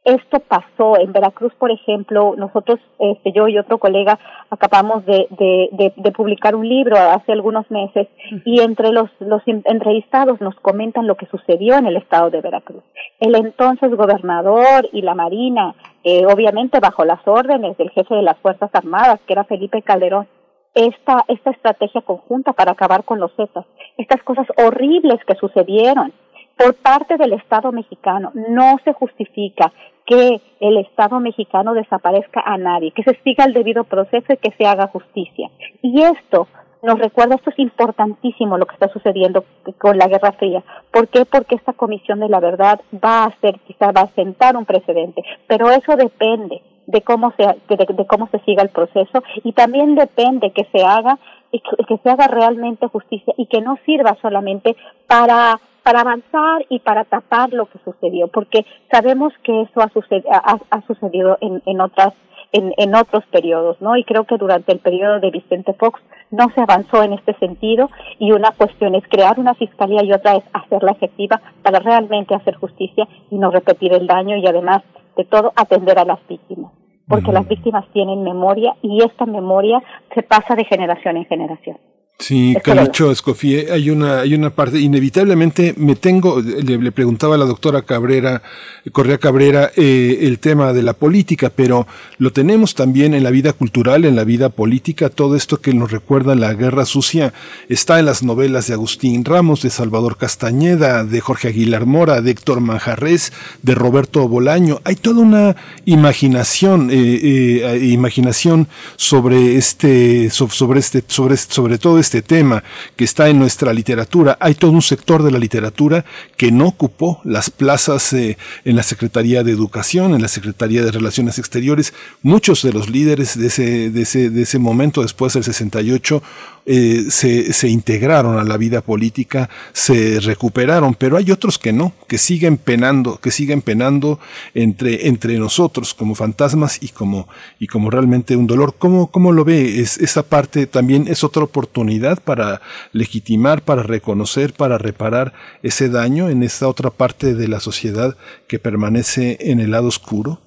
esto 0.07 0.39
pasó. 0.39 0.97
En 0.99 1.13
Veracruz, 1.13 1.53
por 1.59 1.71
ejemplo, 1.73 2.35
nosotros, 2.37 2.79
este, 2.99 3.33
yo 3.33 3.49
y 3.49 3.59
otro 3.59 3.79
colega, 3.79 4.19
acabamos 4.51 5.05
de, 5.05 5.27
de, 5.31 5.93
de, 5.97 6.13
publicar 6.13 6.55
un 6.55 6.69
libro 6.69 6.97
hace 6.97 7.33
algunos 7.33 7.69
meses 7.71 8.07
y 8.45 8.61
entre 8.61 8.93
los, 8.93 9.11
los 9.19 9.43
entrevistados 9.47 10.41
nos 10.41 10.55
comentan 10.61 11.09
lo 11.09 11.17
que 11.17 11.27
sucedió 11.27 11.77
en 11.77 11.87
el 11.87 11.97
estado 11.97 12.31
de 12.31 12.41
Veracruz. 12.41 12.85
El 13.19 13.35
entonces 13.35 13.91
gobernador 13.95 14.89
y 14.93 15.03
la 15.03 15.17
Marina, 15.17 15.75
eh, 16.05 16.25
obviamente 16.27 16.79
bajo 16.79 17.05
las 17.05 17.27
órdenes 17.27 17.77
del 17.77 17.91
jefe 17.91 18.15
de 18.15 18.23
las 18.23 18.39
Fuerzas 18.39 18.71
Armadas, 18.73 19.19
que 19.27 19.33
era 19.33 19.45
Felipe 19.45 19.83
Calderón, 19.83 20.29
esta, 20.77 21.25
esta 21.27 21.51
estrategia 21.51 22.03
conjunta 22.03 22.53
para 22.53 22.73
acabar 22.73 23.03
con 23.05 23.19
los 23.19 23.35
Zetas, 23.35 23.65
estas 23.97 24.23
cosas 24.23 24.47
horribles 24.57 25.19
que 25.27 25.35
sucedieron 25.35 26.13
por 26.57 26.75
parte 26.75 27.17
del 27.17 27.33
Estado 27.35 27.73
mexicano. 27.73 28.33
No 28.35 28.77
se 28.85 28.93
justifica 28.93 29.73
que 30.07 30.41
el 30.61 30.77
Estado 30.79 31.21
mexicano 31.21 31.75
desaparezca 31.75 32.41
a 32.45 32.57
nadie, 32.57 32.93
que 32.93 33.03
se 33.03 33.19
siga 33.23 33.45
el 33.45 33.53
debido 33.53 33.85
proceso 33.85 34.33
y 34.33 34.37
que 34.37 34.55
se 34.57 34.67
haga 34.67 34.89
justicia. 34.89 35.51
Y 35.83 36.03
esto 36.03 36.49
nos 36.83 36.99
recuerda, 36.99 37.35
esto 37.35 37.51
es 37.51 37.59
importantísimo 37.59 38.59
lo 38.59 38.67
que 38.67 38.75
está 38.75 38.89
sucediendo 38.89 39.45
con 39.79 39.99
la 39.99 40.07
Guerra 40.07 40.33
Fría. 40.33 40.63
¿Por 40.93 41.09
qué? 41.09 41.25
Porque 41.25 41.57
esta 41.57 41.73
Comisión 41.73 42.21
de 42.21 42.29
la 42.29 42.41
Verdad 42.41 42.81
va 42.95 43.25
a 43.25 43.41
ser, 43.41 43.59
quizá 43.67 43.91
va 43.91 44.03
a 44.03 44.15
sentar 44.15 44.57
un 44.57 44.65
precedente, 44.65 45.23
pero 45.49 45.71
eso 45.71 45.97
depende 45.97 46.63
de 46.87 47.03
cómo 47.03 47.33
se 47.37 47.45
de, 47.45 48.07
cómo 48.07 48.29
se 48.29 48.39
siga 48.41 48.63
el 48.63 48.71
proceso 48.71 49.23
y 49.43 49.53
también 49.53 49.95
depende 49.95 50.53
que 50.53 50.67
se 50.73 50.85
haga 50.85 51.19
y 51.51 51.61
que, 51.61 51.99
se 51.99 52.11
haga 52.11 52.29
realmente 52.29 52.87
justicia 52.89 53.35
y 53.37 53.47
que 53.47 53.61
no 53.61 53.79
sirva 53.85 54.17
solamente 54.23 54.77
para 55.07 55.59
para 55.83 56.01
avanzar 56.01 56.67
y 56.69 56.81
para 56.81 57.05
tapar 57.05 57.53
lo 57.53 57.67
que 57.67 57.79
sucedió, 57.85 58.27
porque 58.27 58.67
sabemos 58.91 59.33
que 59.45 59.63
eso 59.63 59.81
ha, 59.81 59.89
sucedido, 59.91 60.29
ha, 60.33 60.83
sucedido 60.89 61.39
en, 61.41 61.63
en 61.65 61.81
otras 61.81 62.13
en, 62.51 62.73
en 62.77 62.95
otros 62.97 63.25
periodos, 63.27 63.81
¿no? 63.81 63.97
Y 63.97 64.03
creo 64.03 64.25
que 64.25 64.37
durante 64.37 64.73
el 64.73 64.81
periodo 64.81 65.21
de 65.21 65.31
Vicente 65.31 65.75
Fox 65.75 66.01
no 66.31 66.51
se 66.55 66.61
avanzó 66.61 67.03
en 67.03 67.13
este 67.13 67.35
sentido 67.35 67.89
y 68.19 68.33
una 68.33 68.51
cuestión 68.51 68.95
es 68.95 69.05
crear 69.09 69.39
una 69.39 69.55
fiscalía 69.55 70.03
y 70.03 70.13
otra 70.13 70.37
es 70.37 70.45
hacerla 70.53 70.93
efectiva 70.93 71.41
para 71.63 71.79
realmente 71.79 72.35
hacer 72.35 72.57
justicia 72.57 73.07
y 73.31 73.37
no 73.37 73.51
repetir 73.51 73.93
el 73.93 74.07
daño 74.07 74.37
y 74.37 74.47
además 74.47 74.83
de 75.17 75.25
todo 75.25 75.53
atender 75.57 75.99
a 75.99 76.05
las 76.05 76.27
víctimas 76.29 76.73
porque 77.09 77.33
las 77.33 77.47
víctimas 77.47 77.85
tienen 77.93 78.23
memoria 78.23 78.77
y 78.83 79.03
esta 79.03 79.27
memoria 79.27 79.81
se 80.15 80.23
pasa 80.23 80.55
de 80.55 80.65
generación 80.65 81.17
en 81.17 81.25
generación. 81.27 81.79
Sí, 82.19 82.57
Calicho 82.65 83.11
Escofía, 83.11 83.75
hay 83.75 83.91
una, 83.91 84.21
hay 84.21 84.35
una 84.35 84.49
parte, 84.49 84.81
inevitablemente 84.81 85.75
me 85.77 85.97
tengo, 85.97 86.41
le, 86.41 86.91
preguntaba 86.91 87.35
a 87.35 87.39
la 87.39 87.45
doctora 87.45 87.83
Cabrera, 87.83 88.43
Correa 88.91 89.19
Cabrera, 89.19 89.71
eh, 89.77 90.21
el 90.23 90.39
tema 90.39 90.73
de 90.73 90.83
la 90.83 90.95
política, 90.95 91.53
pero 91.55 91.87
lo 92.17 92.33
tenemos 92.33 92.75
también 92.75 93.13
en 93.13 93.23
la 93.23 93.31
vida 93.31 93.53
cultural, 93.53 94.07
en 94.07 94.17
la 94.17 94.25
vida 94.25 94.49
política, 94.49 95.11
todo 95.11 95.37
esto 95.37 95.61
que 95.61 95.75
nos 95.75 95.91
recuerda 95.91 96.35
la 96.35 96.55
guerra 96.55 96.87
sucia. 96.87 97.35
Está 97.69 97.99
en 97.99 98.07
las 98.07 98.23
novelas 98.23 98.67
de 98.67 98.75
Agustín 98.75 99.23
Ramos, 99.23 99.61
de 99.61 99.69
Salvador 99.69 100.17
Castañeda, 100.17 101.05
de 101.05 101.21
Jorge 101.21 101.49
Aguilar 101.49 101.85
Mora, 101.85 102.23
de 102.23 102.31
Héctor 102.31 102.61
Manjarres, 102.63 103.35
de 103.63 103.75
Roberto 103.75 104.27
Bolaño, 104.27 104.81
hay 104.85 104.97
toda 104.97 105.21
una 105.21 105.57
imaginación, 105.85 106.89
eh, 106.91 106.95
eh, 106.97 107.79
imaginación 107.83 108.69
sobre 108.97 109.57
este, 109.57 110.31
sobre 110.31 110.81
este, 110.81 111.05
sobre, 111.07 111.37
sobre 111.37 111.77
todo 111.77 111.99
este 111.99 112.06
tema 112.23 112.63
que 112.97 113.05
está 113.05 113.29
en 113.29 113.39
nuestra 113.39 113.73
literatura. 113.73 114.37
Hay 114.41 114.55
todo 114.55 114.71
un 114.71 114.83
sector 114.83 115.23
de 115.23 115.31
la 115.31 115.39
literatura 115.39 116.05
que 116.37 116.51
no 116.51 116.67
ocupó 116.69 117.21
las 117.25 117.51
plazas 117.51 118.13
eh, 118.13 118.39
en 118.65 118.77
la 118.77 118.83
Secretaría 118.83 119.43
de 119.43 119.53
Educación, 119.53 120.15
en 120.15 120.23
la 120.23 120.29
Secretaría 120.29 120.83
de 120.85 120.93
Relaciones 120.93 121.39
Exteriores. 121.39 121.93
Muchos 122.23 122.63
de 122.63 122.73
los 122.73 122.89
líderes 122.89 123.39
de 123.39 123.47
ese, 123.49 123.91
de 123.91 124.03
ese, 124.03 124.31
de 124.31 124.43
ese 124.43 124.59
momento, 124.59 125.03
después 125.03 125.35
del 125.35 125.45
68, 125.45 126.23
eh, 126.69 127.07
se, 127.11 127.53
se, 127.53 127.69
integraron 127.69 128.39
a 128.39 128.45
la 128.45 128.57
vida 128.57 128.81
política, 128.81 129.49
se 129.73 130.19
recuperaron, 130.19 130.95
pero 130.95 131.17
hay 131.17 131.31
otros 131.31 131.59
que 131.59 131.73
no, 131.73 131.93
que 132.09 132.19
siguen 132.19 132.57
penando, 132.57 133.19
que 133.21 133.31
siguen 133.31 133.63
penando 133.63 134.19
entre, 134.53 135.07
entre 135.07 135.39
nosotros 135.39 135.95
como 135.95 136.17
fantasmas 136.17 136.83
y 136.83 136.89
como, 136.89 137.29
y 137.61 137.69
como 137.69 137.89
realmente 137.89 138.35
un 138.35 138.49
dolor. 138.49 138.75
¿Cómo, 138.79 139.13
cómo 139.13 139.31
lo 139.31 139.45
ve? 139.45 139.81
Es, 139.81 139.99
esa 139.99 140.25
parte 140.25 140.67
también 140.67 141.07
es 141.07 141.23
otra 141.23 141.45
oportunidad 141.45 142.21
para 142.21 142.61
legitimar, 142.93 143.63
para 143.63 143.85
reconocer, 143.85 144.53
para 144.53 144.77
reparar 144.77 145.35
ese 145.63 145.89
daño 145.89 146.29
en 146.31 146.43
esa 146.43 146.67
otra 146.67 146.91
parte 146.91 147.35
de 147.35 147.47
la 147.47 147.61
sociedad 147.61 148.17
que 148.49 148.59
permanece 148.59 149.39
en 149.41 149.61
el 149.61 149.71
lado 149.71 149.87
oscuro. 149.87 150.41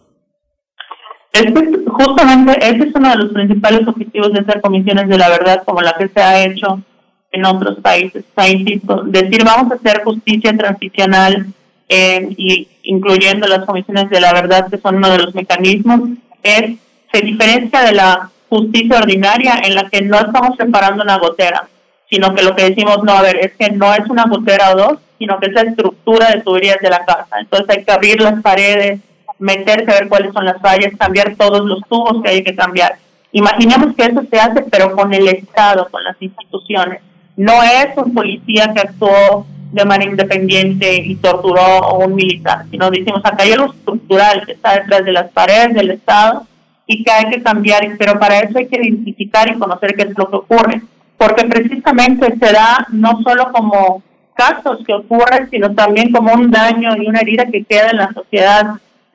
Este 1.32 1.80
justamente 1.86 2.58
ese 2.60 2.88
es 2.88 2.96
uno 2.96 3.10
de 3.10 3.16
los 3.18 3.34
principales 3.34 3.88
objetivos 3.88 4.34
de 4.34 4.40
hacer 4.40 4.62
comisiones 4.62 5.08
de 5.08 5.18
la 5.18 5.30
verdad 5.30 5.64
como 5.66 5.82
la 5.82 5.94
que 5.94 6.08
se 6.08 6.22
ha 6.22 6.44
hecho 6.44 6.82
en 7.32 7.46
otros 7.46 7.80
países. 7.80 8.26
O 8.36 9.04
decir 9.04 9.44
vamos 9.44 9.72
a 9.72 9.76
hacer 9.76 10.04
justicia 10.04 10.56
transicional 10.58 11.48
eh, 11.88 12.28
y 12.38 12.68
incluyendo 12.84 13.48
las 13.48 13.66
comisiones 13.66 14.10
de 14.10 14.20
la 14.20 14.34
verdad 14.34 14.70
que 14.70 14.78
son 14.78 14.96
uno 14.96 15.10
de 15.10 15.20
los 15.20 15.36
mecanismos, 15.36 16.02
es 16.44 16.78
se 17.12 17.22
diferencia 17.22 17.82
de 17.82 17.94
la 17.94 18.30
justicia 18.50 18.98
ordinaria 18.98 19.62
en 19.64 19.76
la 19.76 19.90
que 19.90 20.02
no 20.02 20.20
estamos 20.20 20.58
separando 20.58 21.04
una 21.04 21.18
gotera, 21.18 21.68
sino 22.10 22.34
que 22.34 22.44
lo 22.44 22.56
que 22.56 22.70
decimos, 22.70 23.04
no, 23.04 23.14
a 23.14 23.22
ver, 23.22 23.38
es 23.38 23.54
que 23.54 23.72
no 23.72 23.94
es 23.94 24.08
una 24.10 24.26
gotera 24.26 24.72
o 24.72 24.78
dos, 24.78 25.00
sino 25.18 25.40
que 25.40 25.48
es 25.48 25.54
la 25.54 25.62
estructura 25.62 26.30
de 26.30 26.42
tuberías 26.42 26.80
de 26.80 26.90
la 26.90 27.06
casa. 27.06 27.40
Entonces 27.40 27.68
hay 27.70 27.84
que 27.84 27.92
abrir 27.92 28.22
las 28.22 28.42
paredes, 28.42 29.02
meterse 29.40 29.90
a 29.90 30.00
ver 30.00 30.10
cuáles 30.10 30.34
son 30.34 30.46
las 30.46 30.62
fallas, 30.62 30.94
cambiar 30.98 31.36
todos 31.36 31.66
los 31.66 31.82
tubos 31.90 32.22
que 32.22 32.30
hay 32.30 32.44
que 32.44 32.56
cambiar. 32.56 32.98
Imaginemos 33.32 33.96
que 33.96 34.04
eso 34.04 34.22
se 34.30 34.40
hace, 34.40 34.62
pero 34.64 34.96
con 34.96 35.14
el 35.14 35.28
Estado, 35.28 35.88
con 35.90 36.04
las 36.04 36.16
instituciones. 36.22 37.02
No 37.38 37.64
es 37.64 37.96
un 37.96 38.14
policía 38.14 38.72
que 38.74 38.82
actuó 38.82 39.46
de 39.72 39.86
manera 39.86 40.12
independiente 40.12 40.96
y 40.96 41.16
torturó 41.16 41.62
a 41.62 41.94
un 41.94 42.16
militar, 42.16 42.66
sino 42.72 42.90
decimos, 42.90 43.22
acá 43.24 43.44
hay 43.44 43.54
algo 43.54 43.72
estructural 43.72 44.46
que 44.46 44.54
está 44.54 44.80
detrás 44.80 45.06
de 45.06 45.12
las 45.12 45.32
paredes 45.32 45.74
del 45.76 45.92
Estado 45.92 46.48
y 46.88 47.04
que 47.04 47.12
hay 47.12 47.30
que 47.30 47.44
cambiar, 47.44 47.88
pero 48.00 48.20
para 48.20 48.40
eso 48.40 48.58
hay 48.58 48.68
que 48.68 48.82
identificar 48.82 49.48
y 49.48 49.60
conocer 49.60 49.94
qué 49.96 50.04
es 50.04 50.18
lo 50.18 50.28
que 50.28 50.36
ocurre, 50.38 50.82
porque 51.18 51.46
precisamente 51.46 52.36
se 52.36 52.52
da 52.52 52.88
no 52.92 53.22
solo 53.22 53.52
como 53.52 54.02
casos 54.34 54.80
que 54.88 54.94
ocurren, 54.94 55.50
sino 55.52 55.76
también 55.76 56.12
como 56.12 56.34
un 56.34 56.50
daño 56.50 56.96
y 56.98 57.08
una 57.08 57.20
herida 57.20 57.46
que 57.46 57.64
queda 57.64 57.92
en 57.92 57.98
la 57.98 58.12
sociedad 58.12 58.66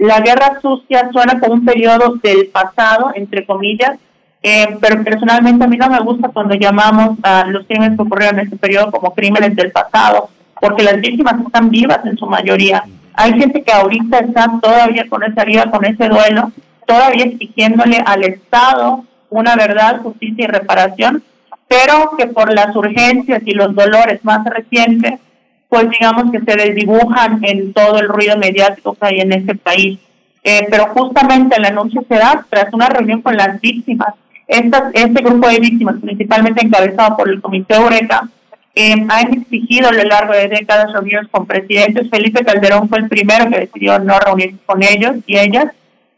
la 0.05 0.20
guerra 0.20 0.60
sucia 0.60 1.09
suena 1.12 1.39
como 1.40 1.55
un 1.55 1.64
periodo 1.64 2.16
del 2.22 2.47
pasado, 2.48 3.10
entre 3.14 3.47
comillas, 3.47 3.97
eh, 4.43 4.76
pero 4.81 5.02
personalmente 5.02 5.64
a 5.64 5.68
mí 5.68 5.76
no 5.78 5.89
me 5.89 6.01
gusta 6.01 6.28
cuando 6.28 6.55
llamamos 6.55 7.18
a 7.22 7.47
los 7.47 7.66
crímenes 7.66 7.97
que 7.97 8.02
ocurrieron 8.02 8.39
en 8.39 8.47
ese 8.47 8.56
periodo 8.56 8.90
como 8.90 9.14
crímenes 9.14 9.56
del 9.56 9.72
pasado, 9.72 10.28
porque 10.60 10.82
las 10.82 11.01
víctimas 11.01 11.40
están 11.40 11.70
vivas 11.70 12.01
en 12.05 12.18
su 12.18 12.26
mayoría. 12.26 12.85
Hay 13.14 13.32
gente 13.39 13.62
que 13.62 13.72
ahorita 13.72 14.18
está 14.18 14.51
todavía 14.60 15.09
con 15.09 15.22
esa 15.22 15.44
vida, 15.44 15.70
con 15.70 15.85
ese 15.85 16.09
duelo, 16.09 16.52
todavía 16.86 17.24
exigiéndole 17.24 18.02
al 18.05 18.24
Estado 18.24 19.05
una 19.31 19.56
verdad, 19.56 20.02
justicia 20.02 20.44
y 20.44 20.48
reparación, 20.48 21.22
pero 21.66 22.10
que 22.18 22.26
por 22.26 22.52
las 22.52 22.76
urgencias 22.76 23.43
y 23.47 23.52
los 23.52 23.74
dolores 23.74 24.22
más 24.24 24.44
recientes 24.44 25.20
pues 25.69 25.89
digamos 25.91 26.31
que 26.31 26.41
se 26.41 26.57
desdibujan 26.57 27.45
en 27.45 27.73
todo 27.73 27.99
el 27.99 28.09
ruido 28.09 28.36
mediático 28.36 28.95
que 28.95 29.07
hay 29.07 29.20
en 29.20 29.32
este 29.32 29.55
país. 29.55 29.99
Eh, 30.43 30.66
pero 30.70 30.89
justamente 30.89 31.57
el 31.57 31.65
anuncio 31.65 32.05
se 32.07 32.16
da 32.16 32.45
tras 32.49 32.73
una 32.73 32.89
reunión 32.89 33.23
con 33.23 33.36
las 33.36 33.61
víctimas. 33.61 34.15
este 34.47 35.23
grupo 35.23 35.49
de 35.49 35.59
víctimas, 35.59 35.97
principalmente 36.03 36.65
encabezado 36.65 37.16
por 37.16 37.31
el 37.31 37.41
Comité 37.41 37.77
Eureka, 37.77 38.28
eh, 38.74 38.93
han 39.09 39.32
exigido 39.32 39.89
a 39.89 39.93
lo 39.93 40.03
largo 40.03 40.35
de 40.35 40.49
décadas 40.49 40.93
reuniones 40.93 41.31
con 41.31 41.47
presidentes. 41.47 42.11
Felipe 42.11 42.45
Calderón 42.45 42.89
fue 42.89 42.99
el 42.99 43.09
primero 43.09 43.49
que 43.49 43.61
decidió 43.61 43.99
no 44.01 44.19
reunirse 44.19 44.59
con 44.66 44.82
ellos 44.82 45.16
y 45.27 45.39
ellas. 45.39 45.66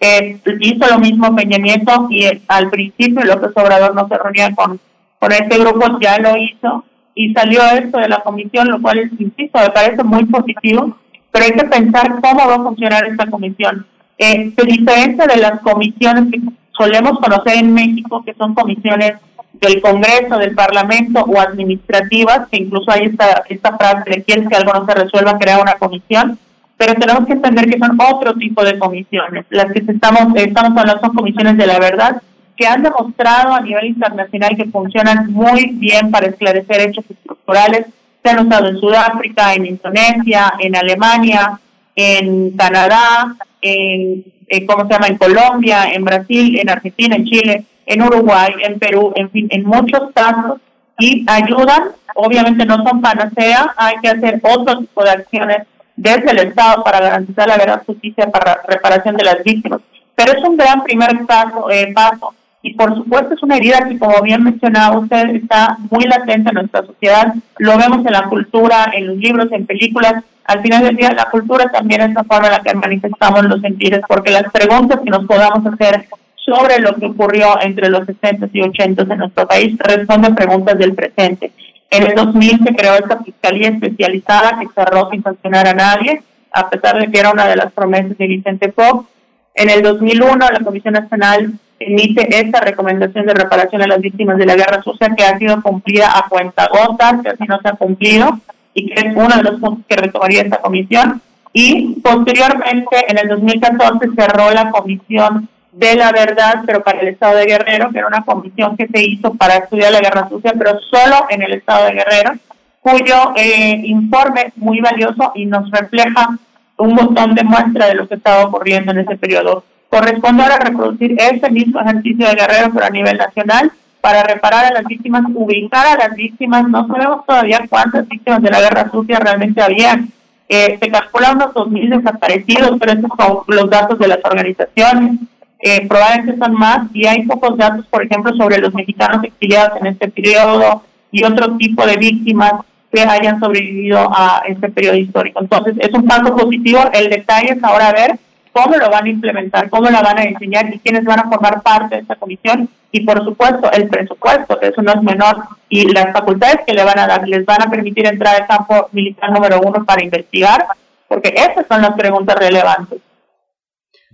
Eh, 0.00 0.38
hizo 0.60 0.86
lo 0.88 0.98
mismo 0.98 1.34
Peña 1.34 1.58
Nieto 1.58 2.08
y 2.10 2.26
al 2.48 2.68
principio 2.68 3.24
López 3.24 3.50
Obrador 3.54 3.94
no 3.94 4.08
se 4.08 4.18
reunía 4.18 4.54
con, 4.54 4.80
con 5.18 5.32
este 5.32 5.58
grupo, 5.58 5.98
ya 6.00 6.18
lo 6.18 6.36
hizo 6.36 6.84
y 7.16 7.32
salió 7.32 7.62
esto 7.72 7.98
de 7.98 8.10
la 8.10 8.18
comisión, 8.18 8.68
lo 8.68 8.80
cual, 8.80 9.10
insisto, 9.18 9.58
me 9.58 9.70
parece 9.70 10.04
muy 10.04 10.26
positivo, 10.26 10.98
pero 11.32 11.46
hay 11.46 11.52
que 11.52 11.64
pensar 11.64 12.20
cómo 12.20 12.46
va 12.46 12.56
a 12.56 12.62
funcionar 12.62 13.06
esta 13.06 13.26
comisión. 13.26 13.86
Eh, 14.18 14.52
se 14.54 14.66
diferencia 14.66 15.26
de 15.26 15.38
las 15.38 15.60
comisiones 15.60 16.30
que 16.30 16.40
solemos 16.76 17.18
conocer 17.18 17.56
en 17.56 17.72
México, 17.72 18.22
que 18.24 18.34
son 18.34 18.54
comisiones 18.54 19.14
del 19.54 19.80
Congreso, 19.80 20.36
del 20.36 20.54
Parlamento 20.54 21.24
o 21.26 21.40
administrativas, 21.40 22.48
que 22.50 22.58
incluso 22.58 22.90
hay 22.90 23.06
esta, 23.06 23.44
esta 23.48 23.76
frase 23.78 24.10
de 24.10 24.22
quieres 24.22 24.46
que 24.46 24.56
algo 24.56 24.74
no 24.74 24.84
se 24.84 24.94
resuelva, 24.94 25.38
crear 25.38 25.62
una 25.62 25.74
comisión, 25.74 26.38
pero 26.76 26.94
tenemos 26.96 27.24
que 27.24 27.32
entender 27.32 27.70
que 27.70 27.78
son 27.78 27.98
otro 27.98 28.34
tipo 28.34 28.62
de 28.62 28.78
comisiones. 28.78 29.46
Las 29.48 29.72
que 29.72 29.78
estamos, 29.78 30.36
estamos 30.36 30.76
hablando 30.76 31.00
son 31.00 31.14
comisiones 31.14 31.56
de 31.56 31.66
la 31.66 31.78
verdad, 31.78 32.20
que 32.56 32.66
han 32.66 32.82
demostrado 32.82 33.54
a 33.54 33.60
nivel 33.60 33.86
internacional 33.86 34.56
que 34.56 34.64
funcionan 34.64 35.32
muy 35.32 35.66
bien 35.72 36.10
para 36.10 36.28
esclarecer 36.28 36.80
hechos 36.80 37.04
estructurales. 37.08 37.86
Se 38.22 38.30
han 38.30 38.46
usado 38.46 38.68
en 38.68 38.78
Sudáfrica, 38.78 39.54
en 39.54 39.66
Indonesia, 39.66 40.54
en 40.58 40.74
Alemania, 40.74 41.60
en 41.94 42.50
Canadá, 42.56 43.36
en, 43.60 44.24
¿cómo 44.66 44.86
se 44.86 44.92
llama?, 44.92 45.08
en 45.08 45.18
Colombia, 45.18 45.84
en 45.92 46.04
Brasil, 46.04 46.58
en 46.58 46.70
Argentina, 46.70 47.16
en 47.16 47.24
Chile, 47.24 47.64
en 47.84 48.02
Uruguay, 48.02 48.52
en 48.62 48.78
Perú, 48.78 49.12
en 49.14 49.30
fin, 49.30 49.46
en 49.50 49.64
muchos 49.64 50.10
casos 50.14 50.58
y 50.98 51.24
ayudan, 51.28 51.90
obviamente 52.14 52.64
no 52.64 52.82
son 52.82 53.02
panacea, 53.02 53.74
hay 53.76 53.96
que 54.02 54.08
hacer 54.08 54.40
otro 54.42 54.78
tipo 54.78 55.04
de 55.04 55.10
acciones 55.10 55.58
desde 55.94 56.30
el 56.30 56.38
Estado 56.38 56.82
para 56.82 57.00
garantizar 57.00 57.46
la 57.48 57.58
verdad, 57.58 57.82
justicia, 57.86 58.26
para 58.30 58.62
reparación 58.66 59.16
de 59.16 59.24
las 59.24 59.42
víctimas. 59.44 59.80
Pero 60.14 60.32
es 60.32 60.48
un 60.48 60.56
gran 60.56 60.82
primer 60.82 61.26
paso, 61.26 61.70
eh, 61.70 61.92
paso 61.94 62.34
y 62.62 62.74
por 62.74 62.94
supuesto 62.96 63.34
es 63.34 63.42
una 63.42 63.56
herida 63.56 63.86
que, 63.88 63.98
como 63.98 64.20
bien 64.22 64.42
mencionaba 64.42 64.98
usted, 64.98 65.28
está 65.36 65.76
muy 65.90 66.04
latente 66.04 66.48
en 66.48 66.54
nuestra 66.54 66.84
sociedad. 66.84 67.34
Lo 67.58 67.78
vemos 67.78 68.04
en 68.04 68.12
la 68.12 68.24
cultura, 68.24 68.90
en 68.92 69.06
los 69.06 69.16
libros, 69.18 69.52
en 69.52 69.66
películas. 69.66 70.24
Al 70.44 70.62
final 70.62 70.82
del 70.82 70.96
día, 70.96 71.12
la 71.12 71.30
cultura 71.30 71.70
también 71.70 72.00
es 72.00 72.14
la 72.14 72.24
forma 72.24 72.48
en 72.48 72.52
la 72.54 72.62
que 72.62 72.74
manifestamos 72.74 73.44
los 73.44 73.60
sentidos, 73.60 74.00
porque 74.08 74.32
las 74.32 74.50
preguntas 74.50 75.00
que 75.04 75.10
nos 75.10 75.26
podamos 75.26 75.64
hacer 75.72 76.08
sobre 76.36 76.80
lo 76.80 76.94
que 76.94 77.06
ocurrió 77.06 77.60
entre 77.60 77.88
los 77.88 78.06
60 78.06 78.48
y 78.52 78.62
80 78.62 79.02
en 79.02 79.18
nuestro 79.18 79.46
país, 79.46 79.76
responde 79.78 80.32
preguntas 80.32 80.78
del 80.78 80.94
presente. 80.94 81.52
En 81.90 82.04
el 82.04 82.14
2000 82.14 82.64
se 82.64 82.74
creó 82.74 82.94
esta 82.94 83.22
fiscalía 83.22 83.68
especializada 83.68 84.58
que 84.58 84.66
cerró 84.74 85.08
sin 85.10 85.22
sancionar 85.22 85.68
a 85.68 85.74
nadie, 85.74 86.22
a 86.52 86.68
pesar 86.68 86.98
de 86.98 87.10
que 87.10 87.18
era 87.18 87.30
una 87.30 87.46
de 87.46 87.56
las 87.56 87.72
promesas 87.72 88.16
de 88.16 88.26
Vicente 88.26 88.72
Fox. 88.72 89.08
En 89.54 89.70
el 89.70 89.82
2001 89.82 90.36
la 90.36 90.60
Comisión 90.60 90.94
Nacional 90.94 91.52
emite 91.78 92.40
esta 92.40 92.60
recomendación 92.60 93.26
de 93.26 93.34
reparación 93.34 93.82
a 93.82 93.86
las 93.86 94.00
víctimas 94.00 94.38
de 94.38 94.46
la 94.46 94.56
guerra 94.56 94.82
sucia 94.82 95.14
que 95.16 95.24
ha 95.24 95.38
sido 95.38 95.60
cumplida 95.62 96.16
a 96.16 96.28
cuenta 96.28 96.68
gota, 96.68 97.20
que 97.22 97.30
así 97.30 97.44
no 97.44 97.60
se 97.60 97.68
ha 97.68 97.72
cumplido 97.72 98.38
y 98.74 98.86
que 98.86 99.00
es 99.00 99.16
uno 99.16 99.34
de 99.36 99.42
los 99.42 99.60
puntos 99.60 99.84
que 99.88 99.96
retomaría 99.96 100.42
esta 100.42 100.58
comisión. 100.58 101.22
Y 101.52 102.00
posteriormente, 102.02 103.06
en 103.08 103.18
el 103.18 103.28
2014, 103.28 104.10
cerró 104.14 104.50
la 104.52 104.70
comisión 104.70 105.48
de 105.72 105.94
la 105.94 106.12
verdad, 106.12 106.62
pero 106.66 106.82
para 106.82 107.00
el 107.00 107.08
Estado 107.08 107.36
de 107.36 107.46
Guerrero, 107.46 107.90
que 107.90 107.98
era 107.98 108.08
una 108.08 108.24
comisión 108.24 108.76
que 108.76 108.88
se 108.88 109.02
hizo 109.02 109.34
para 109.34 109.56
estudiar 109.56 109.92
la 109.92 110.00
guerra 110.00 110.28
sucia, 110.28 110.52
pero 110.58 110.78
solo 110.80 111.26
en 111.30 111.42
el 111.42 111.54
Estado 111.54 111.86
de 111.86 111.92
Guerrero, 111.94 112.32
cuyo 112.80 113.32
eh, 113.36 113.80
informe 113.84 114.52
muy 114.56 114.80
valioso 114.80 115.32
y 115.34 115.46
nos 115.46 115.70
refleja 115.70 116.38
un 116.78 116.94
montón 116.94 117.34
de 117.34 117.44
muestras 117.44 117.88
de 117.88 117.94
lo 117.94 118.06
que 118.06 118.14
estaba 118.14 118.44
ocurriendo 118.44 118.92
en 118.92 118.98
ese 118.98 119.16
periodo 119.16 119.64
corresponde 119.88 120.42
ahora 120.42 120.58
reproducir 120.58 121.16
ese 121.18 121.50
mismo 121.50 121.80
ejercicio 121.80 122.26
de 122.26 122.34
Guerrero, 122.34 122.70
pero 122.72 122.86
a 122.86 122.90
nivel 122.90 123.16
nacional, 123.16 123.72
para 124.00 124.22
reparar 124.22 124.66
a 124.66 124.72
las 124.72 124.84
víctimas, 124.84 125.22
ubicar 125.34 125.86
a 125.86 126.08
las 126.08 126.16
víctimas. 126.16 126.68
No 126.68 126.86
sabemos 126.86 127.26
todavía 127.26 127.64
cuántas 127.68 128.06
víctimas 128.08 128.42
de 128.42 128.50
la 128.50 128.60
guerra 128.60 128.90
sucia 128.90 129.18
realmente 129.18 129.62
había. 129.62 130.04
Eh, 130.48 130.78
se 130.80 130.90
calcula 130.90 131.32
unos 131.32 131.48
2.000 131.54 131.96
desaparecidos, 131.96 132.76
pero 132.78 132.92
esos 132.92 133.10
son 133.18 133.38
los 133.48 133.68
datos 133.68 133.98
de 133.98 134.08
las 134.08 134.18
organizaciones. 134.22 135.20
Eh, 135.58 135.86
probablemente 135.88 136.38
son 136.38 136.54
más 136.54 136.86
y 136.92 137.06
hay 137.06 137.24
pocos 137.24 137.56
datos, 137.56 137.86
por 137.86 138.04
ejemplo, 138.04 138.32
sobre 138.36 138.58
los 138.58 138.72
mexicanos 138.74 139.24
exiliados 139.24 139.80
en 139.80 139.86
este 139.88 140.08
periodo 140.08 140.82
y 141.10 141.24
otro 141.24 141.56
tipo 141.56 141.84
de 141.86 141.96
víctimas 141.96 142.52
que 142.92 143.00
hayan 143.00 143.40
sobrevivido 143.40 144.08
a 144.14 144.42
este 144.46 144.68
periodo 144.68 144.96
histórico. 144.96 145.40
Entonces, 145.40 145.74
es 145.78 145.92
un 145.92 146.06
paso 146.06 146.36
positivo. 146.36 146.80
El 146.92 147.10
detalle 147.10 147.54
es 147.54 147.64
ahora 147.64 147.92
ver 147.92 148.18
cómo 148.56 148.74
lo 148.76 148.88
van 148.88 149.04
a 149.04 149.10
implementar, 149.10 149.68
cómo 149.68 149.90
la 149.90 150.00
van 150.00 150.18
a 150.18 150.22
diseñar 150.22 150.74
y 150.74 150.78
quiénes 150.78 151.04
van 151.04 151.20
a 151.20 151.28
formar 151.28 151.60
parte 151.60 151.96
de 151.96 152.00
esta 152.00 152.16
comisión 152.16 152.70
y 152.90 153.00
por 153.00 153.22
supuesto 153.22 153.70
el 153.70 153.86
presupuesto, 153.88 154.58
que 154.58 154.68
eso 154.68 154.80
no 154.80 154.92
es 154.92 155.02
menor, 155.02 155.42
y 155.68 155.92
las 155.92 156.10
facultades 156.12 156.60
que 156.66 156.72
le 156.72 156.82
van 156.82 156.98
a 156.98 157.06
dar, 157.06 157.28
les 157.28 157.44
van 157.44 157.60
a 157.62 157.70
permitir 157.70 158.06
entrar 158.06 158.34
al 158.34 158.46
campo 158.46 158.88
militar 158.92 159.30
número 159.30 159.60
uno 159.60 159.84
para 159.84 160.02
investigar, 160.02 160.66
porque 161.06 161.34
esas 161.36 161.66
son 161.68 161.82
las 161.82 161.92
preguntas 161.92 162.36
relevantes. 162.36 162.98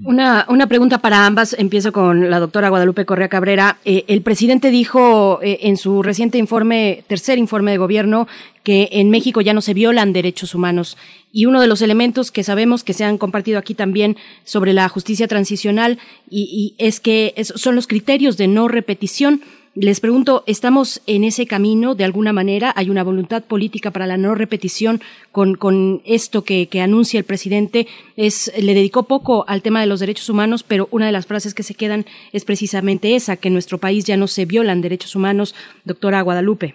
Una, 0.04 0.46
una 0.48 0.66
pregunta 0.66 0.98
para 0.98 1.26
ambas. 1.26 1.54
Empiezo 1.58 1.92
con 1.92 2.28
la 2.28 2.40
doctora 2.40 2.68
Guadalupe 2.68 3.04
Correa 3.04 3.28
Cabrera. 3.28 3.78
Eh, 3.84 4.04
el 4.08 4.22
presidente 4.22 4.70
dijo 4.70 5.40
eh, 5.42 5.60
en 5.62 5.76
su 5.76 6.02
reciente 6.02 6.38
informe, 6.38 7.04
tercer 7.06 7.38
informe 7.38 7.70
de 7.70 7.78
gobierno, 7.78 8.26
que 8.64 8.88
en 8.92 9.10
México 9.10 9.40
ya 9.40 9.54
no 9.54 9.60
se 9.60 9.74
violan 9.74 10.12
derechos 10.12 10.54
humanos. 10.54 10.96
Y 11.32 11.46
uno 11.46 11.60
de 11.60 11.68
los 11.68 11.82
elementos 11.82 12.32
que 12.32 12.42
sabemos 12.42 12.82
que 12.82 12.94
se 12.94 13.04
han 13.04 13.16
compartido 13.16 13.58
aquí 13.58 13.74
también 13.74 14.16
sobre 14.44 14.72
la 14.72 14.88
justicia 14.88 15.28
transicional 15.28 15.98
y, 16.28 16.74
y 16.78 16.84
es 16.84 16.98
que 16.98 17.34
son 17.54 17.76
los 17.76 17.86
criterios 17.86 18.36
de 18.36 18.48
no 18.48 18.68
repetición. 18.68 19.40
Les 19.74 20.00
pregunto, 20.00 20.44
¿estamos 20.46 21.02
en 21.06 21.24
ese 21.24 21.46
camino 21.46 21.94
de 21.94 22.04
alguna 22.04 22.34
manera? 22.34 22.74
¿Hay 22.76 22.90
una 22.90 23.02
voluntad 23.02 23.42
política 23.42 23.90
para 23.90 24.06
la 24.06 24.18
no 24.18 24.34
repetición 24.34 25.00
con, 25.32 25.54
con 25.54 26.02
esto 26.04 26.44
que, 26.44 26.68
que, 26.68 26.82
anuncia 26.82 27.18
el 27.18 27.24
presidente? 27.24 27.86
Es, 28.18 28.52
le 28.62 28.74
dedicó 28.74 29.04
poco 29.04 29.46
al 29.48 29.62
tema 29.62 29.80
de 29.80 29.86
los 29.86 30.00
derechos 30.00 30.28
humanos, 30.28 30.62
pero 30.62 30.88
una 30.90 31.06
de 31.06 31.12
las 31.12 31.26
frases 31.26 31.54
que 31.54 31.62
se 31.62 31.74
quedan 31.74 32.04
es 32.34 32.44
precisamente 32.44 33.16
esa, 33.16 33.38
que 33.38 33.48
en 33.48 33.54
nuestro 33.54 33.78
país 33.78 34.04
ya 34.04 34.18
no 34.18 34.26
se 34.26 34.44
violan 34.44 34.82
derechos 34.82 35.16
humanos. 35.16 35.54
Doctora 35.86 36.20
Guadalupe. 36.20 36.74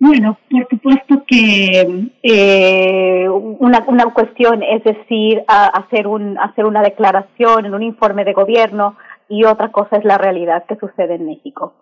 Bueno, 0.00 0.38
por 0.50 0.66
supuesto 0.70 1.24
que 1.26 2.08
eh, 2.22 3.28
una, 3.28 3.84
una 3.86 4.04
cuestión 4.14 4.62
es 4.62 4.82
decir, 4.82 5.42
hacer, 5.46 6.06
un, 6.06 6.38
hacer 6.38 6.64
una 6.64 6.80
declaración 6.82 7.66
en 7.66 7.74
un 7.74 7.82
informe 7.82 8.24
de 8.24 8.32
gobierno 8.32 8.96
y 9.28 9.44
otra 9.44 9.70
cosa 9.72 9.96
es 9.96 10.04
la 10.04 10.18
realidad 10.18 10.64
que 10.66 10.76
sucede 10.76 11.14
en 11.14 11.26
México. 11.26 11.74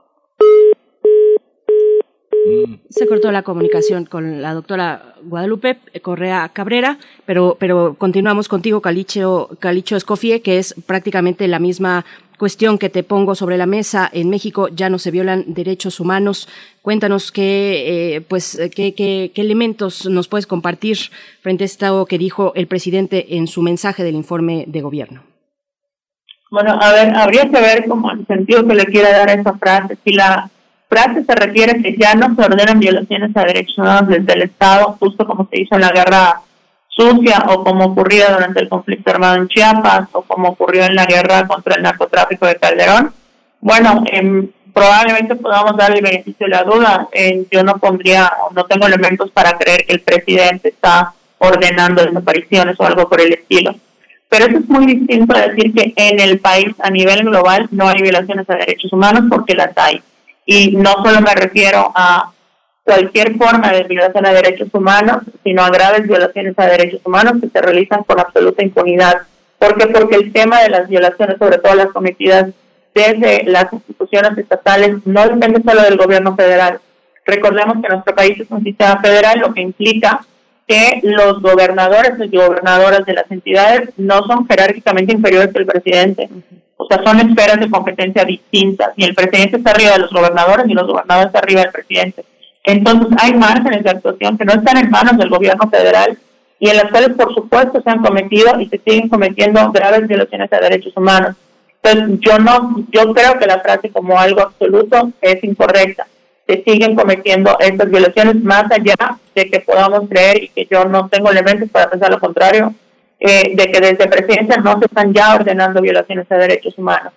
Se 2.90 3.09
cortó 3.09 3.32
la 3.32 3.43
comunicación 3.43 4.05
con 4.05 4.40
la 4.40 4.55
doctora 4.55 5.16
Guadalupe 5.23 5.78
Correa 6.01 6.48
Cabrera, 6.52 6.98
pero, 7.24 7.56
pero 7.59 7.97
continuamos 7.98 8.48
contigo, 8.48 8.81
Calicho, 8.81 9.51
Calicho 9.59 9.97
Escofie, 9.97 10.43
que 10.43 10.59
es 10.59 10.74
prácticamente 10.86 11.48
la 11.48 11.59
misma 11.59 12.05
cuestión 12.39 12.78
que 12.78 12.89
te 12.89 13.02
pongo 13.02 13.35
sobre 13.35 13.56
la 13.56 13.66
mesa. 13.66 14.09
En 14.12 14.31
México 14.31 14.68
ya 14.68 14.89
no 14.89 14.98
se 14.98 15.10
violan 15.10 15.44
derechos 15.48 15.98
humanos. 15.98 16.48
Cuéntanos 16.82 17.32
qué, 17.32 18.16
eh, 18.16 18.20
pues, 18.20 18.56
qué, 18.74 18.94
qué, 18.94 19.32
qué, 19.35 19.43
elementos 19.43 20.06
nos 20.06 20.28
puedes 20.28 20.47
compartir 20.47 20.98
frente 21.40 21.64
a 21.64 21.66
esto 21.66 22.06
que 22.06 22.18
dijo 22.18 22.52
el 22.55 22.68
presidente 22.68 23.36
en 23.36 23.48
su 23.48 23.62
mensaje 23.62 24.05
del 24.05 24.14
informe 24.14 24.64
de 24.68 24.82
gobierno. 24.82 25.36
Bueno, 26.57 26.78
a 26.81 26.91
ver, 26.91 27.15
habría 27.15 27.51
que 27.51 27.61
ver 27.61 27.87
como 27.87 28.11
el 28.11 28.27
sentido 28.27 28.66
que 28.66 28.74
le 28.74 28.87
quiera 28.87 29.11
dar 29.11 29.28
a 29.28 29.35
esa 29.35 29.59
frase. 29.59 29.99
Si 30.03 30.15
la 30.15 30.49
frase 30.89 31.23
se 31.23 31.35
refiere 31.35 31.73
a 31.73 31.83
que 31.83 31.95
ya 31.99 32.15
no 32.15 32.35
se 32.35 32.41
ordenan 32.41 32.81
violaciones 32.81 33.37
a 33.37 33.45
derechos 33.45 33.77
humanos 33.77 34.09
desde 34.09 34.33
el 34.33 34.41
Estado, 34.41 34.97
justo 34.99 35.27
como 35.27 35.47
se 35.51 35.61
hizo 35.61 35.74
en 35.74 35.83
la 35.83 35.91
guerra 35.91 36.41
sucia 36.89 37.45
o 37.49 37.62
como 37.62 37.85
ocurría 37.85 38.33
durante 38.33 38.61
el 38.61 38.70
conflicto 38.70 39.11
armado 39.11 39.37
en 39.37 39.49
Chiapas 39.49 40.09
o 40.12 40.23
como 40.23 40.49
ocurrió 40.49 40.85
en 40.85 40.95
la 40.95 41.05
guerra 41.05 41.47
contra 41.47 41.74
el 41.74 41.83
narcotráfico 41.83 42.47
de 42.47 42.57
Calderón, 42.57 43.12
bueno, 43.61 44.03
eh, 44.11 44.49
probablemente 44.73 45.37
podamos 45.37 45.77
dar 45.77 45.95
el 45.95 46.01
beneficio 46.01 46.47
de 46.47 46.53
la 46.53 46.62
duda. 46.62 47.09
Eh, 47.12 47.47
yo 47.51 47.65
no 47.65 47.77
pondría, 47.77 48.33
no 48.53 48.65
tengo 48.65 48.87
elementos 48.87 49.31
para 49.31 49.59
creer 49.59 49.85
que 49.85 49.93
el 49.93 50.01
presidente 50.01 50.70
está 50.70 51.12
ordenando 51.37 52.03
desapariciones 52.03 52.81
o 52.81 52.87
algo 52.87 53.07
por 53.11 53.20
el 53.20 53.35
estilo. 53.35 53.74
Pero 54.28 54.47
eso 54.47 54.59
es 54.59 54.69
muy 54.69 54.86
distinto 54.86 55.36
a 55.36 55.48
decir 55.48 55.73
que 55.73 55.93
en 55.97 56.20
el 56.20 56.40
país 56.40 56.74
a 56.81 56.90
nivel 56.90 57.24
global 57.24 57.69
no 57.70 57.89
hay 57.89 58.03
violaciones 58.03 58.48
a 58.51 58.57
derechos 58.57 58.93
humanos 58.93 59.24
porque 59.31 59.55
las 59.55 59.70
hay. 59.77 60.03
Y 60.44 60.77
no 60.77 60.93
solo 61.05 61.20
me 61.20 61.35
refiero 61.35 61.93
a 61.94 62.32
cualquier 62.82 63.36
forma 63.36 63.73
de 63.73 63.85
violación 63.85 64.27
a 64.27 64.32
derechos 64.32 64.69
humanos, 64.73 65.19
sino 65.43 65.62
a 65.62 65.70
graves 65.70 66.07
violaciones 66.07 66.55
a 66.57 66.66
derechos 66.66 67.01
humanos 67.05 67.35
que 67.40 67.48
se 67.48 67.61
realizan 67.61 68.05
con 68.05 68.20
absoluta 68.20 68.62
impunidad. 68.62 69.23
¿Por 69.59 69.77
qué? 69.77 69.86
Porque 69.89 70.16
el 70.16 70.32
tema 70.32 70.62
de 70.62 70.70
las 70.70 70.89
violaciones, 70.89 71.39
sobre 71.39 71.59
todo 71.59 71.74
las 71.74 71.89
cometidas 71.89 72.51
desde 72.94 73.44
las 73.44 73.73
instituciones 73.73 74.39
estatales, 74.39 74.97
no 75.05 75.23
depende 75.28 75.62
solo 75.62 75.82
del 75.82 75.97
gobierno 75.97 76.36
federal. 76.36 76.81
Recordemos 77.24 77.82
que 77.82 77.89
nuestro 77.89 78.15
país 78.15 78.39
es 78.39 78.51
un 78.51 78.62
sistema 78.62 79.01
federal, 79.01 79.40
lo 79.40 79.53
que 79.53 79.61
implica 79.61 80.20
que 80.67 81.01
los 81.03 81.41
gobernadores 81.41 82.13
y 82.21 82.37
gobernadoras 82.37 83.05
de 83.07 83.15
las 83.15 83.31
entidades 83.31 83.91
no 83.97 84.23
son 84.27 84.47
jerárquicamente 84.49 85.15
inferiores 85.15 85.53
que 85.53 85.61
el 85.61 85.67
presidente. 85.67 86.29
O 86.77 86.87
sea, 86.87 87.03
son 87.05 87.21
esferas 87.21 87.61
de 87.61 87.71
competencia 87.71 88.25
distintas. 88.25 88.91
Ni 88.97 89.05
el 89.05 89.15
presidente 89.15 89.59
está 89.59 89.71
arriba 89.71 89.93
de 89.93 90.01
los 90.01 90.11
gobernadores, 90.11 90.67
ni 90.67 90.75
los 90.75 90.87
gobernadores 90.87 91.29
están 91.29 91.45
arriba 91.45 91.61
del 91.63 91.73
presidente. 91.73 92.25
Entonces, 92.65 93.17
hay 93.21 93.35
márgenes 93.35 93.85
de 93.85 93.91
actuación 93.91 94.37
que 94.37 94.45
no 94.45 94.55
están 94.55 94.77
en 94.79 94.91
manos 94.91 95.17
del 95.17 95.31
gobierno 95.31 95.71
federal 95.71 96.19
y 96.59 96.69
en 96.69 96.77
las 96.77 96.91
cuales, 96.91 97.11
por 97.11 97.33
supuesto, 97.33 97.81
se 97.81 97.91
han 97.91 98.03
cometido 98.03 98.61
y 98.61 98.69
se 98.69 98.79
siguen 98.79 99.09
cometiendo 99.09 99.71
graves 99.71 100.09
violaciones 100.09 100.53
a 100.53 100.59
derechos 100.59 100.97
humanos. 100.97 101.37
Entonces, 101.81 102.19
yo 102.21 102.39
no, 102.41 102.85
yo 102.91 103.15
creo 103.15 103.39
que 103.39 103.47
la 103.47 103.61
frase 103.61 103.91
como 103.91 104.19
algo 104.19 104.41
absoluto 104.41 105.13
es 105.21 105.43
incorrecta 105.45 106.09
se 106.47 106.62
siguen 106.62 106.94
cometiendo 106.94 107.56
estas 107.59 107.90
violaciones 107.90 108.36
más 108.36 108.64
allá 108.70 109.18
de 109.35 109.51
que 109.51 109.60
podamos 109.60 110.09
creer 110.09 110.44
y 110.44 110.48
que 110.48 110.66
yo 110.70 110.85
no 110.85 111.09
tengo 111.09 111.31
elementos 111.31 111.68
para 111.70 111.90
pensar 111.90 112.10
lo 112.10 112.20
contrario, 112.20 112.73
eh, 113.18 113.55
de 113.55 113.66
que 113.66 113.81
desde 113.81 114.06
presidencia 114.06 114.56
no 114.59 114.78
se 114.78 114.86
están 114.86 115.12
ya 115.12 115.35
ordenando 115.35 115.81
violaciones 115.81 116.31
a 116.31 116.36
derechos 116.36 116.78
humanos. 116.78 117.12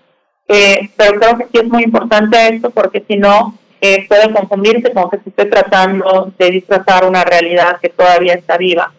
Eh, 0.47 0.89
pero 0.97 1.19
creo 1.19 1.38
que 1.38 1.43
sí 1.45 1.60
es 1.64 1.65
muy 1.65 1.84
importante 1.84 2.38
esto 2.47 2.72
porque 2.72 3.03
si 3.07 3.18
no 3.18 3.56
eh, 3.81 4.07
puede 4.07 4.34
confundirse 4.34 4.91
con 4.91 5.10
que 5.11 5.19
se 5.19 5.30
esté 5.30 5.45
tratando 5.45 6.34
de 6.38 6.49
disfrazar 6.49 7.06
una 7.06 7.23
realidad 7.23 7.77
que 7.80 7.89
todavía 7.89 8.34
está 8.34 8.57
viva. 8.57 8.91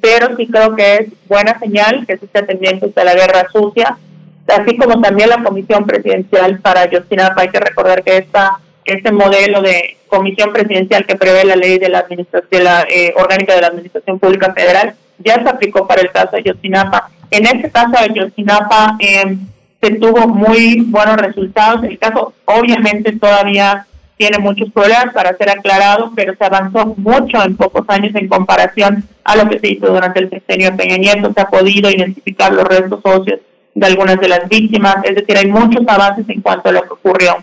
pero 0.00 0.34
sí 0.36 0.46
creo 0.46 0.74
que 0.74 0.94
es 0.94 1.08
buena 1.28 1.58
señal 1.58 2.06
que 2.06 2.16
se 2.16 2.24
esté 2.24 2.38
atendiendo 2.38 2.88
de 2.88 3.04
la 3.04 3.14
guerra 3.14 3.46
sucia, 3.52 3.98
así 4.46 4.78
como 4.78 4.98
también 4.98 5.28
la 5.28 5.42
comisión 5.42 5.84
presidencial 5.84 6.58
para 6.60 6.82
Ayotzinapa. 6.82 7.42
Hay 7.42 7.50
que 7.50 7.60
recordar 7.60 8.02
que 8.02 8.16
esta 8.16 8.58
ese 8.90 9.12
modelo 9.12 9.62
de 9.62 9.96
comisión 10.08 10.52
presidencial 10.52 11.06
que 11.06 11.16
prevé 11.16 11.44
la 11.44 11.56
ley 11.56 11.78
de 11.78 11.88
la 11.88 12.00
administración 12.00 12.64
la, 12.64 12.86
eh, 12.88 13.12
orgánica 13.16 13.54
de 13.54 13.60
la 13.60 13.68
administración 13.68 14.18
pública 14.18 14.52
federal 14.52 14.94
ya 15.18 15.42
se 15.42 15.48
aplicó 15.48 15.86
para 15.86 16.02
el 16.02 16.10
caso 16.10 16.36
de 16.36 16.42
Yosinapa. 16.42 17.10
En 17.30 17.46
este 17.46 17.70
caso 17.70 17.90
de 17.90 18.14
Yosinapa 18.14 18.96
eh, 18.98 19.36
se 19.80 19.90
tuvo 19.96 20.26
muy 20.28 20.80
buenos 20.86 21.16
resultados. 21.16 21.84
El 21.84 21.98
caso 21.98 22.34
obviamente 22.44 23.12
todavía 23.12 23.86
tiene 24.16 24.38
muchos 24.38 24.70
problemas 24.70 25.14
para 25.14 25.36
ser 25.36 25.50
aclarado, 25.50 26.12
pero 26.14 26.34
se 26.36 26.44
avanzó 26.44 26.94
mucho 26.96 27.42
en 27.42 27.56
pocos 27.56 27.84
años 27.88 28.14
en 28.14 28.28
comparación 28.28 29.04
a 29.24 29.36
lo 29.36 29.48
que 29.48 29.58
se 29.58 29.68
hizo 29.68 29.86
durante 29.86 30.20
el 30.20 30.28
sexenio 30.28 30.70
de 30.70 30.76
Peña 30.76 30.96
Nieto. 30.96 31.32
Se 31.32 31.40
ha 31.40 31.46
podido 31.46 31.90
identificar 31.90 32.52
los 32.52 32.64
restos 32.64 33.00
óseos 33.02 33.40
de 33.74 33.86
algunas 33.86 34.20
de 34.20 34.28
las 34.28 34.48
víctimas, 34.48 34.96
es 35.04 35.14
decir, 35.14 35.36
hay 35.36 35.46
muchos 35.46 35.86
avances 35.86 36.28
en 36.28 36.40
cuanto 36.42 36.68
a 36.68 36.72
lo 36.72 36.82
que 36.82 36.92
ocurrió. 36.92 37.36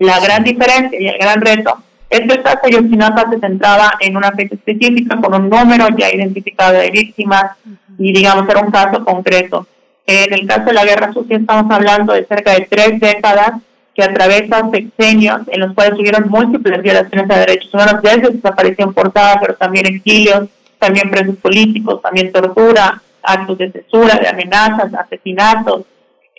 La 0.00 0.18
gran 0.18 0.42
diferencia 0.42 0.98
y 0.98 1.08
el 1.08 1.18
gran 1.18 1.42
reto 1.42 1.76
es 2.08 2.20
que 2.20 2.32
el 2.32 2.42
caso 2.42 2.68
Yotzinapa 2.70 3.30
se 3.30 3.38
centraba 3.38 3.98
en 4.00 4.16
una 4.16 4.32
fecha 4.32 4.54
específica 4.54 5.20
con 5.20 5.34
un 5.34 5.50
número 5.50 5.88
ya 5.94 6.10
identificado 6.10 6.72
de 6.72 6.90
víctimas 6.90 7.52
y 7.98 8.10
digamos 8.10 8.48
era 8.48 8.60
un 8.60 8.70
caso 8.70 9.04
concreto. 9.04 9.66
En 10.06 10.32
el 10.32 10.46
caso 10.46 10.64
de 10.64 10.72
la 10.72 10.86
guerra 10.86 11.12
sucia 11.12 11.36
estamos 11.36 11.70
hablando 11.70 12.14
de 12.14 12.24
cerca 12.24 12.54
de 12.54 12.66
tres 12.68 12.98
décadas 12.98 13.60
que 13.94 14.02
atravesan 14.02 14.70
sexenios 14.70 15.42
en 15.48 15.60
los 15.60 15.74
cuales 15.74 15.96
tuvieron 15.96 16.30
múltiples 16.30 16.80
violaciones 16.80 17.30
a 17.30 17.40
derechos 17.40 17.74
humanos, 17.74 18.00
desde 18.02 18.30
desaparición 18.30 18.94
forzada, 18.94 19.38
pero 19.38 19.54
también 19.56 19.84
exilios, 19.84 20.48
también 20.78 21.10
presos 21.10 21.36
políticos, 21.36 22.00
también 22.00 22.32
tortura, 22.32 23.02
actos 23.22 23.58
de 23.58 23.70
censura, 23.70 24.14
de 24.16 24.28
amenazas, 24.28 24.94
asesinatos, 24.94 25.82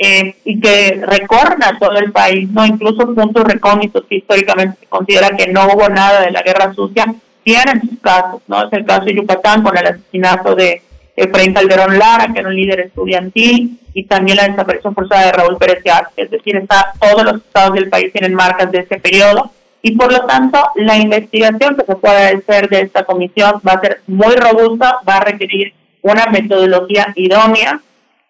eh, 0.03 0.35
y 0.45 0.59
que 0.59 0.99
recorren 1.05 1.63
a 1.63 1.77
todo 1.77 1.95
el 1.99 2.11
país, 2.11 2.49
no 2.49 2.65
incluso 2.65 3.13
puntos 3.13 3.43
recónditos 3.43 4.03
que 4.09 4.15
históricamente 4.15 4.79
se 4.79 4.87
considera 4.87 5.37
que 5.37 5.51
no 5.51 5.67
hubo 5.67 5.87
nada 5.89 6.21
de 6.21 6.31
la 6.31 6.41
guerra 6.41 6.73
sucia, 6.73 7.05
tienen 7.43 7.81
sus 7.81 7.99
casos, 7.99 8.41
¿no? 8.47 8.63
Es 8.63 8.73
el 8.73 8.83
caso 8.83 9.05
de 9.05 9.13
Yucatán 9.13 9.61
con 9.61 9.77
el 9.77 9.85
asesinato 9.85 10.55
de 10.55 10.81
Efraín 11.15 11.53
Calderón 11.53 11.99
Lara, 11.99 12.33
que 12.33 12.39
era 12.39 12.49
un 12.49 12.55
líder 12.55 12.79
estudiantil, 12.79 13.79
y 13.93 14.05
también 14.05 14.37
la 14.37 14.47
desaparición 14.47 14.95
forzada 14.95 15.27
de 15.27 15.33
Raúl 15.33 15.57
Pérez 15.57 15.83
es 16.17 16.31
decir, 16.31 16.55
está, 16.55 16.93
todos 16.99 17.23
los 17.23 17.35
estados 17.35 17.75
del 17.75 17.89
país 17.89 18.11
tienen 18.11 18.33
marcas 18.33 18.71
de 18.71 18.79
ese 18.79 18.99
periodo, 18.99 19.51
y 19.83 19.95
por 19.95 20.11
lo 20.11 20.25
tanto 20.25 20.59
la 20.77 20.97
investigación 20.97 21.75
que 21.75 21.85
se 21.85 21.95
puede 21.95 22.37
hacer 22.37 22.69
de 22.69 22.81
esta 22.81 23.03
comisión 23.03 23.61
va 23.67 23.73
a 23.73 23.81
ser 23.81 24.01
muy 24.07 24.35
robusta, 24.35 24.97
va 25.07 25.17
a 25.17 25.25
requerir 25.25 25.75
una 26.01 26.25
metodología 26.25 27.13
idónea, 27.15 27.81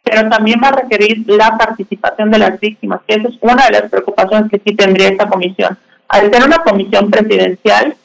pero 0.03 0.27
también 0.29 0.59
va 0.63 0.69
a 0.69 0.81
requerir 0.81 1.23
la 1.27 1.57
participación 1.57 2.31
de 2.31 2.39
las 2.39 2.59
víctimas, 2.59 3.01
que 3.07 3.15
esa 3.15 3.27
es 3.27 3.35
una 3.41 3.65
de 3.65 3.71
las 3.71 3.89
preocupaciones 3.89 4.49
que 4.49 4.61
sí 4.65 4.75
tendría 4.75 5.09
esta 5.09 5.27
comisión. 5.27 5.77
Al 6.07 6.31
ser 6.31 6.43
una 6.43 6.59
comisión 6.59 7.09
presidencial, 7.09 7.95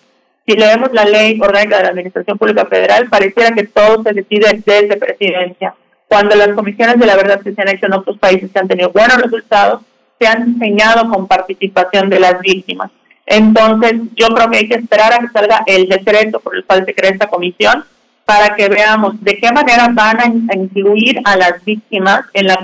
si 0.47 0.55
leemos 0.55 0.93
la 0.93 1.05
ley 1.05 1.41
orgánica 1.41 1.79
de 1.79 1.83
la 1.85 1.89
Administración 1.89 2.39
Pública 2.39 2.67
Federal, 2.67 3.09
pareciera 3.09 3.55
que 3.55 3.67
todo 3.67 4.03
se 4.03 4.13
decide 4.13 4.63
desde 4.65 4.97
presidencia. 4.97 5.75
Cuando 6.07 6.37
las 6.37 6.51
comisiones 6.51 6.99
de 7.01 7.07
la 7.07 7.17
verdad 7.17 7.41
que 7.41 7.53
se 7.53 7.61
han 7.61 7.69
hecho 7.69 7.87
en 7.87 7.95
otros 7.95 8.19
países 8.19 8.51
que 8.53 8.59
han 8.59 8.69
tenido 8.69 8.91
buenos 8.91 9.21
resultados, 9.21 9.83
se 10.21 10.29
han 10.29 10.53
diseñado 10.55 11.11
con 11.11 11.27
participación 11.27 12.09
de 12.09 12.21
las 12.21 12.41
víctimas. 12.41 12.91
Entonces, 13.27 13.95
yo 14.15 14.29
creo 14.29 14.49
que 14.49 14.59
hay 14.59 14.69
que 14.69 14.77
esperar 14.77 15.13
a 15.13 15.19
que 15.19 15.29
salga 15.29 15.65
el 15.67 15.89
decreto 15.89 16.39
por 16.39 16.55
el 16.55 16.65
cual 16.65 16.85
se 16.85 16.95
crea 16.95 17.11
esta 17.11 17.27
comisión 17.27 17.85
para 18.27 18.57
que 18.57 18.69
veamos 18.69 19.23
de 19.23 19.39
qué 19.39 19.51
manera 19.53 19.89
van 19.93 20.21
a 20.21 20.55
incluir 20.55 21.21
a 21.25 21.37
las 21.37 21.65
víctimas 21.65 22.23
en 22.35 22.49
la 22.49 22.59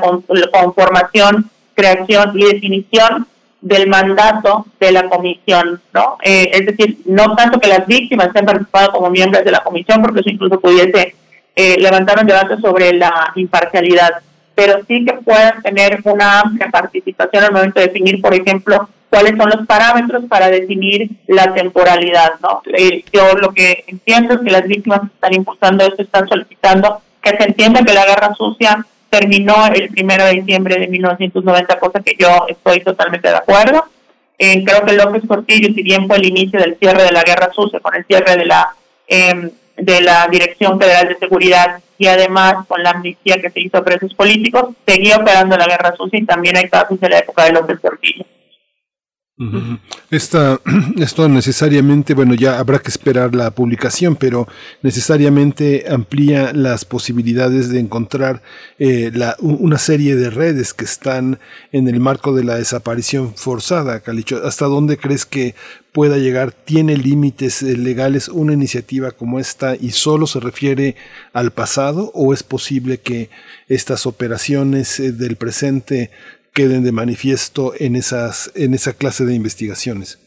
conformación, 0.52 1.48
creación 1.74 2.32
y 2.34 2.44
definición 2.44 3.26
del 3.60 3.88
mandato 3.88 4.66
de 4.80 4.90
la 4.90 5.08
comisión, 5.08 5.80
¿no? 5.94 6.18
Eh, 6.24 6.50
es 6.52 6.66
decir, 6.66 6.98
no 7.06 7.36
tanto 7.36 7.60
que 7.60 7.68
las 7.68 7.86
víctimas 7.86 8.26
estén 8.26 8.44
participado 8.44 8.90
como 8.90 9.08
miembros 9.08 9.44
de 9.44 9.52
la 9.52 9.62
comisión, 9.62 10.02
porque 10.02 10.20
eso 10.20 10.30
incluso 10.30 10.60
pudiese 10.60 11.14
eh, 11.54 11.76
levantar 11.78 12.18
un 12.18 12.26
debate 12.26 12.60
sobre 12.60 12.92
la 12.92 13.32
imparcialidad, 13.36 14.14
pero 14.56 14.80
sí 14.88 15.04
que 15.04 15.12
puedan 15.12 15.62
tener 15.62 16.00
una 16.02 16.40
amplia 16.40 16.70
participación 16.72 17.44
al 17.44 17.52
momento 17.52 17.78
de 17.78 17.86
definir, 17.86 18.20
por 18.20 18.34
ejemplo, 18.34 18.88
cuáles 19.12 19.36
son 19.36 19.50
los 19.50 19.66
parámetros 19.66 20.24
para 20.24 20.48
definir 20.48 21.10
la 21.26 21.52
temporalidad. 21.52 22.32
¿no? 22.40 22.62
Eh, 22.72 23.04
yo 23.12 23.34
lo 23.34 23.52
que 23.52 23.84
entiendo 23.86 24.32
es 24.32 24.40
que 24.40 24.50
las 24.50 24.66
víctimas 24.66 25.02
están 25.04 25.34
impulsando 25.34 25.84
esto, 25.84 26.00
están 26.00 26.26
solicitando 26.26 27.02
que 27.20 27.36
se 27.36 27.44
entienda 27.44 27.84
que 27.84 27.92
la 27.92 28.06
guerra 28.06 28.34
sucia 28.34 28.86
terminó 29.10 29.66
el 29.66 29.90
primero 29.90 30.24
de 30.24 30.32
diciembre 30.32 30.78
de 30.78 30.88
1990, 30.88 31.78
cosa 31.78 32.00
que 32.00 32.16
yo 32.18 32.46
estoy 32.48 32.80
totalmente 32.80 33.28
de 33.28 33.36
acuerdo. 33.36 33.84
Eh, 34.38 34.64
creo 34.64 34.82
que 34.82 34.94
López 34.94 35.22
Portillo, 35.28 35.74
si 35.74 35.82
bien 35.82 36.06
fue 36.08 36.16
el 36.16 36.24
inicio 36.24 36.58
del 36.58 36.78
cierre 36.78 37.02
de 37.02 37.12
la 37.12 37.22
guerra 37.22 37.52
sucia, 37.52 37.80
con 37.80 37.94
el 37.94 38.06
cierre 38.06 38.34
de 38.38 38.46
la 38.46 38.74
em, 39.06 39.50
de 39.76 40.00
la 40.00 40.26
Dirección 40.30 40.80
Federal 40.80 41.08
de 41.08 41.18
Seguridad 41.18 41.80
y 41.98 42.06
además 42.06 42.66
con 42.66 42.82
la 42.82 42.90
amnistía 42.90 43.36
que 43.42 43.50
se 43.50 43.60
hizo 43.60 43.76
a 43.76 43.84
presos 43.84 44.14
políticos, 44.14 44.70
seguía 44.86 45.16
operando 45.16 45.56
la 45.56 45.66
guerra 45.66 45.94
sucia 45.96 46.18
y 46.18 46.24
también 46.24 46.56
hay 46.56 46.68
casos 46.70 46.98
de 46.98 47.10
la 47.10 47.18
época 47.18 47.44
de 47.44 47.52
López 47.52 47.78
Portillo. 47.78 48.24
Esta, 50.10 50.60
esto 50.98 51.28
necesariamente, 51.28 52.14
bueno, 52.14 52.34
ya 52.34 52.58
habrá 52.58 52.78
que 52.78 52.90
esperar 52.90 53.34
la 53.34 53.50
publicación, 53.50 54.14
pero 54.14 54.46
necesariamente 54.82 55.86
amplía 55.88 56.52
las 56.52 56.84
posibilidades 56.84 57.70
de 57.70 57.80
encontrar 57.80 58.42
eh, 58.78 59.10
una 59.40 59.78
serie 59.78 60.16
de 60.16 60.30
redes 60.30 60.74
que 60.74 60.84
están 60.84 61.40
en 61.72 61.88
el 61.88 61.98
marco 61.98 62.34
de 62.34 62.44
la 62.44 62.56
desaparición 62.56 63.34
forzada, 63.34 64.00
Calicho. 64.00 64.42
¿Hasta 64.44 64.66
dónde 64.66 64.98
crees 64.98 65.24
que 65.24 65.54
pueda 65.92 66.18
llegar? 66.18 66.52
¿Tiene 66.52 66.96
límites 66.96 67.62
eh, 67.62 67.76
legales 67.76 68.28
una 68.28 68.52
iniciativa 68.52 69.12
como 69.12 69.40
esta 69.40 69.76
y 69.76 69.90
solo 69.90 70.26
se 70.26 70.40
refiere 70.40 70.94
al 71.32 71.52
pasado 71.52 72.12
o 72.14 72.34
es 72.34 72.42
posible 72.42 72.98
que 72.98 73.30
estas 73.68 74.06
operaciones 74.06 75.00
eh, 75.00 75.12
del 75.12 75.36
presente 75.36 76.10
queden 76.52 76.84
de 76.84 76.92
manifiesto 76.92 77.72
en 77.78 77.96
esas 77.96 78.52
en 78.54 78.74
esa 78.74 78.92
clase 78.92 79.24
de 79.24 79.34
investigaciones? 79.34 80.18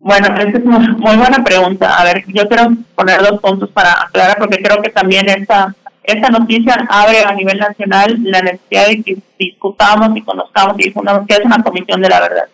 Bueno, 0.00 0.28
esa 0.28 0.58
es 0.58 0.64
muy, 0.64 0.88
muy 0.88 1.16
buena 1.16 1.42
pregunta. 1.42 1.98
A 1.98 2.04
ver, 2.04 2.24
yo 2.28 2.48
quiero 2.48 2.70
poner 2.94 3.20
dos 3.20 3.40
puntos 3.40 3.70
para 3.70 4.04
aclarar, 4.04 4.38
porque 4.38 4.62
creo 4.62 4.80
que 4.80 4.90
también 4.90 5.28
esta, 5.28 5.74
esta 6.02 6.30
noticia 6.30 6.86
abre 6.88 7.24
a 7.24 7.34
nivel 7.34 7.58
nacional 7.58 8.18
la 8.22 8.40
necesidad 8.40 8.86
de 8.86 9.02
que 9.02 9.18
discutamos 9.38 10.16
y 10.16 10.22
conozcamos 10.22 10.76
y 10.78 10.84
difundamos 10.84 11.26
que 11.26 11.34
es 11.34 11.44
una 11.44 11.62
comisión 11.62 12.00
de 12.00 12.08
la 12.08 12.20
verdad. 12.20 12.44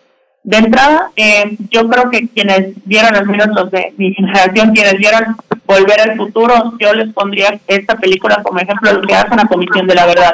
De 0.45 0.57
entrada, 0.57 1.09
eh, 1.15 1.57
yo 1.71 1.89
creo 1.89 2.11
que 2.11 2.27
quienes 2.27 2.75
vieron, 2.85 3.15
al 3.15 3.25
menos 3.25 3.71
de 3.71 3.95
mi 3.97 4.13
generación, 4.13 4.73
quienes 4.73 4.95
vieron 4.97 5.35
Volver 5.65 5.99
al 5.99 6.17
Futuro, 6.17 6.73
yo 6.79 6.93
les 6.93 7.11
pondría 7.13 7.59
esta 7.65 7.95
película 7.95 8.43
como 8.43 8.59
ejemplo 8.59 8.91
de 8.91 8.99
lo 8.99 9.07
que 9.07 9.15
hace 9.15 9.33
una 9.33 9.47
comisión 9.47 9.87
de 9.87 9.95
la 9.95 10.05
verdad. 10.05 10.33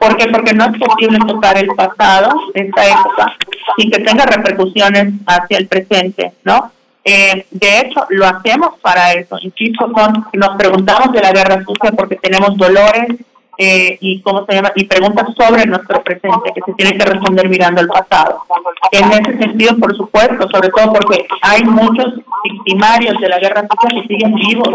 ¿Por 0.00 0.16
qué? 0.16 0.28
Porque 0.28 0.54
no 0.54 0.64
es 0.64 0.78
posible 0.78 1.18
tocar 1.28 1.58
el 1.58 1.68
pasado, 1.76 2.30
esta 2.54 2.86
época, 2.86 3.36
sin 3.76 3.90
que 3.90 3.98
tenga 3.98 4.24
repercusiones 4.24 5.12
hacia 5.26 5.58
el 5.58 5.68
presente, 5.68 6.32
¿no? 6.44 6.72
Eh, 7.04 7.44
de 7.50 7.80
hecho, 7.80 8.06
lo 8.08 8.26
hacemos 8.26 8.78
para 8.80 9.12
eso. 9.12 9.36
Insisto, 9.42 9.92
con, 9.92 10.26
nos 10.32 10.56
preguntamos 10.56 11.12
de 11.12 11.20
la 11.20 11.32
guerra 11.32 11.62
sucia 11.62 11.92
porque 11.92 12.16
tenemos 12.16 12.56
dolores, 12.56 13.08
eh, 13.58 13.98
y 14.00 14.20
cómo 14.22 14.44
se 14.46 14.54
llama 14.54 14.72
y 14.74 14.84
preguntas 14.84 15.28
sobre 15.36 15.66
nuestro 15.66 16.02
presente 16.02 16.52
que 16.54 16.60
se 16.64 16.72
tiene 16.74 16.96
que 16.96 17.04
responder 17.04 17.48
mirando 17.48 17.80
al 17.80 17.88
pasado. 17.88 18.42
En 18.90 19.12
ese 19.12 19.38
sentido, 19.38 19.76
por 19.76 19.96
supuesto, 19.96 20.48
sobre 20.50 20.68
todo 20.70 20.92
porque 20.92 21.26
hay 21.42 21.62
muchos 21.64 22.14
victimarios 22.44 23.20
de 23.20 23.28
la 23.28 23.38
guerra 23.38 23.62
sucia 23.62 24.00
que 24.00 24.08
siguen 24.08 24.34
vivos, 24.34 24.68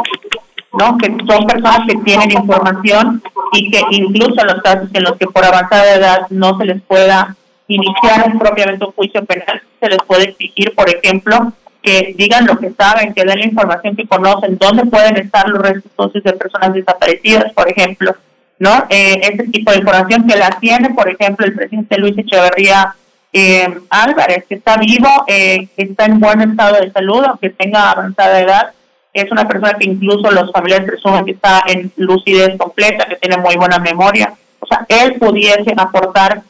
¿no? 0.73 0.97
Que 0.97 1.07
son 1.27 1.45
personas 1.45 1.81
que 1.87 1.97
tienen 2.03 2.31
información 2.31 3.21
y 3.53 3.69
que 3.71 3.81
incluso 3.91 4.43
los 4.45 4.61
casos 4.61 4.89
en 4.93 5.03
los 5.03 5.17
que 5.17 5.27
por 5.27 5.43
avanzada 5.43 5.95
edad 5.95 6.21
no 6.29 6.57
se 6.57 6.65
les 6.65 6.81
pueda 6.83 7.35
iniciar 7.67 8.37
propiamente 8.37 8.85
un 8.85 8.91
juicio 8.93 9.23
penal, 9.25 9.61
se 9.79 9.89
les 9.89 9.99
puede 10.07 10.29
exigir, 10.29 10.73
por 10.73 10.89
ejemplo, 10.89 11.53
que 11.81 12.13
digan 12.17 12.45
lo 12.45 12.57
que 12.57 12.71
saben, 12.71 13.13
que 13.13 13.23
den 13.23 13.39
la 13.39 13.45
información 13.45 13.95
que 13.95 14.07
conocen, 14.07 14.57
dónde 14.57 14.85
pueden 14.85 15.17
estar 15.17 15.47
los 15.47 15.61
restos 15.61 16.13
de 16.13 16.33
personas 16.33 16.73
desaparecidas, 16.73 17.53
por 17.53 17.69
ejemplo, 17.69 18.15
¿no? 18.59 18.85
Eh, 18.89 19.21
ese 19.23 19.47
tipo 19.47 19.71
de 19.71 19.79
información 19.79 20.27
que 20.27 20.37
la 20.37 20.49
tiene, 20.59 20.89
por 20.91 21.09
ejemplo, 21.09 21.45
el 21.45 21.55
presidente 21.55 21.97
Luis 21.97 22.17
Echeverría 22.17 22.93
eh, 23.31 23.67
Álvarez, 23.89 24.45
que 24.47 24.55
está 24.55 24.77
vivo, 24.77 25.07
eh, 25.27 25.67
que 25.75 25.83
está 25.83 26.05
en 26.05 26.19
buen 26.19 26.41
estado 26.41 26.79
de 26.81 26.91
salud, 26.91 27.23
aunque 27.23 27.49
tenga 27.51 27.91
avanzada 27.91 28.41
edad, 28.41 28.73
es 29.13 29.31
una 29.31 29.47
persona 29.47 29.73
que 29.73 29.85
incluso 29.85 30.29
los 30.29 30.51
familiares 30.51 30.87
presumen 30.87 31.25
que 31.25 31.31
está 31.31 31.63
en 31.67 31.91
lucidez 31.95 32.57
completa, 32.57 33.05
que 33.05 33.15
tiene 33.15 33.37
muy 33.37 33.55
buena 33.55 33.79
memoria. 33.79 34.33
O 34.59 34.67
sea, 34.67 34.85
él 34.87 35.15
pudiese 35.15 35.73
aportar, 35.77 36.41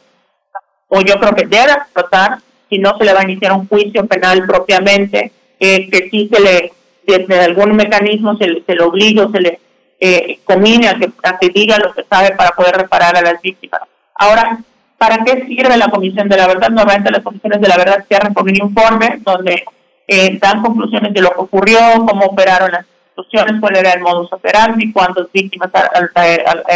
o 0.87 1.01
yo 1.01 1.15
creo 1.15 1.35
que 1.35 1.45
debe 1.45 1.71
aportar, 1.71 2.39
si 2.69 2.77
no 2.79 2.97
se 2.97 3.05
le 3.05 3.13
va 3.13 3.21
a 3.21 3.23
iniciar 3.23 3.53
un 3.53 3.67
juicio 3.67 4.05
penal 4.07 4.45
propiamente, 4.45 5.31
eh, 5.59 5.89
que 5.89 6.09
sí 6.09 6.29
se 6.31 6.41
le, 6.41 6.73
desde 7.05 7.39
algún 7.39 7.75
mecanismo 7.75 8.37
se 8.37 8.47
le, 8.47 8.63
se 8.63 8.75
le 8.75 8.83
obliga 8.83 9.25
o 9.25 9.31
se 9.31 9.39
le 9.39 9.59
eh, 9.99 10.39
comine 10.45 10.87
a 10.87 10.95
que, 10.95 11.08
que 11.39 11.49
diga 11.49 11.77
lo 11.77 11.93
que 11.93 12.03
sabe 12.09 12.35
para 12.35 12.51
poder 12.51 12.75
reparar 12.75 13.15
a 13.15 13.21
las 13.21 13.41
víctimas. 13.41 13.81
Ahora, 14.15 14.59
¿para 14.97 15.23
qué 15.23 15.45
sirve 15.45 15.77
la 15.77 15.89
Comisión 15.89 16.27
de 16.27 16.37
la 16.37 16.47
Verdad? 16.47 16.69
Normalmente 16.69 17.11
las 17.11 17.23
comisiones 17.23 17.61
de 17.61 17.67
la 17.67 17.77
verdad 17.77 18.05
cierran 18.07 18.33
con 18.33 18.49
un 18.49 18.55
informe 18.55 19.19
donde 19.21 19.63
eh, 20.07 20.37
dan 20.39 20.61
conclusiones 20.61 21.13
de 21.13 21.21
lo 21.21 21.29
que 21.29 21.41
ocurrió, 21.41 21.79
cómo 22.07 22.25
operaron 22.25 22.71
las 22.71 22.85
instituciones, 23.15 23.61
cuál 23.61 23.77
era 23.77 23.91
el 23.91 24.01
modus 24.01 24.31
operandi, 24.33 24.91
cuántas 24.91 25.31
víctimas 25.31 25.69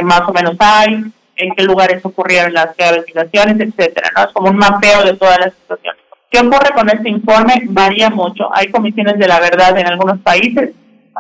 más 0.04 0.22
o 0.28 0.34
menos 0.34 0.56
hay, 0.60 1.04
en 1.36 1.56
qué 1.56 1.64
lugares 1.64 2.06
ocurrieron 2.06 2.54
las 2.54 2.70
investigaciones, 2.78 3.60
etcétera, 3.60 4.12
¿no? 4.16 4.24
Es 4.24 4.34
como 4.34 4.50
un 4.50 4.58
mapeo 4.58 5.04
de 5.04 5.16
todas 5.16 5.40
las 5.40 5.54
situaciones. 5.54 6.02
¿Qué 6.30 6.40
ocurre 6.40 6.74
con 6.74 6.90
este 6.90 7.10
informe? 7.10 7.64
Varía 7.70 8.10
mucho. 8.10 8.50
Hay 8.54 8.72
comisiones 8.72 9.20
de 9.20 9.28
la 9.28 9.40
verdad 9.40 9.78
en 9.78 9.88
algunos 9.88 10.20
países 10.20 10.72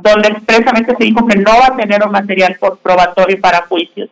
donde 0.01 0.29
expresamente 0.29 0.95
se 0.95 1.03
dijo 1.03 1.25
que 1.27 1.37
no 1.37 1.51
va 1.51 1.67
a 1.67 1.75
tener 1.77 2.03
un 2.05 2.11
material 2.11 2.57
probatorio 2.81 3.39
para 3.39 3.65
juicios. 3.67 4.09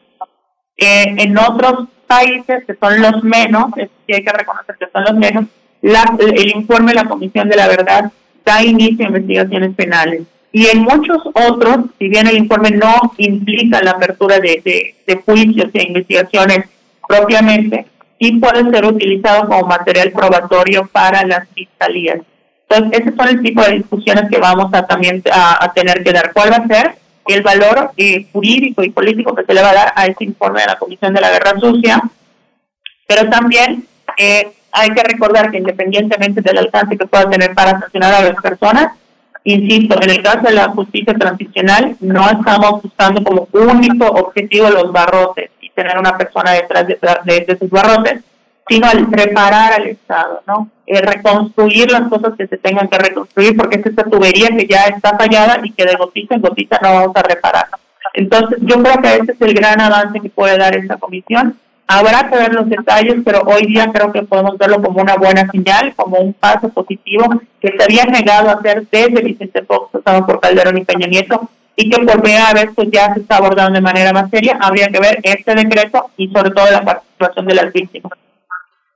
Eh, 0.77 1.15
en 1.17 1.37
otros 1.37 1.87
países, 2.07 2.65
que 2.65 2.75
son 2.75 3.01
los 3.01 3.23
menos, 3.23 3.65
sí 3.75 4.13
hay 4.13 4.23
que 4.23 4.31
reconocer 4.31 4.75
que 4.77 4.87
son 4.91 5.03
los 5.03 5.13
menos, 5.15 5.45
el 5.81 6.55
informe 6.55 6.91
de 6.91 7.01
la 7.01 7.09
Comisión 7.09 7.49
de 7.49 7.55
la 7.55 7.67
Verdad 7.67 8.11
da 8.45 8.63
inicio 8.63 9.05
a 9.05 9.09
investigaciones 9.09 9.75
penales. 9.75 10.23
Y 10.51 10.67
en 10.67 10.81
muchos 10.81 11.21
otros, 11.33 11.85
si 11.97 12.09
bien 12.09 12.27
el 12.27 12.37
informe 12.37 12.71
no 12.71 13.13
implica 13.17 13.81
la 13.81 13.91
apertura 13.91 14.39
de, 14.39 14.93
de, 15.07 15.15
juicios 15.25 15.69
e 15.73 15.87
investigaciones 15.87 16.65
propiamente, 17.07 17.85
sí 18.19 18.33
puede 18.33 18.69
ser 18.69 18.85
utilizado 18.85 19.47
como 19.47 19.67
material 19.67 20.11
probatorio 20.11 20.89
para 20.91 21.25
las 21.25 21.47
fiscalías. 21.49 22.19
Entonces, 22.72 23.02
ese 23.02 23.15
son 23.15 23.27
el 23.27 23.41
tipo 23.41 23.61
de 23.64 23.73
discusiones 23.73 24.30
que 24.30 24.38
vamos 24.38 24.73
a 24.73 24.85
también 24.85 25.22
a, 25.31 25.72
tener 25.73 26.03
que 26.03 26.14
dar. 26.14 26.31
¿Cuál 26.31 26.53
va 26.53 26.57
a 26.57 26.68
ser 26.68 26.95
el 27.27 27.41
valor 27.43 27.91
eh, 27.98 28.27
jurídico 28.31 28.84
y 28.84 28.89
político 28.89 29.35
que 29.35 29.45
se 29.45 29.53
le 29.53 29.61
va 29.61 29.72
a 29.72 29.73
dar 29.73 29.93
a 29.95 30.06
este 30.06 30.23
informe 30.23 30.61
de 30.61 30.68
la 30.68 30.77
Comisión 30.77 31.14
de 31.14 31.22
la 31.22 31.31
Guerra 31.31 31.60
Sucia? 31.60 32.02
Pero 33.07 33.30
también 33.30 33.85
eh, 34.18 34.53
hay 34.72 34.89
que 34.91 35.03
recordar 35.03 35.52
que 35.52 35.57
independientemente 35.57 36.41
del 36.41 36.60
alcance 36.60 36.98
que 36.98 37.06
pueda 37.06 37.30
tener 37.30 37.53
para 37.53 37.77
sancionar 37.77 38.14
a 38.14 38.22
las 38.22 38.41
personas, 38.41 38.93
insisto, 39.43 40.02
en 40.02 40.10
el 40.10 40.23
caso 40.23 40.48
de 40.48 40.53
la 40.53 40.69
justicia 40.69 41.14
transicional, 41.14 41.98
no 41.99 42.30
estamos 42.30 42.84
buscando 42.84 43.22
como 43.22 43.49
único 43.52 44.06
objetivo 44.06 44.69
los 44.69 44.93
barrotes 44.93 45.52
y 45.60 45.69
tener 45.72 45.98
una 45.98 46.18
persona 46.18 46.52
detrás 46.52 46.88
de, 46.88 46.98
de, 47.26 47.45
esos 47.48 47.69
barrotes, 47.69 48.23
sino 48.67 48.88
al 48.88 49.07
preparar 49.09 49.73
al 49.73 49.88
Estado, 49.88 50.41
¿no? 50.47 50.69
Eh, 50.85 51.01
reconstruir 51.01 51.91
las 51.91 52.07
cosas 52.09 52.33
que 52.38 52.47
se 52.47 52.57
tengan 52.57 52.88
que 52.88 52.97
reconstruir, 52.97 53.55
porque 53.57 53.79
es 53.79 53.85
esta 53.85 54.03
tubería 54.03 54.49
que 54.49 54.67
ya 54.67 54.85
está 54.85 55.17
fallada 55.17 55.59
y 55.63 55.71
que 55.71 55.85
de 55.85 55.95
gotita 55.95 56.35
en 56.35 56.41
gotita 56.41 56.79
no 56.81 56.93
vamos 56.93 57.15
a 57.15 57.23
reparar. 57.23 57.67
Entonces, 58.13 58.59
yo 58.61 58.81
creo 58.81 59.01
que 59.01 59.15
ese 59.15 59.31
es 59.31 59.41
el 59.41 59.53
gran 59.53 59.79
avance 59.79 60.19
que 60.19 60.29
puede 60.29 60.57
dar 60.57 60.75
esta 60.75 60.97
comisión 60.97 61.57
Habrá 61.93 62.29
que 62.29 62.38
ver 62.38 62.53
los 62.53 62.69
detalles, 62.69 63.17
pero 63.25 63.41
hoy 63.41 63.65
día 63.65 63.91
creo 63.91 64.13
que 64.13 64.23
podemos 64.23 64.57
verlo 64.57 64.81
como 64.81 65.01
una 65.01 65.17
buena 65.17 65.45
señal, 65.51 65.93
como 65.93 66.19
un 66.19 66.31
paso 66.31 66.69
positivo 66.69 67.25
que 67.59 67.67
se 67.77 67.83
había 67.83 68.05
negado 68.05 68.49
a 68.49 68.53
hacer 68.53 68.88
desde 68.89 69.21
Vicente 69.21 69.61
Fox, 69.63 69.91
pasado 69.91 70.25
por 70.25 70.39
Calderón 70.39 70.77
y 70.77 70.85
Peña 70.85 71.07
Nieto, 71.07 71.49
y 71.75 71.89
que 71.89 71.99
por 71.99 72.21
primera 72.21 72.53
vez 72.53 72.69
pues 72.73 72.88
ya 72.93 73.13
se 73.13 73.19
está 73.19 73.35
abordando 73.35 73.73
de 73.73 73.81
manera 73.81 74.13
más 74.13 74.29
seria. 74.29 74.57
Habría 74.61 74.88
que 74.88 75.01
ver 75.01 75.19
este 75.23 75.53
decreto 75.53 76.11
y 76.15 76.29
sobre 76.29 76.51
todo 76.51 76.71
la 76.71 76.81
participación 76.81 77.45
de 77.47 77.55
las 77.55 77.73
víctimas. 77.73 78.13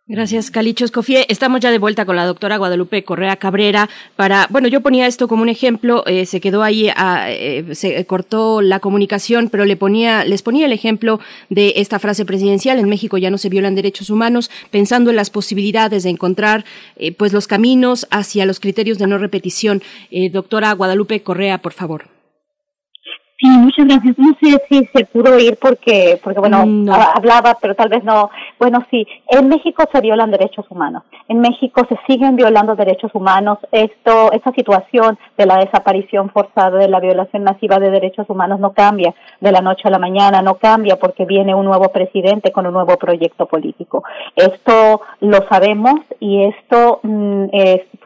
Gracias, 0.07 0.51
Calicho 0.51 0.85
Escofie. 0.85 1.25
Estamos 1.29 1.61
ya 1.61 1.71
de 1.71 1.79
vuelta 1.79 2.05
con 2.05 2.15
la 2.15 2.27
doctora 2.27 2.57
Guadalupe 2.57 3.03
Correa 3.03 3.37
Cabrera 3.37 3.89
para, 4.15 4.45
bueno, 4.51 4.67
yo 4.67 4.81
ponía 4.81 5.07
esto 5.07 5.27
como 5.27 5.41
un 5.41 5.49
ejemplo, 5.49 6.05
eh, 6.05 6.27
se 6.27 6.39
quedó 6.39 6.61
ahí, 6.61 6.91
ah, 6.95 7.25
eh, 7.31 7.73
se 7.73 8.05
cortó 8.05 8.61
la 8.61 8.79
comunicación, 8.79 9.49
pero 9.49 9.65
le 9.65 9.75
ponía, 9.75 10.23
les 10.23 10.43
ponía 10.43 10.67
el 10.67 10.73
ejemplo 10.73 11.19
de 11.49 11.73
esta 11.77 11.97
frase 11.97 12.23
presidencial, 12.23 12.77
en 12.77 12.87
México 12.87 13.17
ya 13.17 13.31
no 13.31 13.39
se 13.39 13.49
violan 13.49 13.73
derechos 13.73 14.11
humanos, 14.11 14.51
pensando 14.69 15.09
en 15.09 15.15
las 15.15 15.31
posibilidades 15.31 16.03
de 16.03 16.11
encontrar, 16.11 16.65
eh, 16.97 17.11
pues, 17.11 17.33
los 17.33 17.47
caminos 17.47 18.05
hacia 18.11 18.45
los 18.45 18.59
criterios 18.59 18.99
de 18.99 19.07
no 19.07 19.17
repetición. 19.17 19.81
doctora 20.31 20.71
Guadalupe 20.73 21.23
Correa, 21.23 21.63
por 21.63 21.73
favor. 21.73 22.14
Sí, 23.37 23.47
muchas 23.49 23.85
gracias. 23.85 24.17
No 24.17 24.33
sé 24.41 24.61
si 24.69 24.85
se 24.93 25.05
pudo 25.07 25.37
ir 25.37 25.57
porque, 25.61 26.17
porque 26.23 26.39
bueno, 26.39 26.59
hablaba, 27.15 27.57
pero 27.61 27.75
tal 27.75 27.89
vez 27.89 28.01
no. 28.05 28.29
Bueno, 28.57 28.85
sí, 28.89 29.05
en 29.27 29.49
México 29.49 29.83
se 29.91 29.99
violan 29.99 30.31
derechos 30.31 30.65
humanos. 30.69 31.03
En 31.27 31.41
México 31.41 31.85
se 31.89 31.99
siguen 32.07 32.37
violando 32.37 32.77
derechos 32.77 33.13
humanos. 33.13 33.57
Esto, 33.73 34.31
esta 34.31 34.53
situación 34.53 35.19
de 35.37 35.45
la 35.45 35.57
desaparición 35.57 36.29
forzada, 36.29 36.77
de 36.77 36.87
la 36.87 37.01
violación 37.01 37.43
masiva 37.43 37.77
de 37.77 37.91
derechos 37.91 38.29
humanos 38.29 38.61
no 38.61 38.71
cambia 38.71 39.13
de 39.41 39.51
la 39.51 39.59
noche 39.59 39.81
a 39.83 39.91
la 39.91 39.99
mañana, 39.99 40.41
no 40.41 40.55
cambia 40.55 40.95
porque 40.95 41.25
viene 41.25 41.53
un 41.53 41.65
nuevo 41.65 41.89
presidente 41.89 42.53
con 42.53 42.65
un 42.65 42.73
nuevo 42.73 42.95
proyecto 42.97 43.47
político. 43.47 44.05
Esto 44.37 45.01
lo 45.19 45.39
sabemos 45.49 45.95
y 46.21 46.45
esto 46.45 47.01
mm, 47.03 47.47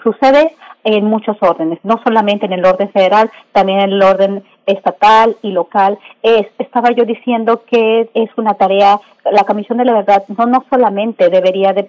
sucede 0.02 0.56
en 0.84 1.06
muchos 1.06 1.38
órdenes, 1.42 1.80
no 1.84 2.00
solamente 2.04 2.46
en 2.46 2.54
el 2.54 2.66
orden 2.66 2.90
federal, 2.92 3.30
también 3.52 3.80
en 3.80 3.92
el 3.92 4.02
orden 4.02 4.44
estatal 4.66 5.36
y 5.42 5.52
local. 5.52 5.98
Es, 6.24 6.48
estaba 6.58 6.92
yo 6.92 7.06
diciendo 7.06 7.64
que 7.66 8.10
es 8.14 8.30
una 8.38 8.54
tarea, 8.54 9.00
la 9.32 9.44
Comisión 9.44 9.78
de 9.78 9.86
la 9.86 9.94
Verdad 9.94 10.24
no, 10.38 10.46
no 10.46 10.64
solamente 10.70 11.30
debería 11.30 11.74
de, 11.74 11.84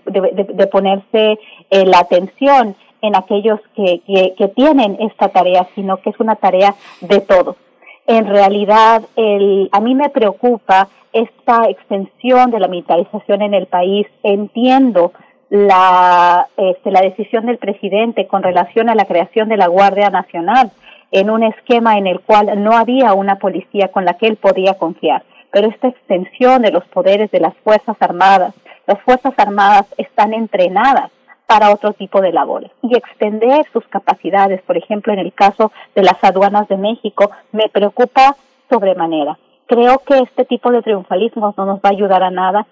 ponerse 0.67 1.39
eh, 1.71 1.87
la 1.87 2.01
atención 2.01 2.75
en 3.03 3.17
aquellos 3.17 3.61
que, 3.75 4.03
que, 4.37 4.49
tienen 4.49 4.97
esta 5.01 5.29
tarea, 5.29 5.67
sino 5.75 5.97
que 5.99 6.11
es 6.11 6.21
una 6.21 6.37
tarea 6.37 6.75
de 7.01 7.21
todos. 7.21 7.57
En 8.07 8.27
realidad, 8.27 9.03
el, 9.17 9.69
a 9.73 9.81
mí 9.81 9.95
me 9.95 10.11
preocupa 10.11 10.89
esta 11.13 11.69
extensión 11.69 12.51
de 12.51 12.61
la 12.61 12.69
militarización 12.69 13.43
en 13.43 13.55
el 13.55 13.67
país. 13.67 14.07
Entiendo 14.23 15.13
la, 15.51 16.47
este, 16.57 16.91
la 16.91 17.03
decisión 17.03 17.47
del 17.47 17.59
presidente 17.59 18.27
con 18.27 18.43
relación 18.43 18.89
a 18.89 18.95
la 18.95 19.05
creación 19.05 19.49
de 19.49 19.57
la 19.57 19.67
Guardia 19.67 20.09
Nacional, 20.09 20.71
en 21.11 21.29
un 21.29 21.43
esquema 21.43 21.99
en 21.99 22.07
el 22.07 22.21
cual 22.21 22.63
no 22.63 22.77
había 22.77 23.15
una 23.15 23.37
policía 23.37 23.89
con 23.89 24.05
la 24.05 24.15
que 24.15 24.29
él 24.29 24.37
podía 24.37 24.75
confiar. 24.75 25.25
Pero 25.51 25.69
esta 25.69 25.89
extensión 25.89 26.63
de 26.63 26.71
los 26.71 26.85
poderes 26.85 27.31
de 27.33 27.41
las 27.41 27.55
Fuerzas 27.65 27.97
Armadas, 28.01 28.55
las 28.87 29.01
Fuerzas 29.03 29.35
Armadas 29.37 29.87
están 29.99 30.33
entrenadas 30.33 31.11
para 31.47 31.73
otro 31.73 31.93
tipo 31.95 32.21
de 32.21 32.33
labores 32.33 32.71
y 32.81 32.97
extender 32.97 33.67
sus 33.73 33.85
capacidades, 33.89 34.63
por 34.63 34.77
ejemplo, 34.77 35.13
en 35.13 35.19
el 35.19 35.33
caso 35.33 35.73
de 35.97 36.05
las 36.05 36.23
aduanas 36.23 36.69
de 36.69 36.77
México, 36.77 37.33
me 37.51 37.69
preocupa 37.69 38.37
sobremanera. 38.69 39.37
Creo 39.67 39.99
que 39.99 40.21
este 40.21 40.45
tipo 40.45 40.71
de 40.71 40.83
triunfalismo 40.83 41.53
no 41.57 41.67
nos 41.67 41.79
va 41.79 41.89
a 41.89 41.93
ayudar 41.93 42.23
a 42.23 42.31
nada, 42.31 42.67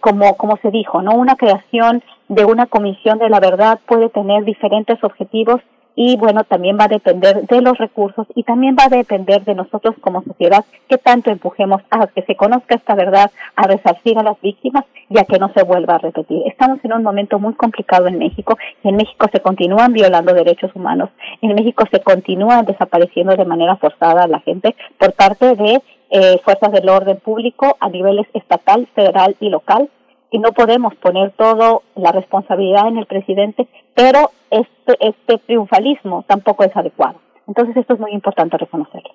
como, 0.00 0.36
como 0.36 0.56
se 0.58 0.70
dijo, 0.70 1.02
¿no? 1.02 1.12
Una 1.12 1.36
creación 1.36 2.02
de 2.34 2.46
una 2.46 2.66
comisión 2.66 3.18
de 3.18 3.28
la 3.28 3.40
verdad 3.40 3.78
puede 3.86 4.08
tener 4.08 4.44
diferentes 4.44 5.02
objetivos 5.04 5.60
y 5.94 6.16
bueno, 6.16 6.44
también 6.44 6.78
va 6.80 6.84
a 6.84 6.88
depender 6.88 7.46
de 7.46 7.60
los 7.60 7.76
recursos 7.76 8.26
y 8.34 8.44
también 8.44 8.74
va 8.78 8.84
a 8.84 8.96
depender 8.96 9.44
de 9.44 9.54
nosotros 9.54 9.94
como 10.00 10.22
sociedad 10.22 10.64
que 10.88 10.96
tanto 10.96 11.30
empujemos 11.30 11.82
a 11.90 12.06
que 12.06 12.22
se 12.22 12.34
conozca 12.34 12.74
esta 12.74 12.94
verdad, 12.94 13.30
a 13.54 13.66
resarcir 13.66 14.18
a 14.18 14.22
las 14.22 14.40
víctimas 14.40 14.84
y 15.10 15.18
a 15.18 15.24
que 15.24 15.38
no 15.38 15.52
se 15.52 15.62
vuelva 15.62 15.96
a 15.96 15.98
repetir. 15.98 16.42
Estamos 16.46 16.82
en 16.82 16.94
un 16.94 17.02
momento 17.02 17.38
muy 17.38 17.52
complicado 17.52 18.08
en 18.08 18.18
México 18.18 18.56
y 18.82 18.88
en 18.88 18.96
México 18.96 19.26
se 19.30 19.40
continúan 19.40 19.92
violando 19.92 20.32
derechos 20.32 20.70
humanos, 20.74 21.10
en 21.42 21.54
México 21.54 21.84
se 21.90 22.00
continúan 22.00 22.64
desapareciendo 22.64 23.36
de 23.36 23.44
manera 23.44 23.76
forzada 23.76 24.22
a 24.22 24.28
la 24.28 24.40
gente 24.40 24.74
por 24.96 25.12
parte 25.12 25.54
de 25.54 25.82
eh, 26.08 26.40
fuerzas 26.42 26.72
del 26.72 26.88
orden 26.88 27.18
público 27.18 27.76
a 27.80 27.90
niveles 27.90 28.26
estatal, 28.32 28.88
federal 28.94 29.36
y 29.40 29.50
local 29.50 29.90
y 30.32 30.38
no 30.38 30.52
podemos 30.52 30.94
poner 30.96 31.30
toda 31.32 31.80
la 31.94 32.10
responsabilidad 32.10 32.88
en 32.88 32.96
el 32.96 33.06
presidente, 33.06 33.68
pero 33.94 34.30
este, 34.50 34.96
este 35.00 35.38
triunfalismo 35.46 36.24
tampoco 36.26 36.64
es 36.64 36.74
adecuado. 36.74 37.20
Entonces 37.46 37.76
esto 37.76 37.94
es 37.94 38.00
muy 38.00 38.12
importante 38.12 38.56
reconocerlo. 38.56 39.10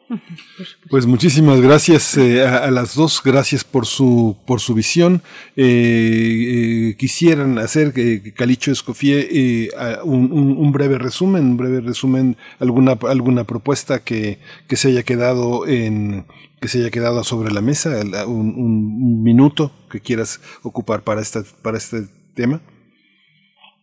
Pues 0.89 1.07
muchísimas 1.07 1.61
gracias 1.61 2.17
eh, 2.17 2.45
a, 2.45 2.69
las 2.71 2.93
dos, 2.93 3.21
gracias 3.23 3.63
por 3.63 3.85
su 3.85 4.35
por 4.45 4.59
su 4.59 4.73
visión. 4.75 5.21
Eh, 5.55 6.91
eh, 6.91 6.95
quisieran 6.97 7.57
hacer, 7.57 7.93
que 7.93 8.33
Calicho 8.33 8.71
Escofie, 8.71 9.69
un, 10.03 10.31
un, 10.31 10.71
breve 10.71 10.97
resumen, 10.97 11.45
un 11.45 11.57
breve 11.57 11.79
resumen, 11.79 12.35
alguna 12.59 12.97
alguna 13.07 13.45
propuesta 13.45 14.03
que, 14.03 14.39
que 14.67 14.75
se 14.75 14.89
haya 14.89 15.03
quedado 15.03 15.65
en 15.65 16.25
que 16.59 16.67
se 16.67 16.79
haya 16.79 16.89
quedado 16.89 17.23
sobre 17.23 17.51
la 17.51 17.61
mesa, 17.61 17.89
un, 18.25 18.53
un 18.57 19.23
minuto 19.23 19.71
que 19.89 19.99
quieras 19.99 20.41
ocupar 20.63 21.01
para 21.01 21.21
esta 21.21 21.43
para 21.61 21.77
este 21.77 22.03
tema. 22.35 22.61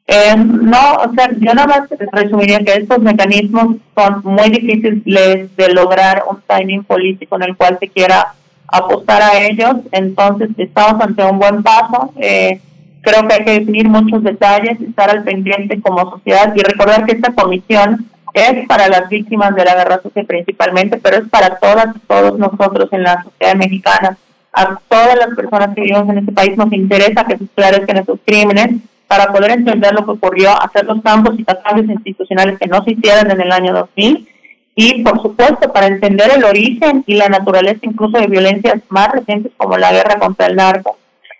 Eh, 0.06 0.36
no, 0.36 0.94
o 0.96 1.14
sea, 1.14 1.30
yo 1.32 1.54
nada 1.54 1.66
más 1.66 1.88
resumiría 2.12 2.58
que 2.58 2.74
estos 2.74 2.98
mecanismos 2.98 3.76
son 3.96 4.20
muy 4.24 4.50
difíciles 4.50 5.56
de 5.56 5.68
lograr 5.72 6.24
un 6.28 6.42
timing 6.46 6.84
político 6.84 7.36
en 7.36 7.44
el 7.44 7.56
cual 7.56 7.78
se 7.80 7.88
quiera 7.88 8.34
apostar 8.66 9.22
a 9.22 9.38
ellos, 9.46 9.76
entonces 9.92 10.50
estamos 10.58 11.00
ante 11.00 11.24
un 11.24 11.38
buen 11.38 11.62
paso. 11.62 12.12
Eh, 12.16 12.60
creo 13.00 13.26
que 13.26 13.34
hay 13.34 13.44
que 13.44 13.60
definir 13.60 13.88
muchos 13.88 14.22
detalles, 14.22 14.80
estar 14.80 15.10
al 15.10 15.24
pendiente 15.24 15.80
como 15.80 16.10
sociedad 16.10 16.52
y 16.54 16.60
recordar 16.60 17.06
que 17.06 17.12
esta 17.12 17.32
comisión 17.32 18.06
es 18.34 18.66
para 18.66 18.88
las 18.88 19.08
víctimas 19.08 19.54
de 19.54 19.64
la 19.64 19.76
guerra 19.76 20.02
sucia 20.02 20.24
principalmente, 20.24 20.98
pero 20.98 21.18
es 21.18 21.28
para 21.28 21.56
todas 21.56 21.94
y 21.94 22.00
todos 22.00 22.38
nosotros 22.38 22.88
en 22.92 23.04
la 23.04 23.22
sociedad 23.22 23.54
mexicana. 23.54 24.18
A 24.52 24.78
todas 24.88 25.16
las 25.16 25.34
personas 25.36 25.74
que 25.74 25.82
vivimos 25.82 26.08
en 26.08 26.18
este 26.18 26.32
país 26.32 26.56
nos 26.56 26.72
interesa 26.72 27.24
que 27.24 27.38
se 27.38 27.44
esclarezcan 27.44 27.98
esos 27.98 28.18
crímenes 28.24 28.82
para 29.06 29.32
poder 29.32 29.52
entender 29.52 29.94
lo 29.94 30.04
que 30.04 30.10
ocurrió, 30.10 30.50
hacer 30.60 30.84
los 30.84 31.00
cambios 31.02 31.38
y 31.38 31.44
cambios 31.44 31.88
institucionales 31.88 32.58
que 32.58 32.66
no 32.66 32.82
se 32.82 32.92
hicieron 32.92 33.30
en 33.30 33.40
el 33.40 33.52
año 33.52 33.72
2000 33.72 34.28
y, 34.76 35.02
por 35.04 35.22
supuesto, 35.22 35.72
para 35.72 35.86
entender 35.86 36.30
el 36.34 36.44
origen 36.44 37.04
y 37.06 37.14
la 37.14 37.28
naturaleza 37.28 37.80
incluso 37.82 38.18
de 38.18 38.26
violencias 38.26 38.82
más 38.88 39.12
recientes 39.12 39.52
como 39.56 39.78
la 39.78 39.92
guerra 39.92 40.18
contra 40.18 40.46
el 40.46 40.56
narco. 40.56 40.98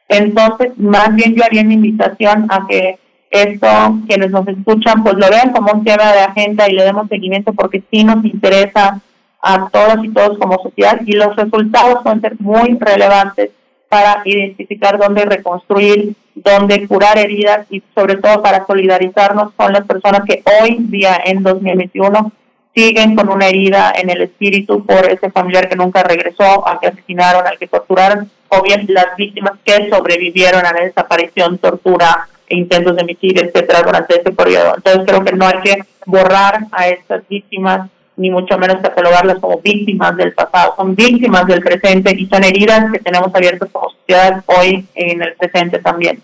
Entonces, 0.09 0.79
más 0.79 1.13
bien 1.15 1.35
yo 1.35 1.45
haría 1.45 1.63
una 1.63 1.75
invitación 1.75 2.47
a 2.51 2.67
que 2.69 2.99
esto, 3.35 3.67
quienes 4.07 4.31
nos 4.31 4.47
escuchan, 4.47 5.03
pues 5.03 5.17
lo 5.17 5.29
vean 5.29 5.51
como 5.51 5.73
un 5.73 5.85
tema 5.85 6.13
de 6.13 6.21
agenda 6.21 6.69
y 6.69 6.73
le 6.73 6.85
demos 6.85 7.09
seguimiento 7.09 7.53
porque 7.53 7.83
sí 7.91 8.05
nos 8.05 8.25
interesa 8.25 9.01
a 9.43 9.69
todas 9.69 10.03
y 10.05 10.09
todos 10.11 10.39
como 10.39 10.63
sociedad 10.63 11.01
y 11.05 11.13
los 11.13 11.35
resultados 11.35 12.03
pueden 12.03 12.21
ser 12.21 12.37
muy 12.39 12.79
relevantes 12.81 13.51
para 13.89 14.23
identificar 14.25 14.99
dónde 14.99 15.25
reconstruir, 15.25 16.15
dónde 16.35 16.87
curar 16.87 17.19
heridas 17.19 17.67
y 17.71 17.83
sobre 17.95 18.17
todo 18.17 18.41
para 18.41 18.67
solidarizarnos 18.67 19.53
con 19.55 19.73
las 19.73 19.85
personas 19.85 20.23
que 20.27 20.43
hoy 20.61 20.77
día 20.89 21.21
en 21.25 21.43
2021 21.43 22.33
siguen 22.75 23.17
con 23.17 23.29
una 23.29 23.49
herida 23.49 23.93
en 23.97 24.11
el 24.11 24.23
espíritu 24.23 24.85
por 24.85 25.07
ese 25.07 25.31
familiar 25.31 25.69
que 25.69 25.77
nunca 25.77 26.03
regresó, 26.03 26.67
al 26.67 26.81
que 26.81 26.89
asesinaron, 26.89 27.47
al 27.47 27.59
que 27.59 27.69
torturaron, 27.69 28.31
o 28.49 28.63
bien 28.63 28.87
las 28.89 29.17
víctimas 29.17 29.53
que 29.65 29.89
sobrevivieron 29.91 30.65
a 30.65 30.73
la 30.73 30.85
desaparición, 30.85 31.59
tortura 31.59 32.29
intentos 32.59 32.97
de 32.97 33.03
homicidio, 33.03 33.43
etcétera, 33.43 33.83
durante 33.83 34.21
ese 34.21 34.33
periodo. 34.33 34.75
Entonces 34.77 35.03
creo 35.07 35.25
que 35.25 35.33
no 35.33 35.47
hay 35.47 35.61
que 35.63 35.85
borrar 36.07 36.67
a 36.73 36.89
estas 36.89 37.27
víctimas 37.29 37.91
ni 38.17 38.31
mucho 38.31 38.57
menos 38.59 38.81
catalogarlas 38.81 39.39
como 39.41 39.61
víctimas 39.61 40.17
del 40.17 40.33
pasado, 40.33 40.75
son 40.77 40.95
víctimas 40.95 41.47
del 41.47 41.61
presente 41.61 42.15
y 42.17 42.27
son 42.27 42.45
heridas 42.45 42.93
que 42.93 43.01
tenemos 43.01 43.35
abiertas 43.35 43.69
como 43.73 43.91
sociedad 43.91 44.45
hoy 44.47 44.87
en 44.95 45.23
el 45.23 45.35
presente 45.35 45.79
también. 45.79 46.23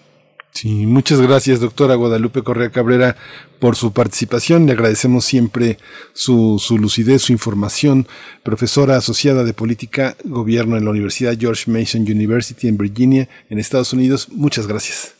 Sí, 0.52 0.84
muchas 0.84 1.20
gracias, 1.20 1.60
doctora 1.60 1.94
Guadalupe 1.94 2.42
Correa 2.42 2.70
Cabrera, 2.70 3.16
por 3.60 3.76
su 3.76 3.92
participación. 3.92 4.66
Le 4.66 4.72
agradecemos 4.72 5.24
siempre 5.24 5.78
su, 6.12 6.58
su 6.58 6.76
lucidez, 6.76 7.22
su 7.22 7.32
información. 7.32 8.08
Profesora 8.42 8.96
asociada 8.96 9.44
de 9.44 9.54
Política 9.54 10.16
Gobierno 10.24 10.76
en 10.76 10.84
la 10.84 10.90
Universidad 10.90 11.38
George 11.38 11.70
Mason 11.70 12.02
University 12.02 12.66
en 12.66 12.78
Virginia, 12.78 13.28
en 13.48 13.60
Estados 13.60 13.92
Unidos. 13.92 14.28
Muchas 14.30 14.66
gracias. 14.66 15.19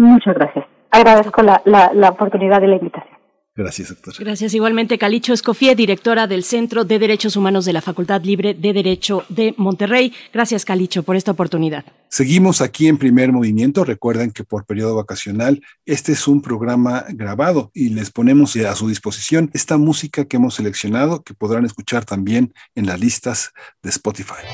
Muchas 0.00 0.34
gracias. 0.34 0.64
Agradezco 0.90 1.42
la, 1.42 1.60
la, 1.66 1.92
la 1.92 2.08
oportunidad 2.08 2.58
de 2.62 2.68
la 2.68 2.76
invitación. 2.76 3.20
Gracias, 3.54 3.90
doctor. 3.90 4.14
Gracias 4.18 4.54
igualmente, 4.54 4.96
Calicho 4.96 5.34
Escofía, 5.34 5.74
directora 5.74 6.26
del 6.26 6.42
Centro 6.42 6.84
de 6.84 6.98
Derechos 6.98 7.36
Humanos 7.36 7.66
de 7.66 7.74
la 7.74 7.82
Facultad 7.82 8.22
Libre 8.22 8.54
de 8.54 8.72
Derecho 8.72 9.24
de 9.28 9.54
Monterrey. 9.58 10.14
Gracias, 10.32 10.64
Calicho, 10.64 11.02
por 11.02 11.16
esta 11.16 11.32
oportunidad. 11.32 11.84
Seguimos 12.08 12.62
aquí 12.62 12.88
en 12.88 12.96
primer 12.96 13.30
movimiento. 13.30 13.84
Recuerden 13.84 14.30
que 14.30 14.44
por 14.44 14.64
periodo 14.64 14.96
vacacional 14.96 15.60
este 15.84 16.12
es 16.12 16.26
un 16.26 16.40
programa 16.40 17.04
grabado 17.10 17.70
y 17.74 17.90
les 17.90 18.10
ponemos 18.10 18.56
a 18.56 18.74
su 18.74 18.88
disposición 18.88 19.50
esta 19.52 19.76
música 19.76 20.24
que 20.24 20.38
hemos 20.38 20.54
seleccionado 20.54 21.22
que 21.22 21.34
podrán 21.34 21.66
escuchar 21.66 22.06
también 22.06 22.54
en 22.74 22.86
las 22.86 22.98
listas 22.98 23.52
de 23.82 23.90
Spotify. 23.90 24.46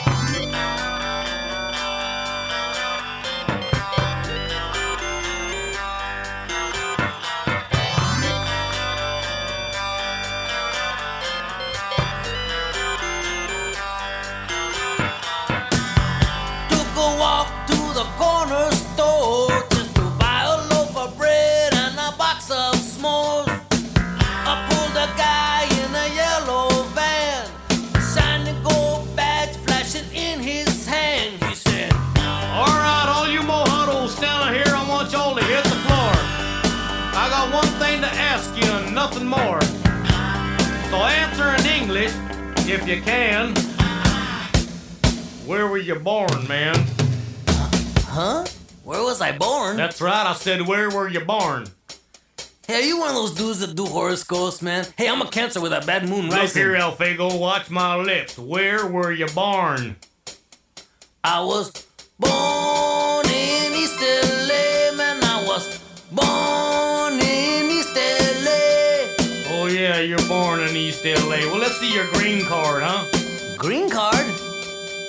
If 42.77 42.87
you 42.87 43.01
can. 43.01 43.55
Where 45.47 45.67
were 45.67 45.79
you 45.79 45.95
born, 45.95 46.47
man? 46.47 46.77
Huh? 47.49 48.45
Where 48.85 49.03
was 49.03 49.21
I 49.21 49.37
born? 49.37 49.77
That's 49.77 50.01
right, 50.01 50.27
I 50.27 50.35
said, 50.35 50.67
where 50.67 50.91
were 50.91 51.09
you 51.09 51.21
born? 51.21 51.67
Hey, 52.67 52.75
are 52.75 52.81
you 52.81 52.99
one 52.99 53.09
of 53.09 53.15
those 53.15 53.35
dudes 53.35 53.61
that 53.61 53.75
do 53.77 53.87
horoscopes, 53.87 54.61
man? 54.61 54.85
Hey, 54.97 55.09
I'm 55.09 55.23
a 55.23 55.31
cancer 55.31 55.61
with 55.61 55.73
a 55.73 55.81
bad 55.87 56.09
moon 56.09 56.29
Look 56.29 56.53
here, 56.53 56.75
here, 56.75 56.83
Alfago, 56.83 57.39
watch 57.39 57.71
my 57.71 57.97
lips. 57.97 58.39
Where 58.39 58.87
were 58.87 59.13
you 59.13 59.29
born? 59.29 59.97
I 61.25 61.41
was 61.41 61.71
born 62.19 63.27
in 63.27 63.73
East 63.73 64.01
LA, 64.01 64.97
man. 64.97 65.25
I 65.25 65.45
was 65.47 65.81
born 66.13 66.86
yeah, 69.87 70.01
you're 70.01 70.27
born 70.27 70.61
in 70.61 70.75
East 70.75 71.05
LA. 71.05 71.47
Well, 71.47 71.59
let's 71.59 71.79
see 71.79 71.93
your 71.95 72.11
green 72.13 72.45
card, 72.45 72.83
huh? 72.83 73.07
Green 73.57 73.89
card? 73.89 74.27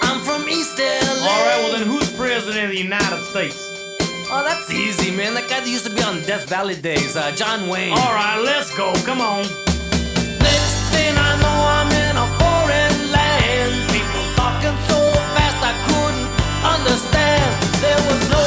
I'm 0.04 0.20
from 0.22 0.48
East 0.48 0.78
LA. 0.78 1.26
All 1.26 1.45
right, 1.48 1.58
well, 1.64 1.72
then 1.72 1.88
who's 1.88 2.10
president 2.16 2.66
of 2.66 2.72
the 2.72 2.78
United 2.78 3.24
States? 3.24 3.58
Oh, 4.30 4.44
that's 4.45 4.70
easy, 4.70 5.10
man. 5.10 5.34
That 5.34 5.49
guy 5.49 5.62
that 5.62 5.68
used 5.68 5.88
to 5.88 5.94
be 5.95 6.04
on 6.04 6.22
Death 6.30 6.48
Valley 6.48 6.76
days, 6.76 7.16
uh, 7.16 7.32
John 7.32 7.68
Wayne. 7.70 7.94
All 7.94 8.14
right, 8.14 8.40
let's 8.44 8.76
go. 8.78 8.94
Come 9.02 9.20
on. 9.20 9.41
Next 10.45 10.78
thing 10.94 11.14
I 11.18 11.32
know, 11.41 11.58
I'm 11.78 11.91
in 12.06 12.16
a 12.26 12.28
foreign 12.38 12.98
land. 13.10 13.72
People 13.90 14.26
talking 14.38 14.78
so 14.86 14.98
fast 15.34 15.60
I 15.72 15.74
couldn't 15.90 16.28
understand. 16.62 17.49
There 17.82 18.02
was 18.06 18.22
nobody 18.30 18.47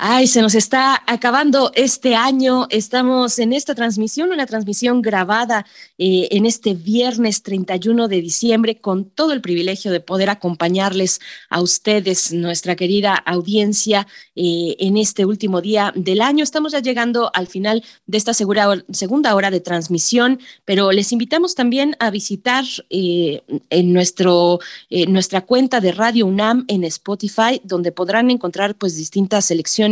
Ay, 0.00 0.28
se 0.28 0.42
nos 0.42 0.54
está 0.54 1.02
acabando 1.08 1.72
este 1.74 2.14
año. 2.14 2.68
Estamos 2.70 3.40
en 3.40 3.52
esta 3.52 3.74
transmisión, 3.74 4.30
una 4.30 4.46
transmisión 4.46 5.02
grabada 5.02 5.66
eh, 5.98 6.28
en 6.30 6.46
este 6.46 6.74
viernes 6.74 7.42
31 7.42 8.06
de 8.06 8.20
diciembre, 8.20 8.80
con 8.80 9.06
todo 9.10 9.32
el 9.32 9.40
privilegio 9.40 9.90
de 9.90 9.98
poder 9.98 10.30
acompañarles 10.30 11.18
a 11.50 11.60
ustedes, 11.60 12.32
nuestra 12.32 12.76
querida 12.76 13.16
audiencia, 13.16 14.06
eh, 14.36 14.76
en 14.78 14.98
este 14.98 15.24
último 15.24 15.60
día 15.60 15.92
del 15.96 16.20
año. 16.20 16.44
Estamos 16.44 16.70
ya 16.70 16.78
llegando 16.78 17.32
al 17.34 17.48
final 17.48 17.82
de 18.06 18.18
esta 18.18 18.34
segunda 18.34 19.34
hora 19.34 19.50
de 19.50 19.58
transmisión, 19.58 20.38
pero 20.64 20.92
les 20.92 21.10
invitamos 21.10 21.56
también 21.56 21.96
a 21.98 22.10
visitar 22.10 22.64
eh, 22.88 23.42
en 23.68 23.92
nuestro, 23.92 24.60
nuestra 25.08 25.40
cuenta 25.40 25.80
de 25.80 25.90
Radio 25.90 26.26
UNAM 26.26 26.66
en 26.68 26.84
Spotify, 26.84 27.60
donde 27.64 27.90
podrán 27.90 28.30
encontrar 28.30 28.76
pues 28.76 28.96
distintas 28.96 29.46
selecciones 29.46 29.87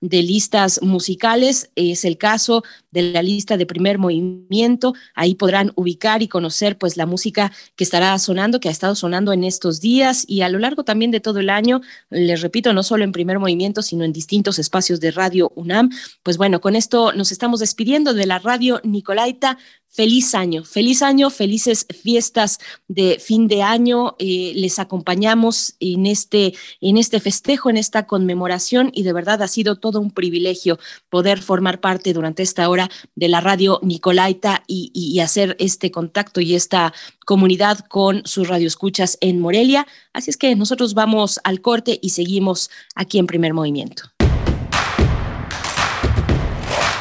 de 0.00 0.22
listas 0.22 0.80
musicales. 0.82 1.70
Es 1.74 2.04
el 2.04 2.18
caso 2.18 2.62
de 2.90 3.02
la 3.02 3.22
lista 3.22 3.56
de 3.56 3.66
primer 3.66 3.98
movimiento. 3.98 4.94
Ahí 5.14 5.34
podrán 5.34 5.72
ubicar 5.74 6.22
y 6.22 6.28
conocer 6.28 6.78
pues 6.78 6.96
la 6.96 7.06
música 7.06 7.52
que 7.76 7.84
estará 7.84 8.18
sonando, 8.18 8.60
que 8.60 8.68
ha 8.68 8.72
estado 8.72 8.94
sonando 8.94 9.32
en 9.32 9.44
estos 9.44 9.80
días 9.80 10.24
y 10.26 10.42
a 10.42 10.48
lo 10.48 10.58
largo 10.58 10.84
también 10.84 11.10
de 11.10 11.20
todo 11.20 11.40
el 11.40 11.50
año. 11.50 11.80
Les 12.10 12.40
repito, 12.40 12.72
no 12.72 12.82
solo 12.82 13.04
en 13.04 13.12
primer 13.12 13.38
movimiento, 13.38 13.82
sino 13.82 14.04
en 14.04 14.12
distintos 14.12 14.58
espacios 14.58 15.00
de 15.00 15.10
Radio 15.10 15.52
UNAM. 15.54 15.90
Pues 16.22 16.36
bueno, 16.36 16.60
con 16.60 16.76
esto 16.76 17.12
nos 17.12 17.32
estamos 17.32 17.60
despidiendo 17.60 18.14
de 18.14 18.26
la 18.26 18.38
radio 18.38 18.80
Nicolaita 18.84 19.58
feliz 19.94 20.34
año, 20.34 20.64
feliz 20.64 21.02
año, 21.02 21.30
felices 21.30 21.86
fiestas 22.02 22.58
de 22.88 23.18
fin 23.20 23.46
de 23.46 23.62
año. 23.62 24.16
Eh, 24.18 24.52
les 24.56 24.80
acompañamos 24.80 25.76
en 25.78 26.06
este, 26.06 26.54
en 26.80 26.98
este 26.98 27.20
festejo, 27.20 27.70
en 27.70 27.76
esta 27.76 28.06
conmemoración 28.06 28.90
y 28.92 29.04
de 29.04 29.12
verdad 29.12 29.40
ha 29.42 29.48
sido 29.48 29.76
todo 29.76 30.00
un 30.00 30.10
privilegio 30.10 30.78
poder 31.10 31.40
formar 31.40 31.80
parte 31.80 32.12
durante 32.12 32.42
esta 32.42 32.68
hora 32.68 32.90
de 33.14 33.28
la 33.28 33.40
radio 33.40 33.78
Nicolaita 33.82 34.64
y, 34.66 34.90
y 34.92 35.20
hacer 35.20 35.56
este 35.60 35.92
contacto 35.92 36.40
y 36.40 36.56
esta 36.56 36.92
comunidad 37.24 37.78
con 37.88 38.22
sus 38.26 38.48
radioescuchas 38.48 39.16
en 39.20 39.38
Morelia. 39.38 39.86
Así 40.12 40.30
es 40.30 40.36
que 40.36 40.56
nosotros 40.56 40.94
vamos 40.94 41.38
al 41.44 41.60
corte 41.60 42.00
y 42.02 42.10
seguimos 42.10 42.68
aquí 42.96 43.18
en 43.18 43.26
primer 43.26 43.54
movimiento. 43.54 44.13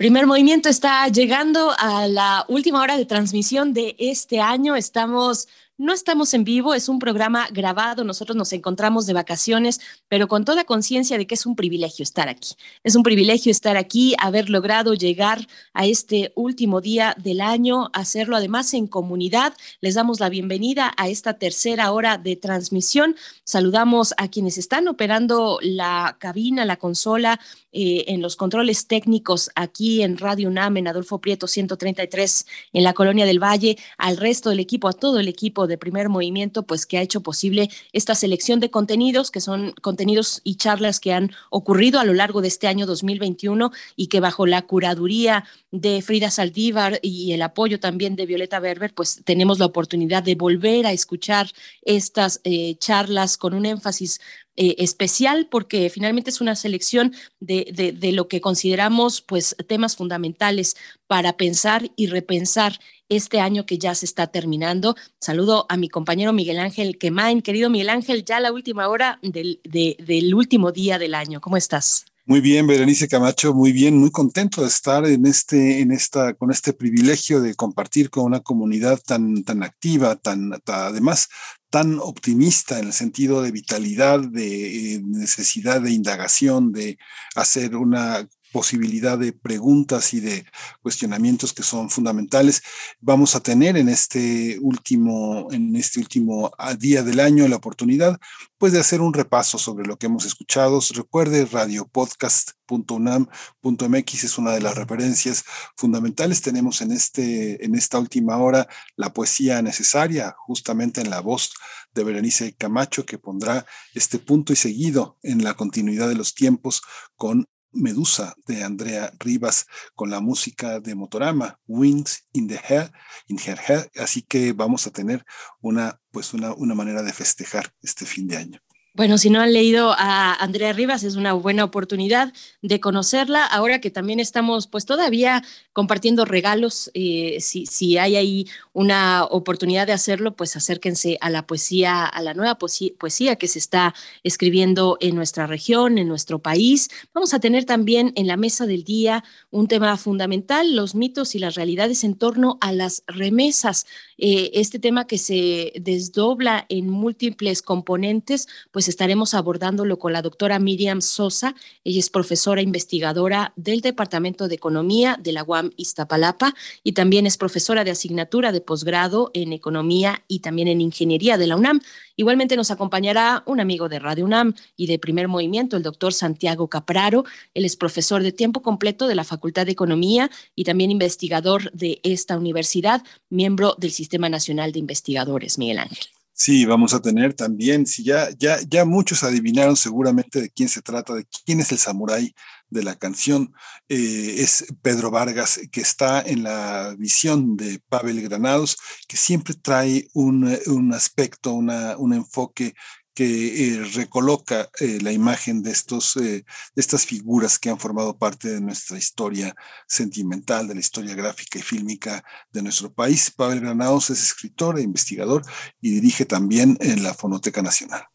Primer 0.00 0.26
movimiento 0.26 0.70
está 0.70 1.06
llegando 1.08 1.74
a 1.76 2.08
la 2.08 2.46
última 2.48 2.80
hora 2.80 2.96
de 2.96 3.04
transmisión 3.04 3.74
de 3.74 3.96
este 3.98 4.40
año. 4.40 4.74
Estamos 4.74 5.46
no 5.80 5.94
estamos 5.94 6.34
en 6.34 6.44
vivo, 6.44 6.74
es 6.74 6.90
un 6.90 6.98
programa 6.98 7.48
grabado, 7.50 8.04
nosotros 8.04 8.36
nos 8.36 8.52
encontramos 8.52 9.06
de 9.06 9.14
vacaciones, 9.14 9.80
pero 10.08 10.28
con 10.28 10.44
toda 10.44 10.64
conciencia 10.64 11.16
de 11.16 11.26
que 11.26 11.34
es 11.34 11.46
un 11.46 11.56
privilegio 11.56 12.02
estar 12.02 12.28
aquí. 12.28 12.50
Es 12.84 12.96
un 12.96 13.02
privilegio 13.02 13.50
estar 13.50 13.78
aquí, 13.78 14.14
haber 14.18 14.50
logrado 14.50 14.92
llegar 14.92 15.46
a 15.72 15.86
este 15.86 16.32
último 16.34 16.82
día 16.82 17.16
del 17.18 17.40
año, 17.40 17.88
hacerlo 17.94 18.36
además 18.36 18.74
en 18.74 18.88
comunidad. 18.88 19.54
Les 19.80 19.94
damos 19.94 20.20
la 20.20 20.28
bienvenida 20.28 20.92
a 20.98 21.08
esta 21.08 21.38
tercera 21.38 21.92
hora 21.92 22.18
de 22.18 22.36
transmisión. 22.36 23.16
Saludamos 23.44 24.12
a 24.18 24.28
quienes 24.28 24.58
están 24.58 24.86
operando 24.86 25.60
la 25.62 26.18
cabina, 26.20 26.66
la 26.66 26.76
consola, 26.76 27.40
eh, 27.72 28.06
en 28.08 28.20
los 28.20 28.34
controles 28.34 28.88
técnicos 28.88 29.48
aquí 29.54 30.02
en 30.02 30.18
Radio 30.18 30.48
UNAM, 30.48 30.76
en 30.76 30.88
Adolfo 30.88 31.20
Prieto 31.20 31.46
133, 31.46 32.44
en 32.72 32.82
la 32.82 32.94
Colonia 32.94 33.24
del 33.24 33.40
Valle, 33.40 33.78
al 33.96 34.16
resto 34.16 34.50
del 34.50 34.58
equipo, 34.58 34.88
a 34.88 34.92
todo 34.92 35.20
el 35.20 35.28
equipo 35.28 35.68
de 35.70 35.78
primer 35.78 36.10
movimiento, 36.10 36.64
pues 36.64 36.84
que 36.84 36.98
ha 36.98 37.02
hecho 37.02 37.22
posible 37.22 37.70
esta 37.94 38.14
selección 38.14 38.60
de 38.60 38.70
contenidos, 38.70 39.30
que 39.30 39.40
son 39.40 39.72
contenidos 39.80 40.42
y 40.44 40.56
charlas 40.56 41.00
que 41.00 41.14
han 41.14 41.30
ocurrido 41.48 41.98
a 41.98 42.04
lo 42.04 42.12
largo 42.12 42.42
de 42.42 42.48
este 42.48 42.66
año 42.66 42.84
2021 42.84 43.70
y 43.96 44.08
que 44.08 44.20
bajo 44.20 44.46
la 44.46 44.62
curaduría 44.62 45.44
de 45.70 46.02
Frida 46.02 46.30
Saldívar 46.30 46.98
y 47.00 47.32
el 47.32 47.42
apoyo 47.42 47.80
también 47.80 48.16
de 48.16 48.26
Violeta 48.26 48.60
Berber, 48.60 48.92
pues 48.92 49.22
tenemos 49.24 49.58
la 49.58 49.66
oportunidad 49.66 50.22
de 50.22 50.34
volver 50.34 50.86
a 50.86 50.92
escuchar 50.92 51.48
estas 51.82 52.40
eh, 52.44 52.74
charlas 52.78 53.36
con 53.36 53.54
un 53.54 53.64
énfasis 53.64 54.20
eh, 54.62 54.74
especial 54.76 55.48
porque 55.50 55.88
finalmente 55.88 56.28
es 56.28 56.42
una 56.42 56.54
selección 56.54 57.14
de, 57.40 57.94
de, 57.98 58.12
lo 58.12 58.28
que 58.28 58.42
consideramos 58.42 59.22
pues 59.22 59.56
temas 59.66 59.96
fundamentales 59.96 60.76
para 61.06 61.38
pensar 61.38 61.90
y 61.96 62.08
repensar 62.08 62.78
este 63.08 63.40
año 63.40 63.64
que 63.64 63.78
ya 63.78 63.94
se 63.94 64.04
está 64.04 64.26
terminando. 64.26 64.96
Saludo 65.18 65.64
a 65.70 65.78
mi 65.78 65.88
compañero 65.88 66.34
Miguel 66.34 66.58
Ángel 66.58 66.98
Quemain. 66.98 67.40
Querido 67.40 67.70
Miguel 67.70 67.88
Ángel, 67.88 68.22
ya 68.22 68.38
la 68.38 68.52
última 68.52 68.86
hora 68.88 69.18
del, 69.22 69.60
del 69.64 70.34
último 70.34 70.72
día 70.72 70.98
del 70.98 71.14
año. 71.14 71.40
¿Cómo 71.40 71.56
estás? 71.56 72.09
Muy 72.30 72.40
bien, 72.40 72.68
Berenice 72.68 73.08
Camacho, 73.08 73.52
muy 73.54 73.72
bien, 73.72 73.98
muy 73.98 74.12
contento 74.12 74.62
de 74.62 74.68
estar 74.68 75.04
en 75.04 75.26
este, 75.26 75.80
en 75.80 75.90
esta, 75.90 76.32
con 76.34 76.52
este 76.52 76.72
privilegio 76.72 77.40
de 77.40 77.56
compartir 77.56 78.08
con 78.08 78.22
una 78.22 78.38
comunidad 78.38 79.00
tan, 79.04 79.42
tan 79.42 79.64
activa, 79.64 80.14
tan, 80.14 80.52
además 80.64 81.28
tan 81.70 81.98
optimista 81.98 82.78
en 82.78 82.86
el 82.86 82.92
sentido 82.92 83.42
de 83.42 83.50
vitalidad, 83.50 84.20
de 84.20 84.94
eh, 84.94 85.00
necesidad 85.04 85.80
de 85.80 85.90
indagación, 85.90 86.70
de 86.70 86.98
hacer 87.34 87.74
una 87.74 88.28
posibilidad 88.52 89.18
de 89.18 89.32
preguntas 89.32 90.14
y 90.14 90.20
de 90.20 90.46
cuestionamientos 90.82 91.52
que 91.52 91.62
son 91.62 91.90
fundamentales. 91.90 92.62
Vamos 93.00 93.34
a 93.34 93.40
tener 93.40 93.76
en 93.76 93.88
este 93.88 94.58
último, 94.60 95.48
en 95.52 95.74
este 95.76 96.00
último 96.00 96.50
ah, 96.58 96.74
día 96.74 97.02
del 97.02 97.20
año 97.20 97.48
la 97.48 97.56
oportunidad 97.56 98.18
pues 98.58 98.72
de 98.74 98.80
hacer 98.80 99.00
un 99.00 99.14
repaso 99.14 99.56
sobre 99.56 99.86
lo 99.86 99.96
que 99.96 100.04
hemos 100.06 100.26
escuchado. 100.26 100.80
Recuerde, 100.94 101.46
radiopodcast.unam.mx 101.46 104.24
es 104.24 104.36
una 104.36 104.52
de 104.52 104.60
las 104.60 104.74
referencias 104.74 105.44
fundamentales. 105.76 106.42
Tenemos 106.42 106.82
en, 106.82 106.92
este, 106.92 107.64
en 107.64 107.74
esta 107.74 107.98
última 107.98 108.36
hora 108.36 108.68
la 108.96 109.14
poesía 109.14 109.62
necesaria, 109.62 110.34
justamente 110.46 111.00
en 111.00 111.08
la 111.08 111.20
voz 111.20 111.54
de 111.94 112.04
Berenice 112.04 112.54
Camacho, 112.54 113.06
que 113.06 113.16
pondrá 113.16 113.64
este 113.94 114.18
punto 114.18 114.52
y 114.52 114.56
seguido 114.56 115.16
en 115.22 115.42
la 115.42 115.54
continuidad 115.54 116.08
de 116.08 116.16
los 116.16 116.34
tiempos 116.34 116.82
con 117.16 117.46
Medusa 117.72 118.34
de 118.46 118.62
Andrea 118.64 119.12
Rivas 119.18 119.66
con 119.94 120.10
la 120.10 120.20
música 120.20 120.80
de 120.80 120.94
Motorama, 120.94 121.58
Winds 121.66 122.26
in 122.32 122.48
the 122.48 122.60
Hair, 122.62 122.92
in 123.28 123.38
Her 123.38 123.58
Hair. 123.58 123.90
Así 123.96 124.22
que 124.22 124.52
vamos 124.52 124.86
a 124.86 124.90
tener 124.90 125.24
una, 125.60 126.00
pues 126.10 126.34
una, 126.34 126.52
una 126.54 126.74
manera 126.74 127.02
de 127.02 127.12
festejar 127.12 127.72
este 127.82 128.06
fin 128.06 128.26
de 128.26 128.36
año. 128.36 128.60
Bueno, 128.92 129.18
si 129.18 129.30
no 129.30 129.40
han 129.40 129.52
leído 129.52 129.94
a 129.96 130.34
Andrea 130.34 130.72
Rivas, 130.72 131.04
es 131.04 131.14
una 131.14 131.32
buena 131.32 131.62
oportunidad 131.62 132.32
de 132.60 132.80
conocerla. 132.80 133.46
Ahora 133.46 133.80
que 133.80 133.92
también 133.92 134.18
estamos, 134.18 134.66
pues 134.66 134.84
todavía 134.84 135.44
compartiendo 135.72 136.24
regalos, 136.24 136.90
eh, 136.94 137.36
si, 137.40 137.66
si, 137.66 137.98
hay 137.98 138.16
ahí 138.16 138.48
una 138.72 139.24
oportunidad 139.26 139.86
de 139.86 139.92
hacerlo, 139.92 140.34
pues 140.34 140.56
acérquense 140.56 141.18
a 141.20 141.30
la 141.30 141.46
poesía, 141.46 142.04
a 142.04 142.20
la 142.20 142.34
nueva 142.34 142.58
poesía, 142.58 143.36
que 143.36 143.46
se 143.46 143.60
está 143.60 143.94
escribiendo 144.24 144.96
en 145.00 145.14
nuestra 145.14 145.46
región, 145.46 145.96
en 145.96 146.08
nuestro 146.08 146.40
país. 146.40 146.90
Vamos 147.14 147.32
a 147.32 147.38
tener 147.38 147.66
también 147.66 148.12
en 148.16 148.26
la 148.26 148.36
mesa 148.36 148.66
del 148.66 148.82
día 148.82 149.22
un 149.50 149.68
tema 149.68 149.96
fundamental, 149.98 150.74
los 150.74 150.96
mitos 150.96 151.36
y 151.36 151.38
las 151.38 151.54
realidades 151.54 152.02
en 152.02 152.16
torno 152.16 152.58
a 152.60 152.72
las 152.72 153.04
remesas. 153.06 153.86
Eh, 154.22 154.50
este 154.60 154.78
tema 154.78 155.06
que 155.06 155.16
se 155.16 155.72
desdobla 155.80 156.66
en 156.68 156.90
múltiples 156.90 157.62
componentes, 157.62 158.48
pues 158.70 158.86
estaremos 158.86 159.32
abordándolo 159.32 159.98
con 159.98 160.12
la 160.12 160.20
doctora 160.20 160.58
Miriam 160.58 161.00
Sosa. 161.00 161.54
Ella 161.84 162.00
es 162.00 162.10
profesora 162.10 162.60
investigadora 162.60 163.54
del 163.56 163.80
Departamento 163.80 164.46
de 164.46 164.56
Economía 164.56 165.18
de 165.18 165.32
la 165.32 165.42
UAM 165.42 165.70
Iztapalapa 165.76 166.54
y 166.84 166.92
también 166.92 167.26
es 167.26 167.38
profesora 167.38 167.82
de 167.82 167.92
asignatura 167.92 168.52
de 168.52 168.60
posgrado 168.60 169.30
en 169.32 169.54
Economía 169.54 170.22
y 170.28 170.40
también 170.40 170.68
en 170.68 170.82
Ingeniería 170.82 171.38
de 171.38 171.46
la 171.46 171.56
UNAM. 171.56 171.80
Igualmente 172.20 172.54
nos 172.54 172.70
acompañará 172.70 173.42
un 173.46 173.60
amigo 173.60 173.88
de 173.88 173.98
Radio 173.98 174.26
UNAM 174.26 174.52
y 174.76 174.88
de 174.88 174.98
Primer 174.98 175.26
Movimiento, 175.26 175.78
el 175.78 175.82
doctor 175.82 176.12
Santiago 176.12 176.68
Capraro. 176.68 177.24
Él 177.54 177.64
es 177.64 177.76
profesor 177.76 178.22
de 178.22 178.30
tiempo 178.30 178.60
completo 178.60 179.08
de 179.08 179.14
la 179.14 179.24
Facultad 179.24 179.64
de 179.64 179.72
Economía 179.72 180.30
y 180.54 180.64
también 180.64 180.90
investigador 180.90 181.72
de 181.72 181.98
esta 182.02 182.36
universidad, 182.36 183.02
miembro 183.30 183.74
del 183.78 183.90
Sistema 183.90 184.28
Nacional 184.28 184.70
de 184.72 184.80
Investigadores, 184.80 185.56
Miguel 185.56 185.78
Ángel. 185.78 186.08
Sí, 186.34 186.66
vamos 186.66 186.92
a 186.92 187.00
tener 187.00 187.32
también, 187.32 187.86
si 187.86 188.04
ya, 188.04 188.28
ya, 188.38 188.58
ya 188.68 188.84
muchos 188.84 189.22
adivinaron 189.24 189.76
seguramente 189.76 190.42
de 190.42 190.50
quién 190.50 190.68
se 190.68 190.82
trata, 190.82 191.14
de 191.14 191.24
quién 191.46 191.60
es 191.60 191.72
el 191.72 191.78
samurái 191.78 192.34
de 192.70 192.82
la 192.82 192.96
canción, 192.96 193.52
eh, 193.88 194.36
es 194.38 194.66
Pedro 194.82 195.10
Vargas, 195.10 195.60
que 195.70 195.80
está 195.80 196.22
en 196.22 196.44
la 196.44 196.94
visión 196.98 197.56
de 197.56 197.80
Pavel 197.88 198.22
Granados, 198.22 198.78
que 199.08 199.16
siempre 199.16 199.54
trae 199.54 200.08
un, 200.14 200.56
un 200.66 200.94
aspecto, 200.94 201.52
una, 201.52 201.96
un 201.96 202.14
enfoque 202.14 202.74
que 203.12 203.74
eh, 203.74 203.84
recoloca 203.94 204.70
eh, 204.78 204.98
la 205.02 205.12
imagen 205.12 205.62
de, 205.62 205.72
estos, 205.72 206.14
de 206.14 206.44
estas 206.76 207.04
figuras 207.04 207.58
que 207.58 207.68
han 207.68 207.78
formado 207.78 208.16
parte 208.16 208.48
de 208.48 208.60
nuestra 208.60 208.96
historia 208.96 209.54
sentimental, 209.86 210.68
de 210.68 210.74
la 210.74 210.80
historia 210.80 211.14
gráfica 211.14 211.58
y 211.58 211.62
fílmica 211.62 212.24
de 212.52 212.62
nuestro 212.62 212.92
país. 212.92 213.30
Pavel 213.30 213.60
Granados 213.60 214.10
es 214.10 214.22
escritor 214.22 214.78
e 214.78 214.82
investigador 214.82 215.42
y 215.80 215.90
dirige 215.90 216.24
también 216.24 216.78
en 216.80 217.02
la 217.02 217.12
Fonoteca 217.14 217.62
Nacional. 217.62 218.09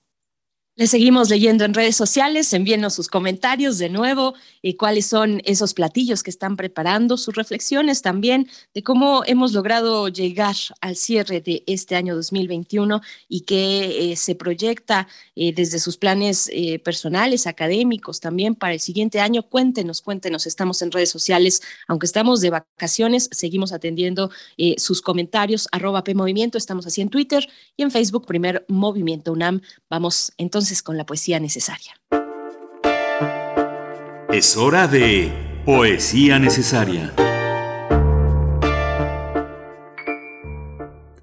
Le 0.77 0.88
seguimos 0.88 1.30
leyendo 1.30 1.64
en 1.64 1.73
redes 1.73 1.95
sociales, 1.95 2.52
envíenos 2.52 2.95
sus 2.95 3.07
comentarios 3.07 3.77
de 3.77 3.88
nuevo 3.88 4.34
y 4.61 4.73
cuáles 4.73 5.06
son 5.06 5.41
esos 5.45 5.73
platillos 5.73 6.22
que 6.22 6.30
están 6.30 6.57
preparando, 6.57 7.15
sus 7.15 7.34
reflexiones 7.34 8.02
también 8.02 8.49
de 8.73 8.84
cómo 8.84 9.23
hemos 9.26 9.53
logrado 9.53 10.10
llegar 10.10 10.53
al 10.81 10.97
cierre 10.97 11.39
de 11.39 11.64
este 11.65 11.95
año 11.95 12.14
2021 12.14 12.99
y 13.30 13.41
que 13.41 14.11
eh, 14.11 14.18
se 14.18 14.35
proyecta 14.35 15.07
eh, 15.38 15.53
desde 15.53 15.80
sus 15.80 15.95
planes 15.95 16.49
eh, 16.52 16.77
personales, 16.80 17.47
académicos 17.47 18.19
también 18.19 18.53
para 18.53 18.73
el 18.73 18.81
siguiente 18.81 19.22
año. 19.22 19.43
Cuéntenos, 19.43 20.02
cuéntenos, 20.02 20.45
estamos 20.45 20.81
en 20.81 20.91
redes 20.91 21.10
sociales, 21.10 21.61
aunque 21.88 22.06
estamos 22.06 22.41
de 22.41 22.49
vacaciones, 22.49 23.30
seguimos 23.31 23.72
atendiendo 23.72 24.30
sus 24.76 25.02
comentarios, 25.02 25.69
arroba 25.72 26.03
P 26.03 26.15
Movimiento, 26.15 26.57
estamos 26.57 26.85
así 26.85 26.99
en 26.99 27.07
Twitter 27.07 27.47
y 27.77 27.84
en 27.84 27.91
Facebook, 27.91 28.26
primer 28.26 28.65
Movimiento 28.68 29.31
UNAM. 29.31 29.61
Vamos 29.89 30.34
entonces 30.38 30.65
con 30.84 30.98
la 30.98 31.06
poesía 31.06 31.40
necesaria. 31.40 31.94
Es 34.30 34.58
hora 34.58 34.88
de 34.88 35.32
poesía 35.66 36.40
necesaria. 36.40 37.14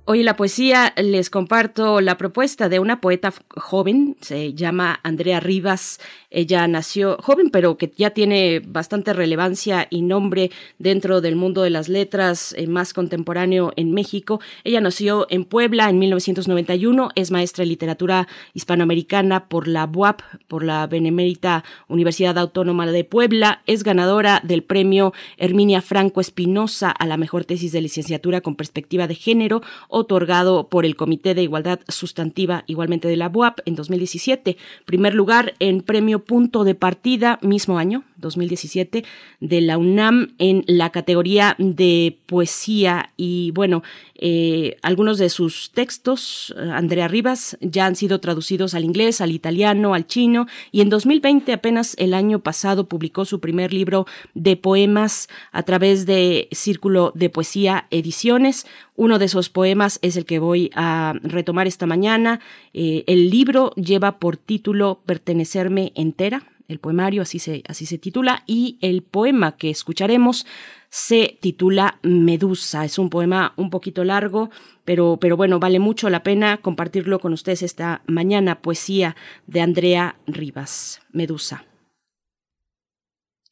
Hoy 0.04 0.20
en 0.20 0.26
la 0.26 0.36
poesía 0.36 0.92
les 0.96 1.30
comparto 1.30 2.00
la 2.00 2.18
propuesta 2.18 2.68
de 2.68 2.78
una 2.78 3.00
poeta 3.00 3.32
joven, 3.56 4.16
se 4.20 4.52
llama 4.54 5.00
Andrea 5.02 5.40
Rivas. 5.40 6.00
Ella 6.32 6.66
nació 6.66 7.18
joven, 7.20 7.50
pero 7.50 7.76
que 7.76 7.92
ya 7.96 8.10
tiene 8.10 8.60
bastante 8.60 9.12
relevancia 9.12 9.86
y 9.90 10.02
nombre 10.02 10.50
dentro 10.78 11.20
del 11.20 11.36
mundo 11.36 11.62
de 11.62 11.70
las 11.70 11.88
letras 11.88 12.54
eh, 12.56 12.66
más 12.66 12.94
contemporáneo 12.94 13.72
en 13.76 13.92
México. 13.92 14.40
Ella 14.64 14.80
nació 14.80 15.26
en 15.30 15.44
Puebla 15.44 15.90
en 15.90 15.98
1991, 15.98 17.10
es 17.14 17.30
maestra 17.30 17.62
de 17.62 17.68
literatura 17.68 18.28
hispanoamericana 18.54 19.48
por 19.48 19.68
la 19.68 19.86
BUAP, 19.86 20.22
por 20.48 20.64
la 20.64 20.86
Benemérita 20.86 21.64
Universidad 21.88 22.38
Autónoma 22.38 22.86
de 22.86 23.04
Puebla. 23.04 23.62
Es 23.66 23.84
ganadora 23.84 24.40
del 24.42 24.62
premio 24.62 25.12
Herminia 25.36 25.82
Franco 25.82 26.20
Espinosa 26.20 26.90
a 26.90 27.06
la 27.06 27.16
mejor 27.16 27.44
tesis 27.44 27.72
de 27.72 27.82
licenciatura 27.82 28.40
con 28.40 28.56
perspectiva 28.56 29.06
de 29.06 29.14
género 29.14 29.62
otorgado 29.88 30.68
por 30.68 30.86
el 30.86 30.96
Comité 30.96 31.34
de 31.34 31.42
Igualdad 31.42 31.80
Sustantiva, 31.88 32.64
igualmente 32.66 33.08
de 33.08 33.16
la 33.16 33.28
BUAP, 33.28 33.60
en 33.66 33.74
2017. 33.74 34.56
Primer 34.86 35.14
lugar 35.14 35.54
en 35.58 35.82
premio 35.82 36.21
Punto 36.22 36.64
de 36.64 36.74
Partida, 36.74 37.38
mismo 37.42 37.78
año, 37.78 38.04
2017, 38.22 39.04
de 39.40 39.60
la 39.60 39.76
UNAM 39.76 40.34
en 40.38 40.64
la 40.66 40.88
categoría 40.88 41.54
de 41.58 42.16
poesía. 42.24 43.12
Y 43.18 43.50
bueno, 43.50 43.82
eh, 44.14 44.78
algunos 44.80 45.18
de 45.18 45.28
sus 45.28 45.72
textos, 45.72 46.54
eh, 46.56 46.70
Andrea 46.72 47.08
Rivas, 47.08 47.58
ya 47.60 47.84
han 47.84 47.96
sido 47.96 48.20
traducidos 48.20 48.72
al 48.74 48.84
inglés, 48.84 49.20
al 49.20 49.32
italiano, 49.32 49.92
al 49.92 50.06
chino. 50.06 50.46
Y 50.70 50.80
en 50.80 50.88
2020, 50.88 51.52
apenas 51.52 51.94
el 51.98 52.14
año 52.14 52.38
pasado, 52.38 52.88
publicó 52.88 53.24
su 53.24 53.40
primer 53.40 53.72
libro 53.74 54.06
de 54.34 54.56
poemas 54.56 55.28
a 55.50 55.62
través 55.64 56.06
de 56.06 56.48
Círculo 56.52 57.12
de 57.14 57.28
Poesía 57.28 57.86
Ediciones. 57.90 58.66
Uno 58.94 59.18
de 59.18 59.24
esos 59.24 59.48
poemas 59.48 59.98
es 60.02 60.16
el 60.16 60.24
que 60.24 60.38
voy 60.38 60.70
a 60.74 61.14
retomar 61.22 61.66
esta 61.66 61.86
mañana. 61.86 62.40
Eh, 62.74 63.04
el 63.06 63.30
libro 63.30 63.72
lleva 63.74 64.18
por 64.18 64.36
título 64.36 65.00
Pertenecerme 65.04 65.92
entera, 65.94 66.51
el 66.72 66.80
poemario 66.80 67.22
así 67.22 67.38
se, 67.38 67.62
así 67.68 67.86
se 67.86 67.98
titula, 67.98 68.42
y 68.46 68.78
el 68.80 69.02
poema 69.02 69.56
que 69.56 69.70
escucharemos 69.70 70.46
se 70.88 71.38
titula 71.40 71.98
Medusa. 72.02 72.84
Es 72.84 72.98
un 72.98 73.08
poema 73.08 73.54
un 73.56 73.70
poquito 73.70 74.04
largo, 74.04 74.50
pero, 74.84 75.18
pero 75.20 75.36
bueno, 75.36 75.58
vale 75.58 75.78
mucho 75.78 76.10
la 76.10 76.22
pena 76.22 76.58
compartirlo 76.58 77.20
con 77.20 77.32
ustedes 77.32 77.62
esta 77.62 78.02
mañana. 78.06 78.60
Poesía 78.60 79.16
de 79.46 79.60
Andrea 79.60 80.16
Rivas, 80.26 81.00
Medusa. 81.12 81.64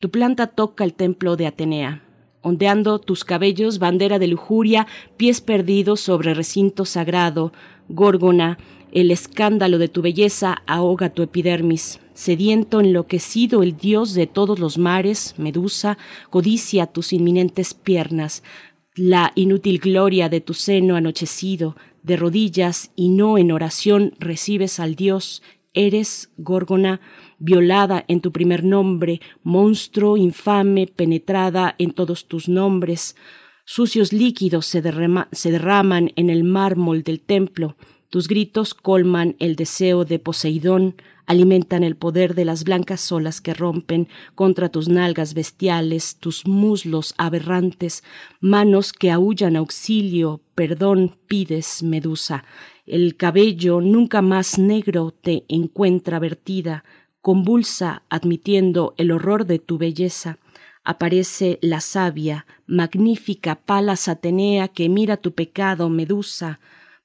Tu 0.00 0.10
planta 0.10 0.48
toca 0.48 0.84
el 0.84 0.94
templo 0.94 1.36
de 1.36 1.46
Atenea 1.46 2.02
ondeando 2.42 2.98
tus 2.98 3.24
cabellos, 3.24 3.78
bandera 3.78 4.18
de 4.18 4.26
lujuria, 4.26 4.86
pies 5.16 5.40
perdidos 5.40 6.00
sobre 6.00 6.34
recinto 6.34 6.84
sagrado, 6.84 7.52
górgona, 7.88 8.58
el 8.92 9.10
escándalo 9.10 9.78
de 9.78 9.88
tu 9.88 10.02
belleza 10.02 10.62
ahoga 10.66 11.10
tu 11.10 11.22
epidermis. 11.22 12.00
Sediento, 12.14 12.80
enloquecido, 12.80 13.62
el 13.62 13.76
dios 13.76 14.14
de 14.14 14.26
todos 14.26 14.58
los 14.58 14.78
mares, 14.78 15.34
Medusa, 15.38 15.96
codicia 16.28 16.86
tus 16.86 17.12
inminentes 17.12 17.72
piernas, 17.74 18.42
la 18.94 19.32
inútil 19.36 19.78
gloria 19.78 20.28
de 20.28 20.40
tu 20.40 20.52
seno 20.52 20.96
anochecido, 20.96 21.76
de 22.02 22.16
rodillas 22.16 22.90
y 22.96 23.08
no 23.08 23.38
en 23.38 23.52
oración 23.52 24.14
recibes 24.18 24.80
al 24.80 24.96
dios, 24.96 25.42
eres, 25.72 26.30
Górgona, 26.36 27.00
violada 27.38 28.04
en 28.08 28.20
tu 28.20 28.32
primer 28.32 28.64
nombre, 28.64 29.20
monstruo 29.42 30.16
infame, 30.16 30.86
penetrada 30.86 31.74
en 31.78 31.92
todos 31.92 32.26
tus 32.26 32.48
nombres. 32.48 33.16
Sucios 33.64 34.12
líquidos 34.12 34.66
se, 34.66 34.82
se 35.32 35.50
derraman 35.50 36.12
en 36.16 36.28
el 36.28 36.44
mármol 36.44 37.02
del 37.02 37.20
templo, 37.20 37.76
tus 38.10 38.26
gritos 38.26 38.74
colman 38.74 39.36
el 39.38 39.56
deseo 39.56 40.04
de 40.04 40.18
Poseidón, 40.18 40.96
alimentan 41.26 41.84
el 41.84 41.96
poder 41.96 42.34
de 42.34 42.44
las 42.44 42.64
blancas 42.64 43.12
olas 43.12 43.40
que 43.40 43.54
rompen 43.54 44.08
contra 44.34 44.68
tus 44.68 44.88
nalgas 44.88 45.32
bestiales, 45.32 46.16
tus 46.16 46.44
muslos 46.44 47.14
aberrantes, 47.18 48.02
manos 48.40 48.92
que 48.92 49.12
aullan 49.12 49.54
auxilio, 49.54 50.40
perdón 50.56 51.16
pides, 51.28 51.84
Medusa. 51.84 52.44
El 52.84 53.16
cabello 53.16 53.80
nunca 53.80 54.22
más 54.22 54.58
negro 54.58 55.12
te 55.12 55.44
encuentra 55.46 56.18
vertida, 56.18 56.82
convulsa 57.20 58.02
admitiendo 58.08 58.94
el 58.96 59.12
horror 59.12 59.46
de 59.46 59.60
tu 59.60 59.78
belleza. 59.78 60.38
Aparece 60.82 61.60
la 61.62 61.80
sabia, 61.80 62.46
magnífica 62.66 63.54
Palas 63.54 64.08
Atenea 64.08 64.66
que 64.66 64.88
mira 64.88 65.16
tu 65.16 65.32
pecado, 65.32 65.88
Medusa. 65.88 66.58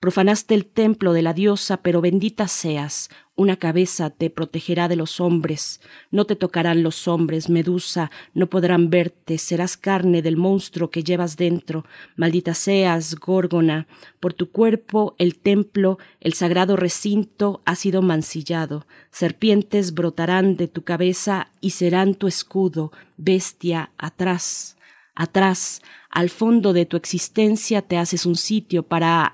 Profanaste 0.06 0.54
el 0.54 0.68
templo 0.68 1.14
de 1.14 1.24
la 1.24 1.34
diosa, 1.34 1.78
pero 1.78 2.00
bendita 2.00 2.48
seas, 2.48 3.10
una 3.36 3.56
cabeza 3.56 4.12
te 4.12 4.30
protegerá 4.30 4.88
de 4.88 4.96
los 4.96 5.20
hombres, 5.20 5.82
no 6.12 6.26
te 6.26 6.36
tocarán 6.36 6.84
los 6.84 7.08
hombres, 7.08 7.50
Medusa, 7.50 8.12
no 8.36 8.46
podrán 8.46 8.92
verte, 8.92 9.40
serás 9.40 9.78
carne 9.78 10.22
del 10.22 10.38
monstruo 10.38 10.92
que 10.92 11.04
llevas 11.04 11.38
dentro, 11.38 11.86
maldita 12.18 12.54
seas, 12.54 13.16
Górgona, 13.16 13.88
por 14.20 14.34
tu 14.34 14.52
cuerpo 14.52 15.16
el 15.18 15.40
templo, 15.40 15.98
el 16.22 16.34
sagrado 16.34 16.76
recinto 16.76 17.64
ha 17.66 17.74
sido 17.74 18.04
mancillado, 18.04 18.86
serpientes 19.10 19.96
brotarán 19.96 20.56
de 20.56 20.68
tu 20.68 20.84
cabeza 20.84 21.50
y 21.62 21.72
serán 21.72 22.14
tu 22.14 22.28
escudo, 22.28 22.92
bestia, 23.18 23.90
atrás, 23.98 24.76
atrás, 25.16 25.82
al 26.10 26.30
fondo 26.30 26.74
de 26.74 26.86
tu 26.86 26.98
existencia 26.98 27.82
te 27.82 27.98
haces 27.98 28.26
un 28.26 28.36
sitio 28.36 28.84
para 28.84 29.34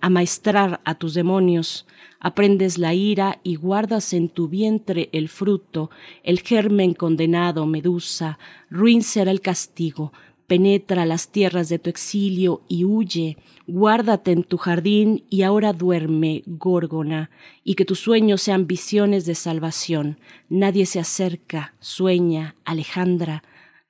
amaestrar 0.00 0.80
a 0.84 0.94
tus 0.94 1.14
demonios, 1.14 1.86
aprendes 2.20 2.78
la 2.78 2.94
ira 2.94 3.40
y 3.42 3.56
guardas 3.56 4.12
en 4.12 4.28
tu 4.28 4.48
vientre 4.48 5.08
el 5.12 5.28
fruto, 5.28 5.90
el 6.22 6.40
germen 6.40 6.94
condenado, 6.94 7.66
Medusa, 7.66 8.38
ruin 8.70 9.02
será 9.02 9.30
el 9.30 9.40
castigo, 9.40 10.12
penetra 10.46 11.06
las 11.06 11.28
tierras 11.28 11.68
de 11.68 11.78
tu 11.78 11.90
exilio 11.90 12.62
y 12.68 12.84
huye, 12.84 13.36
guárdate 13.66 14.32
en 14.32 14.44
tu 14.44 14.56
jardín 14.58 15.24
y 15.28 15.42
ahora 15.42 15.72
duerme, 15.72 16.42
Górgona, 16.46 17.30
y 17.64 17.74
que 17.74 17.84
tus 17.84 18.00
sueños 18.00 18.42
sean 18.42 18.66
visiones 18.66 19.26
de 19.26 19.34
salvación. 19.34 20.18
Nadie 20.48 20.86
se 20.86 21.00
acerca, 21.00 21.74
sueña, 21.80 22.54
Alejandra, 22.64 23.42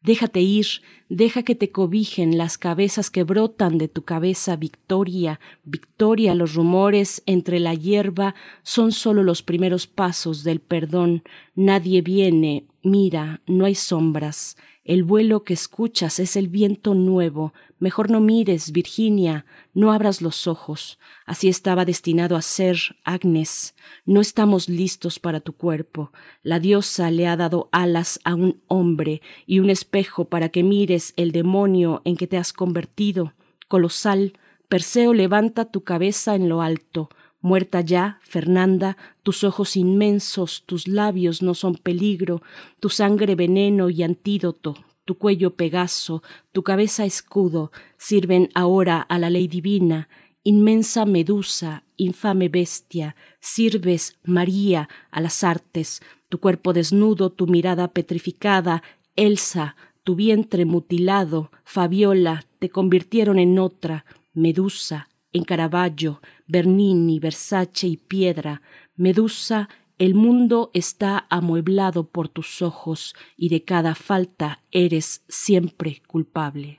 Déjate 0.06 0.40
ir, 0.40 0.66
deja 1.08 1.42
que 1.42 1.56
te 1.56 1.72
cobijen 1.72 2.38
las 2.38 2.58
cabezas 2.58 3.10
que 3.10 3.24
brotan 3.24 3.76
de 3.76 3.88
tu 3.88 4.02
cabeza, 4.02 4.54
Victoria, 4.54 5.40
Victoria, 5.64 6.36
los 6.36 6.54
rumores 6.54 7.24
entre 7.26 7.58
la 7.58 7.74
hierba 7.74 8.36
son 8.62 8.92
solo 8.92 9.24
los 9.24 9.42
primeros 9.42 9.88
pasos 9.88 10.44
del 10.44 10.60
perdón. 10.60 11.24
Nadie 11.56 12.02
viene, 12.02 12.66
mira, 12.84 13.40
no 13.48 13.64
hay 13.64 13.74
sombras. 13.74 14.56
El 14.86 15.02
vuelo 15.02 15.42
que 15.42 15.52
escuchas 15.52 16.20
es 16.20 16.36
el 16.36 16.46
viento 16.46 16.94
nuevo. 16.94 17.52
Mejor 17.80 18.08
no 18.08 18.20
mires, 18.20 18.70
Virginia, 18.70 19.44
no 19.74 19.90
abras 19.90 20.22
los 20.22 20.46
ojos. 20.46 21.00
Así 21.24 21.48
estaba 21.48 21.84
destinado 21.84 22.36
a 22.36 22.42
ser, 22.42 22.78
Agnes. 23.02 23.74
No 24.04 24.20
estamos 24.20 24.68
listos 24.68 25.18
para 25.18 25.40
tu 25.40 25.54
cuerpo. 25.54 26.12
La 26.44 26.60
diosa 26.60 27.10
le 27.10 27.26
ha 27.26 27.36
dado 27.36 27.68
alas 27.72 28.20
a 28.22 28.36
un 28.36 28.62
hombre 28.68 29.22
y 29.44 29.58
un 29.58 29.70
espejo 29.70 30.26
para 30.26 30.50
que 30.50 30.62
mires 30.62 31.14
el 31.16 31.32
demonio 31.32 32.00
en 32.04 32.16
que 32.16 32.28
te 32.28 32.36
has 32.36 32.52
convertido. 32.52 33.32
Colosal, 33.66 34.34
Perseo 34.68 35.14
levanta 35.14 35.64
tu 35.64 35.82
cabeza 35.82 36.36
en 36.36 36.48
lo 36.48 36.62
alto. 36.62 37.08
Muerta 37.40 37.80
ya, 37.80 38.18
Fernanda, 38.22 38.96
tus 39.22 39.44
ojos 39.44 39.76
inmensos, 39.76 40.64
tus 40.66 40.88
labios 40.88 41.42
no 41.42 41.54
son 41.54 41.74
peligro, 41.74 42.42
tu 42.80 42.88
sangre 42.88 43.34
veneno 43.34 43.90
y 43.90 44.02
antídoto, 44.02 44.76
tu 45.04 45.16
cuello 45.18 45.54
Pegaso, 45.54 46.22
tu 46.52 46.62
cabeza 46.62 47.04
escudo, 47.04 47.70
sirven 47.96 48.50
ahora 48.54 49.00
a 49.00 49.18
la 49.18 49.30
ley 49.30 49.48
divina, 49.48 50.08
inmensa 50.42 51.06
medusa, 51.06 51.84
infame 51.96 52.48
bestia, 52.48 53.16
sirves, 53.40 54.18
María, 54.24 54.88
a 55.10 55.20
las 55.20 55.44
artes, 55.44 56.02
tu 56.28 56.40
cuerpo 56.40 56.72
desnudo, 56.72 57.30
tu 57.30 57.46
mirada 57.46 57.88
petrificada, 57.88 58.82
Elsa, 59.14 59.76
tu 60.04 60.14
vientre 60.14 60.64
mutilado, 60.64 61.50
Fabiola, 61.64 62.44
te 62.58 62.68
convirtieron 62.68 63.38
en 63.38 63.58
otra, 63.58 64.04
Medusa, 64.34 65.08
en 65.36 65.44
Caravaggio, 65.44 66.20
Bernini, 66.46 67.18
Versace 67.18 67.86
y 67.86 67.96
Piedra, 67.96 68.62
Medusa, 68.96 69.68
el 69.98 70.14
mundo 70.14 70.70
está 70.74 71.26
amueblado 71.30 72.08
por 72.08 72.28
tus 72.28 72.60
ojos 72.62 73.14
y 73.36 73.48
de 73.48 73.64
cada 73.64 73.94
falta 73.94 74.62
eres 74.70 75.24
siempre 75.28 76.02
culpable. 76.06 76.78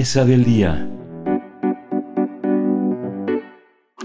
Mesa 0.00 0.24
del 0.24 0.44
día. 0.46 0.88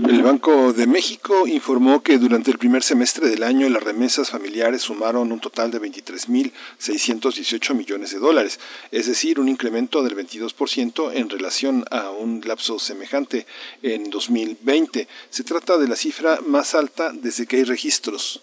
El 0.10 0.24
Banco 0.24 0.74
de 0.74 0.88
México 0.88 1.48
informó 1.48 2.04
que 2.04 2.18
durante 2.18 2.52
el 2.52 2.58
primer 2.58 2.84
semestre 2.84 3.30
del 3.30 3.44
año 3.44 3.70
las 3.70 3.82
remesas 3.82 4.30
familiares 4.30 4.82
sumaron 4.82 5.32
un 5.32 5.40
total 5.40 5.72
de 5.72 5.80
23.618 5.80 7.74
millones 7.76 8.12
de 8.12 8.20
dólares, 8.20 8.60
es 8.92 9.06
decir, 9.08 9.40
un 9.40 9.48
incremento 9.48 10.04
del 10.04 10.18
22% 10.18 11.14
en 11.14 11.30
relación 11.30 11.86
a 11.90 12.10
un 12.10 12.42
lapso 12.44 12.78
semejante 12.78 13.46
en 13.82 14.10
2020. 14.10 15.08
Se 15.30 15.46
trata 15.46 15.78
de 15.78 15.88
la 15.88 15.96
cifra 15.96 16.42
más 16.46 16.76
alta 16.76 17.14
desde 17.14 17.48
que 17.48 17.56
hay 17.56 17.64
registros. 17.64 18.42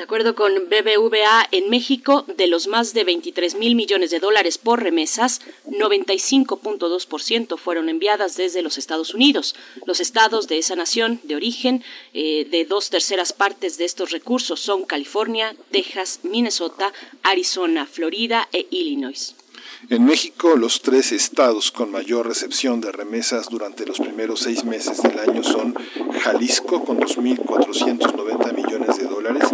De 0.00 0.04
acuerdo 0.04 0.34
con 0.34 0.54
BBVA, 0.54 1.46
en 1.52 1.68
México, 1.68 2.24
de 2.26 2.46
los 2.46 2.68
más 2.68 2.94
de 2.94 3.04
23 3.04 3.56
mil 3.56 3.74
millones 3.74 4.10
de 4.10 4.18
dólares 4.18 4.56
por 4.56 4.82
remesas, 4.82 5.42
95.2% 5.68 7.58
fueron 7.58 7.90
enviadas 7.90 8.34
desde 8.34 8.62
los 8.62 8.78
Estados 8.78 9.12
Unidos. 9.12 9.54
Los 9.84 10.00
estados 10.00 10.48
de 10.48 10.56
esa 10.56 10.74
nación 10.74 11.20
de 11.24 11.36
origen 11.36 11.84
eh, 12.14 12.46
de 12.50 12.64
dos 12.64 12.88
terceras 12.88 13.34
partes 13.34 13.76
de 13.76 13.84
estos 13.84 14.10
recursos 14.10 14.58
son 14.60 14.86
California, 14.86 15.54
Texas, 15.70 16.20
Minnesota, 16.22 16.94
Arizona, 17.22 17.84
Florida 17.84 18.48
e 18.54 18.66
Illinois. 18.70 19.34
En 19.88 20.04
México, 20.04 20.56
los 20.56 20.82
tres 20.82 21.10
estados 21.10 21.72
con 21.72 21.90
mayor 21.90 22.26
recepción 22.26 22.80
de 22.80 22.92
remesas 22.92 23.48
durante 23.48 23.86
los 23.86 23.98
primeros 23.98 24.40
seis 24.40 24.64
meses 24.64 25.02
del 25.02 25.18
año 25.18 25.42
son 25.42 25.74
Jalisco 26.22 26.84
con 26.84 26.98
2.490 27.00 28.54
millones 28.54 28.98
de 28.98 29.04
dólares, 29.04 29.44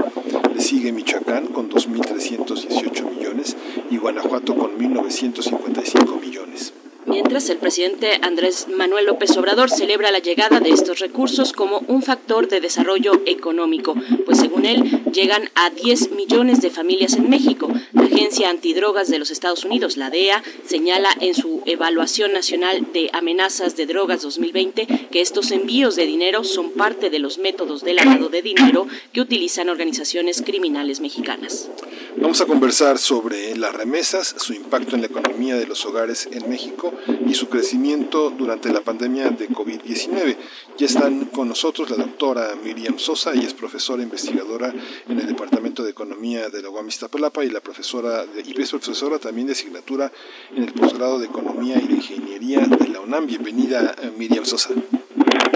sigue 0.66 0.90
Michoacán 0.90 1.46
con 1.46 1.70
2.318 1.70 3.08
millones 3.08 3.56
y 3.88 3.98
Guanajuato 3.98 4.56
con 4.56 4.76
1.955 4.76 6.20
millones. 6.20 6.72
Mientras, 7.06 7.48
el 7.50 7.58
presidente 7.58 8.18
Andrés 8.22 8.66
Manuel 8.68 9.06
López 9.06 9.36
Obrador 9.36 9.70
celebra 9.70 10.10
la 10.10 10.18
llegada 10.18 10.58
de 10.58 10.70
estos 10.70 10.98
recursos 10.98 11.52
como 11.52 11.78
un 11.86 12.02
factor 12.02 12.48
de 12.48 12.60
desarrollo 12.60 13.22
económico, 13.26 13.94
pues 14.24 14.38
según 14.38 14.66
él 14.66 15.02
llegan 15.12 15.48
a 15.54 15.70
10 15.70 16.10
millones 16.10 16.60
de 16.62 16.70
familias 16.70 17.14
en 17.14 17.30
México. 17.30 17.70
La 17.92 18.02
Agencia 18.02 18.50
Antidrogas 18.50 19.08
de 19.08 19.20
los 19.20 19.30
Estados 19.30 19.64
Unidos, 19.64 19.96
la 19.96 20.10
DEA, 20.10 20.42
señala 20.66 21.10
en 21.20 21.34
su 21.34 21.62
Evaluación 21.64 22.32
Nacional 22.32 22.88
de 22.92 23.08
Amenazas 23.12 23.76
de 23.76 23.86
Drogas 23.86 24.22
2020 24.22 25.08
que 25.10 25.20
estos 25.20 25.52
envíos 25.52 25.94
de 25.94 26.06
dinero 26.06 26.42
son 26.42 26.72
parte 26.72 27.08
de 27.08 27.20
los 27.20 27.38
métodos 27.38 27.82
de 27.82 27.94
lavado 27.94 28.30
de 28.30 28.42
dinero 28.42 28.88
que 29.12 29.20
utilizan 29.20 29.68
organizaciones 29.68 30.42
criminales 30.42 31.00
mexicanas. 31.00 31.70
Vamos 32.16 32.40
a 32.40 32.46
conversar 32.46 32.98
sobre 32.98 33.54
las 33.56 33.74
remesas, 33.74 34.34
su 34.38 34.54
impacto 34.54 34.96
en 34.96 35.02
la 35.02 35.08
economía 35.08 35.56
de 35.56 35.66
los 35.66 35.84
hogares 35.86 36.28
en 36.32 36.48
México 36.48 36.95
y 37.26 37.34
su 37.34 37.48
crecimiento 37.48 38.30
durante 38.30 38.72
la 38.72 38.80
pandemia 38.80 39.30
de 39.30 39.48
COVID-19. 39.48 40.36
Ya 40.78 40.86
están 40.86 41.26
con 41.26 41.48
nosotros 41.48 41.90
la 41.90 41.96
doctora 41.96 42.50
Miriam 42.62 42.98
Sosa, 42.98 43.34
y 43.34 43.40
es 43.40 43.54
profesora 43.54 44.02
investigadora 44.02 44.72
en 45.08 45.18
el 45.18 45.26
Departamento 45.26 45.82
de 45.82 45.90
Economía 45.90 46.48
de 46.48 46.62
la 46.62 46.70
UAM 46.70 46.88
Iztapalapa 46.88 47.44
y 47.44 47.50
la 47.50 47.60
profesora 47.60 48.24
y 48.44 48.60
es 48.60 48.70
profesora 48.70 49.18
también 49.18 49.46
de 49.46 49.52
asignatura 49.52 50.10
en 50.54 50.64
el 50.64 50.72
posgrado 50.72 51.18
de 51.18 51.26
Economía 51.26 51.76
y 51.76 51.86
de 51.86 51.94
Ingeniería 51.94 52.60
de 52.60 52.88
la 52.88 53.00
UNAM. 53.00 53.26
Bienvenida, 53.26 53.94
eh, 54.02 54.10
Miriam 54.16 54.44
Sosa. 54.44 54.70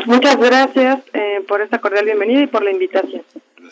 Muchas 0.06 0.36
gracias 0.36 1.02
eh, 1.12 1.44
por 1.46 1.60
esta 1.60 1.80
cordial 1.80 2.04
bienvenida 2.04 2.42
y 2.42 2.46
por 2.46 2.62
la 2.62 2.70
invitación. 2.70 3.22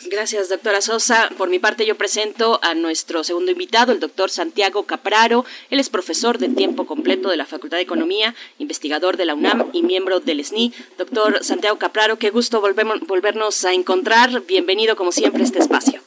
Gracias, 0.05 0.49
doctora 0.49 0.81
Sosa. 0.81 1.29
Por 1.37 1.49
mi 1.49 1.59
parte, 1.59 1.85
yo 1.85 1.95
presento 1.95 2.59
a 2.63 2.73
nuestro 2.73 3.23
segundo 3.23 3.51
invitado, 3.51 3.91
el 3.91 3.99
doctor 3.99 4.29
Santiago 4.29 4.83
Capraro. 4.83 5.45
Él 5.69 5.79
es 5.79 5.89
profesor 5.89 6.37
de 6.37 6.47
tiempo 6.49 6.85
completo 6.85 7.29
de 7.29 7.37
la 7.37 7.45
Facultad 7.45 7.77
de 7.77 7.83
Economía, 7.83 8.33
investigador 8.59 9.17
de 9.17 9.25
la 9.25 9.35
UNAM 9.35 9.69
y 9.73 9.83
miembro 9.83 10.19
del 10.19 10.43
SNI. 10.43 10.73
Doctor 10.97 11.43
Santiago 11.43 11.77
Capraro, 11.77 12.17
qué 12.17 12.29
gusto 12.29 12.61
volvemos, 12.61 13.01
volvernos 13.01 13.65
a 13.65 13.73
encontrar. 13.73 14.41
Bienvenido, 14.47 14.95
como 14.95 15.11
siempre, 15.11 15.41
a 15.41 15.45
este 15.45 15.59
espacio. 15.59 16.01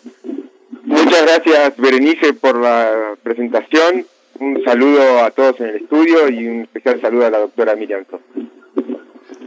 Muchas 0.84 1.22
gracias, 1.22 1.76
Berenice, 1.76 2.32
por 2.32 2.60
la 2.60 3.16
presentación. 3.22 4.06
Un 4.38 4.64
saludo 4.64 5.22
a 5.22 5.30
todos 5.30 5.60
en 5.60 5.66
el 5.66 5.76
estudio 5.76 6.28
y 6.28 6.46
un 6.46 6.62
especial 6.62 7.00
saludo 7.00 7.26
a 7.26 7.30
la 7.30 7.38
doctora 7.38 7.76
Miriam 7.76 8.04
Sosa. 8.10 8.22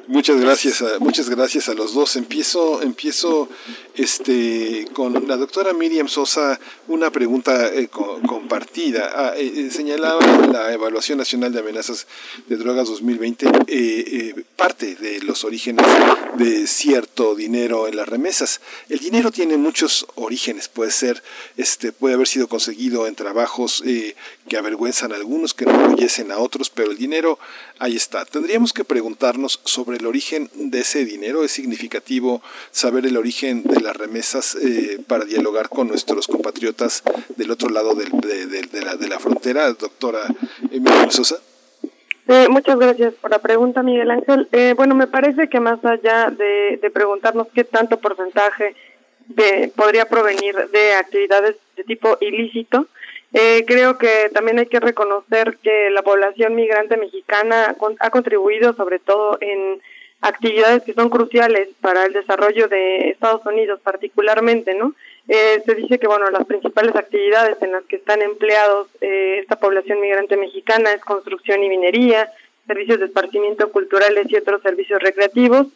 Muchas 0.08 0.40
gracias, 0.40 0.82
a, 0.84 1.00
muchas 1.00 1.30
gracias 1.30 1.68
a 1.68 1.74
los 1.74 1.94
dos. 1.94 2.16
Empiezo, 2.16 2.82
empiezo 2.82 3.50
este, 3.98 4.88
con 4.94 5.28
la 5.28 5.38
doctora 5.38 5.74
Miriam 5.74 6.08
Sosa 6.08 6.60
una 6.88 7.12
pregunta 7.12 7.68
eh, 7.68 7.88
compartida. 7.88 9.12
Ah, 9.14 9.34
eh, 9.36 9.52
eh, 9.56 9.70
señalaba 9.72 10.20
la 10.52 10.74
Evaluación 10.74 11.18
Nacional 11.18 11.52
de 11.52 11.60
Amenazas 11.60 12.08
de 12.48 12.58
Drogas 12.58 12.88
2020 12.88 14.46
parte 14.56 14.96
de 14.96 15.22
los 15.22 15.44
orígenes 15.44 15.86
de 16.38 16.68
cierto 16.68 17.36
dinero 17.36 17.88
en 17.88 17.96
las 17.96 18.08
remesas. 18.08 18.62
El 18.90 19.00
dinero 19.00 19.32
tiene 19.32 19.58
muchos 19.58 20.06
orígenes, 20.16 20.68
puede 20.68 20.92
ser, 20.92 21.22
este, 21.58 21.92
puede 21.92 22.16
haber 22.16 22.28
sido 22.28 22.48
conseguido 22.48 23.08
en 23.08 23.16
trabajos 23.16 23.84
que 24.48 24.58
avergüenzan 24.58 25.12
a 25.12 25.16
algunos, 25.16 25.54
que 25.54 25.66
enorgullecen 25.66 26.32
a 26.32 26.38
otros, 26.38 26.70
pero 26.70 26.92
el 26.92 26.98
dinero 26.98 27.40
ahí 27.80 27.96
está. 27.96 28.26
Tendríamos 28.26 28.74
que 28.74 28.84
preguntarnos 28.84 29.60
sobre 29.64 29.98
el 29.98 30.06
origen 30.06 30.50
de 30.54 30.82
ese 30.82 31.06
dinero. 31.06 31.44
Es 31.44 31.52
significativo 31.52 32.42
saber 32.72 33.06
el 33.06 33.18
origen 33.18 33.64
de 33.64 33.82
las 33.86 33.96
remesas 33.96 34.56
eh, 34.56 35.00
para 35.08 35.26
dialogar 35.26 35.70
con 35.70 35.88
nuestros 35.88 36.28
compatriotas 36.28 37.04
del 37.38 37.52
otro 37.52 37.70
lado 37.70 37.94
del, 37.94 38.10
de, 38.12 38.82
la, 38.84 38.96
de 38.96 39.08
la 39.08 39.20
frontera, 39.20 39.72
doctora 39.74 40.22
Emilia 40.72 41.12
Sosa. 41.12 41.38
Eh, 42.28 42.48
muchas 42.50 42.80
gracias 42.80 43.14
por 43.14 43.30
la 43.30 43.40
pregunta, 43.40 43.84
Miguel 43.84 44.10
Ángel. 44.10 44.48
Eh, 44.52 44.74
bueno, 44.76 44.96
me 44.96 45.06
parece 45.06 45.48
que 45.48 45.60
más 45.60 45.84
allá 45.86 46.32
de, 46.32 46.80
de 46.82 46.90
preguntarnos 46.90 47.48
qué 47.54 47.64
tanto 47.64 48.00
porcentaje 48.00 48.76
de, 49.28 49.72
podría 49.76 50.06
provenir 50.06 50.56
de 50.72 50.94
actividades 50.94 51.56
de 51.78 51.84
tipo 51.84 52.18
ilícito, 52.22 52.88
eh, 53.34 53.64
creo 53.68 53.98
que 53.98 54.32
también 54.34 54.58
hay 54.60 54.66
que 54.66 54.80
reconocer 54.80 55.58
que 55.62 55.90
la 55.92 56.02
población 56.02 56.56
migrante 56.56 56.98
mexicana 56.98 57.76
ha 58.00 58.10
contribuido 58.10 58.76
sobre 58.76 58.98
todo 58.98 59.38
en 59.42 59.82
actividades 60.28 60.84
que 60.84 60.94
son 60.94 61.10
cruciales 61.10 61.70
para 61.82 62.06
el 62.06 62.14
desarrollo 62.14 62.68
de 62.68 63.10
Estados 63.10 63.46
Unidos 63.46 63.80
particularmente, 63.84 64.74
¿no? 64.74 64.94
Eh, 65.28 65.62
se 65.66 65.76
dice 65.76 65.98
que, 65.98 66.08
bueno, 66.08 66.30
las 66.30 66.46
principales 66.46 66.96
actividades 66.96 67.62
en 67.62 67.72
las 67.72 67.84
que 67.86 67.96
están 67.96 68.22
empleados 68.22 68.88
eh, 69.02 69.40
esta 69.40 69.58
población 69.58 70.02
migrante 70.02 70.38
mexicana 70.38 70.92
es 70.92 71.02
construcción 71.02 71.64
y 71.64 71.70
minería, 71.70 72.32
servicios 72.68 73.00
de 73.00 73.06
esparcimiento 73.06 73.72
culturales 73.72 74.26
y 74.30 74.36
otros 74.36 74.62
servicios 74.62 75.02
recreativos, 75.02 75.68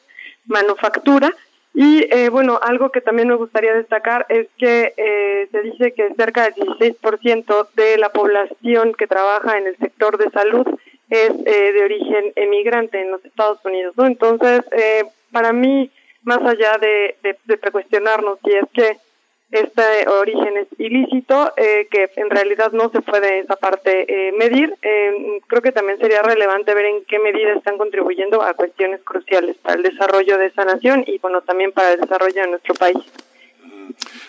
manufactura, 0.46 1.34
y 1.74 2.06
eh, 2.14 2.30
bueno, 2.30 2.60
algo 2.62 2.92
que 2.92 3.02
también 3.02 3.28
me 3.28 3.36
gustaría 3.36 3.74
destacar 3.74 4.26
es 4.30 4.48
que 4.58 4.94
eh, 4.98 5.48
se 5.52 5.62
dice 5.62 5.94
que 5.94 6.14
cerca 6.16 6.44
del 6.44 6.56
16% 6.56 7.68
de 7.76 7.98
la 7.98 8.10
población 8.10 8.94
que 8.94 9.08
trabaja 9.08 9.58
en 9.58 9.68
el 9.68 9.78
sector 9.78 10.18
de 10.18 10.30
salud 10.32 10.68
es 11.10 11.32
eh, 11.46 11.72
de 11.74 11.84
origen 11.84 12.34
emigrante 12.36 13.02
en 13.02 13.12
los 13.12 13.24
Estados 13.26 13.64
Unidos, 13.66 13.96
¿no? 13.98 14.06
Entonces, 14.06 14.62
para 15.32 15.54
mí, 15.54 15.90
más 16.24 16.40
allá 16.40 16.78
de, 16.80 17.16
de, 17.24 17.38
de 17.46 17.72
cuestionarnos 17.72 18.40
si 18.44 18.52
es 18.52 18.66
que 18.74 18.98
este 19.52 20.08
origen 20.08 20.58
es 20.58 20.68
ilícito, 20.78 21.52
eh, 21.58 21.88
que 21.90 22.10
en 22.18 22.30
realidad 22.30 22.72
no 22.72 22.90
se 22.90 23.02
puede 23.02 23.40
esa 23.40 23.56
parte 23.56 24.06
eh, 24.08 24.32
medir. 24.34 24.76
Eh, 24.82 25.40
creo 25.48 25.62
que 25.62 25.72
también 25.72 25.98
sería 25.98 26.22
relevante 26.22 26.74
ver 26.74 26.86
en 26.86 27.04
qué 27.06 27.18
medida 27.18 27.54
están 27.54 27.78
contribuyendo 27.78 28.44
a 28.44 28.54
cuestiones 28.54 29.02
cruciales 29.04 29.58
para 29.58 29.76
el 29.76 29.84
desarrollo 29.84 30.38
de 30.38 30.48
esa 30.48 30.66
nación 30.66 31.04
y 31.08 31.18
bueno 31.18 31.42
también 31.42 31.72
para 31.72 31.94
el 31.94 32.02
desarrollo 32.02 32.42
de 32.42 32.48
nuestro 32.48 32.76
país. 32.76 32.98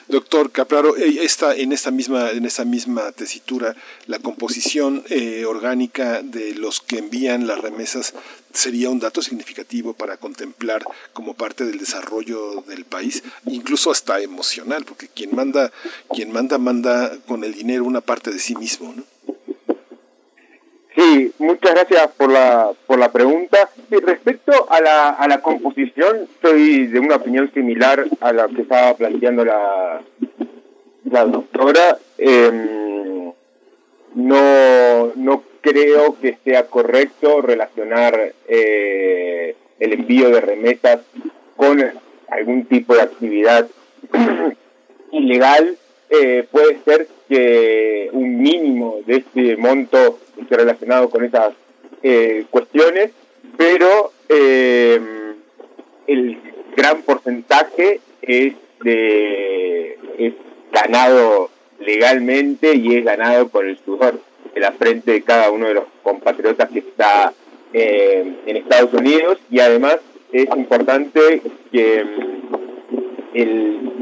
Doctor 0.08 0.50
Capraro, 0.50 0.96
está 0.96 1.54
en 1.54 1.72
esta 1.72 1.90
misma 1.90 2.30
en 2.30 2.44
esta 2.44 2.64
misma 2.64 3.12
tesitura 3.12 3.76
la 4.06 4.18
composición 4.18 5.04
orgánica 5.46 6.22
de 6.22 6.54
los 6.54 6.80
que 6.80 6.98
envían 6.98 7.46
las 7.46 7.60
remesas 7.60 8.14
sería 8.52 8.90
un 8.90 8.98
dato 8.98 9.22
significativo 9.22 9.94
para 9.94 10.16
contemplar 10.16 10.84
como 11.12 11.34
parte 11.34 11.64
del 11.64 11.78
desarrollo 11.78 12.62
del 12.62 12.84
país, 12.84 13.22
incluso 13.46 13.90
hasta 13.90 14.20
emocional, 14.20 14.84
porque 14.84 15.08
quien 15.08 15.34
manda, 15.34 15.72
quien 16.14 16.32
manda, 16.32 16.58
manda 16.58 17.16
con 17.26 17.44
el 17.44 17.54
dinero 17.54 17.84
una 17.84 18.00
parte 18.00 18.30
de 18.30 18.38
sí 18.38 18.54
mismo, 18.56 18.92
¿no? 18.94 19.04
Sí, 20.94 21.32
muchas 21.38 21.72
gracias 21.72 22.08
por 22.16 22.30
la, 22.32 22.70
por 22.86 22.98
la 22.98 23.12
pregunta. 23.12 23.70
respecto 23.90 24.52
a 24.68 24.80
la, 24.80 25.10
a 25.10 25.28
la 25.28 25.40
composición, 25.40 26.26
soy 26.42 26.86
de 26.86 26.98
una 26.98 27.16
opinión 27.16 27.50
similar 27.54 28.04
a 28.20 28.32
la 28.32 28.48
que 28.48 28.62
estaba 28.62 28.94
planteando 28.94 29.44
la, 29.44 30.00
la 31.04 31.24
doctora. 31.26 31.98
Em, 32.18 33.32
no, 34.14 35.12
no 35.14 35.42
creo 35.60 36.16
que 36.20 36.38
sea 36.44 36.66
correcto 36.66 37.40
relacionar 37.40 38.32
eh, 38.48 39.54
el 39.78 39.92
envío 39.92 40.30
de 40.30 40.40
remesas 40.40 41.00
con 41.56 41.80
algún 42.28 42.64
tipo 42.66 42.94
de 42.94 43.02
actividad 43.02 43.68
ilegal. 45.12 45.76
Eh, 46.10 46.46
puede 46.50 46.80
ser 46.84 47.06
que 47.28 48.10
un 48.12 48.42
mínimo 48.42 48.98
de 49.06 49.18
este 49.18 49.56
monto 49.56 50.18
esté 50.40 50.56
relacionado 50.56 51.08
con 51.08 51.24
esas 51.24 51.54
eh, 52.02 52.44
cuestiones, 52.50 53.12
pero 53.56 54.12
el 54.28 55.20
porcentaje 57.04 58.00
es 58.22 58.54
de 58.82 59.98
es 60.18 60.34
ganado 60.72 61.50
legalmente 61.78 62.74
y 62.74 62.96
es 62.96 63.04
ganado 63.04 63.48
por 63.48 63.66
el 63.66 63.78
sudor 63.78 64.20
de 64.54 64.60
la 64.60 64.72
frente 64.72 65.12
de 65.12 65.22
cada 65.22 65.50
uno 65.50 65.66
de 65.66 65.74
los 65.74 65.84
compatriotas 66.02 66.70
que 66.70 66.80
está 66.80 67.32
eh, 67.72 68.34
en 68.46 68.56
Estados 68.56 68.92
Unidos. 68.92 69.38
Y 69.50 69.60
además 69.60 69.98
es 70.32 70.46
importante 70.56 71.42
que 71.72 72.04
mm, 72.04 73.34
el 73.34 73.92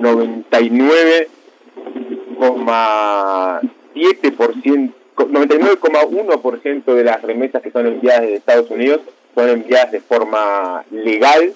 99,7%, 2.38 4.92
99,1% 5.16 6.94
de 6.94 7.04
las 7.04 7.22
remesas 7.22 7.62
que 7.62 7.70
son 7.70 7.86
enviadas 7.86 8.22
desde 8.22 8.36
Estados 8.36 8.70
Unidos 8.70 9.00
son 9.34 9.48
enviadas 9.48 9.92
de 9.92 10.00
forma 10.00 10.84
legal. 10.90 11.54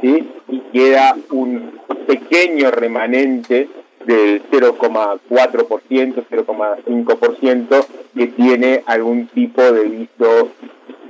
Y 0.00 0.24
queda 0.72 1.16
un 1.30 1.78
pequeño 2.06 2.70
remanente 2.70 3.68
del 4.06 4.42
0,4%, 4.50 6.24
0,5% 6.30 7.86
que 8.16 8.26
tiene 8.28 8.82
algún 8.86 9.26
tipo 9.28 9.60
de 9.60 9.84
visto 9.84 10.48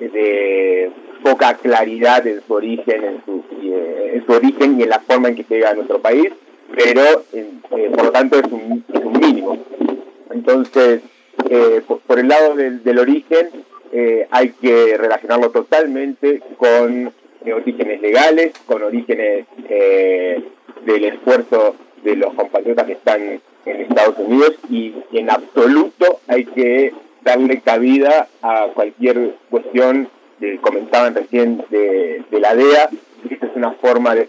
de 0.00 0.90
poca 1.22 1.54
claridad 1.54 2.26
en 2.26 2.42
su 2.46 2.52
origen, 2.52 3.22
eh, 3.62 4.12
en 4.14 4.26
su 4.26 4.32
origen 4.32 4.78
y 4.78 4.82
en 4.82 4.90
la 4.90 5.00
forma 5.00 5.28
en 5.28 5.36
que 5.36 5.46
llega 5.48 5.70
a 5.70 5.74
nuestro 5.74 6.00
país, 6.00 6.30
pero 6.74 7.24
eh, 7.32 7.90
por 7.94 8.04
lo 8.04 8.12
tanto 8.12 8.38
es 8.38 8.46
un, 8.50 8.84
mínimo. 9.20 9.58
Entonces, 10.30 11.02
eh, 11.48 11.82
por, 12.06 12.18
el 12.18 12.28
lado 12.28 12.54
del, 12.54 12.98
origen, 12.98 13.50
hay 14.30 14.50
que 14.52 14.96
relacionarlo 14.96 15.50
totalmente 15.50 16.40
con 16.56 17.12
orígenes 17.44 18.00
legales, 18.00 18.52
con 18.66 18.82
orígenes 18.82 19.46
del 19.68 21.04
esfuerzo 21.04 21.76
de 22.02 22.16
los 22.16 22.32
compatriotas 22.34 22.86
que 22.86 22.92
están 22.92 23.40
en 23.66 23.80
Estados 23.80 24.16
Unidos 24.18 24.54
y 24.70 24.94
en 25.12 25.30
absoluto 25.30 26.20
hay 26.26 26.44
que 26.44 26.92
darle 27.22 27.60
cabida 27.60 28.28
a 28.42 28.66
cualquier 28.74 29.34
cuestión 29.50 30.08
que 30.40 30.58
comentaban 30.58 31.14
recién 31.14 31.64
de, 31.70 32.24
la 32.30 32.54
DEA. 32.54 32.90
Esta 33.30 33.46
es 33.46 33.56
una 33.56 33.72
forma 33.72 34.14
de 34.14 34.28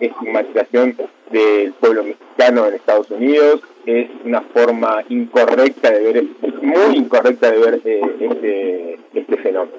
estigmatización 0.00 0.96
del 1.30 1.72
pueblo 1.74 2.04
mexicano 2.04 2.66
en 2.66 2.74
Estados 2.74 3.10
Unidos, 3.10 3.60
es 3.86 4.08
una 4.24 4.40
forma 4.40 5.02
incorrecta 5.08 5.90
de 5.90 6.12
ver, 6.12 6.24
muy 6.62 6.96
incorrecta 6.96 7.50
de 7.50 7.58
ver 7.58 7.80
eh, 7.84 8.00
este, 8.20 8.98
este 9.14 9.36
fenómeno. 9.38 9.78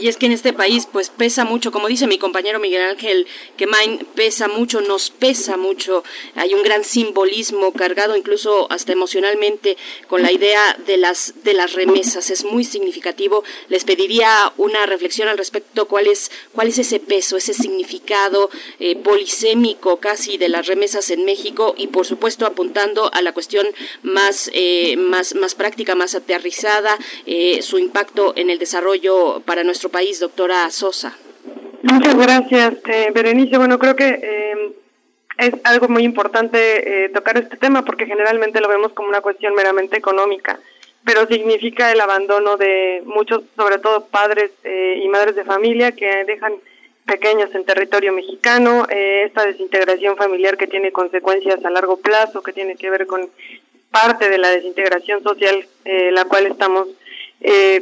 Y 0.00 0.08
es 0.08 0.16
que 0.16 0.26
en 0.26 0.32
este 0.32 0.52
país 0.52 0.86
pues 0.90 1.10
pesa 1.10 1.44
mucho, 1.44 1.72
como 1.72 1.88
dice 1.88 2.06
mi 2.06 2.18
compañero 2.18 2.58
Miguel 2.58 2.82
Ángel, 2.82 3.26
que 3.56 3.66
Main 3.66 4.06
pesa 4.14 4.48
mucho, 4.48 4.80
nos 4.80 5.10
pesa 5.10 5.56
mucho, 5.56 6.04
hay 6.34 6.54
un 6.54 6.62
gran 6.62 6.84
simbolismo 6.84 7.72
cargado 7.72 8.16
incluso 8.16 8.70
hasta 8.70 8.92
emocionalmente 8.92 9.76
con 10.08 10.22
la 10.22 10.32
idea 10.32 10.76
de 10.86 10.96
las 10.96 11.44
de 11.44 11.54
las 11.54 11.72
remesas, 11.72 12.30
es 12.30 12.44
muy 12.44 12.64
significativo. 12.64 13.42
Les 13.68 13.84
pediría 13.84 14.52
una 14.56 14.86
reflexión 14.86 15.28
al 15.28 15.38
respecto, 15.38 15.86
cuál 15.88 16.06
es 16.08 16.30
cuál 16.52 16.68
es 16.68 16.78
ese 16.78 17.00
peso, 17.00 17.36
ese 17.36 17.54
significado 17.54 18.50
eh, 18.80 18.96
polisémico 18.96 19.98
casi 19.98 20.36
de 20.38 20.48
las 20.48 20.66
remesas 20.66 21.10
en 21.10 21.24
México 21.24 21.74
y 21.76 21.86
por 21.88 22.06
supuesto 22.06 22.46
apuntando 22.46 23.10
a 23.12 23.22
la 23.22 23.32
cuestión 23.32 23.66
más 24.02 24.50
eh, 24.52 24.96
más 24.96 25.34
más 25.34 25.54
práctica, 25.54 25.94
más 25.94 26.14
aterrizada, 26.14 26.98
eh, 27.24 27.62
su 27.62 27.78
impacto 27.78 28.34
en 28.36 28.50
el 28.50 28.58
desarrollo 28.58 29.35
para 29.40 29.64
nuestro 29.64 29.88
país, 29.88 30.20
doctora 30.20 30.70
Sosa. 30.70 31.16
Muchas 31.82 32.16
gracias, 32.16 32.74
eh, 32.88 33.10
Berenice. 33.14 33.58
Bueno, 33.58 33.78
creo 33.78 33.94
que 33.94 34.08
eh, 34.08 34.72
es 35.38 35.54
algo 35.64 35.88
muy 35.88 36.02
importante 36.02 37.04
eh, 37.04 37.08
tocar 37.10 37.38
este 37.38 37.56
tema 37.56 37.84
porque 37.84 38.06
generalmente 38.06 38.60
lo 38.60 38.68
vemos 38.68 38.92
como 38.92 39.08
una 39.08 39.20
cuestión 39.20 39.54
meramente 39.54 39.96
económica, 39.96 40.58
pero 41.04 41.26
significa 41.26 41.92
el 41.92 42.00
abandono 42.00 42.56
de 42.56 43.02
muchos, 43.04 43.44
sobre 43.56 43.78
todo 43.78 44.06
padres 44.06 44.50
eh, 44.64 45.00
y 45.02 45.08
madres 45.08 45.36
de 45.36 45.44
familia 45.44 45.92
que 45.92 46.24
dejan 46.24 46.54
pequeños 47.04 47.54
en 47.54 47.64
territorio 47.64 48.12
mexicano, 48.12 48.84
esta 48.90 49.46
desintegración 49.46 50.16
familiar 50.16 50.56
que 50.56 50.66
tiene 50.66 50.90
consecuencias 50.90 51.64
a 51.64 51.70
largo 51.70 51.98
plazo, 51.98 52.42
que 52.42 52.52
tiene 52.52 52.74
que 52.74 52.90
ver 52.90 53.06
con 53.06 53.30
parte 53.92 54.28
de 54.28 54.38
la 54.38 54.50
desintegración 54.50 55.22
social 55.22 55.68
la 55.84 56.24
cual 56.24 56.48
estamos 56.48 56.88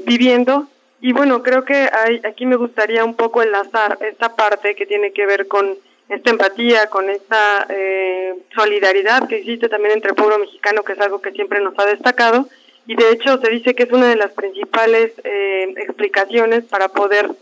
viviendo 0.04 0.68
y 1.04 1.12
bueno, 1.12 1.42
creo 1.42 1.66
que 1.66 1.74
hay, 1.74 2.22
aquí 2.24 2.46
me 2.46 2.56
gustaría 2.56 3.04
un 3.04 3.14
poco 3.14 3.42
enlazar 3.42 3.98
esta 4.00 4.34
parte 4.34 4.74
que 4.74 4.86
tiene 4.86 5.12
que 5.12 5.26
ver 5.26 5.46
con 5.48 5.76
esta 6.08 6.30
empatía, 6.30 6.86
con 6.88 7.10
esta 7.10 7.66
eh, 7.68 8.34
solidaridad 8.54 9.28
que 9.28 9.36
existe 9.36 9.68
también 9.68 9.92
entre 9.92 10.12
el 10.12 10.16
pueblo 10.16 10.38
mexicano, 10.38 10.82
que 10.82 10.94
es 10.94 11.00
algo 11.00 11.20
que 11.20 11.32
siempre 11.32 11.60
nos 11.60 11.78
ha 11.78 11.84
destacado. 11.84 12.48
Y 12.86 12.96
de 12.96 13.10
hecho 13.10 13.36
se 13.36 13.50
dice 13.50 13.74
que 13.74 13.82
es 13.82 13.92
una 13.92 14.08
de 14.08 14.16
las 14.16 14.32
principales 14.32 15.12
eh, 15.24 15.74
explicaciones 15.76 16.64
para 16.64 16.88
poder 16.88 17.32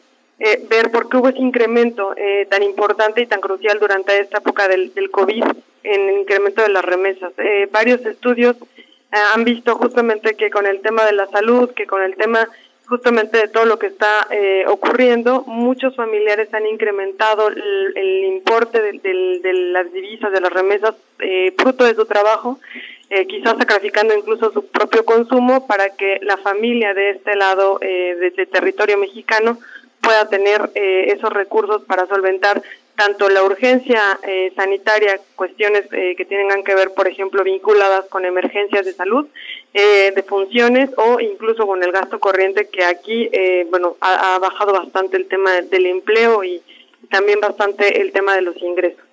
eh, 0.41 0.67
ver 0.69 0.91
por 0.91 1.09
qué 1.09 1.19
hubo 1.19 1.29
ese 1.29 1.39
incremento 1.39 2.17
eh, 2.17 2.49
tan 2.51 2.65
importante 2.65 3.23
y 3.23 3.27
tan 3.27 3.41
crucial 3.41 3.79
durante 3.79 4.19
esta 4.19 4.39
época 4.39 4.67
del, 4.67 4.91
COVID 5.13 5.45
en 5.85 6.09
el 6.09 6.19
incremento 6.19 6.63
de 6.63 6.69
las 6.71 6.85
remesas. 6.85 7.33
Eh, 7.39 7.69
varios 7.71 8.05
estudios 8.07 8.57
eh, 8.57 9.17
han 9.35 9.45
visto 9.45 9.77
justamente 9.77 10.35
que 10.35 10.51
con 10.51 10.67
el 10.67 10.81
tema 10.81 11.05
de 11.05 11.13
la 11.13 11.29
salud, 11.29 11.71
que 11.71 11.87
con 11.87 12.03
el 12.03 12.17
tema 12.17 12.49
justamente 12.87 13.39
de 13.39 13.49
todo 13.49 13.65
lo 13.65 13.79
que 13.79 13.87
está 13.87 14.27
eh, 14.31 14.65
ocurriendo, 14.67 15.45
muchos 15.47 15.95
familiares 15.97 16.53
han 16.53 16.67
incrementado 16.67 17.49
el, 17.49 18.25
importe 18.25 18.81
de, 18.81 19.53
las 19.73 19.93
divisas, 19.93 20.33
de 20.33 20.41
las 20.41 20.53
remesas, 20.53 20.95
eh, 21.21 21.55
fruto 21.57 21.85
de 21.85 21.95
su 21.95 22.05
trabajo, 22.07 22.59
eh, 23.11 23.27
quizás 23.27 23.57
sacrificando 23.59 24.15
incluso 24.15 24.53
su 24.53 24.67
propio 24.67 25.05
consumo 25.05 25.67
para 25.67 25.91
que 25.91 26.19
la 26.23 26.37
familia 26.39 26.95
de 26.95 27.11
este 27.11 27.37
lado 27.37 27.79
de, 27.81 28.33
de 28.37 28.47
territorio 28.47 28.99
mexicano 28.99 29.59
pueda 30.01 30.29
tener 30.29 30.71
esos 30.75 31.31
recursos 31.33 31.83
para 31.85 32.07
solventar 32.07 32.61
tanto 32.97 33.29
la 33.29 33.43
urgencia 33.43 34.01
eh, 34.23 34.53
sanitaria, 34.55 35.19
cuestiones 35.35 35.87
eh, 35.93 36.15
que 36.17 36.25
tengan 36.25 36.63
que 36.63 36.75
ver, 36.75 36.93
por 36.95 37.09
ejemplo, 37.09 37.43
vinculadas 37.43 38.07
con 38.07 38.25
emergencias 38.25 38.85
de 38.85 38.93
salud, 38.93 39.27
eh, 39.75 40.13
de 40.15 40.23
funciones 40.23 40.91
o 40.97 41.19
incluso 41.21 41.67
con 41.67 41.83
el 41.83 41.93
gasto 41.93 42.21
corriente 42.21 42.69
que 42.69 42.85
aquí, 42.85 43.31
bueno, 43.71 43.97
ha, 44.01 44.35
ha, 44.35 44.39
bajado 44.39 44.73
bastante 44.73 45.17
el 45.17 45.27
tema 45.27 45.63
del 45.63 45.87
empleo 45.87 46.45
y 46.45 46.63
también 47.11 47.41
bastante 47.41 48.01
el 48.01 48.13
tema 48.13 48.35
de 48.35 48.43
los 48.43 48.57
ingresos. 48.63 49.05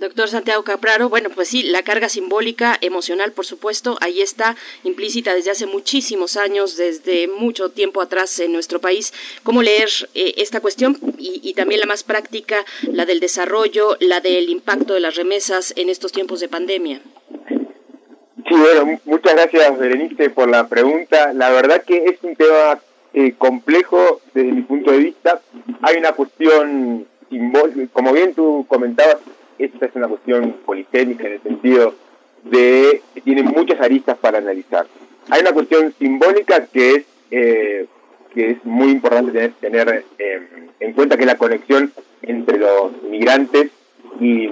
Doctor 0.00 0.28
Santiago 0.28 0.62
Capraro, 0.62 1.10
bueno, 1.10 1.28
pues 1.28 1.48
sí, 1.48 1.62
la 1.64 1.82
carga 1.82 2.08
simbólica, 2.08 2.78
emocional, 2.80 3.32
por 3.32 3.44
supuesto, 3.44 3.98
ahí 4.00 4.22
está 4.22 4.56
implícita 4.84 5.34
desde 5.34 5.50
hace 5.50 5.66
muchísimos 5.66 6.38
años, 6.38 6.78
desde 6.78 7.28
mucho 7.28 7.68
tiempo 7.68 8.00
atrás 8.00 8.40
en 8.40 8.52
nuestro 8.52 8.80
país. 8.80 9.12
¿Cómo 9.42 9.62
leer 9.62 9.90
eh, 10.14 10.32
esta 10.38 10.60
cuestión 10.60 10.96
y, 11.18 11.40
y, 11.42 11.52
también 11.52 11.80
la 11.80 11.86
más 11.86 12.04
práctica, 12.04 12.64
la 12.90 13.04
del 13.04 13.20
desarrollo, 13.20 13.98
la 14.00 14.20
del 14.20 14.48
impacto 14.48 14.94
de 14.94 15.00
las 15.00 15.16
remesas 15.16 15.74
en 15.76 15.90
estos 15.90 16.12
tiempos 16.12 16.40
de 16.40 16.48
pandemia? 16.48 17.02
Sí, 18.48 18.54
bueno, 18.56 18.98
muchas 19.04 19.34
gracias, 19.34 19.78
Berenice, 19.78 20.30
por 20.30 20.48
la 20.48 20.68
pregunta. 20.68 21.34
La 21.34 21.50
verdad 21.50 21.84
que 21.84 22.06
es 22.06 22.18
un 22.22 22.34
tema 22.34 22.80
eh, 23.12 23.34
complejo 23.36 24.22
desde 24.32 24.52
mi 24.52 24.62
punto 24.62 24.90
de 24.90 24.98
vista. 24.98 25.42
Hay 25.82 25.98
una 25.98 26.12
cuestión 26.12 27.06
simbólica, 27.28 27.92
como 27.92 28.12
bien 28.14 28.34
tú 28.34 28.64
comentabas, 28.66 29.18
esta 29.64 29.86
es 29.86 29.94
una 29.94 30.08
cuestión 30.08 30.56
politécnica 30.64 31.26
en 31.26 31.34
el 31.34 31.42
sentido 31.42 31.94
de 32.44 33.02
que 33.14 33.20
tiene 33.20 33.42
muchas 33.42 33.80
aristas 33.80 34.16
para 34.18 34.38
analizar. 34.38 34.86
Hay 35.28 35.42
una 35.42 35.52
cuestión 35.52 35.92
simbólica 35.98 36.66
que 36.66 36.94
es 36.94 37.04
eh, 37.30 37.86
que 38.34 38.50
es 38.50 38.64
muy 38.64 38.90
importante 38.90 39.32
tener, 39.32 39.52
tener 39.60 40.04
eh, 40.18 40.68
en 40.78 40.92
cuenta 40.92 41.16
que 41.16 41.26
la 41.26 41.36
conexión 41.36 41.92
entre 42.22 42.58
los 42.58 43.02
migrantes 43.02 43.70
y, 44.20 44.48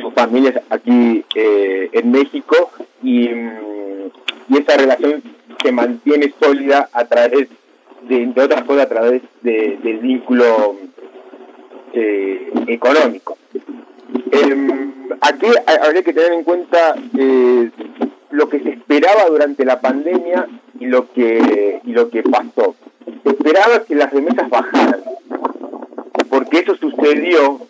sus 0.00 0.14
familias 0.14 0.60
aquí 0.70 1.22
eh, 1.34 1.90
en 1.92 2.10
México 2.10 2.70
y, 3.02 3.28
y, 3.28 4.58
esa 4.58 4.76
relación 4.76 5.22
se 5.62 5.70
mantiene 5.70 6.32
sólida 6.40 6.88
a 6.92 7.04
través 7.04 7.48
de, 8.08 8.26
de 8.26 8.42
otras 8.42 8.64
cosas 8.64 8.86
a 8.86 8.88
través 8.88 9.22
de, 9.42 9.78
del 9.82 9.98
vínculo 9.98 10.76
económico. 12.66 13.36
Eh, 14.32 14.90
aquí 15.20 15.46
habría 15.82 16.02
que 16.02 16.12
tener 16.12 16.32
en 16.32 16.44
cuenta 16.44 16.94
eh, 17.18 17.70
lo 18.30 18.48
que 18.48 18.60
se 18.60 18.70
esperaba 18.70 19.26
durante 19.28 19.64
la 19.64 19.80
pandemia 19.80 20.48
y 20.78 20.86
lo 20.86 21.12
que 21.12 21.80
lo 21.84 22.10
que 22.10 22.22
pasó. 22.22 22.74
Se 23.22 23.30
esperaba 23.30 23.84
que 23.84 23.94
las 23.94 24.12
remesas 24.12 24.48
bajaran, 24.48 25.00
porque 26.28 26.58
eso 26.58 26.74
sucedió 26.76 27.60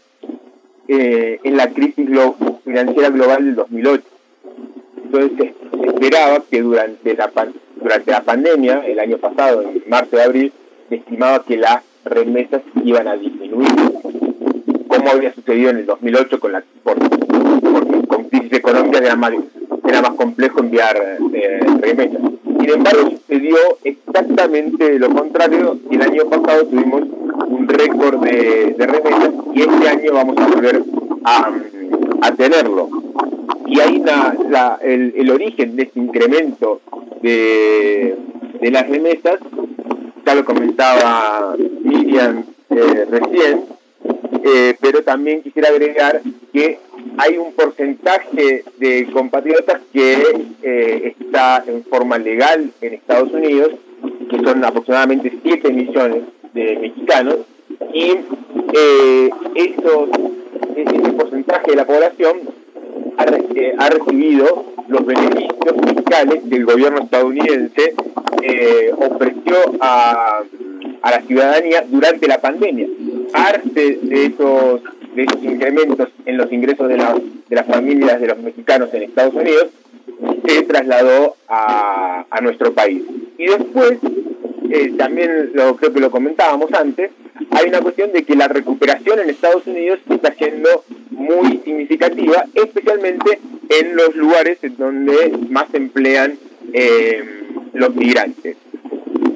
eh, 0.89 1.41
en 1.43 1.57
la 1.57 1.71
crisis 1.71 2.09
financiera 2.65 3.11
global 3.11 3.45
del 3.45 3.55
2008. 3.55 4.05
Entonces 5.05 5.55
se 5.81 5.87
esperaba 5.87 6.43
que 6.51 6.63
durante 6.63 7.15
la 7.15 7.31
durante 7.77 8.11
la 8.13 8.23
pandemia, 8.23 8.87
el 8.87 9.01
año 9.01 9.19
pasado, 9.19 9.63
en 9.63 9.83
marzo 9.89 10.17
y 10.17 10.21
abril, 10.21 10.53
se 10.89 10.97
estimaba 10.97 11.45
que 11.45 11.57
las 11.57 11.83
remesas 12.05 12.63
iban 12.85 13.09
a 13.09 13.17
disminuir 13.17 13.69
como 14.93 15.11
había 15.11 15.33
sucedido 15.33 15.71
en 15.71 15.79
el 15.79 15.87
2008 15.87 16.39
con 16.39 16.53
la 16.53 16.63
por, 16.83 16.99
por- 16.99 18.07
con 18.07 18.25
crisis 18.25 18.53
económica 18.53 18.99
era 18.99 19.17
más, 19.17 19.33
era 19.89 20.03
más 20.03 20.13
complejo 20.13 20.61
enviar 20.61 20.97
eh, 21.33 21.61
remesas. 21.81 22.21
Sin 22.61 22.71
embargo, 22.71 23.11
sucedió 23.11 23.57
exactamente 23.85 24.99
lo 24.99 25.09
contrario 25.11 25.79
el 25.91 26.03
año 26.03 26.25
pasado 26.29 26.67
tuvimos 26.67 27.03
un 27.49 27.67
récord 27.69 28.23
de, 28.23 28.75
remesas 28.79 29.31
y 29.55 29.63
este 29.63 29.89
año 29.89 30.13
vamos 30.13 30.37
a 30.39 30.47
volver 30.47 30.83
a, 31.25 32.33
tenerlo. 32.37 32.89
Y 33.67 33.81
ahí 33.81 34.03
el, 34.83 35.31
origen 35.31 35.77
de 35.77 35.85
este 35.85 36.01
incremento 36.01 36.81
de, 37.23 38.17
de 38.61 38.71
las 38.71 38.89
remesas, 38.89 39.39
ya 40.27 40.35
lo 40.35 40.45
comentaba 40.45 41.57
Miriam 41.83 42.45
eh, 42.71 43.07
recién, 43.11 43.65
eh, 44.45 44.77
pero 44.81 45.03
también 45.03 45.43
quisiera 45.43 45.69
agregar 45.69 46.21
que 46.53 46.79
hay 47.19 47.37
un 47.37 47.53
porcentaje 47.53 48.65
de 48.79 49.09
compatriotas 49.13 49.81
que 49.93 50.47
eh, 50.63 51.15
está 51.19 51.63
en 51.67 51.85
forma 51.85 52.19
legal 52.19 52.71
en 52.81 52.95
Estados 52.95 53.33
Unidos, 53.33 53.73
que 54.31 54.39
son 54.39 54.65
aproximadamente 54.65 55.33
7 55.43 55.73
millones 55.73 56.23
de 56.55 56.77
mexicanos, 56.77 57.39
y 57.93 58.13
eh, 58.75 59.31
esos, 59.55 60.09
ese 60.77 61.13
porcentaje 61.13 61.71
de 61.71 61.77
la 61.77 61.87
población 61.87 62.41
ha, 63.19 63.25
eh, 63.25 63.75
recibido 63.91 64.65
los 64.89 65.07
beneficios 65.07 65.75
fiscales 65.87 66.43
que 66.49 66.57
el 66.57 66.65
gobierno 66.65 67.03
estadounidense 67.03 67.95
ofreció 68.99 69.57
a, 69.81 70.43
a 71.03 71.11
la 71.11 71.23
ciudadanía 71.23 71.85
durante 71.89 72.27
la 72.29 72.41
pandemia. 72.41 72.87
Parte 73.33 73.99
de 74.03 74.27
esos, 74.27 74.83
de 75.15 75.23
esos 75.25 75.43
incrementos 75.43 76.09
en 76.27 76.37
los 76.37 76.53
ingresos 76.53 76.89
de, 76.89 76.97
la- 76.97 77.15
de 77.49 77.57
las 77.57 77.67
familias 77.67 78.21
de 78.21 78.27
los 78.29 78.39
mexicanos 78.39 78.93
en 78.95 79.03
Estados 79.03 79.35
Unidos 79.35 79.69
se 80.47 80.63
trasladó 80.63 81.37
a, 81.49 82.25
a 82.31 82.41
nuestro 82.41 82.73
país. 82.73 83.03
Y 83.39 83.47
después, 83.47 83.99
eh, 84.71 84.93
también 84.97 85.51
lo, 85.55 85.77
creo 85.77 85.93
que 85.93 86.01
lo 86.01 86.11
comentábamos 86.11 86.73
antes, 86.73 87.11
hay 87.51 87.69
una 87.69 87.81
cuestión 87.81 88.13
de 88.13 88.23
que 88.23 88.37
la 88.37 88.47
recuperación 88.49 89.19
en 89.21 89.31
Estados 89.31 89.67
Unidos 89.67 89.99
está 90.09 90.33
siendo 90.35 90.85
muy 91.11 91.61
significativa, 91.65 92.45
especialmente 92.55 93.41
en 93.69 93.97
los 93.97 94.15
lugares 94.15 94.59
donde 94.79 95.33
más 95.49 95.73
emplean 95.75 96.39
eh, 96.73 97.23
los 97.73 97.95
migrantes. 97.97 98.57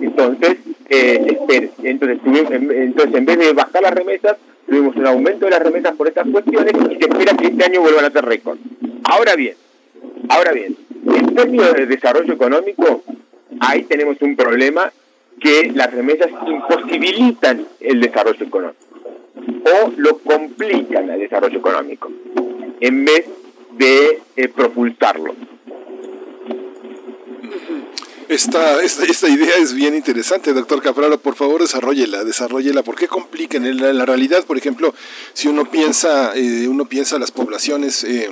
Entonces, 0.01 0.57
eh, 0.89 1.26
espere, 1.26 1.70
entonces, 1.82 2.18
entonces, 2.50 3.15
en 3.15 3.24
vez 3.24 3.39
de 3.39 3.52
bajar 3.52 3.82
las 3.82 3.94
remesas, 3.94 4.36
tuvimos 4.66 4.97
un 4.97 5.06
aumento 5.06 5.44
de 5.47 5.50
las 5.50 5.62
remesas 5.62 5.94
por 5.97 6.08
estas 6.08 6.26
cuestiones 6.28 6.73
y 6.74 6.97
se 6.97 7.08
espera 7.08 7.36
que 7.36 7.47
este 7.47 7.65
año 7.65 7.81
vuelvan 7.81 8.05
a 8.05 8.10
ser 8.10 8.24
récord. 8.24 8.58
Ahora 9.05 9.34
bien, 9.36 9.55
ahora 10.28 10.52
bien, 10.52 10.76
en 11.06 11.34
términos 11.34 11.74
de 11.74 11.86
desarrollo 11.86 12.32
económico, 12.32 13.02
ahí 13.60 13.82
tenemos 13.84 14.20
un 14.20 14.36
problema 14.36 14.92
que 15.40 15.70
las 15.74 15.92
remesas 15.92 16.31
imposibilitan 16.47 17.66
el 17.81 18.00
desarrollo 18.00 18.44
económico 18.44 18.86
o 19.36 19.92
lo 19.97 20.18
complican 20.18 21.10
el 21.10 21.20
desarrollo 21.20 21.58
económico 21.58 22.10
en 22.81 23.05
vez 23.05 23.26
de 23.76 24.23
eh, 24.36 24.48
propulsarlo. 24.48 25.34
Esta, 28.28 28.82
esta, 28.82 29.05
esta 29.05 29.28
idea 29.28 29.56
es 29.58 29.72
bien 29.72 29.94
interesante, 29.94 30.52
doctor 30.52 30.82
Capraro. 30.82 31.18
Por 31.18 31.36
favor, 31.36 31.60
desarrollela, 31.60 32.24
desarrollela. 32.24 32.82
¿Por 32.82 32.96
qué? 32.96 33.08
En 33.52 33.80
la, 33.80 33.90
en 33.90 33.98
la 33.98 34.05
realidad, 34.05 34.44
por 34.44 34.58
ejemplo, 34.58 34.94
si 35.32 35.46
uno 35.46 35.70
piensa, 35.70 36.34
eh, 36.34 36.66
uno 36.66 36.86
piensa 36.86 37.18
las 37.18 37.30
poblaciones 37.30 38.02
eh, 38.02 38.28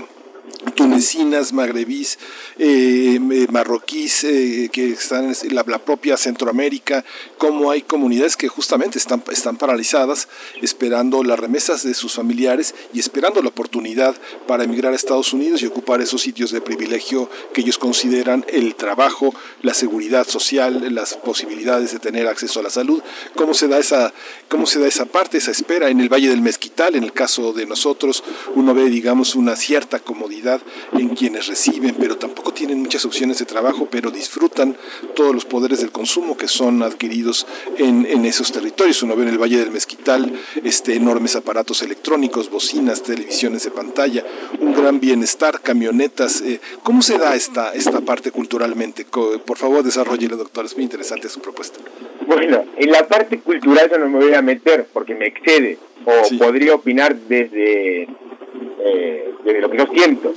tunecinas, 0.73 1.52
magrebís, 1.52 2.18
eh, 2.59 3.18
eh, 3.20 3.47
marroquíes, 3.51 4.25
eh, 4.25 4.70
que 4.73 4.91
están 4.91 5.34
en 5.43 5.55
la, 5.55 5.65
propia 5.65 6.17
Centroamérica, 6.17 7.05
como 7.39 7.70
hay 7.70 7.83
comunidades 7.83 8.36
que 8.36 8.49
justamente 8.49 8.99
están, 8.99 9.23
están 9.31 9.57
paralizadas, 9.57 10.28
esperando 10.62 11.23
las 11.25 11.39
remesas 11.39 11.83
de 11.83 11.94
sus 11.94 12.15
familiares 12.15 12.75
y 12.93 13.01
esperando 13.01 13.43
la 13.43 13.49
oportunidad 13.49 14.15
para 14.47 14.65
emigrar 14.65 14.93
a 14.93 14.97
Estados 14.97 15.33
Unidos 15.33 15.62
y 15.62 15.67
ocupar 15.67 16.01
esos 16.01 16.23
sitios 16.23 16.51
de 16.51 16.60
privilegio 16.60 17.28
que 17.52 17.60
ellos 17.60 17.78
consideran 17.78 18.44
el 18.49 18.75
trabajo, 18.75 19.34
la 19.62 19.75
seguridad 19.75 20.26
social, 20.26 20.94
las 20.94 21.15
posibilidades 21.15 21.93
de 21.93 21.99
tener 21.99 22.26
acceso 22.26 22.60
a 22.60 22.62
la 22.62 22.70
salud. 22.70 23.02
¿Cómo 23.34 23.55
se 23.55 23.68
da 23.68 23.78
esa, 23.78 24.12
cómo 24.49 24.67
se 24.67 24.78
da 24.78 24.86
esa 24.86 25.07
parte, 25.07 25.39
esa 25.39 25.51
espera 25.51 25.89
en 25.89 26.01
el 26.01 26.09
Valle 26.09 26.28
del 26.28 26.41
Mezquital? 26.41 26.94
En 26.94 27.05
el 27.05 27.12
caso 27.12 27.52
de 27.52 27.67
nosotros, 27.67 28.23
uno 28.55 28.75
ve, 28.75 28.89
digamos, 28.91 29.34
una 29.34 29.57
cierta 29.57 29.99
comodidad 29.99 30.53
en 30.92 31.10
quienes 31.10 31.47
reciben, 31.47 31.97
pero 31.99 32.16
tampoco 32.16 32.52
tienen 32.52 32.81
muchas 32.81 33.05
opciones 33.05 33.39
de 33.39 33.44
trabajo, 33.44 33.89
pero 33.91 34.10
disfrutan 34.10 34.76
todos 35.15 35.34
los 35.34 35.44
poderes 35.44 35.81
del 35.81 35.91
consumo 35.92 36.36
que 36.36 36.49
son 36.49 36.83
adquiridos 36.83 37.47
en, 37.78 38.07
en 38.07 38.24
esos 38.24 38.52
territorios. 38.52 39.02
Uno 39.02 39.16
ve 39.16 39.23
en 39.23 39.28
el 39.31 39.39
Valle 39.39 39.58
del 39.58 39.70
Mezquital 39.70 40.33
este, 40.62 40.94
enormes 40.94 41.36
aparatos 41.36 41.83
electrónicos, 41.83 42.50
bocinas, 42.50 43.02
televisiones 43.02 43.65
de 43.65 43.70
pantalla, 43.70 44.24
un 44.60 44.73
gran 44.74 45.00
bienestar, 45.00 45.60
camionetas. 45.60 46.41
eh, 46.41 46.60
¿Cómo 46.83 47.02
se 47.02 47.18
da 47.18 47.34
esta, 47.34 47.73
esta 47.73 48.00
parte 48.00 48.31
culturalmente? 48.31 49.05
Por 49.05 49.57
favor, 49.57 49.83
desarrolle, 49.83 50.28
doctor, 50.28 50.65
es 50.65 50.74
muy 50.74 50.84
interesante 50.84 51.28
su 51.28 51.41
propuesta. 51.41 51.78
Bueno, 52.26 52.65
en 52.76 52.91
la 52.91 53.07
parte 53.07 53.39
cultural 53.41 53.91
yo 53.91 53.99
no 53.99 54.08
me 54.08 54.24
voy 54.24 54.34
a 54.34 54.42
meter 54.42 54.86
porque 54.92 55.15
me 55.15 55.26
excede 55.26 55.78
o 56.05 56.39
podría 56.39 56.74
opinar 56.74 57.15
desde, 57.16 58.02
eh, 58.02 59.34
desde 59.44 59.60
lo 59.60 59.70
que 59.70 59.78
yo 59.78 59.86
siento. 59.92 60.34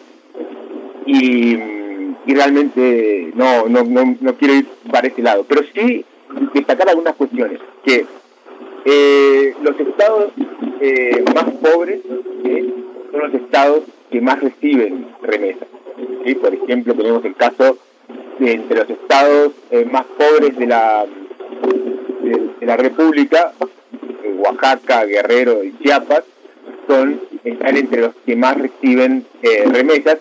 Y, 1.07 1.57
realmente 2.27 3.31
no, 3.33 3.67
no, 3.67 3.83
no, 3.83 4.15
no 4.19 4.35
quiero 4.35 4.53
ir 4.53 4.67
para 4.91 5.07
ese 5.07 5.21
lado. 5.21 5.45
Pero 5.47 5.61
sí 5.73 6.05
destacar 6.53 6.89
algunas 6.89 7.15
cuestiones. 7.15 7.59
Que 7.83 8.05
eh, 8.85 9.55
los 9.61 9.79
estados 9.79 10.33
eh, 10.81 11.23
más 11.33 11.45
pobres 11.61 12.01
¿sí? 12.43 12.73
son 13.11 13.19
los 13.21 13.33
estados 13.33 13.83
que 14.11 14.21
más 14.21 14.39
reciben 14.41 15.07
remesas. 15.21 15.67
¿sí? 16.25 16.35
Por 16.35 16.53
ejemplo, 16.53 16.93
tenemos 16.93 17.23
el 17.25 17.35
caso 17.35 17.77
de 18.39 18.53
entre 18.53 18.77
los 18.77 18.89
estados 18.89 19.53
eh, 19.71 19.85
más 19.85 20.05
pobres 20.05 20.57
de 20.57 20.67
la 20.67 21.05
de, 22.23 22.49
de 22.59 22.65
la 22.65 22.77
República, 22.77 23.53
eh, 24.23 24.35
Oaxaca, 24.37 25.05
Guerrero 25.05 25.63
y 25.63 25.77
Chiapas, 25.79 26.23
son 26.87 27.19
están 27.43 27.77
entre 27.77 28.01
los 28.01 28.15
que 28.25 28.35
más 28.35 28.57
reciben 28.57 29.25
eh, 29.41 29.63
remesas 29.65 30.17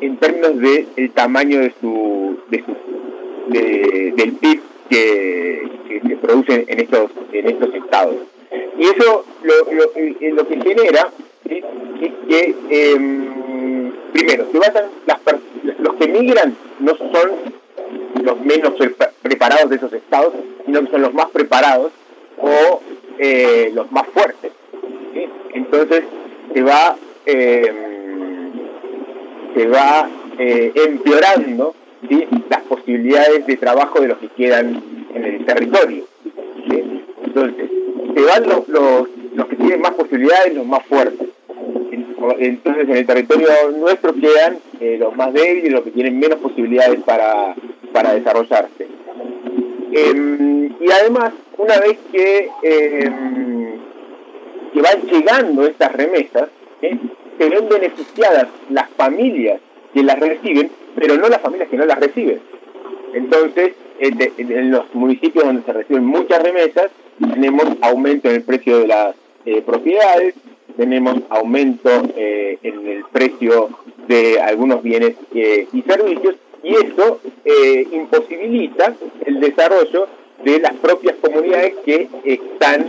en 0.00 0.16
términos 0.18 0.58
de 0.58 0.86
el 0.96 1.10
tamaño 1.10 1.60
de 1.60 1.72
su, 1.80 2.38
de 2.48 2.64
su 2.64 2.72
de- 3.52 4.12
del 4.16 4.32
PIB 4.34 4.60
que, 4.88 5.68
que 5.88 6.00
se 6.08 6.16
produce 6.16 6.64
en 6.68 6.80
estos 6.80 7.10
en 7.32 7.48
estos 7.48 7.74
estados 7.74 8.14
y 8.78 8.82
eso 8.84 9.24
lo, 9.42 9.72
lo, 9.72 9.84
eh, 9.96 10.32
lo 10.34 10.46
que 10.46 10.60
genera 10.60 11.10
es 11.48 11.64
que 12.28 12.54
em, 12.70 13.92
primero 14.12 14.46
se 14.52 14.58
basan 14.58 14.84
las 15.06 15.18
los 15.78 15.94
que 15.96 16.08
migran 16.08 16.56
no 16.80 16.94
son 16.96 17.30
los 18.22 18.40
menos 18.40 18.72
pre- 18.74 18.94
preparados 19.22 19.70
de 19.70 19.76
esos 19.76 19.92
estados, 19.92 20.32
sino 20.64 20.80
que 20.84 20.90
son 20.90 21.02
los 21.02 21.12
más 21.14 21.30
preparados 21.30 21.92
o 22.38 22.80
eh, 23.18 23.70
los 23.74 23.90
más 23.92 24.06
fuertes. 24.08 24.52
Entonces 25.52 26.04
se 26.54 26.62
va 26.62 26.96
eh, 27.26 27.91
se 29.54 29.66
va 29.66 30.08
eh, 30.38 30.72
empeorando 30.74 31.74
las 32.48 32.62
posibilidades 32.62 33.46
de 33.46 33.56
trabajo 33.56 34.00
de 34.00 34.08
los 34.08 34.18
que 34.18 34.28
quedan 34.28 34.82
en 35.14 35.24
el 35.24 35.44
territorio. 35.44 36.04
Entonces 37.24 37.70
se 38.14 38.22
van 38.22 38.48
los, 38.48 38.68
los, 38.68 39.46
que 39.46 39.56
tienen 39.56 39.80
más 39.80 39.92
posibilidades, 39.92 40.54
los 40.54 40.66
más 40.66 40.84
fuertes. 40.86 41.28
Entonces 42.38 42.88
en 42.88 42.96
el 42.96 43.06
territorio 43.06 43.48
nuestro 43.76 44.14
quedan 44.14 44.58
eh, 44.80 44.96
los 44.98 45.16
más 45.16 45.32
débiles, 45.32 45.72
los 45.72 45.82
que 45.82 45.90
tienen 45.90 46.18
menos 46.18 46.38
posibilidades 46.38 47.00
para, 47.02 47.54
para 47.92 48.14
desarrollarse. 48.14 48.86
Em, 49.92 50.72
y 50.80 50.90
además, 50.90 51.32
una 51.58 51.78
vez 51.78 51.98
que, 52.10 52.48
em, 52.62 53.78
que 54.72 54.80
van 54.80 55.02
llegando 55.02 55.66
estas 55.66 55.92
remesas. 55.92 56.48
Se 57.42 57.48
ven 57.48 57.68
beneficiadas 57.68 58.46
las 58.70 58.88
familias 58.90 59.60
que 59.92 60.02
las 60.02 60.18
reciben, 60.18 60.70
pero 60.94 61.16
no 61.16 61.28
las 61.28 61.40
familias 61.40 61.68
que 61.68 61.76
no 61.76 61.86
las 61.86 61.98
reciben. 61.98 62.40
Entonces, 63.14 63.72
en 63.98 64.70
los 64.70 64.94
municipios 64.94 65.44
donde 65.44 65.62
se 65.62 65.72
reciben 65.72 66.04
muchas 66.04 66.42
remesas, 66.42 66.90
tenemos 67.18 67.64
aumento 67.80 68.28
en 68.28 68.36
el 68.36 68.42
precio 68.42 68.78
de 68.78 68.86
las 68.86 69.16
eh, 69.44 69.60
propiedades, 69.62 70.34
tenemos 70.76 71.18
aumento 71.28 71.90
eh, 72.16 72.58
en 72.62 72.86
el 72.86 73.04
precio 73.12 73.70
de 74.06 74.40
algunos 74.40 74.82
bienes 74.82 75.16
eh, 75.34 75.66
y 75.72 75.82
servicios, 75.82 76.36
y 76.62 76.74
eso 76.76 77.20
imposibilita 77.90 78.94
el 79.26 79.40
desarrollo 79.40 80.06
de 80.44 80.60
las 80.60 80.74
propias 80.74 81.16
comunidades 81.20 81.74
que 81.84 82.08
están 82.24 82.86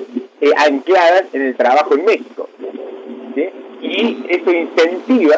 ancladas 0.58 1.26
en 1.34 1.42
el 1.42 1.56
trabajo 1.56 1.96
en 1.96 2.06
México. 2.06 2.48
Y 3.84 4.26
eso 4.30 4.52
incentiva 4.52 5.36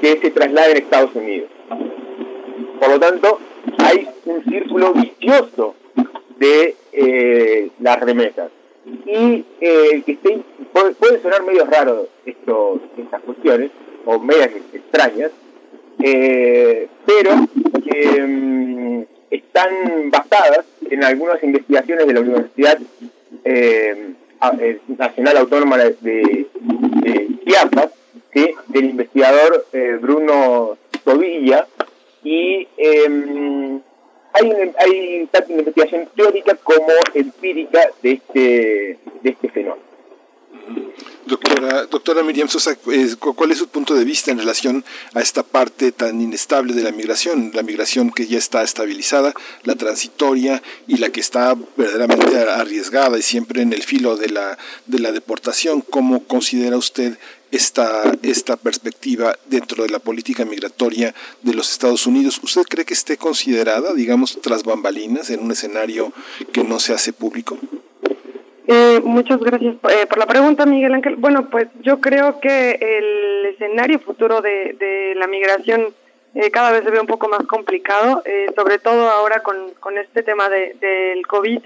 que 0.00 0.18
se 0.18 0.30
trasladen 0.30 0.76
a 0.76 0.78
Estados 0.78 1.14
Unidos. 1.14 1.48
Por 2.78 2.90
lo 2.90 3.00
tanto, 3.00 3.40
hay 3.78 4.06
un 4.26 4.44
círculo 4.44 4.92
vicioso 4.92 5.74
de 6.38 6.76
eh, 6.92 7.70
las 7.80 8.00
remesas. 8.00 8.50
Y 9.06 9.44
eh, 9.60 10.02
que 10.04 10.12
esté, 10.12 10.40
puede, 10.72 11.20
sonar 11.22 11.42
medio 11.42 11.64
raro 11.64 12.08
esto, 12.24 12.80
estas 12.96 13.22
cuestiones, 13.22 13.70
o 14.04 14.18
medias 14.18 14.50
extrañas, 14.72 15.30
eh, 16.02 16.88
pero 17.04 17.36
mm, 17.36 19.02
están 19.30 20.10
basadas 20.10 20.64
en 20.90 21.04
algunas 21.04 21.42
investigaciones 21.42 22.06
de 22.06 22.14
la 22.14 22.20
Universidad 22.20 22.78
Nacional 24.98 25.36
Autónoma 25.36 25.76
de, 25.76 25.96
de 26.00 26.46
Chiapas, 27.50 27.90
del 28.68 28.84
investigador 28.84 29.66
Bruno 30.00 30.78
Tobilla, 31.04 31.66
y 32.22 32.68
eh, 32.76 33.80
hay, 34.32 34.52
hay 34.78 35.28
tanto 35.32 35.52
investigación 35.52 36.08
teórica 36.14 36.54
como 36.56 36.92
empírica 37.14 37.80
de 38.02 38.12
este, 38.12 38.98
de 39.22 39.30
este 39.30 39.48
fenómeno. 39.48 39.90
Doctora, 41.26 41.86
doctora 41.86 42.22
Miriam 42.22 42.48
Sosa, 42.48 42.76
eh, 42.90 43.14
¿cuál 43.18 43.52
es 43.52 43.58
su 43.58 43.68
punto 43.68 43.94
de 43.94 44.04
vista 44.04 44.30
en 44.30 44.38
relación 44.38 44.84
a 45.14 45.20
esta 45.20 45.42
parte 45.42 45.92
tan 45.92 46.20
inestable 46.20 46.74
de 46.74 46.82
la 46.82 46.90
migración? 46.90 47.52
La 47.54 47.62
migración 47.62 48.10
que 48.10 48.26
ya 48.26 48.38
está 48.38 48.62
estabilizada, 48.62 49.32
la 49.62 49.76
transitoria 49.76 50.60
y 50.88 50.96
la 50.96 51.10
que 51.10 51.20
está 51.20 51.56
verdaderamente 51.76 52.36
arriesgada 52.36 53.16
y 53.18 53.22
siempre 53.22 53.62
en 53.62 53.72
el 53.72 53.82
filo 53.82 54.16
de 54.16 54.28
la, 54.28 54.58
de 54.86 54.98
la 54.98 55.12
deportación. 55.12 55.82
¿Cómo 55.82 56.24
considera 56.24 56.76
usted 56.76 57.16
esta, 57.50 58.12
esta 58.22 58.56
perspectiva 58.56 59.34
dentro 59.46 59.82
de 59.82 59.90
la 59.90 59.98
política 59.98 60.44
migratoria 60.44 61.14
de 61.42 61.54
los 61.54 61.70
Estados 61.70 62.06
Unidos. 62.06 62.40
¿Usted 62.42 62.62
cree 62.62 62.84
que 62.84 62.94
esté 62.94 63.16
considerada, 63.16 63.94
digamos, 63.94 64.40
tras 64.40 64.64
bambalinas 64.64 65.30
en 65.30 65.40
un 65.40 65.50
escenario 65.50 66.12
que 66.52 66.64
no 66.64 66.78
se 66.78 66.92
hace 66.92 67.12
público? 67.12 67.58
Eh, 68.66 69.00
muchas 69.02 69.40
gracias 69.40 69.74
eh, 69.88 70.06
por 70.08 70.18
la 70.18 70.26
pregunta, 70.26 70.64
Miguel 70.64 70.94
Ángel. 70.94 71.16
Bueno, 71.16 71.50
pues 71.50 71.68
yo 71.82 72.00
creo 72.00 72.38
que 72.40 72.70
el 72.70 73.46
escenario 73.46 73.98
futuro 73.98 74.40
de, 74.40 75.14
la 75.16 75.26
migración 75.26 75.92
eh, 76.34 76.50
cada 76.52 76.70
vez 76.70 76.84
se 76.84 76.90
ve 76.90 77.00
un 77.00 77.08
poco 77.08 77.28
más 77.28 77.44
complicado, 77.46 78.22
sobre 78.54 78.78
todo 78.78 79.10
ahora 79.10 79.42
con, 79.42 79.56
con 79.80 79.98
este 79.98 80.22
tema 80.22 80.48
de, 80.48 80.76
del 80.80 81.26
COVID, 81.26 81.60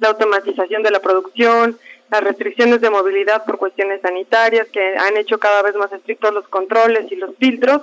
la 0.00 0.08
automatización 0.08 0.82
de 0.82 0.90
la 0.90 1.00
producción, 1.00 1.78
las 2.10 2.24
restricciones 2.24 2.80
de 2.80 2.90
movilidad 2.90 3.44
por 3.44 3.58
cuestiones 3.58 4.00
sanitarias 4.00 4.68
que 4.68 4.96
han 4.96 5.16
hecho 5.16 5.38
cada 5.38 5.62
vez 5.62 5.74
más 5.76 5.92
estrictos 5.92 6.34
los 6.34 6.48
controles 6.48 7.10
y 7.10 7.16
los 7.16 7.36
filtros. 7.36 7.82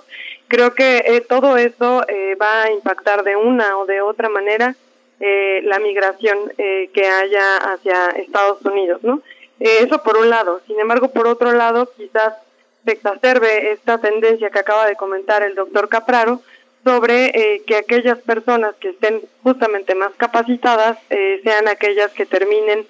Creo 0.49 0.73
que 0.73 1.03
eh, 1.05 1.21
todo 1.21 1.57
eso 1.57 2.05
eh, 2.07 2.35
va 2.35 2.63
a 2.63 2.71
impactar 2.71 3.23
de 3.23 3.35
una 3.35 3.77
o 3.77 3.85
de 3.85 4.01
otra 4.01 4.29
manera 4.29 4.75
eh, 5.19 5.61
la 5.63 5.79
migración 5.79 6.37
que 6.57 7.07
haya 7.07 7.57
hacia 7.57 8.09
Estados 8.09 8.61
Unidos, 8.63 9.01
¿no? 9.03 9.21
eso 9.59 10.03
por 10.03 10.17
un 10.17 10.29
lado. 10.29 10.61
Sin 10.67 10.79
embargo, 10.79 11.09
por 11.09 11.25
otro 11.25 11.51
lado, 11.53 11.89
quizás 11.97 12.35
se 12.85 12.91
exacerbe 12.91 13.71
esta 13.71 13.97
tendencia 13.97 14.51
que 14.51 14.59
acaba 14.59 14.85
de 14.85 14.95
comentar 14.95 15.41
el 15.41 15.55
doctor 15.55 15.89
Capraro 15.89 16.41
sobre 16.83 17.63
que 17.65 17.75
aquellas 17.75 18.19
personas 18.19 18.75
que 18.75 18.89
estén 18.89 19.21
justamente 19.41 19.95
más 19.95 20.11
capacitadas 20.15 20.99
sean 21.43 21.67
aquellas 21.67 22.11
que 22.11 22.27
terminen 22.27 22.85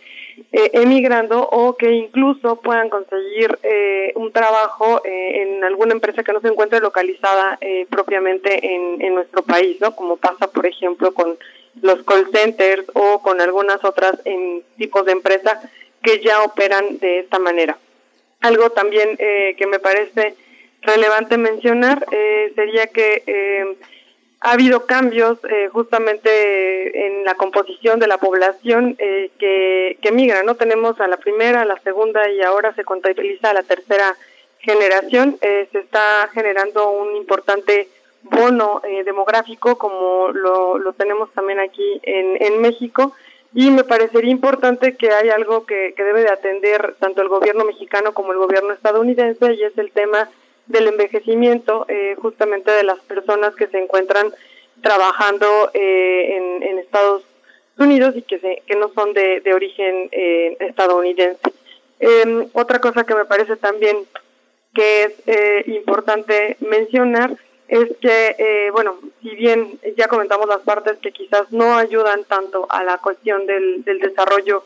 eh, 0.51 0.69
emigrando 0.73 1.47
o 1.49 1.75
que 1.75 1.91
incluso 1.91 2.57
puedan 2.61 2.89
conseguir 2.89 3.57
eh, 3.63 4.11
un 4.15 4.31
trabajo 4.31 5.01
eh, 5.03 5.41
en 5.41 5.63
alguna 5.63 5.93
empresa 5.93 6.23
que 6.23 6.31
no 6.31 6.41
se 6.41 6.47
encuentre 6.47 6.79
localizada 6.79 7.59
propiamente 7.89 8.73
en, 8.73 9.01
en 9.01 9.15
nuestro 9.15 9.41
país, 9.43 9.77
¿no? 9.81 9.95
Como 9.95 10.17
pasa, 10.17 10.47
por 10.47 10.65
ejemplo, 10.65 11.13
con 11.13 11.37
los 11.81 12.03
call 12.03 12.29
centers 12.31 12.85
o 12.93 13.21
con 13.21 13.41
algunas 13.41 13.83
otras 13.83 14.19
en, 14.25 14.63
tipos 14.77 15.05
de 15.05 15.13
empresas 15.13 15.59
que 16.03 16.21
ya 16.21 16.43
operan 16.43 16.99
de 16.99 17.19
esta 17.19 17.39
manera. 17.39 17.77
Algo 18.41 18.69
también 18.69 19.17
que 19.17 19.67
me 19.67 19.79
parece 19.79 20.35
relevante 20.81 21.37
mencionar 21.37 22.05
sería 22.55 22.87
que 22.87 23.75
ha 24.39 24.51
habido 24.51 24.85
cambios 24.85 25.39
eh, 25.49 25.69
justamente 25.71 27.07
en 27.07 27.23
la 27.23 27.35
composición 27.35 27.99
de 27.99 28.07
la 28.07 28.17
población 28.17 28.95
eh, 28.99 29.31
que, 29.39 29.97
que 30.01 30.11
migra, 30.11 30.43
¿no? 30.43 30.55
Tenemos 30.55 30.99
a 30.99 31.07
la 31.07 31.17
primera, 31.17 31.61
a 31.61 31.65
la 31.65 31.79
segunda 31.81 32.29
y 32.29 32.41
ahora 32.41 32.73
se 32.75 32.83
contabiliza 32.83 33.49
a 33.49 33.53
la 33.53 33.63
tercera 33.63 34.15
generación. 34.59 35.37
Eh, 35.41 35.67
se 35.71 35.79
está 35.79 36.29
generando 36.33 36.91
un 36.91 37.15
importante 37.15 37.87
bono 38.23 38.81
demográfico 39.05 39.77
como 39.77 40.29
lo, 40.33 40.77
lo 40.79 40.91
tenemos 40.93 41.31
también 41.31 41.59
aquí 41.59 42.01
en, 42.03 42.41
en 42.41 42.59
México 42.59 43.13
y 43.53 43.71
me 43.71 43.85
parecería 43.85 44.31
importante 44.31 44.97
que 44.97 45.11
hay 45.11 45.29
algo 45.29 45.65
que, 45.65 45.93
que 45.95 46.03
debe 46.03 46.21
de 46.21 46.31
atender 46.31 46.95
tanto 46.99 47.21
el 47.21 47.29
gobierno 47.29 47.63
mexicano 47.63 48.13
como 48.13 48.33
el 48.33 48.37
gobierno 48.37 48.73
estadounidense 48.73 49.53
y 49.53 49.63
es 49.63 49.77
el 49.77 49.91
tema 49.91 50.29
del 50.67 50.87
envejecimiento 50.87 51.85
eh, 51.87 52.15
justamente 52.19 52.71
de 52.71 52.83
las 52.83 52.99
personas 52.99 53.55
que 53.55 53.67
se 53.67 53.79
encuentran 53.79 54.33
trabajando 54.81 55.71
eh, 55.73 56.61
en, 56.61 56.77
Estados 56.79 57.23
Unidos 57.77 58.15
y 58.15 58.21
que, 58.21 58.39
se, 58.39 58.63
que 58.65 58.75
no 58.75 58.89
son 58.89 59.13
de, 59.13 59.41
de 59.41 59.53
origen 59.53 60.09
eh, 60.11 60.55
estadounidense. 60.61 61.51
Em, 61.99 62.47
otra 62.53 62.79
cosa 62.79 63.03
que 63.03 63.15
me 63.15 63.25
parece 63.25 63.55
también 63.57 63.97
que 64.73 65.03
es 65.03 65.13
eh, 65.25 65.63
importante 65.67 66.55
mencionar 66.61 67.35
es 67.67 67.89
que, 67.99 68.69
bueno, 68.71 68.97
si 69.21 69.35
bien 69.35 69.77
ya 69.97 70.07
comentamos 70.07 70.47
las 70.47 70.61
partes 70.61 70.97
que 70.99 71.11
quizás 71.11 71.51
no 71.51 71.75
ayudan 71.77 72.23
tanto 72.23 72.65
a 72.69 72.81
la 72.83 72.97
cuestión 72.99 73.45
del, 73.45 73.83
del 73.83 73.99
desarrollo 73.99 74.63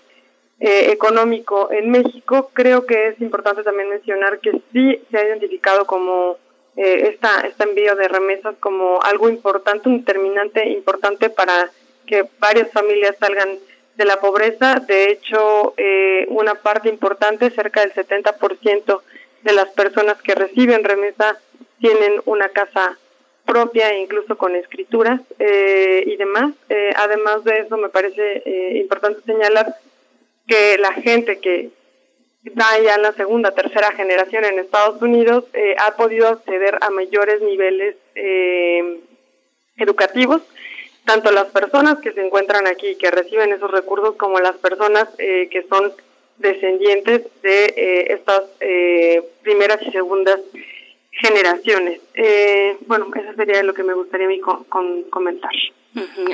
eh, 0.61 0.91
económico 0.91 1.69
en 1.72 1.90
México, 1.90 2.51
creo 2.53 2.85
que 2.85 3.07
es 3.07 3.19
importante 3.19 3.64
también 3.64 3.90
mencionar 3.90 4.40
que 4.40 4.51
sí 4.72 5.01
se 5.09 5.17
ha 5.17 5.27
identificado 5.27 5.85
como 5.85 6.38
eh, 6.77 7.09
esta, 7.11 7.41
este 7.41 7.64
envío 7.64 7.95
de 7.95 8.07
remesas 8.07 8.56
como 8.59 9.01
algo 9.01 9.27
importante, 9.27 9.90
un 9.90 9.99
determinante 9.99 10.69
importante 10.69 11.30
para 11.30 11.72
que 12.06 12.25
varias 12.40 12.72
familias 12.72 13.15
salgan 13.19 13.57
de 13.95 14.06
la 14.06 14.19
pobreza. 14.19 14.75
De 14.88 15.09
hecho, 15.09 15.73
eh, 15.77 16.25
una 16.30 16.56
parte 16.56 16.90
importante, 16.90 17.49
cerca 17.49 17.81
del 17.81 17.93
70% 17.93 19.01
de 19.41 19.53
las 19.53 19.69
personas 19.72 20.22
que 20.22 20.35
reciben 20.35 20.83
remesa 20.83 21.40
tienen 21.80 22.22
una 22.25 22.49
casa 22.49 22.98
propia 23.45 23.98
incluso 23.98 24.38
con 24.38 24.56
escrituras 24.56 25.19
eh, 25.40 26.03
y 26.06 26.15
demás. 26.15 26.53
Eh, 26.69 26.93
además 26.95 27.43
de 27.43 27.59
eso, 27.59 27.77
me 27.77 27.90
parece 27.90 28.43
eh, 28.45 28.77
importante 28.77 29.22
señalar 29.25 29.75
que 30.51 30.77
la 30.77 30.91
gente 30.91 31.39
que 31.39 31.69
está 32.43 32.77
ya 32.83 32.95
en 32.95 33.03
la 33.03 33.13
segunda, 33.13 33.51
tercera 33.51 33.93
generación 33.93 34.43
en 34.43 34.59
Estados 34.59 35.01
Unidos 35.01 35.45
eh, 35.53 35.75
ha 35.80 35.95
podido 35.95 36.27
acceder 36.27 36.77
a 36.81 36.89
mayores 36.89 37.41
niveles 37.41 37.95
eh, 38.15 38.99
educativos, 39.77 40.41
tanto 41.05 41.31
las 41.31 41.45
personas 41.51 41.99
que 41.99 42.11
se 42.11 42.25
encuentran 42.25 42.67
aquí, 42.67 42.97
que 42.97 43.11
reciben 43.11 43.53
esos 43.53 43.71
recursos, 43.71 44.15
como 44.17 44.41
las 44.41 44.57
personas 44.57 45.07
eh, 45.19 45.47
que 45.49 45.63
son 45.69 45.93
descendientes 46.38 47.21
de 47.43 47.65
eh, 47.65 48.13
estas 48.13 48.43
eh, 48.59 49.23
primeras 49.43 49.81
y 49.83 49.91
segundas 49.91 50.41
generaciones. 51.11 52.01
Eh, 52.13 52.75
bueno, 52.88 53.07
eso 53.15 53.33
sería 53.38 53.63
lo 53.63 53.73
que 53.73 53.83
me 53.83 53.93
gustaría 53.93 54.25
a 54.25 54.30
mí 54.30 54.41
con 54.41 55.03
comentar. 55.03 55.51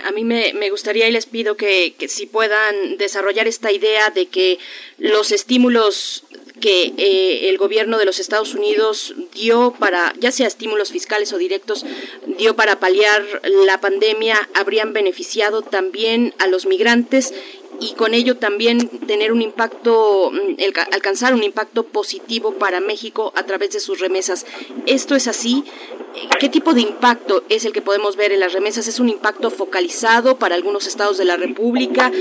A 0.04 0.12
mí 0.12 0.24
me, 0.24 0.54
me, 0.54 0.70
gustaría 0.70 1.08
y 1.08 1.12
les 1.12 1.26
pido 1.26 1.58
que, 1.58 1.96
que, 1.98 2.08
si 2.08 2.28
puedan 2.28 2.98
desarrollar 2.98 3.48
esta 3.48 3.72
idea 3.72 4.12
de 4.12 4.28
que 4.28 4.60
los 5.00 5.32
estímulos 5.32 6.24
que 6.60 6.94
eh, 6.98 7.50
el 7.50 7.58
gobierno 7.58 7.98
de 7.98 8.06
los 8.06 8.20
Estados 8.20 8.54
Unidos 8.54 9.16
dio 9.34 9.74
para, 9.80 10.14
ya 10.20 10.32
sea 10.32 10.48
estímulos 10.48 10.92
fiscales 10.92 11.32
o 11.34 11.38
directos, 11.38 11.86
dio 12.38 12.56
para 12.56 12.80
paliar 12.80 13.24
la 13.66 13.80
pandemia, 13.80 14.50
habrían 14.54 14.94
beneficiado 14.94 15.62
también 15.62 16.34
a 16.40 16.48
los 16.48 16.66
migrantes 16.66 17.34
y 17.80 17.94
con 17.94 18.14
ello 18.14 18.38
también 18.38 18.90
tener 19.08 19.32
un 19.32 19.42
impacto, 19.42 20.32
mm, 20.32 20.56
el, 20.58 20.74
alcanzar 20.92 21.34
un 21.34 21.44
impacto 21.44 21.84
positivo 21.84 22.54
para 22.54 22.80
México 22.80 23.32
a 23.36 23.44
través 23.44 23.72
de 23.72 23.80
sus 23.80 24.00
remesas. 24.00 24.46
¿Esto 24.86 25.16
es 25.16 25.28
así? 25.28 25.64
¿Qué 26.40 26.50
tipo 26.50 26.74
de 26.74 26.82
impacto 26.82 27.44
es 27.50 27.66
el 27.66 27.74
que 27.74 27.82
podemos 27.82 28.16
ver 28.16 28.32
en 28.32 28.40
las 28.40 28.54
remesas? 28.54 28.88
¿Es 28.88 29.00
un 29.00 29.10
impacto 29.10 29.52
focalizado 29.52 30.38
para 30.38 30.56
algunos 30.56 30.88
estados 30.88 31.18
de 31.18 31.26
la 31.26 31.38
República? 31.38 32.12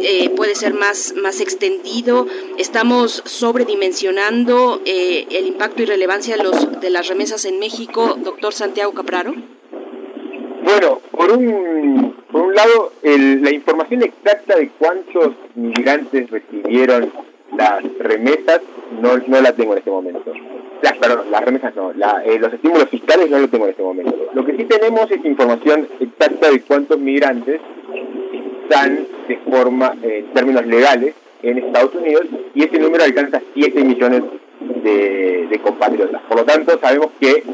Eh, 0.00 0.30
¿Puede 0.30 0.54
ser 0.54 0.74
más, 0.74 1.14
más 1.16 1.40
extendido? 1.40 2.26
¿Estamos 2.58 3.22
sobredimensionando 3.24 4.82
eh, 4.84 5.26
el 5.30 5.46
impacto 5.46 5.82
y 5.82 5.86
relevancia 5.86 6.36
de, 6.36 6.44
los, 6.44 6.80
de 6.80 6.90
las 6.90 7.08
remesas 7.08 7.44
en 7.46 7.58
México, 7.58 8.16
doctor 8.22 8.52
Santiago 8.52 8.92
Capraro? 8.92 9.34
Bueno, 10.66 11.00
por 11.12 11.30
un, 11.30 12.16
por 12.32 12.42
un 12.42 12.52
lado, 12.52 12.90
el, 13.04 13.40
la 13.40 13.52
información 13.52 14.02
exacta 14.02 14.56
de 14.56 14.68
cuántos 14.70 15.34
migrantes 15.54 16.28
recibieron 16.28 17.12
las 17.56 17.84
remesas 18.00 18.62
no, 19.00 19.16
no 19.28 19.40
la 19.40 19.52
tengo 19.52 19.74
en 19.74 19.78
este 19.78 19.92
momento. 19.92 20.32
las, 20.82 20.98
las 21.30 21.44
remesas 21.44 21.76
no, 21.76 21.92
la, 21.92 22.20
eh, 22.24 22.40
los 22.40 22.52
estímulos 22.52 22.88
fiscales 22.88 23.30
no 23.30 23.38
lo 23.38 23.48
tengo 23.48 23.66
en 23.66 23.70
este 23.70 23.82
momento. 23.84 24.16
Lo 24.34 24.44
que 24.44 24.56
sí 24.56 24.64
tenemos 24.64 25.08
es 25.08 25.24
información 25.24 25.86
exacta 26.00 26.50
de 26.50 26.60
cuántos 26.62 26.98
migrantes 26.98 27.60
están 28.64 29.06
de 29.28 29.36
forma, 29.48 29.94
eh, 30.02 30.24
en 30.26 30.34
términos 30.34 30.66
legales, 30.66 31.14
en 31.44 31.58
Estados 31.58 31.94
Unidos 31.94 32.24
y 32.56 32.64
ese 32.64 32.80
número 32.80 33.04
alcanza 33.04 33.40
7 33.54 33.84
millones 33.84 34.24
de, 34.82 35.46
de 35.48 35.58
compatriotas. 35.60 36.22
Por 36.22 36.38
lo 36.38 36.44
tanto, 36.44 36.76
sabemos 36.80 37.10
que 37.20 37.44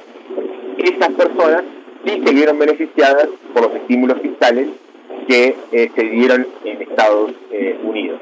estas 0.79 1.11
personas 1.11 1.63
sí 2.05 2.23
se 2.25 2.35
vieron 2.35 2.59
beneficiadas 2.59 3.29
por 3.53 3.65
los 3.65 3.75
estímulos 3.75 4.21
fiscales 4.21 4.69
que 5.29 5.55
eh, 5.73 5.91
se 5.95 6.03
dieron 6.05 6.47
en 6.65 6.83
Estados 6.83 7.33
eh, 7.51 7.79
Unidos. 7.83 8.21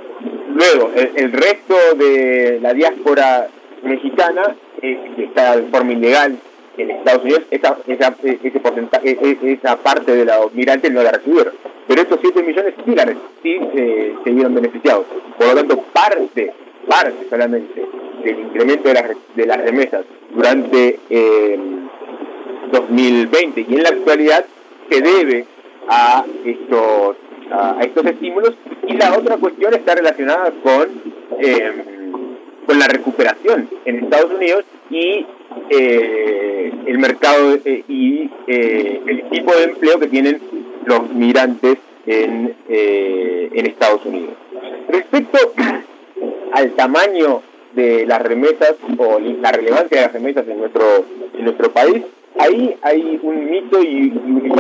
Luego, 0.55 0.91
el, 0.95 1.33
resto 1.33 1.75
de 1.97 2.59
la 2.61 2.75
diáspora 2.75 3.49
mexicana, 3.83 4.55
que 4.81 5.25
está 5.25 5.57
de 5.57 5.63
forma 5.71 5.93
ilegal 5.93 6.37
en 6.77 6.91
Estados 6.91 7.23
Unidos, 7.23 7.43
esa, 7.51 7.79
esa, 7.87 8.15
ese 8.23 8.61
porcentaje, 8.61 9.19
esa 9.43 9.77
parte 9.77 10.15
de 10.15 10.25
los 10.25 10.53
migrantes 10.53 10.93
no 10.93 11.03
la 11.03 11.13
recibieron. 11.13 11.55
Pero 11.87 12.03
estos 12.03 12.21
7 12.21 12.43
millones 12.43 12.75
sí, 12.85 12.95
la, 12.95 13.07
sí 13.43 13.59
eh, 13.75 14.15
se 14.23 14.31
vieron 14.31 14.55
beneficiados. 14.55 15.07
Por 15.39 15.49
lo 15.49 15.55
tanto, 15.55 15.79
parte, 15.93 16.53
parte 16.87 17.27
solamente 17.31 17.87
del 18.23 18.39
incremento 18.41 18.89
de 18.89 18.95
las, 18.95 19.05
de 19.35 19.47
las 19.47 19.61
remesas 19.63 20.05
durante 20.35 20.99
2020 22.73 23.67
y 23.69 23.75
en 23.75 23.83
la 23.83 23.91
actualidad 23.91 24.45
se 24.89 25.01
debe 25.01 25.47
a 25.89 26.25
estos, 26.45 27.17
a, 27.51 27.81
estos 27.83 28.07
estímulos 28.07 28.55
y 28.87 28.95
la 28.95 29.17
otra 29.17 29.37
cuestión 29.37 29.75
está 29.75 29.95
relacionada 29.95 30.53
con, 30.63 30.89
em, 31.39 31.73
con 32.67 32.79
la 32.79 32.87
recuperación 32.87 33.69
en 33.85 34.05
Estados 34.05 34.33
Unidos 34.33 34.65
y 34.91 35.27
eh, 35.71 36.73
el 36.87 36.99
mercado 36.99 37.55
eh, 37.65 37.85
y 37.89 38.31
eh, 38.47 39.01
el 39.07 39.31
tipo 39.31 39.55
de 39.55 39.65
empleo 39.65 39.99
que 39.99 40.07
tienen 40.09 40.41
los 40.85 41.13
migrantes 41.13 41.79
en, 42.07 42.55
en 42.69 43.67
Estados 43.67 44.05
Unidos. 44.07 44.35
Respecto 44.89 45.39
al 46.53 46.71
tamaño 46.73 47.43
de 47.75 48.07
las 48.07 48.23
remesas 48.23 48.75
o 48.97 49.19
la 49.21 49.53
relevancia 49.53 49.99
de 49.99 50.07
las 50.07 50.13
remesas 50.13 50.49
en 50.49 50.59
nuestro 50.59 51.05
en 51.39 51.45
nuestro 51.45 51.71
país, 51.73 52.03
ahí 52.41 52.77
hay 52.83 53.21
un 53.23 53.51
mito 53.51 53.83
y, 53.83 54.13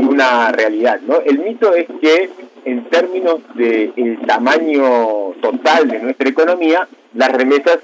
una 0.02 0.52
realidad, 0.52 1.00
¿no? 1.06 1.20
El 1.20 1.38
mito 1.40 1.74
es 1.74 1.86
que 2.00 2.30
en 2.64 2.84
términos 2.84 3.40
del 3.54 3.92
el 3.96 4.18
tamaño 4.26 5.32
total 5.40 5.88
de 5.88 5.98
nuestra 6.00 6.28
economía, 6.28 6.86
las 7.14 7.32
remesas 7.32 7.78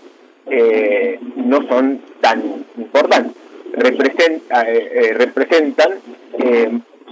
eh, 0.46 1.18
no 1.36 1.66
son 1.68 2.00
tan 2.20 2.64
importantes. 2.76 3.32
Eh, 3.74 4.38
eh, 4.50 5.14
representan 5.14 5.92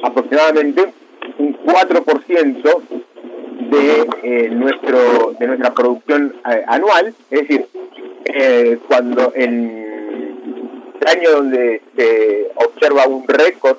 aproximadamente 0.02 0.92
un 1.38 1.56
4% 1.58 2.80
de 3.70 4.50
nuestro 4.50 5.34
de 5.38 5.46
nuestra 5.46 5.74
producción 5.74 6.34
anual, 6.66 7.14
es 7.30 7.40
decir, 7.40 7.66
cuando 8.86 9.32
en 9.34 9.84
año 11.06 11.30
donde 11.30 11.82
se 11.96 12.50
observa 12.56 13.06
un 13.06 13.26
récord 13.26 13.78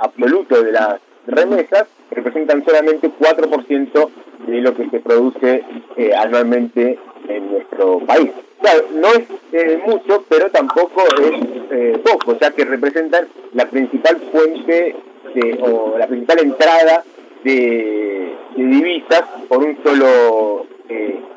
absoluto 0.00 0.62
de 0.62 0.72
las 0.72 1.00
remesas, 1.26 1.86
representan 2.10 2.64
solamente 2.64 3.10
4% 3.10 4.10
de 4.46 4.60
lo 4.60 4.74
que 4.74 4.88
se 4.90 5.00
produce 5.00 5.64
eh, 5.96 6.12
anualmente 6.14 6.98
en 7.28 7.52
nuestro 7.52 8.00
país. 8.00 8.30
Claro, 8.60 8.84
no 8.94 9.08
es 9.08 9.22
eh, 9.52 9.80
mucho, 9.86 10.24
pero 10.28 10.50
tampoco 10.50 11.02
es 11.20 11.32
eh, 11.70 12.02
poco, 12.04 12.36
sea 12.38 12.50
que 12.50 12.64
representan 12.64 13.28
la 13.54 13.66
principal 13.66 14.20
fuente 14.30 14.96
o 15.62 15.96
la 15.98 16.06
principal 16.06 16.40
entrada 16.40 17.02
de, 17.42 18.34
divisas 18.54 19.22
por 19.48 19.64
un 19.64 19.78
solo 19.82 20.66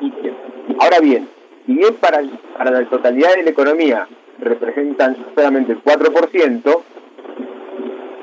ítem. 0.01 0.33
Ahora 0.79 0.99
bien, 0.99 1.29
si 1.65 1.73
bien 1.73 1.95
para 1.95 2.21
la 2.21 2.85
totalidad 2.89 3.35
de 3.35 3.43
la 3.43 3.49
economía 3.51 4.07
representan 4.39 5.17
solamente 5.35 5.73
el 5.73 5.83
4%, 5.83 6.81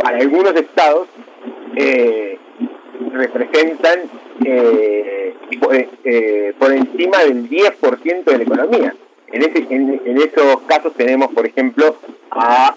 para 0.02 0.18
algunos 0.18 0.54
estados 0.56 1.08
eh, 1.76 2.38
representan 3.12 4.00
eh, 4.44 5.34
eh, 6.04 6.54
por 6.58 6.72
encima 6.72 7.18
del 7.20 7.48
10% 7.48 8.24
de 8.24 8.38
la 8.38 8.42
economía. 8.42 8.94
En, 9.30 10.18
esos 10.18 10.60
casos 10.66 10.92
tenemos, 10.94 11.32
por 11.32 11.46
ejemplo, 11.46 11.96
a, 12.30 12.74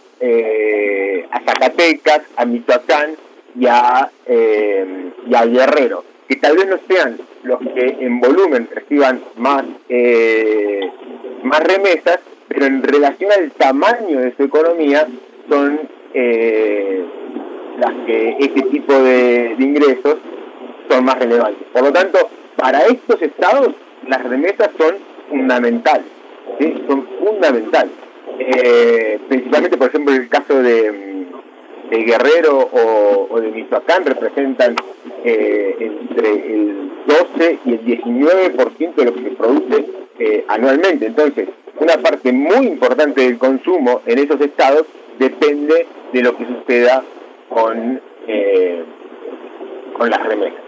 a 1.32 1.40
Zacatecas, 1.46 2.22
a 2.38 2.46
Michoacán 2.46 3.16
y 3.60 3.66
a, 3.68 4.10
y 4.28 5.36
a 5.36 5.46
Guerrero, 5.46 6.06
que 6.30 6.38
tal 6.38 6.56
vez 6.56 6.68
no 6.68 6.78
sean 6.88 7.18
los 7.44 7.60
que 7.60 7.98
en 8.00 8.22
volumen 8.22 8.70
reciban 8.74 9.22
más, 9.36 9.66
más 11.44 11.60
remesas, 11.60 12.20
pero 12.48 12.66
en 12.66 12.84
relación 12.84 13.32
al 13.32 13.52
tamaño 13.52 14.20
de 14.20 14.36
su 14.36 14.44
economía 14.44 15.08
son 15.50 15.80
eh, 16.14 17.04
las 17.80 17.94
que 18.06 18.38
este 18.40 18.62
tipo 18.64 18.94
de, 18.94 19.56
ingresos 19.60 20.18
son 20.90 21.06
más 21.06 21.20
relevantes. 21.20 21.68
Por 21.74 21.84
lo 21.84 21.92
tanto, 21.92 22.30
para 22.56 22.86
estos 22.86 23.22
estados 23.22 23.72
las 24.08 24.24
remesas 24.24 24.70
son 24.78 24.96
fundamentales, 25.30 26.06
son 26.88 27.08
fundamentales. 27.20 27.92
Eh, 28.40 29.20
principalmente, 29.28 29.78
por 29.78 29.88
ejemplo, 29.88 30.14
en 30.14 30.22
el 30.22 30.30
caso 30.30 30.62
de, 30.62 31.26
de 31.90 31.98
Guerrero 32.04 32.70
o, 33.30 33.40
de 33.40 33.50
Michoacán 33.50 34.06
representan 34.06 34.76
eh, 35.24 35.76
entre 35.80 36.30
el 36.30 36.92
12 37.08 37.60
y 37.66 37.72
el 37.72 37.86
19% 37.86 38.96
de 38.96 39.06
lo 39.06 39.14
que 39.14 39.22
se 39.22 39.30
produce 39.32 39.86
anualmente. 40.48 41.08
Entonces, 41.08 41.50
una 41.80 41.98
parte 41.98 42.32
muy 42.32 42.68
importante 42.68 43.22
del 43.22 43.38
consumo 43.38 44.02
en 44.06 44.20
esos 44.20 44.40
estados 44.42 44.86
depende 45.20 45.88
de 46.14 46.22
lo 46.22 46.38
que 46.38 46.46
suceda 46.46 47.04
con, 47.50 48.02
eh, 48.28 48.84
con 49.98 50.10
las 50.10 50.24
remesas. 50.26 50.62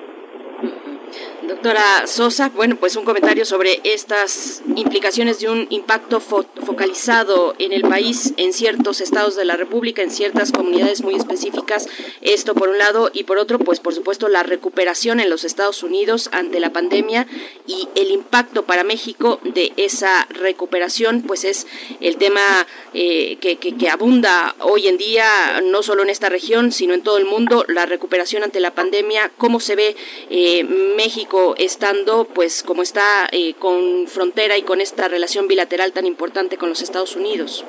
Doctora 1.48 2.06
Sosa, 2.08 2.50
bueno, 2.50 2.76
pues 2.76 2.98
un 2.98 3.06
comentario 3.06 3.46
sobre 3.46 3.80
estas 3.86 4.62
implicaciones 4.76 5.40
de 5.40 5.50
un 5.50 5.66
impacto 5.70 6.20
focalizado 6.20 7.56
en 7.58 7.72
el 7.72 7.84
país, 7.84 8.34
en 8.36 8.52
ciertos 8.52 9.00
estados 9.00 9.38
de 9.38 9.46
la 9.46 9.56
República, 9.56 10.02
en 10.02 10.12
ciertas 10.12 10.52
comunidades 10.52 11.04
muy 11.04 11.16
específicas. 11.16 11.88
Esto 12.22 12.54
por 12.54 12.68
un 12.68 12.78
lado 12.78 13.12
y 13.14 13.24
por 13.24 13.38
otro, 13.38 13.60
pues 13.60 13.80
por 13.80 13.96
supuesto 13.96 14.28
la 14.28 14.44
recuperación 14.44 15.22
en 15.22 15.30
los 15.30 15.46
Estados 15.46 15.84
Unidos 15.84 16.30
ante 16.34 16.60
la 16.60 16.74
pandemia 16.74 17.28
y 17.66 17.88
el 17.96 18.12
impacto 18.12 18.66
para 18.66 18.84
México 18.84 19.40
de 19.44 19.72
esa 19.78 20.28
recuperación, 20.30 21.22
pues 21.22 21.46
es 21.46 21.66
el 22.02 22.18
tema 22.18 22.68
eh, 22.94 23.38
que, 23.40 23.58
que, 23.58 23.90
abunda 23.90 24.54
hoy 24.60 24.90
en 24.90 24.98
día, 24.98 25.62
no 25.64 25.82
solo 25.82 26.04
en 26.04 26.10
esta 26.10 26.28
región, 26.28 26.74
sino 26.74 26.94
en 26.94 27.04
todo 27.04 27.18
el 27.18 27.26
mundo, 27.26 27.64
la 27.70 27.86
recuperación 27.86 28.44
ante 28.44 28.60
la 28.60 28.76
pandemia, 28.76 29.32
cómo 29.38 29.62
se 29.62 29.78
ve 29.78 29.96
eh, 30.30 30.66
México 30.98 31.37
estando 31.58 32.26
pues 32.26 32.64
como 32.64 32.82
está 32.82 33.28
eh, 33.32 33.54
con 33.56 34.08
frontera 34.08 34.58
y 34.58 34.64
con 34.64 34.82
esta 34.82 35.08
relación 35.08 35.48
bilateral 35.48 35.92
tan 35.94 36.06
importante 36.06 36.58
con 36.58 36.70
los 36.70 36.82
Estados 36.82 37.16
Unidos? 37.16 37.66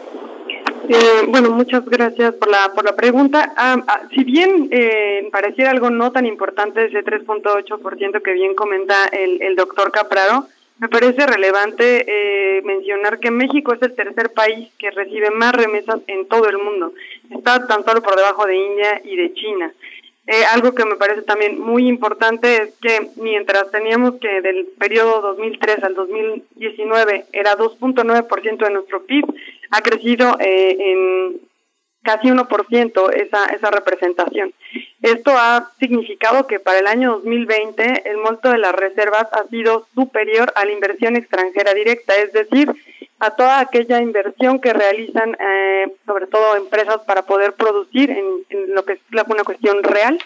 Eh, 0.89 1.27
bueno, 1.29 1.51
muchas 1.51 1.85
gracias 1.85 2.35
por 2.35 2.49
la, 2.49 2.73
por 2.75 2.85
la 2.85 2.97
pregunta. 2.97 3.53
Ah, 3.57 4.03
si 4.15 4.25
bien 4.25 4.69
eh, 4.71 5.29
pareciera 5.31 5.71
algo 5.71 5.91
no 5.91 6.13
tan 6.13 6.25
importante 6.25 6.87
ese 6.87 7.05
3.8% 7.05 8.23
que 8.23 8.33
bien 8.33 8.55
comenta 8.55 9.07
el, 9.07 9.43
el 9.43 9.55
doctor 9.55 9.93
Capraro, 9.93 10.47
me 10.79 10.89
parece 10.89 11.27
relevante 11.27 12.05
eh, 12.07 12.63
mencionar 12.63 13.19
que 13.19 13.33
México 13.33 13.75
es 13.75 13.83
el 13.83 13.95
tercer 13.95 14.33
país 14.33 14.69
que 14.79 14.93
recibe 14.93 15.31
más 15.31 15.53
remesas 15.53 16.01
en 16.07 16.27
todo 16.27 16.49
el 16.49 16.59
mundo. 16.59 16.93
Está 17.31 17.67
tan 17.67 17.85
solo 17.85 18.01
por 18.01 18.15
debajo 18.15 18.47
de 18.47 18.57
India 18.57 19.03
y 19.05 19.17
de 19.17 19.35
China. 19.35 19.73
Eh, 20.31 20.45
algo 20.53 20.75
que 20.75 20.85
me 20.85 20.97
parece 20.97 21.23
también 21.23 21.59
muy 21.59 21.89
importante 21.89 22.63
es 22.63 22.75
que 22.83 23.09
mientras 23.17 23.71
teníamos 23.71 24.17
que 24.21 24.43
del 24.43 24.67
periodo 24.79 25.23
2003 25.23 25.83
al 25.83 25.95
2019 25.95 27.25
era 27.33 27.57
2.9% 27.57 28.59
de 28.59 28.71
nuestro 28.71 29.07
PIB, 29.07 29.25
ha 29.71 29.81
crecido 29.81 30.37
eh, 30.39 30.77
en 30.79 31.41
casi 32.03 32.29
1% 32.29 33.11
esa, 33.15 33.47
esa 33.47 33.71
representación. 33.71 34.53
Esto 35.01 35.31
ha 35.35 35.73
significado 35.79 36.47
que 36.47 36.61
para 36.61 36.79
el 36.79 36.89
año 36.89 37.13
2020 37.13 38.03
el 38.11 38.19
monto 38.19 38.51
de 38.51 38.59
las 38.59 38.75
reservas 38.75 39.29
ha 39.33 39.49
sido 39.49 39.87
superior 39.95 40.53
a 40.57 40.67
la 40.67 40.73
inversión 40.73 41.17
extranjera 41.17 41.73
directa, 41.73 42.15
es 42.17 42.35
decir, 42.35 42.71
a 43.21 43.31
toda 43.31 43.61
aquella 43.61 44.01
inversión 44.01 44.61
que 44.61 44.73
realizan, 44.73 45.37
eh, 45.41 45.93
sobre 46.07 46.27
todo 46.27 46.57
empresas, 46.57 47.01
para 47.07 47.23
poder 47.23 47.55
producir 47.55 48.11
en, 48.11 48.75
lo 48.75 48.85
que 48.85 48.95
es 48.95 49.01
una 49.29 49.45
cuestión 49.45 49.83
real 49.83 50.19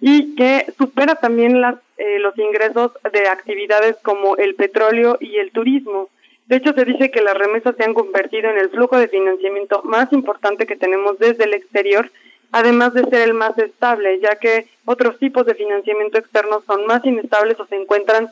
y 0.00 0.34
que 0.34 0.66
supera 0.76 1.14
también 1.14 1.60
las, 1.60 1.76
eh, 1.98 2.18
los 2.18 2.36
ingresos 2.38 2.92
de 3.12 3.28
actividades 3.28 3.96
como 4.02 4.36
el 4.36 4.54
petróleo 4.54 5.16
y 5.20 5.36
el 5.36 5.52
turismo. 5.52 6.08
De 6.46 6.56
hecho, 6.56 6.72
se 6.72 6.84
dice 6.84 7.12
que 7.12 7.20
las 7.20 7.36
remesas 7.36 7.76
se 7.76 7.84
han 7.84 7.94
convertido 7.94 8.50
en 8.50 8.58
el 8.58 8.70
flujo 8.70 8.96
de 8.96 9.06
financiamiento 9.06 9.82
más 9.84 10.12
importante 10.12 10.66
que 10.66 10.74
tenemos 10.74 11.18
desde 11.18 11.44
el 11.44 11.54
exterior, 11.54 12.10
además 12.50 12.92
de 12.94 13.04
ser 13.04 13.22
el 13.22 13.34
más 13.34 13.56
estable, 13.58 14.18
ya 14.18 14.34
que 14.36 14.66
otros 14.84 15.18
tipos 15.18 15.46
de 15.46 15.54
financiamiento 15.54 16.18
externo 16.18 16.62
son 16.66 16.86
más 16.86 17.04
inestables 17.04 17.60
o 17.60 17.66
se 17.66 17.76
encuentran 17.76 18.30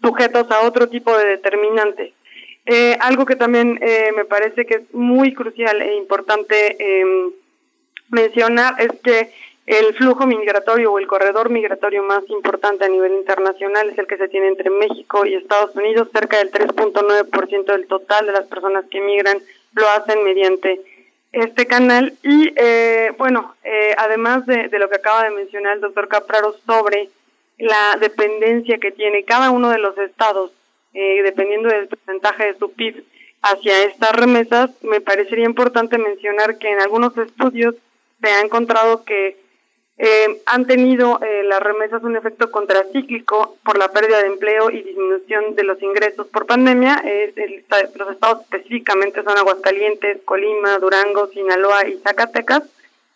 sujetos 0.00 0.48
a 0.52 0.60
otro 0.60 0.88
tipo 0.88 1.16
de 1.16 1.26
determinantes. 1.26 2.12
Eh, 2.70 2.98
algo 3.00 3.24
que 3.24 3.34
también 3.34 3.78
eh, 3.80 4.12
me 4.14 4.26
parece 4.26 4.66
que 4.66 4.74
es 4.74 4.94
muy 4.94 5.32
crucial 5.32 5.80
e 5.80 5.96
importante 5.96 6.76
eh, 6.78 7.30
mencionar 8.10 8.74
es 8.78 8.92
que 9.02 9.32
el 9.64 9.94
flujo 9.94 10.26
migratorio 10.26 10.92
o 10.92 10.98
el 10.98 11.06
corredor 11.06 11.48
migratorio 11.48 12.02
más 12.02 12.22
importante 12.28 12.84
a 12.84 12.88
nivel 12.88 13.14
internacional 13.14 13.88
es 13.88 13.98
el 13.98 14.06
que 14.06 14.18
se 14.18 14.28
tiene 14.28 14.48
entre 14.48 14.68
México 14.68 15.24
y 15.24 15.34
Estados 15.34 15.74
Unidos. 15.76 16.08
Cerca 16.12 16.36
del 16.36 16.50
3.9% 16.50 17.64
del 17.64 17.86
total 17.86 18.26
de 18.26 18.32
las 18.32 18.46
personas 18.46 18.84
que 18.90 19.00
migran 19.00 19.38
lo 19.72 19.88
hacen 19.88 20.22
mediante 20.24 20.82
este 21.32 21.66
canal. 21.66 22.12
Y 22.22 22.52
eh, 22.54 23.12
bueno, 23.16 23.54
eh, 23.64 23.94
además 23.96 24.44
de, 24.44 24.68
de, 24.68 24.78
lo 24.78 24.90
que 24.90 24.96
acaba 24.96 25.24
de 25.24 25.30
mencionar 25.30 25.76
el 25.76 25.80
doctor 25.80 26.08
Capraro 26.08 26.54
sobre 26.66 27.08
la 27.56 27.96
dependencia 27.98 28.78
que 28.78 28.92
tiene 28.92 29.24
cada 29.24 29.50
uno 29.50 29.70
de 29.70 29.78
los 29.78 29.96
estados, 29.98 30.52
eh, 30.94 31.22
dependiendo 31.22 31.68
del 31.68 31.88
porcentaje 31.88 32.46
de 32.46 32.58
su 32.58 32.72
PIB 32.72 33.04
hacia 33.42 33.84
estas 33.84 34.12
remesas, 34.12 34.70
me 34.82 35.00
parecería 35.00 35.44
importante 35.44 35.98
mencionar 35.98 36.58
que 36.58 36.70
en 36.70 36.80
algunos 36.80 37.16
estudios 37.18 37.74
se 38.20 38.28
ha 38.28 38.40
encontrado 38.40 39.04
que 39.04 39.36
eh, 39.98 40.42
han 40.46 40.66
tenido 40.66 41.20
eh, 41.22 41.42
las 41.44 41.60
remesas 41.60 42.02
un 42.04 42.16
efecto 42.16 42.50
contracíclico 42.50 43.56
por 43.64 43.78
la 43.78 43.88
pérdida 43.88 44.18
de 44.18 44.28
empleo 44.28 44.70
y 44.70 44.82
disminución 44.82 45.54
de 45.56 45.64
los 45.64 45.82
ingresos 45.82 46.26
por 46.28 46.46
pandemia. 46.46 47.02
el, 47.04 47.64
los 47.94 48.10
estados 48.10 48.42
específicamente 48.42 49.22
son 49.22 49.36
Aguascalientes, 49.36 50.22
Colima, 50.24 50.78
Durango, 50.78 51.28
Sinaloa 51.28 51.86
y 51.88 51.98
Zacatecas, 51.98 52.62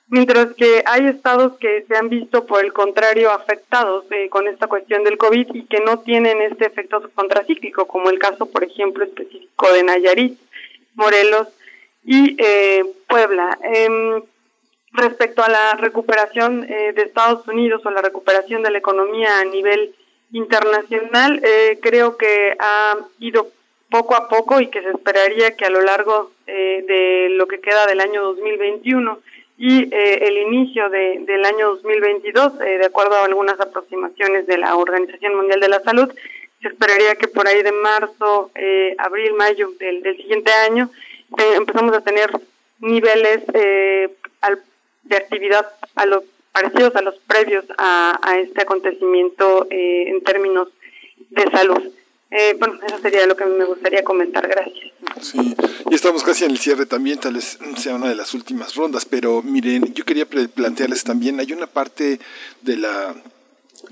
mientras 0.09 0.55
que 0.55 0.83
hay 0.87 1.07
estados 1.07 1.59
que 1.59 1.85
se 1.89 1.97
han 1.97 2.09
visto 2.09 2.47
por 2.47 2.65
el 2.65 2.73
contrario 2.73 3.31
afectados 3.31 4.05
eh, 4.11 4.29
con 4.29 4.49
esta 4.49 4.67
cuestión 4.67 5.05
del 5.05 5.19
COVID 5.19 5.55
y 5.55 5.65
que 5.65 5.81
no 5.81 6.01
tienen 6.01 6.43
este 6.43 6.67
efecto 6.67 7.03
contracíclico, 7.15 7.87
como 7.87 8.11
el 8.11 8.19
caso, 8.19 8.47
por 8.47 8.65
ejemplo, 8.65 9.05
específico 9.05 9.73
de 9.73 9.83
Nayarit, 9.83 10.39
Morelos 10.95 11.49
y 12.05 12.37
eh, 12.39 12.85
Puebla. 13.09 13.59
Em, 13.63 14.23
respecto 14.93 15.43
a 15.43 15.49
la 15.49 15.73
recuperación 15.79 16.65
eh, 16.69 16.93
de 16.93 17.03
Estados 17.03 17.47
Unidos 17.49 17.85
o 17.85 17.91
la 17.91 18.03
recuperación 18.03 18.63
de 18.63 18.71
la 18.71 18.79
economía 18.79 19.41
a 19.41 19.45
nivel 19.45 19.95
internacional, 20.33 21.41
eh, 21.45 21.79
creo 21.81 22.17
que 22.17 22.57
ha 22.59 22.97
ido 23.19 23.49
poco 23.91 24.15
a 24.15 24.29
poco 24.29 24.61
y 24.61 24.69
que 24.69 24.83
se 24.83 24.91
esperaría 24.91 25.57
que 25.57 25.67
a 25.67 25.71
lo 25.71 25.83
largo 25.83 26.33
eh, 26.47 26.85
de 26.87 27.29
lo 27.31 27.47
que 27.47 27.61
queda 27.61 27.87
del 27.87 28.01
año 28.01 28.23
2021 28.23 29.19
y 29.59 29.83
eh, 29.95 30.27
el 30.27 30.39
inicio 30.39 30.89
de, 30.89 31.21
del 31.27 31.45
año 31.45 31.77
2022, 31.77 32.61
eh, 32.61 32.79
de 32.79 32.87
acuerdo 32.87 33.17
a 33.17 33.25
algunas 33.27 33.61
aproximaciones 33.61 34.47
de 34.47 34.59
la 34.59 34.77
Organización 34.77 35.37
Mundial 35.37 35.61
de 35.61 35.69
la 35.69 35.81
Salud, 35.81 36.13
se 36.63 36.69
esperaría 36.69 37.17
que 37.17 37.29
por 37.29 37.47
ahí 37.47 37.63
de 37.63 37.73
marzo, 37.73 38.51
eh, 38.55 38.95
abril, 38.99 39.35
mayo 39.35 39.73
del, 39.79 40.03
del 40.03 40.17
siguiente 40.17 40.53
año 40.53 40.91
eh, 41.39 41.55
empezamos 41.57 41.95
a 41.95 42.03
tener 42.03 42.31
niveles 42.79 43.43
eh, 43.53 44.11
al 44.41 44.63
de 45.03 45.17
actividad 45.17 45.67
a 45.97 46.07
los 46.07 46.23
parecidos 46.53 46.95
a 46.95 47.03
los 47.03 47.19
previos 47.21 47.65
a, 47.77 48.19
a 48.23 48.39
este 48.39 48.63
acontecimiento 48.63 49.67
en 49.71 50.23
términos 50.23 50.69
de 51.31 51.51
salud. 51.51 51.83
Eh, 52.35 52.57
bueno, 52.59 52.79
eso 52.87 52.99
sería 52.99 53.27
lo 53.27 53.37
que 53.37 53.45
me 53.45 53.67
gustaría 53.67 54.03
comentar. 54.03 54.49
Gracias. 54.49 54.91
Sí, 55.21 55.55
y 55.91 55.95
estamos 55.95 56.25
casi 56.25 56.45
en 56.45 56.53
el 56.53 56.59
cierre 56.59 56.87
también, 56.87 57.19
tal 57.19 57.35
vez 57.35 57.59
sea 57.77 57.95
una 57.95 58.09
de 58.09 58.15
las 58.15 58.33
últimas 58.33 58.75
rondas, 58.75 59.05
pero 59.05 59.43
miren, 59.43 59.93
yo 59.93 60.05
quería 60.05 60.27
plantearles 60.27 61.05
también, 61.05 61.39
hay 61.41 61.53
una 61.53 61.67
parte 61.67 62.19
de 62.63 62.77
la 62.77 63.15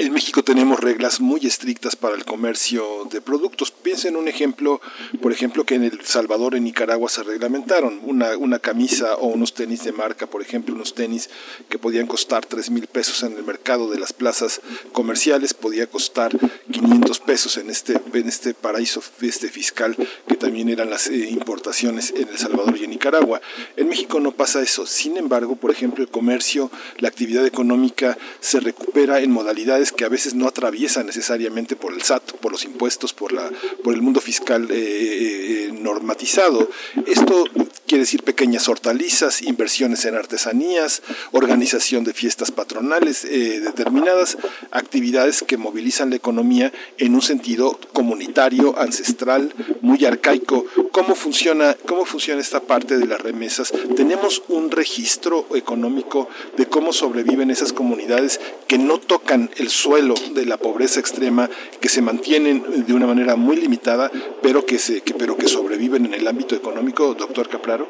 en 0.01 0.15
México 0.15 0.43
tenemos 0.43 0.81
reglas 0.81 1.21
muy 1.21 1.47
estrictas 1.47 1.95
para 1.95 2.15
el 2.15 2.25
comercio 2.25 3.07
de 3.11 3.21
productos. 3.21 3.71
Piensen 3.71 4.17
un 4.17 4.29
ejemplo, 4.29 4.81
por 5.21 5.31
ejemplo, 5.31 5.65
que 5.65 5.75
en 5.75 5.85
El 5.85 6.01
Salvador, 6.07 6.55
en 6.55 6.65
Nicaragua, 6.65 7.11
se 7.11 7.23
reglamentaron 7.23 8.01
una, 8.05 8.35
una 8.39 8.59
camisa 8.59 9.17
o 9.17 9.27
unos 9.27 9.53
tenis 9.53 9.85
de 9.85 9.93
marca, 9.93 10.27
por 10.27 10.41
ejemplo, 10.41 10.75
unos 10.75 10.95
tenis 10.95 11.29
que 11.69 11.79
podían 11.79 12.07
costar 12.07 12.47
3 12.47 12.71
mil 12.71 12.87
pesos 12.87 13.23
en 13.25 13.37
el 13.37 13.45
mercado 13.45 13.91
de 13.91 13.99
las 13.99 14.15
plazas 14.15 14.63
comerciales, 14.93 15.53
podía 15.53 15.87
costar 15.87 16.35
500 16.73 17.19
pesos 17.21 17.59
en 17.59 17.69
este, 17.69 18.01
en 18.15 18.29
este 18.29 18.55
paraíso 18.55 19.03
este 19.21 19.49
fiscal 19.49 19.97
que 20.27 20.37
también 20.37 20.71
eran 20.71 20.89
las 20.89 21.09
eh, 21.09 21.29
importaciones 21.29 22.15
en 22.17 22.29
El 22.29 22.39
Salvador 22.39 22.75
y 22.79 22.85
en 22.85 22.91
Nicaragua. 22.91 23.43
En 23.77 23.89
México 23.89 24.19
no 24.19 24.33
pasa 24.33 24.63
eso. 24.63 24.87
Sin 24.87 25.19
embargo, 25.19 25.57
por 25.57 25.71
ejemplo, 25.71 26.03
el 26.03 26.11
comercio, 26.11 26.71
la 26.99 27.09
actividad 27.09 27.45
económica 27.45 28.17
se 28.41 28.61
recupera 28.61 29.21
en 29.21 29.31
modalidades 29.31 29.90
que 29.93 30.05
a 30.05 30.09
veces 30.09 30.35
no 30.35 30.47
atraviesan 30.47 31.07
necesariamente 31.07 31.77
por 31.77 31.93
el 31.93 32.03
SAT, 32.03 32.33
por 32.35 32.53
los 32.53 32.65
impuestos, 32.65 33.13
por, 33.13 33.33
la, 33.33 33.51
por 33.83 33.95
el 33.95 34.03
mundo 34.03 34.21
fiscal 34.21 34.69
eh, 34.71 34.77
eh, 34.77 35.73
normatizado. 35.73 36.69
Esto 37.07 37.45
quiere 37.87 38.03
decir 38.03 38.23
pequeñas 38.23 38.69
hortalizas, 38.69 39.43
inversiones 39.43 40.05
en 40.05 40.15
artesanías, 40.15 41.03
organización 41.33 42.05
de 42.05 42.15
fiestas 42.15 42.51
patronales, 42.53 43.25
eh, 43.25 43.61
determinadas 43.61 44.39
actividades 44.71 45.43
que 45.43 45.57
movilizan 45.57 46.11
la 46.11 46.17
economía 46.17 46.73
en 46.99 47.15
un 47.15 47.23
sentido 47.23 47.79
comunitario, 47.93 48.79
ancestral, 48.79 49.53
muy 49.81 50.05
arcaico. 50.05 50.67
¿Cómo 50.93 51.15
funciona, 51.15 51.77
cómo 51.87 52.05
funciona 52.05 52.41
esta 52.41 52.61
parte 52.61 52.99
de 52.99 53.07
las 53.07 53.21
remesas? 53.21 53.73
Tenemos 53.97 54.43
un 54.49 54.71
registro 54.71 55.47
económico 55.55 56.29
de 56.57 56.67
cómo 56.67 56.93
sobreviven 56.93 57.51
esas 57.51 57.73
comunidades 57.73 58.41
que 58.69 58.79
no 58.79 58.99
tocan 58.99 59.51
el 59.57 59.70
suelo 59.71 60.15
de 60.35 60.45
la 60.45 60.57
pobreza 60.57 61.01
extrema, 61.01 61.49
que 61.81 61.89
se 61.89 62.03
mantienen 62.03 62.85
de 62.87 62.93
una 62.93 63.07
manera 63.07 63.37
muy 63.37 63.57
limitada, 63.57 64.11
pero 64.43 64.67
que, 64.67 64.79
se, 64.79 65.01
que, 65.03 65.15
pero 65.15 65.37
que 65.37 65.49
sobreviven 65.49 66.07
en 66.07 66.15
el 66.15 66.27
ámbito 66.29 66.55
económico, 66.55 67.15
doctor 67.15 67.49
Capraro? 67.49 67.87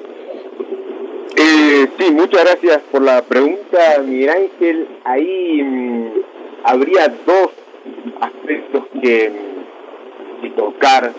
Eh, 1.36 1.88
sí, 1.98 2.10
muchas 2.10 2.44
gracias 2.44 2.82
por 2.90 3.02
la 3.02 3.22
pregunta, 3.22 4.02
Miguel 4.06 4.30
Ángel. 4.30 4.88
Ahí 5.04 5.62
mmm, 5.62 6.08
habría 6.64 7.08
dos 7.26 7.50
aspectos 8.20 8.84
que, 9.00 9.32
que 10.42 10.50
tocar. 10.50 11.12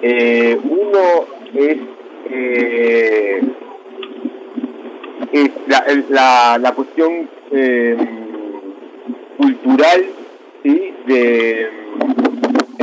Eh, 0.00 0.56
uno 0.62 1.26
es, 1.54 1.76
eh, 2.30 3.40
es 5.32 5.50
la, 5.66 5.84
la, 6.08 6.58
la 6.58 6.72
cuestión 6.72 7.28
eh, 7.50 7.96
cultural 9.38 10.04
de, 10.62 11.70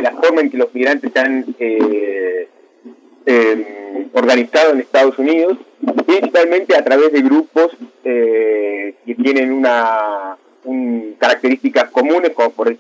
la 0.01 0.11
forma 0.14 0.42
en 0.42 0.50
que 0.50 0.58
los 0.58 0.74
migrantes 0.74 1.11
se 1.14 1.19
han 1.19 1.45
eh, 1.59 2.48
eh, 3.25 4.08
organizado 4.14 4.74
en 4.74 4.80
Estados 4.80 5.19
Unidos, 5.19 5.58
principalmente 6.06 6.75
a 6.75 6.84
través 6.84 7.11
de 7.11 7.22
grupos 7.22 7.72
eh, 8.03 8.95
que 9.06 9.16
tienen 9.16 9.51
una 9.51 10.38
un, 10.64 11.16
características 11.19 11.92
comunes, 11.92 12.32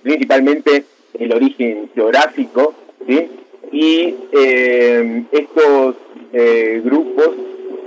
principalmente 0.01 0.85
el 1.13 1.33
origen 1.33 1.89
geográfico, 1.93 2.73
¿sí? 3.07 3.29
y 3.71 4.15
eh, 4.31 5.23
estos 5.31 5.95
eh, 6.33 6.81
grupos 6.83 7.31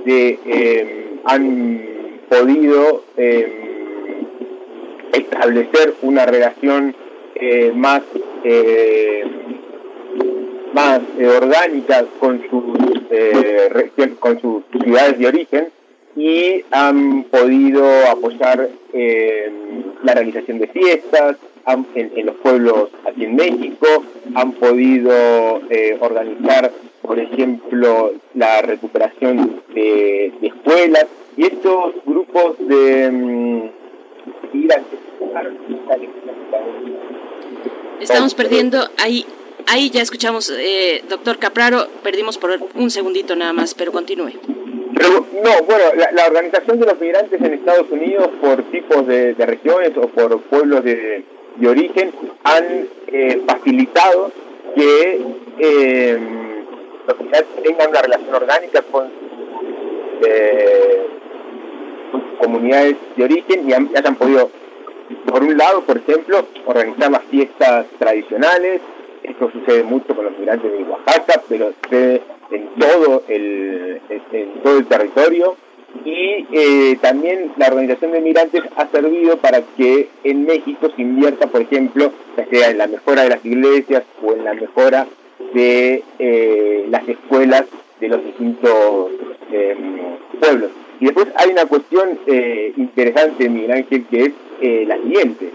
de, 0.05 0.39
eh, 0.47 1.05
han 1.25 1.81
podido 2.29 3.05
establecer 5.39 5.95
una 6.03 6.27
relación 6.27 6.95
eh, 7.35 7.73
más 7.75 8.03
eh, 8.43 9.23
más 10.73 11.01
eh, 11.19 11.27
orgánica 11.27 12.05
con 12.19 12.43
sus 12.51 12.65
regiones, 13.71 14.19
con 14.19 14.41
sus 14.41 14.65
ciudades 14.83 15.19
de 15.19 15.27
origen 15.27 15.69
y 16.17 16.65
han 16.71 17.25
podido 17.25 17.85
apoyar 18.11 18.69
la 20.03 20.15
realización 20.15 20.59
de 20.59 20.67
fiestas 20.69 21.37
en, 21.95 22.27
los 22.27 22.35
pueblos 22.37 22.91
aquí 23.09 23.25
en 23.25 23.37
México, 23.37 23.87
han 24.35 24.53
podido 24.53 25.61
organizar, 26.01 26.73
por 27.03 27.19
ejemplo, 27.19 28.13
la 28.35 28.63
recuperación 28.63 29.63
de, 29.75 30.33
de 30.41 30.47
escuelas 30.49 31.07
y 31.37 31.45
estos 31.45 31.95
grupos 32.05 32.57
de 32.59 33.09
um, 33.09 33.71
Estamos 38.01 38.35
perdiendo 38.35 38.89
ahí. 38.99 39.27
Ahí 39.67 39.91
ya 39.91 40.01
escuchamos, 40.01 40.51
eh, 40.51 41.05
doctor 41.09 41.39
Capraro, 41.39 41.89
perdimos 42.03 42.39
por 42.39 42.59
un 42.75 42.91
segundito 42.91 43.37
nada 43.37 43.53
más, 43.53 43.75
pero 43.75 43.93
continúe. 43.93 44.33
No, 45.45 45.63
bueno, 45.65 45.85
la, 45.95 46.27
organización 46.27 46.81
de 46.81 46.87
los 46.87 46.99
migrantes 46.99 47.41
en 47.41 47.53
Estados 47.53 47.91
Unidos 47.91 48.31
por 48.41 48.63
tipos 48.71 49.07
de, 49.07 49.35
regiones 49.35 49.93
o 49.97 50.09
por 50.09 50.41
pueblos 50.43 50.83
de, 50.85 51.23
de 51.57 51.69
origen 51.69 52.13
han 52.45 52.89
eh, 53.09 53.43
facilitado 53.47 54.33
que 54.75 55.21
eh, 55.59 56.19
los 57.07 57.21
migrantes 57.21 57.63
tengan 57.63 57.91
una 57.91 58.03
relación 58.03 58.35
orgánica 58.35 58.83
con 58.83 59.09
eh, 60.23 61.07
sus 62.11 62.23
comunidades 62.41 62.97
de 63.17 63.25
origen 63.25 63.69
y 63.69 63.73
hayan 63.73 64.17
podido, 64.17 64.51
por 65.27 65.43
un 65.43 65.57
lado, 65.57 65.83
por 65.83 65.99
ejemplo, 65.99 66.47
organizar 66.67 67.11
las 67.11 67.23
fiestas 67.25 67.87
tradicionales. 67.99 68.81
Esto 69.23 69.51
sucede 69.51 69.83
mucho 69.83 70.15
con 70.15 70.25
los 70.25 70.39
migrantes 70.39 70.71
de 70.71 70.85
Oaxaca, 70.85 71.43
pero 71.49 71.73
sucede 71.83 72.23
en 72.51 72.69
todo 72.79 73.23
el, 73.29 74.01
en 74.09 74.63
todo 74.63 74.79
el 74.79 74.87
territorio 74.87 75.57
y 76.05 76.47
eh, 76.53 76.99
también 77.01 77.53
la 77.57 77.69
organización 77.69 78.13
de 78.13 78.21
migrantes 78.21 78.63
ha 78.77 78.87
servido 78.89 79.39
para 79.39 79.63
que 79.77 80.09
en 80.25 80.45
México 80.45 80.91
se 80.95 81.03
invierta, 81.03 81.47
por 81.47 81.63
ejemplo, 81.63 82.13
ya 82.37 82.47
sea 82.47 82.71
en 82.71 82.79
la 82.79 82.87
mejora 82.87 83.23
de 83.23 83.31
las 83.31 83.45
iglesias 83.45 84.05
o 84.23 84.33
en 84.33 84.45
la 84.45 84.55
mejora 84.55 85.07
de 85.55 86.03
eh, 86.19 86.87
las 86.91 87.09
escuelas 87.09 87.65
de 88.01 88.09
los 88.09 88.25
distintos 88.25 89.11
em, 89.51 89.97
pueblos. 90.41 90.71
Y 91.01 91.07
después 91.07 91.29
hay 91.37 91.51
una 91.51 91.67
cuestión 91.67 92.19
eh, 92.27 92.73
interesante, 92.77 93.49
Miguel 93.49 93.73
Ángel, 93.73 94.05
que 94.07 94.23
es 94.25 94.33
la 94.61 94.97
siguiente. 94.97 95.51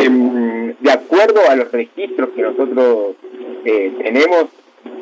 Em, 0.00 0.74
de 0.80 0.90
acuerdo 0.90 1.40
a 1.48 1.56
los 1.56 1.70
registros 1.70 2.30
que 2.30 2.42
nosotros 2.42 3.16
tenemos, 3.64 4.46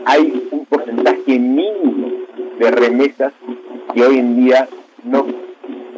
hay 0.04 0.48
un 0.50 0.66
porcentaje 0.66 1.38
mínimo 1.38 2.10
de 2.58 2.70
remesas 2.70 3.32
que 3.94 4.02
hoy 4.02 4.18
en 4.18 4.36
día 4.36 4.68
no, 5.04 5.26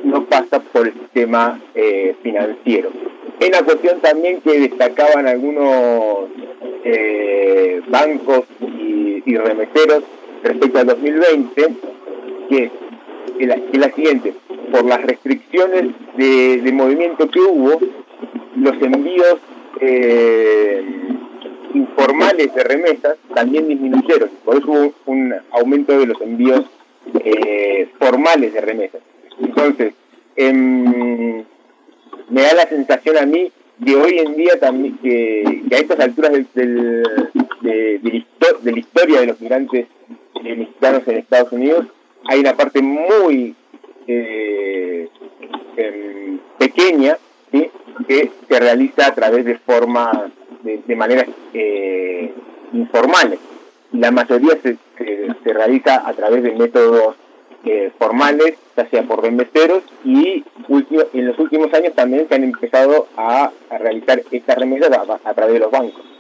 no 0.04 0.24
pasa 0.26 0.60
por 0.60 0.86
el 0.86 0.94
sistema 0.94 1.60
eh, 1.74 2.14
financiero. 2.22 2.90
Es 3.40 3.48
una 3.48 3.62
cuestión 3.62 4.00
también 4.00 4.40
que 4.40 4.60
destacaban 4.60 5.26
algunos 5.26 6.28
eh, 6.84 7.82
bancos 7.88 8.44
y, 8.60 9.22
y, 9.24 9.36
remeseros 9.36 10.04
respecto 10.42 10.78
al 10.78 10.86
2020, 10.86 11.68
que 12.48 12.70
es 13.39 13.78
la, 13.78 13.92
siguiente, 13.92 14.34
por 14.70 14.84
las 14.84 15.02
restricciones 15.02 15.92
de, 16.17 16.73
movimiento 16.73 17.28
que 17.28 17.41
hubo, 17.41 17.81
los 18.57 18.83
envíos 18.83 19.39
eh, 19.81 20.84
informales 21.75 22.55
de 22.55 22.65
remesas 22.65 23.17
también 23.34 23.68
disminuyeron, 23.68 24.31
por 24.44 24.57
eso 24.59 24.70
hubo 24.70 24.94
un 25.07 25.34
aumento 25.51 25.99
de 25.99 26.07
los 26.07 26.20
envíos 26.20 26.65
eh, 27.25 27.89
formales 27.99 28.52
de 28.52 28.60
remesas. 28.60 29.01
Entonces, 29.41 29.94
em, 30.36 31.44
me 32.28 32.42
da 32.42 32.55
la 32.55 32.68
sensación 32.68 33.17
a 33.18 33.26
mí 33.26 33.51
de 33.78 33.97
hoy 33.97 34.18
en 34.18 34.36
día 34.36 34.59
también 34.60 34.99
que, 34.99 35.62
a 35.73 35.76
estas 35.76 35.99
alturas 36.01 36.33
del, 36.55 37.02
de, 37.62 38.01
la 38.62 38.78
historia 38.78 39.20
de 39.20 39.26
los 39.26 39.41
migrantes 39.41 39.86
eh, 40.44 40.57
mexicanos 40.57 41.02
en 41.07 41.18
Estados 41.18 41.52
Unidos 41.52 41.86
hay 42.28 42.41
una 42.41 42.55
parte 42.55 42.83
muy 42.83 43.55
eh, 44.07 45.09
em, 45.76 46.39
pequeña 46.59 47.17
que 48.09 48.31
se 48.49 48.59
realiza 48.59 49.07
a 49.07 49.15
través 49.15 49.44
de 49.44 49.59
formas, 49.59 50.10
de, 50.62 50.81
de 50.86 50.97
maneras 50.97 51.26
informales. 52.73 53.39
La 53.92 54.10
mayoría 54.10 54.57
se, 54.62 54.78
se, 54.97 55.52
realiza 55.52 56.09
a 56.09 56.12
través 56.15 56.42
de 56.42 56.52
métodos 56.52 57.17
eh, 57.65 57.92
formales, 57.99 58.55
ya 58.76 58.89
sea 58.89 59.02
por 59.02 59.23
remesteros, 59.23 59.83
y 60.05 60.42
en 61.12 61.26
los 61.26 61.39
últimos 61.39 61.73
años 61.75 61.94
también 61.94 62.26
se 62.28 62.34
han 62.34 62.44
empezado 62.44 63.07
a, 63.17 63.52
realizar 63.78 64.23
estas 64.31 64.57
remesas 64.57 64.91
a 65.25 65.34
través 65.34 65.55
de 65.55 65.60
los 65.60 65.70
bancos 65.70 66.11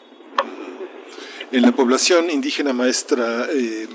en 1.52 1.62
la 1.62 1.72
población 1.72 2.30
indígena 2.30 2.72
maestra, 2.72 3.46
eh, 3.52 3.86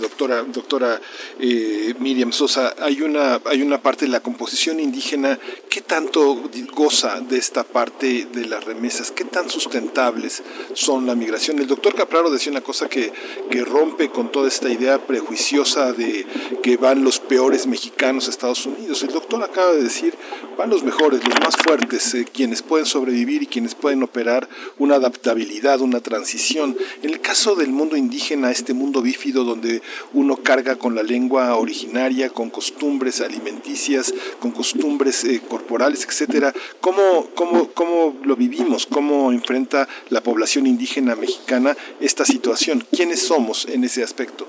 doctora, 0.00 0.42
doctora 0.42 1.00
eh, 1.38 1.94
Miriam 2.00 2.32
Sosa, 2.32 2.74
hay 2.80 3.00
una, 3.00 3.40
hay 3.44 3.62
una 3.62 3.80
parte 3.80 4.06
de 4.06 4.10
la 4.10 4.20
composición 4.20 4.80
indígena 4.80 5.38
que 5.70 5.82
tanto 5.82 6.42
goza 6.74 7.20
de 7.20 7.38
esta 7.38 7.62
parte 7.62 8.26
de 8.32 8.46
las 8.46 8.64
remesas, 8.64 9.12
qué 9.12 9.24
tan 9.24 9.48
sustentables 9.48 10.42
son 10.74 11.06
la 11.06 11.14
migración. 11.14 11.60
El 11.60 11.68
doctor 11.68 11.94
Capraro 11.94 12.28
decía 12.28 12.50
una 12.50 12.60
cosa 12.60 12.88
que, 12.88 13.12
que 13.50 13.64
rompe 13.64 14.10
con 14.10 14.32
toda 14.32 14.48
esta 14.48 14.68
idea 14.68 15.06
prejuiciosa 15.06 15.92
de 15.92 16.26
que 16.62 16.76
van 16.76 17.04
los 17.04 17.20
peores 17.20 17.68
mexicanos 17.68 18.26
a 18.26 18.30
Estados 18.30 18.66
Unidos. 18.66 19.02
El 19.04 19.12
doctor 19.12 19.44
acaba 19.44 19.72
de 19.72 19.84
decir, 19.84 20.14
van 20.56 20.70
los 20.70 20.82
mejores, 20.82 21.22
los 21.24 21.38
más 21.40 21.56
fuertes, 21.56 22.14
eh, 22.14 22.24
quienes 22.24 22.62
pueden 22.62 22.86
sobrevivir 22.86 23.42
y 23.42 23.46
quienes 23.46 23.74
pueden 23.74 24.02
operar 24.02 24.48
una 24.78 24.96
adaptabilidad, 24.96 25.80
una 25.80 26.00
transición. 26.00 26.76
En 27.02 27.10
el 27.10 27.20
caso 27.20 27.54
del 27.54 27.70
mundo 27.70 27.96
indígena, 27.96 28.50
este 28.50 28.72
mundo 28.72 29.02
bífido 29.02 29.44
donde 29.44 29.82
uno 30.12 30.36
carga 30.36 30.76
con 30.76 30.94
la 30.94 31.02
lengua 31.02 31.54
originaria, 31.56 32.30
con 32.30 32.50
costumbres 32.50 33.20
alimenticias, 33.20 34.14
con 34.40 34.50
costumbres 34.50 35.24
eh, 35.24 35.42
corporales, 35.46 36.04
etcétera, 36.04 36.54
¿cómo, 36.80 37.28
cómo, 37.34 37.68
¿cómo 37.72 38.16
lo 38.24 38.36
vivimos? 38.36 38.86
¿Cómo 38.86 39.32
enfrenta 39.32 39.88
la 40.08 40.22
población 40.22 40.66
indígena 40.66 41.14
mexicana 41.16 41.76
esta 42.00 42.24
situación? 42.24 42.84
¿Quiénes 42.90 43.20
somos 43.20 43.66
en 43.66 43.84
ese 43.84 44.02
aspecto? 44.02 44.46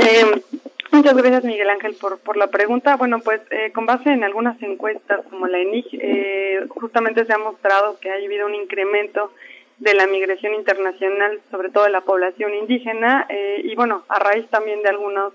Eh, 0.00 0.57
muchas 0.92 1.16
gracias 1.16 1.44
Miguel 1.44 1.70
Ángel 1.70 1.94
por, 2.00 2.18
por 2.18 2.36
la 2.36 2.48
pregunta. 2.48 2.96
Bueno, 2.96 3.20
pues 3.20 3.40
eh, 3.50 3.72
con 3.72 3.86
base 3.86 4.10
en 4.10 4.24
algunas 4.24 4.60
encuestas 4.62 5.20
como 5.30 5.46
la 5.46 5.58
ENIG, 5.58 6.68
justamente 6.68 7.24
se 7.24 7.32
ha 7.32 7.38
mostrado 7.38 7.98
que 8.00 8.10
ha 8.10 8.14
habido 8.14 8.46
un 8.46 8.54
incremento 8.54 9.32
de 9.78 9.94
la 9.94 10.06
migración 10.06 10.54
internacional, 10.54 11.40
sobre 11.50 11.70
todo 11.70 11.84
de 11.84 11.90
la 11.90 12.00
población 12.00 12.54
indígena, 12.54 13.26
eh, 13.28 13.60
y 13.62 13.74
bueno, 13.76 14.02
a 14.08 14.18
raíz 14.18 14.48
también 14.48 14.82
de 14.82 14.88
algunos 14.88 15.32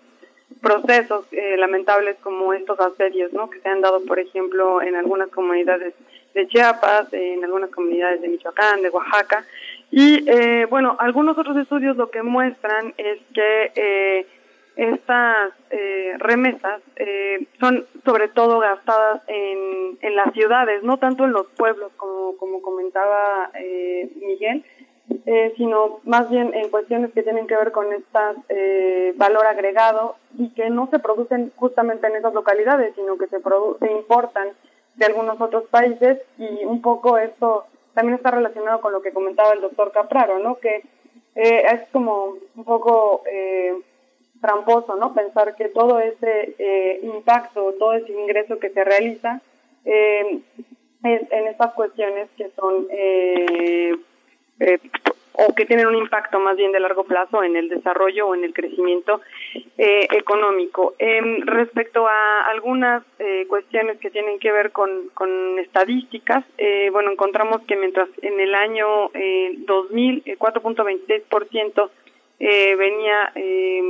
procesos 0.62 1.26
eh, 1.32 1.56
lamentables 1.58 2.18
como 2.22 2.54
estos 2.54 2.80
asedios, 2.80 3.32
¿no? 3.34 3.50
Que 3.50 3.60
se 3.60 3.70
han 3.70 3.82
dado, 3.82 4.04
por 4.06 4.20
ejemplo, 4.20 4.82
en 4.82 4.96
algunas 4.96 5.30
comunidades 5.30 5.94
de 6.34 6.48
Chiapas, 6.48 7.14
en 7.14 7.44
algunas 7.44 7.70
comunidades 7.70 8.22
de 8.22 8.28
Michoacán, 8.28 8.82
de 8.82 8.90
Oaxaca, 8.90 9.46
y 9.92 10.28
eh, 10.30 10.66
bueno, 10.70 10.98
algunos 11.00 11.38
otros 11.38 11.56
estudios 11.58 11.96
lo 11.96 12.10
que 12.10 12.24
muestran 12.24 12.94
es 12.98 13.20
que 13.34 14.26
estas 14.76 15.54
eh, 15.70 16.14
remesas 16.18 16.82
eh, 16.96 17.48
son 17.60 17.86
sobre 18.06 18.28
todo 18.28 18.60
gastadas 18.60 19.22
en, 19.28 19.98
en 20.02 20.16
las 20.16 20.34
ciudades, 20.34 20.84
no 20.84 20.98
tanto 20.98 21.26
en 21.26 21.34
los 21.34 21.48
pueblos 21.50 21.92
como, 21.98 22.36
como 22.38 22.62
comentaba 22.62 23.52
eh, 23.54 24.10
Miguel, 24.16 24.66
eh, 25.26 25.54
sino 25.58 26.00
más 26.06 26.30
bien 26.30 26.54
en 26.54 26.70
cuestiones 26.70 27.12
que 27.14 27.24
tienen 27.24 27.46
que 27.46 27.56
ver 27.56 27.72
con 27.72 27.92
estas 27.94 28.38
eh, 28.50 29.14
valor 29.18 29.46
agregado 29.46 30.16
y 30.38 30.50
que 30.54 30.70
no 30.70 30.88
se 30.90 31.00
producen 31.00 31.52
justamente 31.56 32.08
en 32.08 32.16
esas 32.16 32.34
localidades, 32.34 32.96
sino 32.96 33.18
que 33.18 33.28
se, 33.28 33.38
se 33.40 33.92
importan 33.92 34.50
de 34.96 35.06
algunos 35.06 35.40
otros 35.40 35.66
países 35.66 36.20
y 36.38 36.66
un 36.66 36.82
poco 36.82 37.18
esto 37.18 37.66
también 37.94 38.16
está 38.16 38.32
relacionado 38.32 38.82
con 38.82 38.92
lo 38.92 39.02
que 39.02 39.14
comentaba 39.14 39.54
el 39.54 39.62
doctor 39.62 39.92
Capraro, 39.92 40.40
¿no? 40.40 40.56
Que 40.56 40.84
eh, 41.36 41.66
es 41.72 41.90
como 41.92 42.36
un 42.56 42.64
poco 42.64 43.24
tramposo, 44.44 44.98
¿no? 44.98 45.14
Pensar 45.14 45.56
que 45.56 45.70
todo 45.70 46.00
ese 46.00 46.54
eh, 46.60 47.00
impacto, 47.02 47.74
todo 47.80 47.94
ese 47.94 48.12
ingreso 48.12 48.60
que 48.60 48.72
se 48.72 48.84
realiza 48.84 49.42
eh, 49.86 50.40
es 51.04 51.32
en 51.32 51.48
estas 51.48 51.74
cuestiones 51.74 52.28
que 52.38 52.50
son 52.50 52.88
eh, 52.92 53.96
eh, 54.60 54.80
o 55.34 55.56
que 55.56 55.66
tienen 55.66 55.88
un 55.88 55.96
impacto 55.96 56.40
más 56.40 56.58
bien 56.58 56.74
de 56.74 56.80
largo 56.80 57.06
plazo 57.06 57.42
en 57.44 57.56
el 57.56 57.70
desarrollo 57.70 58.28
o 58.28 58.36
en 58.36 58.44
el 58.44 58.54
crecimiento 58.54 59.22
eh, 59.78 60.08
económico. 60.12 60.94
Em, 61.00 61.42
respecto 61.46 62.06
a 62.08 62.42
algunas 62.52 63.04
eh, 63.20 63.46
cuestiones 63.48 63.98
que 64.00 64.12
tienen 64.12 64.40
que 64.40 64.52
ver 64.52 64.72
con, 64.72 65.10
estadísticas, 65.58 66.44
bueno, 66.92 67.12
encontramos 67.12 67.62
que 67.64 67.76
mientras 67.76 68.10
en 68.22 68.40
el 68.40 68.54
año 68.54 69.10
eh, 69.14 69.54
2000, 69.60 70.24
4.26% 70.38 71.90
eh, 72.46 72.76
venía, 72.76 73.32
eh, 73.36 73.82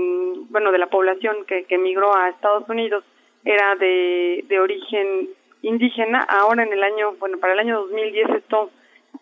bueno, 0.49 0.71
de 0.71 0.77
la 0.77 0.85
población 0.85 1.37
que, 1.47 1.63
que 1.63 1.79
migró 1.79 2.15
a 2.15 2.29
Estados 2.29 2.69
Unidos 2.69 3.03
era 3.43 3.75
de, 3.75 4.45
de 4.47 4.59
origen 4.59 5.29
indígena. 5.63 6.19
Ahora 6.19 6.61
en 6.61 6.71
el 6.71 6.83
año, 6.83 7.13
bueno, 7.19 7.39
para 7.39 7.53
el 7.53 7.59
año 7.59 7.79
2010 7.81 8.29
esto 8.29 8.69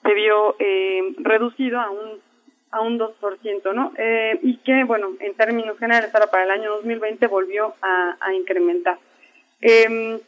se 0.03 0.13
vio 0.13 0.57
eh, 0.59 1.15
reducido 1.19 1.79
a 1.79 1.89
un 1.89 2.19
a 2.73 2.79
un 2.79 2.97
2%, 2.97 3.73
¿no? 3.73 3.91
Eh, 3.97 4.39
y 4.43 4.57
que, 4.59 4.85
bueno, 4.85 5.09
en 5.19 5.33
términos 5.35 5.77
generales, 5.77 6.09
ahora 6.13 6.27
para 6.27 6.45
el 6.45 6.51
año 6.51 6.71
2020 6.75 7.27
volvió 7.27 7.73
a, 7.81 8.15
a 8.19 8.33
incrementar. 8.33 8.97
Eh, 9.59 10.21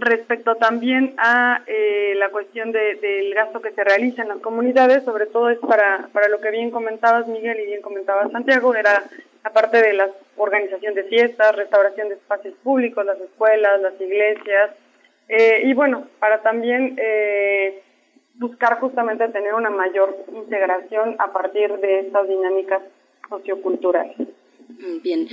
respecto 0.00 0.56
también 0.56 1.14
a 1.18 1.62
eh, 1.66 2.14
la 2.16 2.30
cuestión 2.30 2.72
de, 2.72 2.96
del 2.96 3.34
gasto 3.34 3.60
que 3.60 3.72
se 3.72 3.84
realiza 3.84 4.22
en 4.22 4.28
las 4.28 4.38
comunidades, 4.38 5.04
sobre 5.04 5.26
todo 5.26 5.50
es 5.50 5.58
para, 5.58 6.08
para 6.12 6.28
lo 6.28 6.40
que 6.40 6.50
bien 6.50 6.70
comentabas 6.70 7.26
Miguel 7.26 7.60
y 7.60 7.66
bien 7.66 7.82
comentabas 7.82 8.30
Santiago, 8.32 8.74
era 8.74 9.04
aparte 9.44 9.80
de 9.80 9.92
la 9.94 10.08
organización 10.36 10.94
de 10.94 11.04
fiestas, 11.04 11.56
restauración 11.56 12.08
de 12.08 12.16
espacios 12.16 12.54
públicos, 12.62 13.04
las 13.04 13.20
escuelas, 13.20 13.80
las 13.80 14.00
iglesias, 14.00 14.70
eh, 15.28 15.62
y 15.64 15.74
bueno, 15.74 16.06
para 16.18 16.40
también 16.40 16.96
eh, 16.98 17.82
buscar 18.34 18.80
justamente 18.80 19.28
tener 19.28 19.54
una 19.54 19.70
mayor 19.70 20.16
integración 20.32 21.16
a 21.18 21.32
partir 21.32 21.72
de 21.78 22.00
estas 22.00 22.26
dinámicas 22.26 22.82
socioculturales. 23.28 24.16
Bien, 25.02 25.28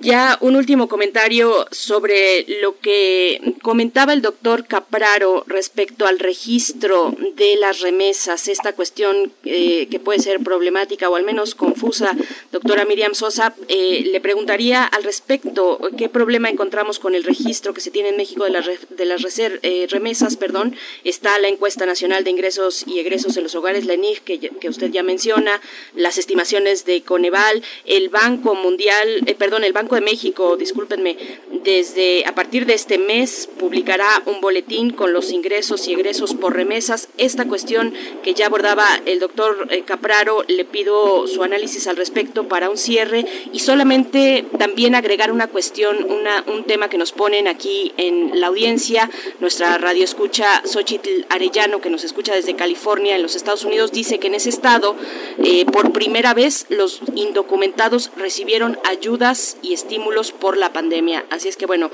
ya 0.00 0.38
un 0.40 0.54
último 0.54 0.88
comentario 0.88 1.66
sobre 1.72 2.46
lo 2.60 2.78
que 2.78 3.54
comentaba 3.60 4.12
el 4.12 4.22
doctor 4.22 4.66
Capraro 4.66 5.42
respecto 5.48 6.06
al 6.06 6.20
registro 6.20 7.14
de 7.34 7.56
las 7.56 7.80
remesas, 7.80 8.46
esta 8.46 8.74
cuestión 8.74 9.32
eh, 9.44 9.88
que 9.90 9.98
puede 9.98 10.20
ser 10.20 10.40
problemática 10.40 11.10
o 11.10 11.16
al 11.16 11.24
menos 11.24 11.56
confusa. 11.56 12.16
Doctora 12.52 12.84
Miriam 12.84 13.14
Sosa, 13.14 13.54
eh, 13.66 14.04
le 14.12 14.20
preguntaría 14.20 14.84
al 14.84 15.02
respecto 15.02 15.80
qué 15.96 16.08
problema 16.08 16.48
encontramos 16.48 17.00
con 17.00 17.16
el 17.16 17.24
registro 17.24 17.74
que 17.74 17.80
se 17.80 17.90
tiene 17.90 18.10
en 18.10 18.16
México 18.16 18.44
de, 18.44 18.78
de 18.90 19.04
las 19.04 19.38
eh, 19.38 19.86
remesas. 19.90 20.36
Perdón. 20.36 20.76
Está 21.02 21.38
la 21.40 21.48
encuesta 21.48 21.84
nacional 21.84 22.22
de 22.22 22.30
ingresos 22.30 22.84
y 22.86 23.00
egresos 23.00 23.36
en 23.36 23.42
los 23.42 23.54
hogares, 23.54 23.86
la 23.86 23.94
ENIG, 23.94 24.22
que, 24.22 24.38
que 24.38 24.68
usted 24.68 24.90
ya 24.90 25.02
menciona, 25.02 25.60
las 25.94 26.16
estimaciones 26.16 26.84
de 26.84 27.02
Coneval, 27.02 27.62
el 27.84 28.08
Banco 28.08 28.54
Mundial 28.68 29.22
eh, 29.24 29.34
perdón, 29.34 29.64
el 29.64 29.72
Banco 29.72 29.94
de 29.94 30.02
México, 30.02 30.58
discúlpenme, 30.58 31.16
desde 31.64 32.26
a 32.26 32.34
partir 32.34 32.66
de 32.66 32.74
este 32.74 32.98
mes 32.98 33.48
publicará 33.58 34.06
un 34.26 34.42
boletín 34.42 34.90
con 34.90 35.14
los 35.14 35.32
ingresos 35.32 35.88
y 35.88 35.94
egresos 35.94 36.34
por 36.34 36.54
remesas. 36.54 37.08
Esta 37.16 37.46
cuestión 37.46 37.94
que 38.22 38.34
ya 38.34 38.46
abordaba 38.46 38.86
el 39.06 39.20
doctor 39.20 39.68
eh, 39.70 39.84
Capraro, 39.84 40.44
le 40.48 40.66
pido 40.66 41.26
su 41.26 41.42
análisis 41.42 41.86
al 41.86 41.96
respecto 41.96 42.46
para 42.46 42.68
un 42.68 42.76
cierre 42.76 43.24
y 43.54 43.60
solamente 43.60 44.44
también 44.58 44.94
agregar 44.94 45.32
una 45.32 45.46
cuestión, 45.46 46.04
una, 46.04 46.44
un 46.46 46.64
tema 46.64 46.90
que 46.90 46.98
nos 46.98 47.12
ponen 47.12 47.48
aquí 47.48 47.94
en 47.96 48.38
la 48.38 48.48
audiencia. 48.48 49.10
Nuestra 49.40 49.78
radio 49.78 50.04
escucha 50.04 50.60
Xochitl 50.66 51.24
Arellano, 51.30 51.80
que 51.80 51.88
nos 51.88 52.04
escucha 52.04 52.34
desde 52.34 52.54
California, 52.54 53.16
en 53.16 53.22
los 53.22 53.34
Estados 53.34 53.64
Unidos, 53.64 53.92
dice 53.92 54.18
que 54.18 54.26
en 54.26 54.34
ese 54.34 54.50
estado, 54.50 54.94
eh, 55.42 55.64
por 55.64 55.92
primera 55.92 56.34
vez, 56.34 56.66
los 56.68 57.00
indocumentados 57.14 58.10
recibieron 58.16 58.57
ayudas 58.84 59.58
y 59.62 59.72
estímulos 59.72 60.32
por 60.32 60.56
la 60.56 60.72
pandemia. 60.72 61.24
Así 61.30 61.48
es 61.48 61.56
que, 61.56 61.66
bueno, 61.66 61.90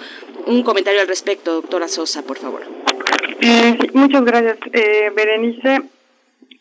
un 0.46 0.62
comentario 0.62 1.00
al 1.00 1.08
respecto, 1.08 1.54
doctora 1.54 1.88
Sosa, 1.88 2.22
por 2.22 2.38
favor. 2.38 2.62
Eh, 3.40 3.76
muchas 3.92 4.24
gracias, 4.24 4.58
eh, 4.72 5.10
Berenice. 5.14 5.82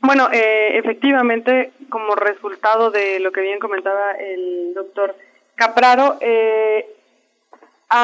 Bueno, 0.02 0.28
eh, 0.32 0.78
efectivamente, 0.78 1.72
como 1.90 2.16
resultado 2.16 2.92
de 2.92 3.20
lo 3.20 3.32
que 3.32 3.42
bien 3.42 3.60
comentaba 3.60 4.12
el 4.14 4.74
doctor 4.74 5.16
Capraro, 5.56 6.18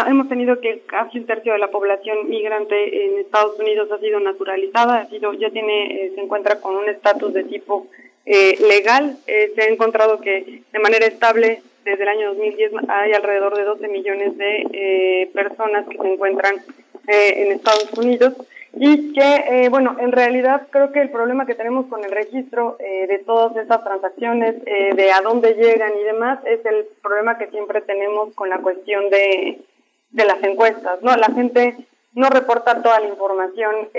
hemos 0.07 0.29
tenido 0.29 0.61
que 0.61 0.83
casi 0.85 1.19
un 1.19 1.25
tercio 1.25 1.51
de 1.53 1.59
la 1.59 1.71
población 1.71 2.29
migrante 2.29 3.05
en 3.05 3.19
Estados 3.19 3.59
Unidos 3.59 3.91
ha 3.91 3.97
sido 3.99 4.19
naturalizada, 4.19 5.01
ha 5.01 5.09
sido, 5.09 5.33
ya 5.33 5.49
tiene, 5.49 6.11
se 6.15 6.21
encuentra 6.21 6.61
con 6.61 6.75
un 6.75 6.87
estatus 6.87 7.33
de 7.33 7.43
tipo 7.43 7.87
legal. 8.25 9.17
se 9.25 9.61
ha 9.61 9.65
encontrado 9.65 10.21
que 10.21 10.61
de 10.71 10.79
manera 10.79 11.05
estable 11.05 11.63
desde 11.89 12.03
el 12.03 12.09
año 12.09 12.27
2010 12.29 12.71
hay 12.87 13.13
alrededor 13.13 13.57
de 13.57 13.63
12 13.63 13.87
millones 13.87 14.37
de 14.37 14.67
eh, 14.71 15.31
personas 15.33 15.87
que 15.87 15.97
se 15.97 16.13
encuentran 16.13 16.55
eh, 17.07 17.33
en 17.43 17.51
Estados 17.53 17.91
Unidos 17.97 18.35
y 18.73 19.13
que, 19.13 19.35
eh, 19.49 19.69
bueno, 19.69 19.97
en 19.99 20.11
realidad 20.11 20.67
creo 20.69 20.91
que 20.91 21.01
el 21.01 21.09
problema 21.09 21.47
que 21.47 21.55
tenemos 21.55 21.87
con 21.87 22.03
el 22.05 22.11
registro 22.11 22.77
de 22.79 23.17
todas 23.25 23.57
estas 23.57 23.83
transacciones, 23.83 24.63
de 24.63 25.11
a 25.11 25.21
dónde 25.21 25.55
llegan 25.55 25.91
y 25.99 26.03
demás, 26.03 26.39
es 26.45 26.63
el 26.65 26.85
problema 27.01 27.39
que 27.39 27.47
siempre 27.47 27.81
tenemos 27.81 28.31
con 28.35 28.47
la 28.47 28.59
cuestión 28.59 29.09
de, 29.09 29.59
de 30.11 30.25
las 30.25 30.43
encuestas, 30.43 31.01
¿no? 31.01 31.15
La 31.17 31.33
gente 31.33 31.77
no 32.13 32.29
reporta 32.29 32.83
toda 32.83 32.99
la 32.99 33.07
información 33.07 33.89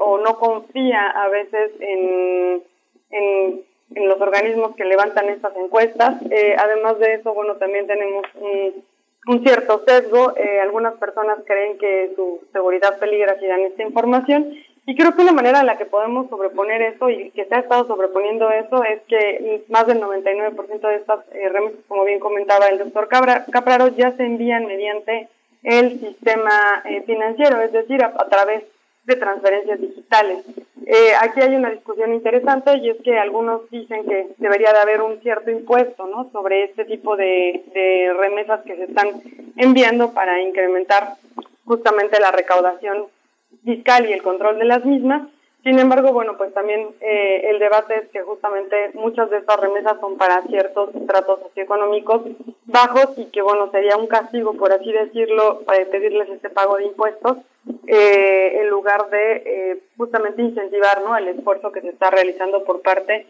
o 0.00 0.18
no 0.18 0.36
confía 0.36 1.08
a 1.08 1.28
veces 1.28 1.70
en, 1.78 2.62
en 3.10 3.62
en 3.94 4.08
los 4.08 4.20
organismos 4.20 4.74
que 4.76 4.84
levantan 4.84 5.28
estas 5.28 5.56
encuestas. 5.56 6.20
Eh, 6.30 6.54
además 6.58 6.98
de 6.98 7.14
eso, 7.14 7.34
bueno, 7.34 7.56
también 7.56 7.86
tenemos 7.86 8.24
un, 9.26 9.42
cierto 9.42 9.82
sesgo. 9.86 10.36
Eh, 10.36 10.60
algunas 10.60 10.94
personas 10.94 11.38
creen 11.46 11.78
que 11.78 12.12
su 12.16 12.40
seguridad 12.52 12.98
peligra 12.98 13.38
si 13.38 13.46
dan 13.46 13.60
esta 13.60 13.82
información. 13.82 14.54
Y 14.84 14.96
creo 14.96 15.14
que 15.14 15.22
la 15.22 15.32
manera 15.32 15.60
en 15.60 15.66
la 15.66 15.78
que 15.78 15.86
podemos 15.86 16.28
sobreponer 16.28 16.82
eso 16.82 17.08
y 17.08 17.30
que 17.30 17.44
se 17.44 17.54
ha 17.54 17.60
estado 17.60 17.86
sobreponiendo 17.86 18.50
eso 18.50 18.82
es 18.82 19.00
que 19.02 19.62
más 19.68 19.86
del 19.86 20.00
99% 20.00 20.80
de 20.80 20.96
estas 20.96 21.20
eh, 21.32 21.48
remesas, 21.48 21.78
como 21.86 22.04
bien 22.04 22.18
comentaba 22.18 22.66
el 22.66 22.78
doctor 22.78 23.08
Capraro, 23.08 23.88
ya 23.88 24.10
se 24.12 24.24
envían 24.24 24.66
mediante 24.66 25.28
el 25.62 26.00
sistema 26.00 26.82
financiero, 27.06 27.60
es 27.60 27.70
decir, 27.70 28.02
a, 28.02 28.06
a 28.06 28.28
través 28.28 28.64
de 29.04 29.16
transferencias 29.16 29.80
digitales. 29.80 30.44
Eh, 30.86 31.12
aquí 31.20 31.40
hay 31.40 31.54
una 31.54 31.70
discusión 31.70 32.12
interesante 32.12 32.76
y 32.78 32.90
es 32.90 32.96
que 33.02 33.18
algunos 33.18 33.68
dicen 33.70 34.04
que 34.04 34.28
debería 34.38 34.72
de 34.72 34.80
haber 34.80 35.02
un 35.02 35.20
cierto 35.20 35.50
impuesto 35.50 36.06
¿no? 36.06 36.30
sobre 36.32 36.64
este 36.64 36.84
tipo 36.84 37.16
de, 37.16 37.64
de 37.72 38.12
remesas 38.16 38.62
que 38.62 38.76
se 38.76 38.84
están 38.84 39.08
enviando 39.56 40.12
para 40.12 40.40
incrementar 40.40 41.14
justamente 41.64 42.20
la 42.20 42.32
recaudación 42.32 43.06
fiscal 43.64 44.08
y 44.08 44.12
el 44.12 44.22
control 44.22 44.58
de 44.58 44.64
las 44.64 44.84
mismas. 44.84 45.28
Sin 45.62 45.78
embargo, 45.78 46.12
bueno, 46.12 46.36
pues 46.36 46.52
también 46.52 46.88
eh, 47.00 47.42
el 47.50 47.60
debate 47.60 47.94
es 47.96 48.08
que 48.10 48.22
justamente 48.22 48.90
muchas 48.94 49.30
de 49.30 49.38
estas 49.38 49.60
remesas 49.60 50.00
son 50.00 50.16
para 50.18 50.42
ciertos 50.48 50.90
tratos 51.06 51.40
socioeconómicos 51.40 52.22
bajos 52.64 53.16
y 53.16 53.26
que, 53.26 53.42
bueno, 53.42 53.70
sería 53.70 53.96
un 53.96 54.08
castigo, 54.08 54.54
por 54.54 54.72
así 54.72 54.92
decirlo, 54.92 55.60
para 55.64 55.84
pedirles 55.84 56.28
este 56.30 56.50
pago 56.50 56.78
de 56.78 56.86
impuestos 56.86 57.38
eh, 57.86 58.60
en 58.60 58.70
lugar 58.70 59.08
de 59.10 59.42
eh, 59.46 59.82
justamente 59.96 60.42
incentivar 60.42 61.00
¿no? 61.02 61.16
el 61.16 61.28
esfuerzo 61.28 61.70
que 61.70 61.80
se 61.80 61.90
está 61.90 62.10
realizando 62.10 62.64
por 62.64 62.82
parte 62.82 63.26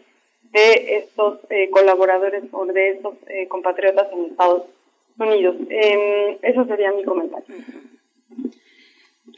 de 0.53 0.97
estos 0.97 1.39
eh, 1.49 1.69
colaboradores 1.71 2.43
o 2.51 2.65
de 2.65 2.91
estos 2.91 3.15
eh, 3.27 3.47
compatriotas 3.47 4.07
en 4.13 4.25
Estados 4.25 4.63
Unidos. 5.17 5.55
Eh, 5.69 6.37
eso 6.41 6.65
sería 6.65 6.91
mi 6.91 7.03
comentario. 7.03 7.55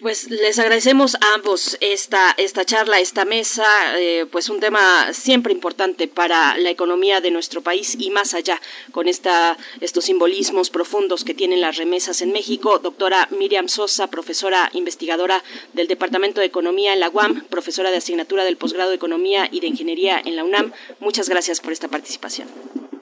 Pues 0.01 0.29
les 0.29 0.59
agradecemos 0.59 1.15
a 1.15 1.35
ambos 1.35 1.77
esta, 1.79 2.31
esta 2.37 2.65
charla, 2.65 2.99
esta 2.99 3.23
mesa, 3.23 3.65
eh, 3.97 4.25
pues 4.29 4.49
un 4.49 4.59
tema 4.59 5.13
siempre 5.13 5.53
importante 5.53 6.09
para 6.09 6.57
la 6.57 6.69
economía 6.69 7.21
de 7.21 7.31
nuestro 7.31 7.61
país 7.61 7.95
y 7.97 8.09
más 8.09 8.33
allá 8.33 8.61
con 8.91 9.07
esta, 9.07 9.57
estos 9.79 10.05
simbolismos 10.05 10.69
profundos 10.69 11.23
que 11.23 11.33
tienen 11.33 11.61
las 11.61 11.77
remesas 11.77 12.21
en 12.21 12.33
México. 12.33 12.79
Doctora 12.79 13.29
Miriam 13.31 13.69
Sosa, 13.69 14.07
profesora 14.07 14.69
investigadora 14.73 15.41
del 15.71 15.87
Departamento 15.87 16.41
de 16.41 16.47
Economía 16.47 16.91
en 16.91 16.99
la 16.99 17.09
UAM, 17.09 17.45
profesora 17.45 17.89
de 17.89 17.97
asignatura 17.97 18.43
del 18.43 18.57
posgrado 18.57 18.89
de 18.89 18.97
Economía 18.97 19.47
y 19.49 19.61
de 19.61 19.67
Ingeniería 19.67 20.21
en 20.23 20.35
la 20.35 20.43
UNAM. 20.43 20.73
Muchas 20.99 21.29
gracias 21.29 21.61
por 21.61 21.71
esta 21.71 21.87
participación. 21.87 22.49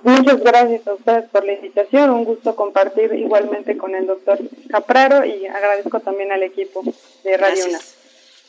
Muchas 0.03 0.41
gracias 0.41 0.85
a 0.87 0.93
ustedes 0.93 1.29
por 1.29 1.45
la 1.45 1.53
invitación. 1.53 2.09
Un 2.09 2.25
gusto 2.25 2.55
compartir 2.55 3.13
igualmente 3.13 3.77
con 3.77 3.95
el 3.95 4.05
doctor 4.05 4.37
Capraro 4.69 5.25
y 5.25 5.47
agradezco 5.47 5.99
también 6.01 6.31
al 6.31 6.43
equipo 6.43 6.83
de 7.23 7.37
Radio 7.37 7.65
gracias. 7.67 7.92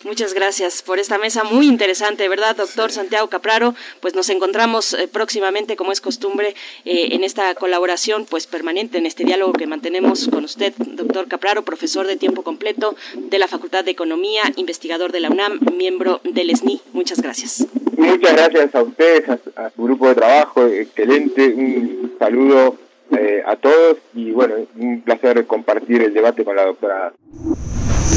Muchas 0.05 0.35
gracias 0.35 0.83
por 0.83 0.99
esta 0.99 1.17
mesa 1.17 1.45
muy 1.45 1.67
interesante, 1.67 2.29
¿verdad, 2.29 2.55
doctor 2.55 2.93
Santiago 2.93 3.29
Capraro? 3.29 3.75
Pues 4.01 4.15
nos 4.15 4.29
encontramos 4.29 4.93
eh, 4.93 5.09
próximamente, 5.09 5.77
como 5.77 5.93
es 5.93 6.03
costumbre, 6.03 6.55
eh, 6.85 7.09
en 7.13 7.25
esta 7.25 7.55
colaboración 7.55 8.27
pues 8.29 8.47
permanente, 8.47 8.99
en 8.99 9.07
este 9.07 9.25
diálogo 9.25 9.55
que 9.55 9.67
mantenemos 9.67 10.29
con 10.29 10.45
usted, 10.45 10.75
doctor 10.77 11.27
Capraro, 11.27 11.63
profesor 11.63 12.07
de 12.07 12.17
tiempo 12.17 12.43
completo 12.43 12.95
de 13.15 13.39
la 13.39 13.49
Facultad 13.49 13.83
de 13.83 13.93
Economía, 13.93 14.43
investigador 14.57 15.11
de 15.11 15.21
la 15.21 15.31
UNAM, 15.31 15.61
miembro 15.75 16.21
del 16.23 16.55
SNI. 16.55 16.83
Muchas 16.93 17.23
gracias. 17.23 17.67
Muchas 17.97 18.33
gracias 18.35 18.75
a 18.75 18.83
ustedes, 18.83 19.27
a, 19.57 19.71
su 19.71 19.83
grupo 19.85 20.09
de 20.09 20.17
trabajo, 20.17 20.67
excelente, 20.67 21.49
un 21.49 22.15
saludo 22.19 22.77
eh, 23.17 23.43
a 23.47 23.57
todos 23.57 23.97
y 24.15 24.33
bueno, 24.33 24.55
un 24.77 25.01
placer 25.01 25.47
compartir 25.47 26.03
el 26.03 26.13
debate 26.13 26.45
con 26.45 26.57
la 26.57 26.67
doctora. 26.67 27.15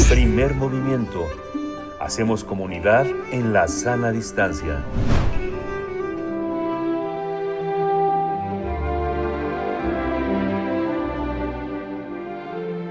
Primer 0.10 0.54
movimiento 0.54 1.26
Hacemos 2.00 2.44
comunidad 2.44 3.08
en 3.32 3.54
la 3.54 3.68
sana 3.68 4.12
distancia. 4.12 4.86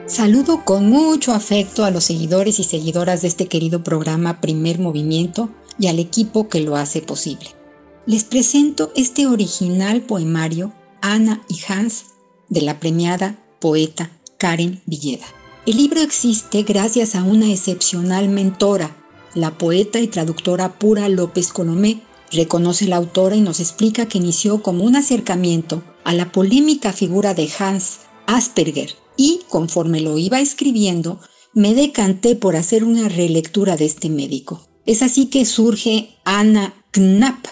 Saludo 0.07 0.65
con 0.65 0.89
mucho 0.91 1.33
afecto 1.35 1.85
a 1.85 1.91
los 1.93 2.05
seguidores 2.05 2.59
y 2.59 2.65
seguidoras 2.65 3.23
de 3.23 3.29
este 3.29 3.47
querido 3.47 3.85
programa 3.85 4.41
Primer 4.41 4.81
Movimiento 4.81 5.51
y 5.79 5.87
al 5.87 6.01
equipo 6.01 6.49
que 6.49 6.61
lo 6.61 6.75
hace 6.75 7.01
posible. 7.01 7.51
Les 8.07 8.25
presento 8.25 8.91
este 8.97 9.29
original 9.29 10.01
poemario 10.01 10.73
Ana 11.01 11.43
y 11.49 11.61
Hans 11.69 12.07
de 12.49 12.63
la 12.63 12.81
premiada 12.81 13.37
poeta 13.61 14.11
Karen 14.39 14.83
Villeda. 14.87 15.27
El 15.67 15.79
libro 15.79 16.01
existe 16.01 16.63
gracias 16.63 17.17
a 17.17 17.25
una 17.25 17.51
excepcional 17.51 18.29
mentora 18.29 18.97
la 19.35 19.59
poeta 19.59 20.01
y 20.01 20.07
traductora 20.07 20.79
Pura 20.79 21.09
López 21.09 21.49
Colomé 21.53 22.01
reconoce 22.31 22.87
la 22.87 22.97
autora 22.97 23.37
y 23.37 23.41
nos 23.41 23.59
explica 23.59 24.07
que 24.07 24.19
inició 24.19 24.63
como 24.63 24.85
un 24.85 24.97
acercamiento 24.97 25.83
a 26.05 26.15
la 26.15 26.33
polémica 26.33 26.93
figura 26.93 27.35
de 27.35 27.51
Hans 27.59 27.99
Asperger 28.27 28.95
y 29.17 29.41
conforme 29.49 30.01
lo 30.01 30.17
iba 30.19 30.41
escribiendo, 30.41 31.21
me 31.53 31.75
decanté 31.75 32.37
por 32.37 32.55
hacer 32.55 32.85
una 32.85 33.09
relectura 33.09 33.77
de 33.77 33.87
este 33.87 34.09
médico. 34.09 34.67
Es 34.87 35.03
así 35.03 35.27
que 35.27 35.45
surge 35.45 36.17
Anna 36.25 36.75
Knapp, 36.93 37.45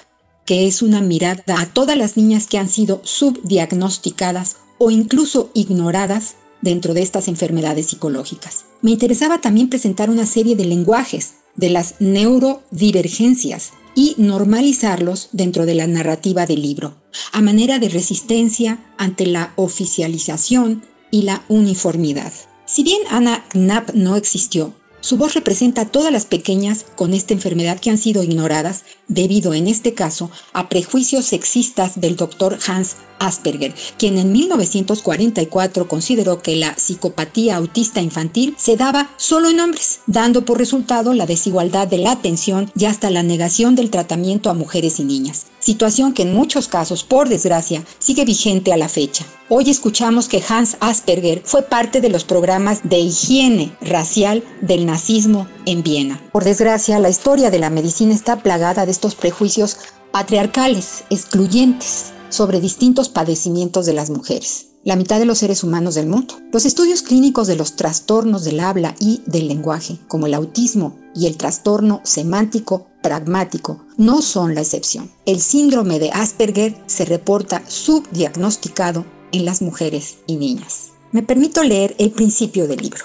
que 0.46 0.66
es 0.66 0.82
una 0.82 1.00
mirada 1.00 1.60
a 1.60 1.66
todas 1.66 1.98
las 1.98 2.16
niñas 2.16 2.46
que 2.46 2.58
han 2.58 2.68
sido 2.68 3.00
subdiagnosticadas 3.04 4.56
o 4.78 4.90
incluso 4.90 5.50
ignoradas 5.52 6.36
dentro 6.64 6.94
de 6.94 7.02
estas 7.02 7.28
enfermedades 7.28 7.86
psicológicas. 7.86 8.64
Me 8.82 8.90
interesaba 8.90 9.40
también 9.40 9.68
presentar 9.68 10.10
una 10.10 10.26
serie 10.26 10.56
de 10.56 10.64
lenguajes 10.64 11.34
de 11.54 11.70
las 11.70 11.94
neurodivergencias 12.00 13.72
y 13.94 14.14
normalizarlos 14.18 15.28
dentro 15.30 15.66
de 15.66 15.74
la 15.74 15.86
narrativa 15.86 16.46
del 16.46 16.62
libro, 16.62 16.96
a 17.32 17.40
manera 17.40 17.78
de 17.78 17.88
resistencia 17.88 18.84
ante 18.98 19.26
la 19.26 19.52
oficialización 19.54 20.82
y 21.12 21.22
la 21.22 21.44
uniformidad. 21.48 22.32
Si 22.66 22.82
bien 22.82 23.02
Anna 23.10 23.44
Knapp 23.50 23.90
no 23.94 24.16
existió, 24.16 24.74
su 25.04 25.18
voz 25.18 25.34
representa 25.34 25.82
a 25.82 25.84
todas 25.84 26.10
las 26.10 26.24
pequeñas 26.24 26.86
con 26.96 27.12
esta 27.12 27.34
enfermedad 27.34 27.78
que 27.78 27.90
han 27.90 27.98
sido 27.98 28.22
ignoradas 28.22 28.84
debido 29.06 29.52
en 29.52 29.68
este 29.68 29.92
caso 29.92 30.30
a 30.54 30.70
prejuicios 30.70 31.26
sexistas 31.26 32.00
del 32.00 32.16
doctor 32.16 32.58
Hans 32.66 32.96
Asperger, 33.18 33.74
quien 33.98 34.16
en 34.16 34.32
1944 34.32 35.88
consideró 35.88 36.40
que 36.40 36.56
la 36.56 36.74
psicopatía 36.76 37.56
autista 37.56 38.00
infantil 38.00 38.54
se 38.58 38.78
daba 38.78 39.10
solo 39.18 39.50
en 39.50 39.60
hombres, 39.60 40.00
dando 40.06 40.46
por 40.46 40.56
resultado 40.56 41.12
la 41.12 41.26
desigualdad 41.26 41.86
de 41.86 41.98
la 41.98 42.12
atención 42.12 42.72
y 42.74 42.86
hasta 42.86 43.10
la 43.10 43.22
negación 43.22 43.74
del 43.74 43.90
tratamiento 43.90 44.48
a 44.48 44.54
mujeres 44.54 45.00
y 45.00 45.04
niñas, 45.04 45.48
situación 45.64 46.12
que 46.12 46.22
en 46.22 46.34
muchos 46.34 46.68
casos, 46.68 47.04
por 47.04 47.30
desgracia, 47.30 47.82
sigue 47.98 48.26
vigente 48.26 48.70
a 48.70 48.76
la 48.76 48.90
fecha. 48.90 49.24
Hoy 49.48 49.70
escuchamos 49.70 50.28
que 50.28 50.42
Hans 50.46 50.76
Asperger 50.80 51.40
fue 51.42 51.62
parte 51.62 52.02
de 52.02 52.10
los 52.10 52.24
programas 52.24 52.80
de 52.84 52.98
higiene 52.98 53.74
racial 53.80 54.44
del 54.60 54.84
nazismo 54.84 55.48
en 55.64 55.82
Viena. 55.82 56.20
Por 56.32 56.44
desgracia, 56.44 56.98
la 56.98 57.08
historia 57.08 57.50
de 57.50 57.60
la 57.60 57.70
medicina 57.70 58.12
está 58.12 58.42
plagada 58.42 58.84
de 58.84 58.92
estos 58.92 59.14
prejuicios 59.14 59.78
patriarcales, 60.12 61.04
excluyentes, 61.08 62.12
sobre 62.28 62.60
distintos 62.60 63.08
padecimientos 63.08 63.86
de 63.86 63.94
las 63.94 64.10
mujeres, 64.10 64.66
la 64.84 64.96
mitad 64.96 65.18
de 65.18 65.24
los 65.24 65.38
seres 65.38 65.64
humanos 65.64 65.94
del 65.94 66.06
mundo. 66.06 66.34
Los 66.52 66.66
estudios 66.66 67.02
clínicos 67.02 67.46
de 67.46 67.56
los 67.56 67.74
trastornos 67.74 68.44
del 68.44 68.60
habla 68.60 68.94
y 69.00 69.22
del 69.26 69.48
lenguaje, 69.48 69.98
como 70.08 70.26
el 70.26 70.34
autismo 70.34 70.98
y 71.14 71.26
el 71.26 71.36
trastorno 71.36 72.00
semántico 72.04 72.86
pragmático, 73.02 73.84
no 73.96 74.20
son 74.20 74.54
la 74.54 74.60
excepción. 74.60 75.10
El 75.26 75.40
síndrome 75.40 75.98
de 75.98 76.10
Asperger 76.10 76.76
se 76.86 77.04
reporta 77.04 77.62
subdiagnosticado 77.66 79.06
en 79.32 79.44
las 79.44 79.62
mujeres 79.62 80.18
y 80.26 80.36
niñas. 80.36 80.90
Me 81.12 81.22
permito 81.22 81.62
leer 81.62 81.94
el 81.98 82.10
principio 82.10 82.68
del 82.68 82.80
libro. 82.80 83.04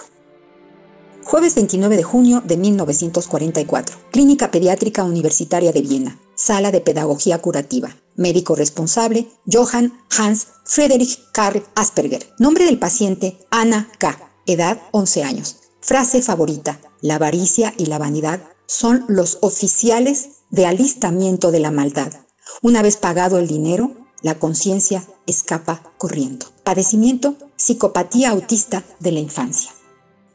Jueves 1.23 1.55
29 1.55 1.95
de 1.95 2.03
junio 2.03 2.41
de 2.45 2.57
1944. 2.57 3.95
Clínica 4.11 4.51
Pediátrica 4.51 5.03
Universitaria 5.03 5.71
de 5.71 5.81
Viena. 5.81 6.19
Sala 6.39 6.71
de 6.71 6.79
Pedagogía 6.79 7.41
Curativa. 7.41 7.97
Médico 8.15 8.55
responsable, 8.55 9.29
Johann 9.45 9.91
Hans 10.17 10.47
Friedrich 10.63 11.19
Karl 11.33 11.65
Asperger. 11.75 12.33
Nombre 12.39 12.63
del 12.63 12.79
paciente, 12.79 13.37
Anna 13.51 13.91
K. 13.99 14.17
Edad, 14.45 14.81
11 14.91 15.23
años. 15.23 15.57
Frase 15.81 16.21
favorita, 16.21 16.79
la 17.01 17.15
avaricia 17.15 17.73
y 17.77 17.87
la 17.87 17.97
vanidad 17.97 18.39
son 18.67 19.03
los 19.09 19.39
oficiales 19.41 20.29
de 20.49 20.65
alistamiento 20.65 21.51
de 21.51 21.59
la 21.59 21.71
maldad. 21.71 22.13
Una 22.61 22.81
vez 22.81 22.95
pagado 22.95 23.37
el 23.37 23.47
dinero, 23.47 23.91
la 24.21 24.39
conciencia 24.39 25.05
escapa 25.27 25.91
corriendo. 25.97 26.45
Padecimiento, 26.63 27.35
psicopatía 27.57 28.29
autista 28.29 28.85
de 28.99 29.11
la 29.11 29.19
infancia. 29.19 29.71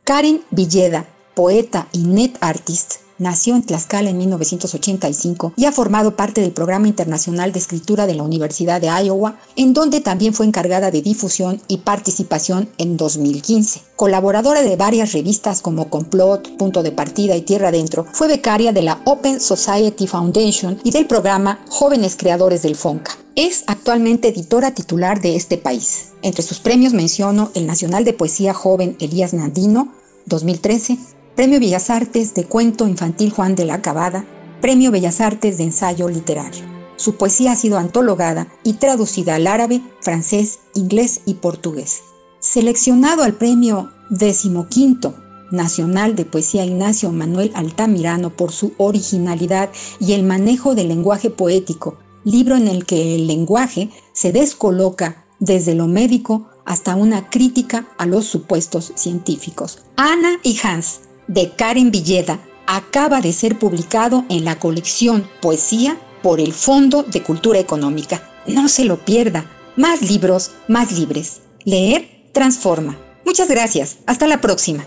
Karen 0.05 0.45
Villeda, 0.51 1.09
poeta 1.35 1.89
y 1.93 2.01
net 2.01 2.37
artist, 2.43 2.97
nació 3.19 3.55
en 3.55 3.63
Tlaxcala 3.63 4.11
en 4.11 4.19
1985 4.19 5.55
y 5.57 5.65
ha 5.67 5.73
formado 5.73 6.17
parte 6.17 6.41
del 6.41 6.53
Programa 6.53 6.89
Internacional 6.89 7.53
de 7.53 7.59
Escritura 7.59 8.07
de 8.07 8.15
la 8.15 8.23
Universidad 8.23 8.81
de 8.81 8.89
Iowa, 8.89 9.39
en 9.57 9.73
donde 9.75 10.01
también 10.01 10.35
fue 10.35 10.47
encargada 10.47 10.91
de 10.91 11.03
difusión 11.03 11.61
y 11.69 11.79
participación 11.79 12.69
en 12.79 12.97
2015. 12.97 13.83
Colaboradora 13.97 14.63
de 14.63 14.77
varias 14.77 15.13
revistas 15.13 15.63
como 15.63 15.89
Complot, 15.91 16.57
Punto 16.57 16.83
de 16.83 16.93
Partida 16.93 17.37
y 17.37 17.43
Tierra 17.43 17.69
Adentro, 17.69 18.07
fue 18.13 18.29
becaria 18.29 18.73
de 18.73 18.83
la 18.83 19.01
Open 19.05 19.41
Society 19.41 20.07
Foundation 20.07 20.81
y 20.85 20.91
del 20.91 21.07
programa 21.07 21.61
Jóvenes 21.69 22.17
Creadores 22.17 22.63
del 22.63 22.77
FONCA. 22.77 23.13
Es 23.37 23.65
actualmente 23.67 24.29
editora 24.29 24.73
titular 24.73 25.21
de 25.21 25.35
este 25.37 25.59
país. 25.59 26.13
Entre 26.23 26.43
sus 26.43 26.61
premios 26.61 26.93
menciono 26.93 27.51
el 27.55 27.67
Nacional 27.67 28.05
de 28.05 28.13
Poesía 28.13 28.55
Joven 28.55 28.97
Elías 29.01 29.35
Nandino, 29.35 29.93
2013, 30.27 30.99
Premio 31.37 31.59
Bellas 31.59 31.91
Artes 31.91 32.33
de 32.35 32.45
Cuento 32.45 32.87
Infantil 32.87 33.33
Juan 33.33 33.57
de 33.57 33.65
la 33.65 33.83
Cabada, 33.83 34.25
Premio 34.61 34.93
Bellas 34.93 35.21
Artes 35.21 35.59
de 35.59 35.65
Ensayo 35.65 36.09
Literario. 36.09 36.65
Su 36.95 37.17
poesía 37.17 37.51
ha 37.53 37.57
sido 37.57 37.77
antologada 37.77 38.47
y 38.63 38.75
traducida 38.75 39.35
al 39.35 39.49
árabe, 39.49 39.83
francés, 40.01 40.61
inglés 40.75 41.23
y 41.27 41.35
portugués. 41.35 42.03
Seleccionado 42.39 43.25
al 43.25 43.35
Premio 43.35 43.91
XV 44.11 45.13
Nacional 45.51 46.15
de 46.15 46.25
Poesía 46.25 46.65
Ignacio 46.65 47.11
Manuel 47.11 47.51
Altamirano 47.57 48.31
por 48.31 48.53
su 48.53 48.73
originalidad 48.77 49.71
y 49.99 50.13
el 50.13 50.23
manejo 50.23 50.77
del 50.77 50.87
lenguaje 50.87 51.31
poético, 51.31 51.99
libro 52.23 52.55
en 52.55 52.69
el 52.69 52.87
que 52.87 53.17
el 53.17 53.27
lenguaje 53.27 53.91
se 54.13 54.31
descoloca 54.31 55.25
desde 55.41 55.75
lo 55.75 55.89
médico 55.89 56.47
hasta 56.65 56.95
una 56.95 57.29
crítica 57.29 57.89
a 57.99 58.07
los 58.07 58.25
supuestos 58.25 58.93
científicos. 58.95 59.83
Ana 59.97 60.39
y 60.45 60.59
Hans, 60.63 61.01
de 61.27 61.51
Karen 61.51 61.91
Villeda, 61.91 62.41
acaba 62.67 63.21
de 63.21 63.33
ser 63.33 63.59
publicado 63.59 64.25
en 64.29 64.45
la 64.45 64.59
colección 64.59 65.29
Poesía 65.41 65.99
por 66.23 66.41
el 66.41 66.53
Fondo 66.53 67.03
de 67.03 67.23
Cultura 67.23 67.59
Económica. 67.59 68.23
No 68.47 68.69
se 68.69 68.85
lo 68.85 68.99
pierda. 69.05 69.45
Más 69.77 70.03
libros, 70.03 70.53
más 70.69 70.93
libres. 70.93 71.41
Leer 71.65 72.09
transforma. 72.33 72.99
Muchas 73.25 73.49
gracias. 73.49 73.99
Hasta 74.07 74.27
la 74.27 74.41
próxima. 74.41 74.85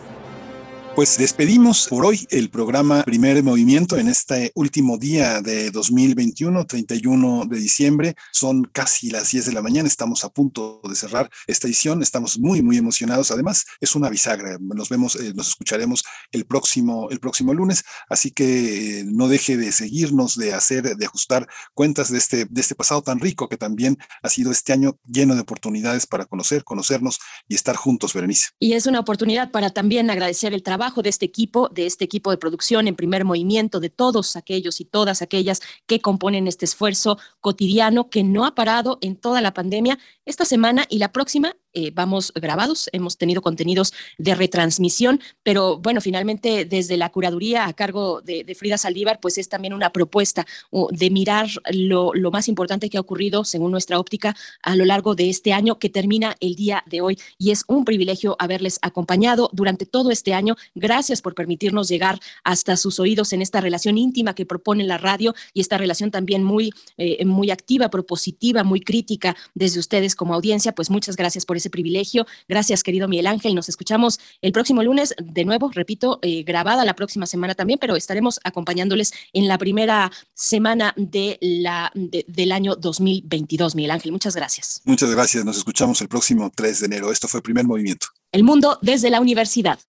Pues 0.97 1.15
despedimos 1.19 1.85
por 1.89 2.07
hoy 2.07 2.25
el 2.31 2.49
programa 2.49 3.03
Primer 3.03 3.43
Movimiento 3.43 3.97
en 3.97 4.07
este 4.07 4.51
último 4.55 4.97
día 4.97 5.43
de 5.43 5.69
2021, 5.69 6.65
31 6.65 7.45
de 7.45 7.57
diciembre. 7.59 8.15
Son 8.31 8.63
casi 8.63 9.11
las 9.11 9.29
10 9.29 9.45
de 9.45 9.53
la 9.53 9.61
mañana, 9.61 9.87
estamos 9.87 10.23
a 10.23 10.29
punto 10.29 10.81
de 10.89 10.95
cerrar 10.95 11.29
esta 11.45 11.67
edición, 11.67 12.01
estamos 12.01 12.39
muy, 12.39 12.63
muy 12.63 12.77
emocionados. 12.77 13.29
Además, 13.29 13.65
es 13.79 13.93
una 13.93 14.09
bisagra. 14.09 14.57
Nos 14.59 14.89
vemos, 14.89 15.17
eh, 15.17 15.33
nos 15.35 15.49
escucharemos 15.49 16.03
el 16.31 16.47
próximo, 16.47 17.11
el 17.11 17.19
próximo 17.19 17.53
lunes, 17.53 17.83
así 18.09 18.31
que 18.31 19.01
eh, 19.01 19.03
no 19.05 19.27
deje 19.27 19.55
de 19.55 19.71
seguirnos, 19.73 20.35
de 20.35 20.55
hacer, 20.55 20.95
de 20.97 21.05
ajustar 21.05 21.47
cuentas 21.75 22.11
de 22.11 22.17
este, 22.17 22.45
de 22.45 22.59
este 22.59 22.73
pasado 22.73 23.03
tan 23.03 23.19
rico 23.19 23.47
que 23.47 23.57
también 23.57 23.99
ha 24.23 24.29
sido 24.29 24.49
este 24.49 24.73
año 24.73 24.97
lleno 25.05 25.35
de 25.35 25.41
oportunidades 25.41 26.07
para 26.07 26.25
conocer, 26.25 26.63
conocernos 26.63 27.19
y 27.47 27.53
estar 27.53 27.75
juntos, 27.75 28.15
Berenice. 28.15 28.47
Y 28.57 28.73
es 28.73 28.87
una 28.87 28.99
oportunidad 28.99 29.51
para 29.51 29.69
también 29.69 30.09
agradecer 30.09 30.55
el 30.55 30.63
trabajo 30.63 30.86
de 30.95 31.09
este 31.09 31.25
equipo, 31.25 31.69
de 31.69 31.85
este 31.85 32.05
equipo 32.05 32.31
de 32.31 32.37
producción 32.37 32.87
en 32.87 32.95
primer 32.95 33.25
movimiento, 33.25 33.79
de 33.79 33.89
todos 33.89 34.35
aquellos 34.35 34.79
y 34.81 34.85
todas 34.85 35.21
aquellas 35.21 35.61
que 35.85 36.01
componen 36.01 36.47
este 36.47 36.65
esfuerzo 36.65 37.17
cotidiano 37.41 38.09
que 38.09 38.23
no 38.23 38.45
ha 38.45 38.55
parado 38.55 38.97
en 39.01 39.15
toda 39.15 39.41
la 39.41 39.53
pandemia 39.53 39.99
esta 40.25 40.45
semana 40.45 40.85
y 40.89 40.97
la 40.99 41.11
próxima 41.11 41.55
eh, 41.73 41.91
vamos 41.93 42.31
grabados, 42.35 42.89
hemos 42.91 43.17
tenido 43.17 43.41
contenidos 43.41 43.93
de 44.17 44.35
retransmisión, 44.35 45.19
pero 45.43 45.77
bueno, 45.77 46.01
finalmente 46.01 46.65
desde 46.65 46.97
la 46.97 47.09
curaduría 47.09 47.67
a 47.67 47.73
cargo 47.73 48.21
de, 48.21 48.55
Frida 48.55 48.77
Saldívar, 48.77 49.19
pues 49.19 49.37
es 49.37 49.49
también 49.49 49.73
una 49.73 49.91
propuesta 49.91 50.45
de 50.91 51.09
mirar 51.09 51.47
lo, 51.71 52.13
lo, 52.13 52.31
más 52.31 52.47
importante 52.47 52.89
que 52.89 52.97
ha 52.97 53.01
ocurrido, 53.01 53.43
según 53.43 53.71
nuestra 53.71 53.99
óptica, 53.99 54.35
a 54.63 54.75
lo 54.75 54.85
largo 54.85 55.13
de 55.15 55.29
este 55.29 55.53
año 55.53 55.77
que 55.77 55.89
termina 55.89 56.35
el 56.39 56.55
día 56.55 56.83
de 56.87 57.01
hoy. 57.01 57.19
Y 57.37 57.51
es 57.51 57.63
un 57.67 57.85
privilegio 57.85 58.35
haberles 58.39 58.79
acompañado 58.81 59.49
durante 59.53 59.85
todo 59.85 60.11
este 60.11 60.33
año. 60.33 60.55
Gracias 60.75 61.21
por 61.21 61.35
permitirnos 61.35 61.87
llegar 61.87 62.19
hasta 62.43 62.77
sus 62.77 62.99
oídos 62.99 63.33
en 63.33 63.41
esta 63.41 63.61
relación 63.61 63.97
íntima 63.97 64.33
que 64.33 64.45
propone 64.45 64.83
la 64.83 64.97
radio 64.97 65.35
y 65.53 65.61
esta 65.61 65.77
relación 65.77 66.11
también 66.11 66.43
muy, 66.43 66.71
eh, 66.97 67.23
muy 67.25 67.51
activa, 67.51 67.89
propositiva, 67.89 68.63
muy 68.63 68.81
crítica 68.81 69.35
desde 69.53 69.79
ustedes 69.79 70.15
como 70.15 70.33
audiencia. 70.33 70.73
Pues 70.73 70.89
muchas 70.89 71.15
gracias 71.15 71.45
por 71.45 71.56
ese 71.57 71.69
privilegio. 71.69 72.25
Gracias, 72.47 72.83
querido 72.83 73.07
Miguel 73.07 73.27
Ángel. 73.27 73.55
Nos 73.55 73.69
escuchamos 73.69 74.19
el 74.41 74.51
próximo 74.51 74.83
lunes, 74.83 75.13
de 75.21 75.45
nuevo, 75.45 75.69
repito, 75.73 76.19
eh, 76.21 76.43
grabada 76.43 76.85
la 76.85 76.95
próxima 76.95 77.25
semana 77.25 77.55
también, 77.55 77.79
pero 77.79 77.95
estaremos 77.95 78.39
acompañándoles 78.43 79.13
en 79.33 79.47
la 79.47 79.57
primera 79.57 80.11
semana 80.33 80.93
de 80.95 81.37
la, 81.41 81.91
del 81.93 82.51
año 82.51 82.75
2022. 82.75 83.75
Miguel 83.75 83.91
Ángel, 83.91 84.11
muchas 84.11 84.35
gracias. 84.35 84.81
Muchas 84.85 85.11
gracias. 85.11 85.45
Nos 85.45 85.57
escuchamos 85.57 86.01
el 86.01 86.07
próximo 86.07 86.51
3 86.53 86.79
de 86.79 86.85
enero. 86.85 87.11
Esto 87.11 87.27
fue 87.27 87.41
Primer 87.41 87.65
Movimiento. 87.65 88.07
El 88.31 88.43
mundo 88.43 88.77
desde 88.81 89.09
la 89.09 89.21
universidad. 89.21 89.79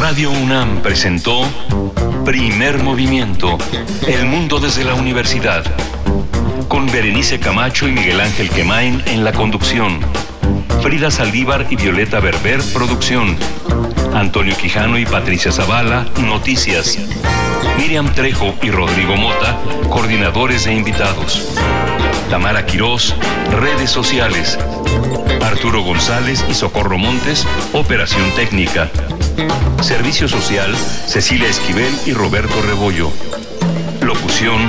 Radio 0.00 0.30
UNAM 0.30 0.82
presentó 0.82 1.42
Primer 2.24 2.82
Movimiento. 2.82 3.58
El 4.06 4.26
mundo 4.26 4.60
desde 4.60 4.84
la 4.84 4.94
universidad 4.94 5.64
con 6.68 6.86
Berenice 6.86 7.40
Camacho 7.40 7.88
y 7.88 7.92
Miguel 7.92 8.20
Ángel 8.20 8.50
Quemain 8.50 9.02
en 9.06 9.24
la 9.24 9.32
conducción. 9.32 10.00
Frida 10.82 11.10
Saldívar 11.10 11.66
y 11.70 11.76
Violeta 11.76 12.20
Berber, 12.20 12.60
producción. 12.72 13.36
Antonio 14.14 14.56
Quijano 14.56 14.98
y 14.98 15.06
Patricia 15.06 15.50
Zavala, 15.50 16.06
noticias. 16.22 16.98
Miriam 17.78 18.12
Trejo 18.14 18.54
y 18.62 18.70
Rodrigo 18.70 19.16
Mota, 19.16 19.58
coordinadores 19.88 20.66
e 20.66 20.74
invitados. 20.74 21.56
Tamara 22.30 22.66
Quirós, 22.66 23.14
redes 23.50 23.90
sociales. 23.90 24.58
Arturo 25.42 25.82
González 25.82 26.44
y 26.48 26.54
Socorro 26.54 26.98
Montes, 26.98 27.46
operación 27.72 28.30
técnica. 28.36 28.90
Servicio 29.80 30.28
social, 30.28 30.76
Cecilia 31.06 31.48
Esquivel 31.48 31.94
y 32.06 32.12
Roberto 32.12 32.60
Rebollo. 32.62 33.10
Locución, 34.02 34.68